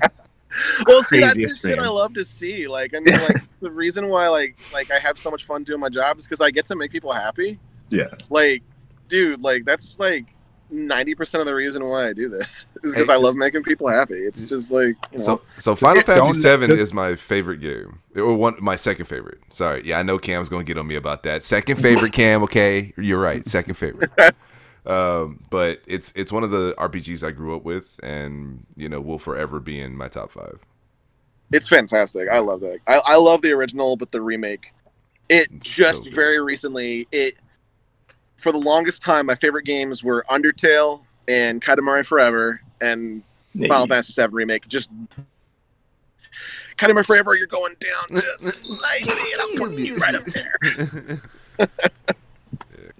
well, 0.87 1.03
see, 1.03 1.19
that's 1.19 1.35
the 1.35 1.55
shit. 1.55 1.77
I 1.77 1.87
love 1.89 2.13
to 2.15 2.23
see. 2.23 2.67
Like, 2.67 2.93
I 2.95 2.99
mean, 2.99 3.13
like, 3.15 3.35
it's 3.43 3.57
the 3.57 3.69
reason 3.69 4.07
why, 4.07 4.27
like, 4.29 4.57
like 4.73 4.89
I 4.91 4.97
have 4.99 5.17
so 5.17 5.29
much 5.29 5.45
fun 5.45 5.63
doing 5.63 5.79
my 5.79 5.89
job 5.89 6.17
is 6.17 6.23
because 6.23 6.41
I 6.41 6.51
get 6.51 6.65
to 6.67 6.75
make 6.75 6.89
people 6.91 7.11
happy. 7.11 7.59
yeah. 7.89 8.07
Like, 8.29 8.63
dude, 9.07 9.41
like 9.41 9.65
that's 9.65 9.99
like 9.99 10.33
ninety 10.69 11.15
percent 11.15 11.39
of 11.41 11.45
the 11.45 11.53
reason 11.53 11.83
why 11.85 12.07
I 12.09 12.13
do 12.13 12.27
this 12.29 12.65
is 12.83 12.91
because 12.91 13.07
Hey. 13.07 13.13
I 13.13 13.17
love 13.17 13.35
making 13.35 13.63
people 13.63 13.87
happy. 13.87 14.15
It's 14.15 14.49
just 14.49 14.71
like, 14.71 14.95
you 15.11 15.17
know, 15.19 15.23
So, 15.23 15.41
so 15.57 15.75
Final 15.75 16.01
Fantasy 16.01 16.25
Don't- 16.25 16.33
Seven 16.33 16.71
is 16.71 16.93
my 16.93 17.15
favorite 17.15 17.57
game, 17.61 17.99
or 18.15 18.33
one 18.35 18.55
my 18.59 18.75
second 18.75 19.05
favorite. 19.05 19.39
Sorry, 19.49 19.81
yeah, 19.85 19.99
I 19.99 20.03
know 20.03 20.17
Cam's 20.19 20.49
gonna 20.49 20.63
get 20.65 20.77
on 20.77 20.87
me 20.87 20.95
about 20.95 21.23
that. 21.23 21.43
Second 21.43 21.77
favorite, 21.77 22.11
Cam. 22.13 22.43
Okay, 22.43 22.93
you're 22.97 23.19
right. 23.21 23.45
Second 23.45 23.75
favorite. 23.75 24.11
um, 24.85 25.43
but 25.49 25.81
it's 25.87 26.11
it's 26.15 26.31
one 26.31 26.43
of 26.43 26.51
the 26.51 26.73
RPGs 26.77 27.25
I 27.25 27.31
grew 27.31 27.55
up 27.55 27.63
with, 27.63 27.99
and 28.03 28.65
you 28.75 28.89
know 28.89 28.99
will 29.01 29.19
forever 29.19 29.59
be 29.59 29.79
in 29.79 29.95
my 29.95 30.07
top 30.09 30.31
five. 30.31 30.59
it's 31.51 31.67
fantastic. 31.69 32.27
I 32.29 32.39
love 32.39 32.59
that. 32.61 32.79
I, 32.87 33.01
I 33.05 33.15
love 33.15 33.41
the 33.41 33.51
original, 33.53 33.95
but 33.95 34.11
the 34.11 34.21
remake, 34.21 34.73
it 35.29 35.47
It's 35.51 35.67
just 35.73 36.03
so 36.03 36.11
very 36.11 36.41
recently 36.41 37.07
it. 37.13 37.35
For 38.37 38.51
the 38.51 38.59
longest 38.59 39.01
time, 39.01 39.25
my 39.25 39.35
favorite 39.35 39.65
games 39.65 40.03
were 40.03 40.25
Undertale 40.29 41.01
and 41.27 41.61
Katamari 41.61 42.05
Forever 42.05 42.61
and 42.79 43.23
Final 43.67 43.87
Fantasy 43.87 44.21
VII 44.21 44.27
remake. 44.27 44.67
Just 44.67 44.89
Katamari 46.77 47.05
Forever, 47.05 47.35
you're 47.35 47.47
going 47.47 47.75
down 47.79 48.21
just 48.21 48.65
slightly, 48.65 49.31
and 49.33 49.41
I'm 49.41 49.57
putting 49.57 49.85
you 49.85 49.97
right 49.97 50.15
up 50.15 50.25
there. 50.25 51.21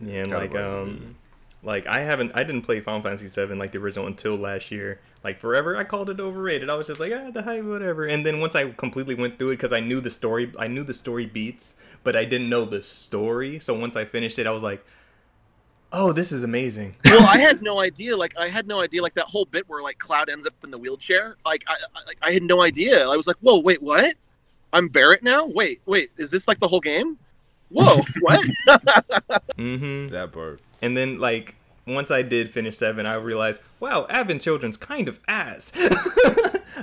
Yeah, 0.02 0.24
and 0.24 0.32
like 0.32 0.56
um, 0.56 1.16
like 1.64 1.86
I 1.88 2.00
haven't, 2.00 2.32
I 2.34 2.44
didn't 2.44 2.64
play 2.64 2.80
Final 2.80 3.02
Fantasy 3.02 3.28
VII 3.28 3.56
like 3.56 3.72
the 3.72 3.80
original 3.80 4.08
until 4.08 4.36
last 4.36 4.72
year. 4.72 5.00
Like 5.24 5.40
forever, 5.40 5.76
I 5.76 5.84
called 5.84 6.10
it 6.10 6.20
overrated. 6.20 6.70
I 6.70 6.76
was 6.76 6.88
just 6.88 7.00
like, 7.00 7.12
ah, 7.14 7.32
the 7.32 7.42
hype, 7.42 7.64
whatever. 7.64 8.06
And 8.06 8.26
then 8.26 8.40
once 8.40 8.56
I 8.56 8.70
completely 8.72 9.16
went 9.16 9.38
through 9.38 9.52
it, 9.52 9.58
because 9.58 9.74
I 9.74 9.80
knew 9.80 10.00
the 10.00 10.10
story, 10.10 10.52
I 10.58 10.68
knew 10.68 10.84
the 10.84 10.94
story 10.94 11.26
beats, 11.26 11.76
but 12.04 12.16
I 12.16 12.26
didn't 12.26 12.50
know 12.50 12.66
the 12.66 12.82
story. 12.82 13.60
So 13.60 13.78
once 13.78 13.96
I 13.96 14.06
finished 14.06 14.40
it, 14.40 14.48
I 14.48 14.52
was 14.52 14.64
like, 14.64 14.86
oh, 15.92 16.12
this 16.12 16.32
is 16.32 16.44
amazing. 16.44 16.96
well, 17.06 17.28
I 17.28 17.40
had 17.40 17.62
no 17.62 17.80
idea. 17.80 18.16
Like, 18.16 18.38
I 18.38 18.48
had 18.48 18.68
no 18.68 18.82
idea. 18.82 19.02
Like 19.02 19.14
that 19.16 19.26
whole 19.26 19.46
bit 19.46 19.68
where 19.68 19.82
like 19.82 19.98
Cloud 20.00 20.30
ends 20.30 20.46
up 20.46 20.54
in 20.64 20.72
the 20.72 20.78
wheelchair. 20.78 21.38
Like, 21.46 21.64
I, 21.68 21.76
I, 21.96 22.30
I 22.30 22.32
had 22.32 22.44
no 22.44 22.62
idea. 22.62 23.08
I 23.08 23.16
was 23.16 23.28
like, 23.28 23.38
whoa, 23.38 23.60
wait, 23.60 23.82
what? 23.82 24.16
I'm 24.74 24.88
Barret 24.90 25.24
now. 25.24 25.46
Wait, 25.46 25.82
wait, 25.86 26.12
is 26.18 26.30
this 26.30 26.48
like 26.48 26.60
the 26.60 26.68
whole 26.68 26.82
game? 26.82 27.18
Whoa, 27.70 28.02
what? 28.20 28.46
Mm-hmm. 29.58 30.08
That 30.08 30.32
part. 30.32 30.62
And 30.82 30.96
then 30.96 31.20
like 31.20 31.56
once 31.86 32.12
I 32.12 32.22
did 32.22 32.52
finish 32.52 32.78
seven, 32.78 33.06
I 33.06 33.16
realized, 33.16 33.62
wow, 33.80 34.06
Advent 34.10 34.42
Children's 34.42 34.78
kind 34.78 35.08
of 35.08 35.20
ass. 35.28 35.72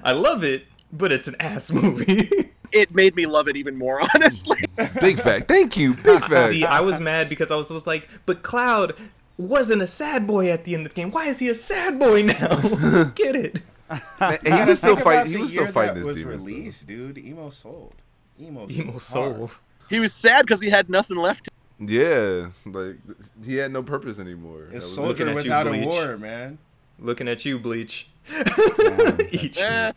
I 0.02 0.12
love 0.12 0.42
it, 0.42 0.64
but 0.92 1.12
it's 1.12 1.28
an 1.28 1.36
ass 1.40 1.70
movie. 1.70 2.50
It 2.74 2.94
made 2.94 3.14
me 3.16 3.26
love 3.26 3.48
it 3.48 3.56
even 3.56 3.76
more, 3.76 4.00
honestly. 4.14 4.58
Big 5.00 5.18
fact. 5.20 5.48
Thank 5.48 5.76
you. 5.76 5.94
Big 5.94 6.24
fact. 6.24 6.50
See, 6.50 6.64
I 6.64 6.80
was 6.80 7.00
mad 7.00 7.28
because 7.28 7.50
I 7.50 7.56
was 7.56 7.68
just 7.68 7.86
like, 7.86 8.08
but 8.26 8.42
Cloud, 8.42 8.94
wasn't 9.38 9.82
a 9.82 9.86
sad 9.86 10.26
boy 10.26 10.50
at 10.50 10.64
the 10.64 10.74
end 10.74 10.86
of 10.86 10.92
the 10.94 10.96
game. 11.00 11.10
Why 11.10 11.26
is 11.28 11.38
he 11.38 11.48
a 11.48 11.54
sad 11.54 11.98
boy 11.98 12.22
now? 12.22 12.56
Get 13.14 13.34
it? 13.36 13.62
And 14.20 14.48
he 14.54 14.62
was 14.64 14.78
still 14.78 14.96
fighting. 14.96 15.32
He 15.32 15.38
was 15.38 15.50
still 15.50 15.66
fighting 15.66 15.94
that 15.94 15.98
his 16.00 16.06
was 16.08 16.16
demons. 16.18 16.44
though. 16.44 16.50
released, 16.50 16.86
dude. 16.86 17.18
Emo 17.18 17.50
sold. 17.50 17.94
Emo, 18.40 18.68
Emo 18.68 18.98
sold 18.98 19.36
soul. 19.36 19.50
He 19.90 20.00
was 20.00 20.12
sad 20.14 20.42
because 20.46 20.60
he 20.60 20.70
had 20.70 20.88
nothing 20.88 21.16
left. 21.16 21.48
Yeah, 21.78 22.48
like 22.64 22.96
he 23.44 23.56
had 23.56 23.72
no 23.72 23.82
purpose 23.82 24.18
anymore. 24.18 24.68
That 24.70 24.72
A 24.72 24.74
was- 24.76 24.98
looking 24.98 25.26
soldier 25.26 25.38
at 25.38 25.44
you, 25.44 25.50
without 25.50 25.66
a 25.66 25.70
Bleach. 25.70 25.84
war, 25.86 26.16
man. 26.16 26.58
Looking 26.98 27.28
at 27.28 27.44
you, 27.44 27.58
Bleach. 27.58 28.08
Eat 29.30 29.56
you. 29.58 29.64
Eh. 29.64 29.92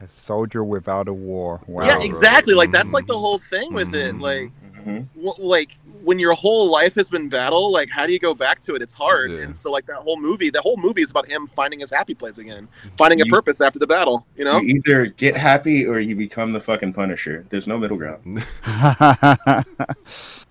A 0.00 0.08
soldier 0.08 0.62
without 0.62 1.08
a 1.08 1.12
war. 1.12 1.60
Wow. 1.66 1.86
yeah, 1.86 1.98
exactly. 2.02 2.54
Like 2.54 2.70
that's 2.70 2.92
like 2.92 3.06
the 3.06 3.14
Mhm. 3.14 3.20
whole 3.20 3.38
thing 3.38 3.72
with 3.72 3.94
it. 3.94 4.14
Mhm. 4.14 4.20
Like, 4.20 4.50
Mhm. 4.86 5.06
w- 5.14 5.34
like 5.38 5.78
when 6.02 6.18
your 6.18 6.34
whole 6.34 6.70
life 6.70 6.94
has 6.94 7.08
been 7.08 7.28
battle, 7.30 7.72
like 7.72 7.88
how 7.90 8.06
do 8.06 8.12
you 8.12 8.18
go 8.18 8.34
back 8.34 8.60
to 8.60 8.74
it? 8.74 8.82
It's 8.82 8.92
hard. 8.94 9.30
Yeah. 9.32 9.38
And 9.38 9.56
so 9.56 9.72
like 9.72 9.86
that 9.86 9.96
whole 9.96 10.20
movie, 10.20 10.50
the 10.50 10.60
whole 10.60 10.76
movie 10.76 11.00
is 11.00 11.10
about 11.10 11.26
him 11.26 11.46
finding 11.46 11.80
his 11.80 11.90
happy 11.90 12.14
place 12.14 12.36
again, 12.38 12.68
finding 12.98 13.20
a 13.22 13.24
You- 13.24 13.32
purpose 13.32 13.60
after 13.62 13.78
the 13.78 13.86
battle. 13.86 14.26
You 14.36 14.44
know? 14.44 14.60
You 14.60 14.76
either 14.86 15.06
get 15.06 15.34
happy 15.34 15.86
or 15.86 15.98
you 15.98 16.14
become 16.14 16.52
the 16.52 16.60
fucking 16.60 16.92
Punisher. 16.92 17.46
There's 17.48 17.66
no 17.66 17.78
middle 17.78 17.96
ground. 17.96 18.44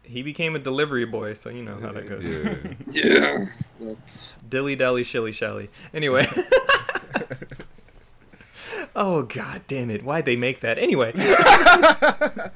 He 0.07 0.21
became 0.21 0.55
a 0.55 0.59
delivery 0.59 1.05
boy, 1.05 1.33
so 1.33 1.49
you 1.49 1.63
know 1.63 1.77
how 1.81 1.91
that 1.91 2.07
goes. 2.07 2.29
Yeah. 2.29 2.55
Yeah. 3.81 3.95
Dilly 4.47 4.75
dally 4.75 5.03
shilly 5.03 5.31
shally. 5.31 5.69
Anyway. 5.93 6.25
oh 8.95 9.23
god 9.23 9.61
damn 9.67 9.89
it. 9.89 10.03
Why'd 10.03 10.25
they 10.25 10.35
make 10.35 10.61
that? 10.61 10.77
Anyway. 10.77 11.11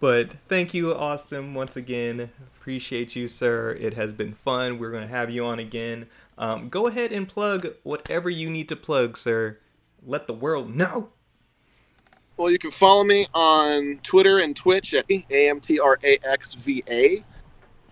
but 0.00 0.32
thank 0.48 0.74
you, 0.74 0.94
Austin, 0.94 1.54
once 1.54 1.76
again. 1.76 2.30
Appreciate 2.58 3.16
you, 3.16 3.28
sir. 3.28 3.76
It 3.80 3.94
has 3.94 4.12
been 4.12 4.34
fun. 4.34 4.78
We're 4.78 4.92
gonna 4.92 5.06
have 5.06 5.30
you 5.30 5.44
on 5.44 5.58
again. 5.58 6.08
Um, 6.38 6.68
go 6.68 6.86
ahead 6.86 7.12
and 7.12 7.26
plug 7.28 7.68
whatever 7.82 8.28
you 8.28 8.50
need 8.50 8.68
to 8.68 8.76
plug, 8.76 9.16
sir. 9.16 9.58
Let 10.04 10.26
the 10.26 10.34
world 10.34 10.74
know. 10.74 11.10
Well, 12.36 12.50
you 12.50 12.58
can 12.58 12.70
follow 12.70 13.02
me 13.02 13.26
on 13.32 14.00
Twitter 14.02 14.38
and 14.38 14.54
Twitch 14.54 14.92
at 14.92 15.08
AMTRAXVA. 15.08 15.64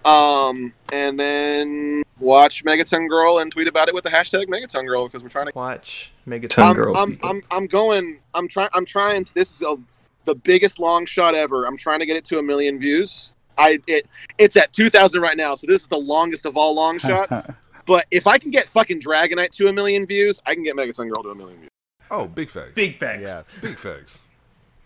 Um, 0.05 0.73
and 0.93 1.19
then 1.19 2.03
watch 2.19 2.65
Megaton 2.65 3.09
Girl 3.09 3.39
and 3.39 3.51
tweet 3.51 3.69
about 3.69 3.89
it 3.89 3.95
with 3.95 4.05
the 4.05 4.11
hashtag 4.11 4.47
Megaton 4.49 4.87
Girl 4.87 5.07
because 5.07 5.23
we're 5.23 5.29
trying 5.29 5.47
to. 5.47 5.53
Watch 5.55 6.13
Megaton 6.27 6.63
I'm, 6.63 6.75
Girl. 6.75 6.97
I'm. 6.97 7.19
I'm, 7.23 7.43
I'm 7.51 7.67
going. 7.67 8.19
I'm 8.35 8.49
trying. 8.49 8.69
I'm 8.75 8.85
trying. 8.85 9.25
To, 9.25 9.35
this 9.35 9.51
is 9.51 9.63
a, 9.63 9.77
the 10.25 10.35
biggest 10.35 10.79
long 10.79 11.07
shot 11.07 11.35
ever. 11.35 11.65
I'm 11.67 11.77
trying 11.77 12.01
to 12.01 12.07
get 12.07 12.17
it 12.17 12.25
to 12.27 12.39
a 12.39 12.43
million 12.43 12.79
views. 12.79 13.33
I 13.57 13.79
it 13.87 14.07
it's 14.39 14.57
at 14.57 14.73
2,000 14.73 15.21
right 15.21 15.37
now, 15.37 15.55
so 15.55 15.67
this 15.67 15.83
is 15.83 15.87
the 15.87 15.97
longest 15.97 16.45
of 16.45 16.57
all 16.57 16.75
long 16.75 16.99
shots. 17.01 17.47
but 17.87 18.07
if 18.11 18.27
I 18.27 18.39
can 18.39 18.51
get 18.51 18.65
fucking 18.65 19.01
Dragonite 19.01 19.51
to 19.53 19.69
a 19.69 19.73
million 19.73 20.07
views, 20.07 20.41
I 20.45 20.55
can 20.55 20.65
get 20.65 20.77
Megaton 20.77 21.13
Girl 21.13 21.23
to 21.23 21.31
a 21.31 21.35
million 21.35 21.59
views. 21.59 21.69
Oh, 22.11 22.27
big 22.27 22.51
facts. 22.51 22.73
Big 22.75 22.99
facts. 22.99 23.23
Yes. 23.23 23.61
Big 23.61 23.77
facts. 23.77 24.19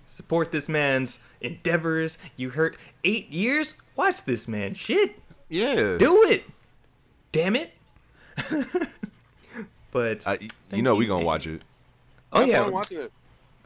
Support 0.07 0.53
this 0.53 0.69
man's 0.69 1.21
endeavors. 1.41 2.19
You 2.37 2.51
hurt 2.51 2.77
eight 3.05 3.31
years? 3.31 3.75
Watch 3.97 4.25
this 4.25 4.47
man. 4.49 4.75
Shit. 4.75 5.19
Yeah. 5.49 5.97
Do 5.99 6.23
it. 6.25 6.45
Damn 7.33 7.57
it. 7.57 7.73
but 9.91 10.27
I, 10.27 10.35
you 10.35 10.49
Thank 10.69 10.83
know 10.85 10.93
you, 10.95 10.99
we 10.99 11.07
gonna 11.07 11.25
watch 11.25 11.47
it. 11.47 11.63
oh 12.33 12.41
Have 12.41 12.49
yeah. 12.49 12.63
fun 12.65 12.73
watching 12.73 13.01
it. 13.01 13.13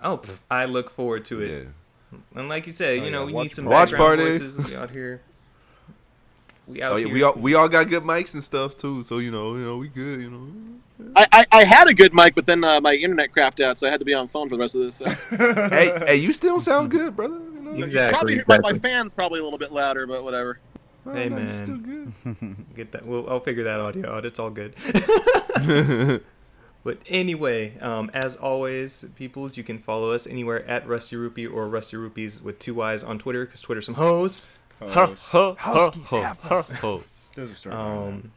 Oh, 0.02 0.18
pff, 0.18 0.38
I 0.50 0.64
look 0.64 0.90
forward 0.90 1.24
to 1.26 1.40
it. 1.42 1.68
Yeah. 2.12 2.18
And 2.34 2.48
like 2.48 2.66
you 2.66 2.72
said, 2.72 3.00
Oh, 3.00 3.04
you 3.04 3.10
know, 3.10 3.20
yeah, 3.20 3.26
we 3.26 3.32
watch 3.32 3.44
need 3.44 3.52
some 3.52 3.64
Watch 3.66 3.90
background 3.90 4.20
party. 4.20 4.38
voices 4.38 4.72
out 4.74 4.90
here. 4.90 5.20
We 6.66 6.82
out 6.82 6.92
Oh 6.92 6.96
yeah, 6.96 7.04
here. 7.06 7.14
we 7.14 7.22
all 7.22 7.34
we 7.34 7.54
all 7.54 7.68
got 7.68 7.88
good 7.88 8.02
mics 8.02 8.34
and 8.34 8.42
stuff 8.42 8.76
too. 8.76 9.02
So 9.02 9.18
you 9.18 9.30
know, 9.30 9.54
you 9.54 9.64
know, 9.64 9.76
we 9.76 9.88
good. 9.88 10.20
You 10.20 10.30
know. 10.30 10.48
I, 11.16 11.26
I, 11.32 11.46
I 11.52 11.64
had 11.64 11.88
a 11.88 11.94
good 11.94 12.14
mic, 12.14 12.34
but 12.34 12.46
then 12.46 12.62
uh, 12.62 12.80
my 12.80 12.94
internet 12.94 13.32
crapped 13.32 13.60
out, 13.62 13.78
so 13.78 13.88
I 13.88 13.90
had 13.90 13.98
to 13.98 14.06
be 14.06 14.14
on 14.14 14.28
phone 14.28 14.48
for 14.48 14.54
the 14.56 14.60
rest 14.60 14.76
of 14.76 14.82
this. 14.82 14.96
So. 14.96 15.06
hey, 15.68 16.00
hey, 16.06 16.16
you 16.16 16.32
still 16.32 16.60
sound 16.60 16.90
good, 16.92 17.16
brother. 17.16 17.40
You 17.72 17.78
know? 17.78 17.84
Exactly. 17.84 18.40
Probably 18.40 18.62
my, 18.64 18.72
my 18.72 18.78
fans 18.78 19.14
probably 19.14 19.40
a 19.40 19.44
little 19.44 19.58
bit 19.58 19.72
louder, 19.72 20.06
but 20.06 20.22
whatever. 20.24 20.58
Oh, 21.06 21.12
Hey, 21.12 21.28
no, 21.28 21.36
man. 21.36 21.64
still 21.64 21.76
good. 21.78 22.12
Get 22.76 22.92
that. 22.92 23.06
We'll, 23.06 23.28
I'll 23.28 23.40
figure 23.40 23.64
that 23.64 23.80
audio 23.80 24.14
out. 24.14 24.24
It's 24.24 24.38
all 24.38 24.50
good. 24.50 24.74
but 26.84 26.98
anyway, 27.08 27.76
um, 27.80 28.10
as 28.14 28.36
always, 28.36 29.04
peoples, 29.16 29.56
you 29.56 29.64
can 29.64 29.78
follow 29.78 30.10
us 30.12 30.26
anywhere 30.26 30.64
at 30.68 30.86
Rusty 30.86 31.16
Rupee 31.16 31.46
or 31.46 31.68
Rusty 31.68 31.96
Rupees 31.96 32.40
with 32.40 32.58
two 32.58 32.74
Y's 32.74 33.02
on 33.02 33.18
Twitter 33.18 33.44
because 33.46 33.60
Twitter's 33.60 33.86
some 33.86 33.94
hoes. 33.94 34.40
There's 34.80 34.92
a 37.50 37.54
story. 37.54 37.74
behind 37.74 37.74
Um, 37.74 38.32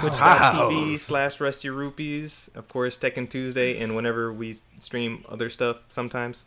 Twitch.tv 0.00 0.98
slash 0.98 1.40
Rusty 1.40 1.68
Rupees. 1.70 2.50
Of 2.54 2.68
course, 2.68 2.96
Tekken 2.96 3.28
Tuesday, 3.28 3.78
and 3.80 3.94
whenever 3.94 4.32
we 4.32 4.56
stream 4.78 5.24
other 5.28 5.50
stuff, 5.50 5.80
sometimes. 5.88 6.46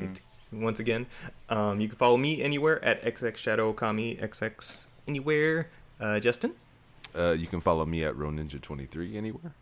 It- 0.00 0.20
once 0.52 0.78
again, 0.80 1.06
um, 1.48 1.80
you 1.80 1.88
can 1.88 1.96
follow 1.96 2.16
me 2.16 2.42
anywhere 2.42 2.82
at 2.84 3.02
XX 3.04 3.36
Shadow 3.36 3.72
Kami 3.72 4.16
XX 4.16 4.86
anywhere. 5.08 5.68
Uh, 6.00 6.18
Justin, 6.20 6.52
Uh, 7.16 7.32
you 7.32 7.46
can 7.46 7.60
follow 7.60 7.86
me 7.86 8.04
at 8.04 8.14
RoNinja23 8.14 9.14
anywhere. 9.16 9.52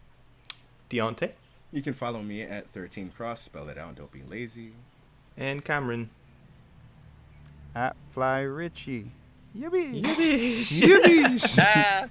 Deontay. 0.90 1.32
You 1.72 1.82
can 1.82 1.94
follow 1.94 2.22
me 2.22 2.42
at 2.42 2.68
13 2.70 3.10
Cross. 3.16 3.42
Spell 3.42 3.68
it 3.68 3.78
out. 3.78 3.96
Don't 3.96 4.10
be 4.12 4.22
lazy. 4.28 4.72
and 5.36 5.64
Cameron. 5.64 6.10
At 7.74 7.96
Fly 8.12 8.40
Richie. 8.40 9.10
Yippee. 9.56 10.04
Ah, 11.58 12.06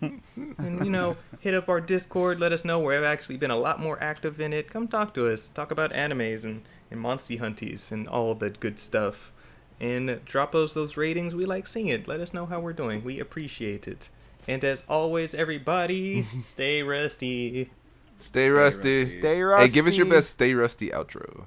and 0.00 0.84
you 0.84 0.90
know, 0.90 1.16
hit 1.40 1.54
up 1.54 1.68
our 1.68 1.80
Discord. 1.80 2.38
Let 2.40 2.52
us 2.52 2.64
know. 2.64 2.80
We've 2.80 3.02
actually 3.02 3.36
been 3.36 3.50
a 3.50 3.56
lot 3.56 3.80
more 3.80 4.00
active 4.02 4.40
in 4.40 4.52
it. 4.52 4.70
Come 4.70 4.88
talk 4.88 5.14
to 5.14 5.32
us. 5.32 5.48
Talk 5.48 5.70
about 5.70 5.92
animes 5.92 6.44
and 6.44 6.62
and 6.92 7.02
Monsty 7.02 7.40
Hunties 7.40 7.90
and 7.90 8.06
all 8.06 8.34
that 8.36 8.60
good 8.60 8.78
stuff. 8.78 9.32
And 9.80 10.24
drop 10.24 10.54
us 10.54 10.74
those 10.74 10.96
ratings. 10.96 11.34
We 11.34 11.44
like 11.44 11.66
seeing 11.66 11.88
it. 11.88 12.06
Let 12.06 12.20
us 12.20 12.32
know 12.32 12.46
how 12.46 12.60
we're 12.60 12.72
doing. 12.72 13.02
We 13.02 13.18
appreciate 13.18 13.88
it. 13.88 14.10
And 14.46 14.62
as 14.64 14.82
always, 14.88 15.34
everybody, 15.34 16.26
stay 16.46 16.82
rusty. 16.82 17.70
Stay 18.16 18.50
rusty. 18.50 19.00
rusty. 19.00 19.20
Stay 19.20 19.42
rusty. 19.42 19.66
Hey, 19.66 19.74
give 19.74 19.86
us 19.86 19.96
your 19.96 20.06
best 20.06 20.30
stay 20.30 20.54
rusty 20.54 20.90
outro. 20.90 21.46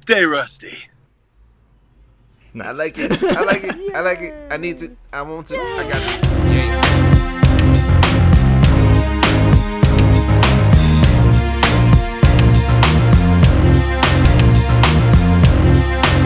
stay 0.00 0.24
rusty. 0.24 0.88
Nice. 2.54 2.66
I 2.66 2.72
like 2.72 2.98
it. 2.98 3.22
I 3.22 3.42
like 3.44 3.64
it. 3.64 3.94
I 3.94 4.00
like 4.00 4.20
it. 4.20 4.34
I 4.52 4.56
need 4.58 4.78
to. 4.78 4.94
I 5.12 5.22
want 5.22 5.46
to. 5.46 5.56
I 5.58 5.88
got 5.88 6.22
to. 6.22 6.32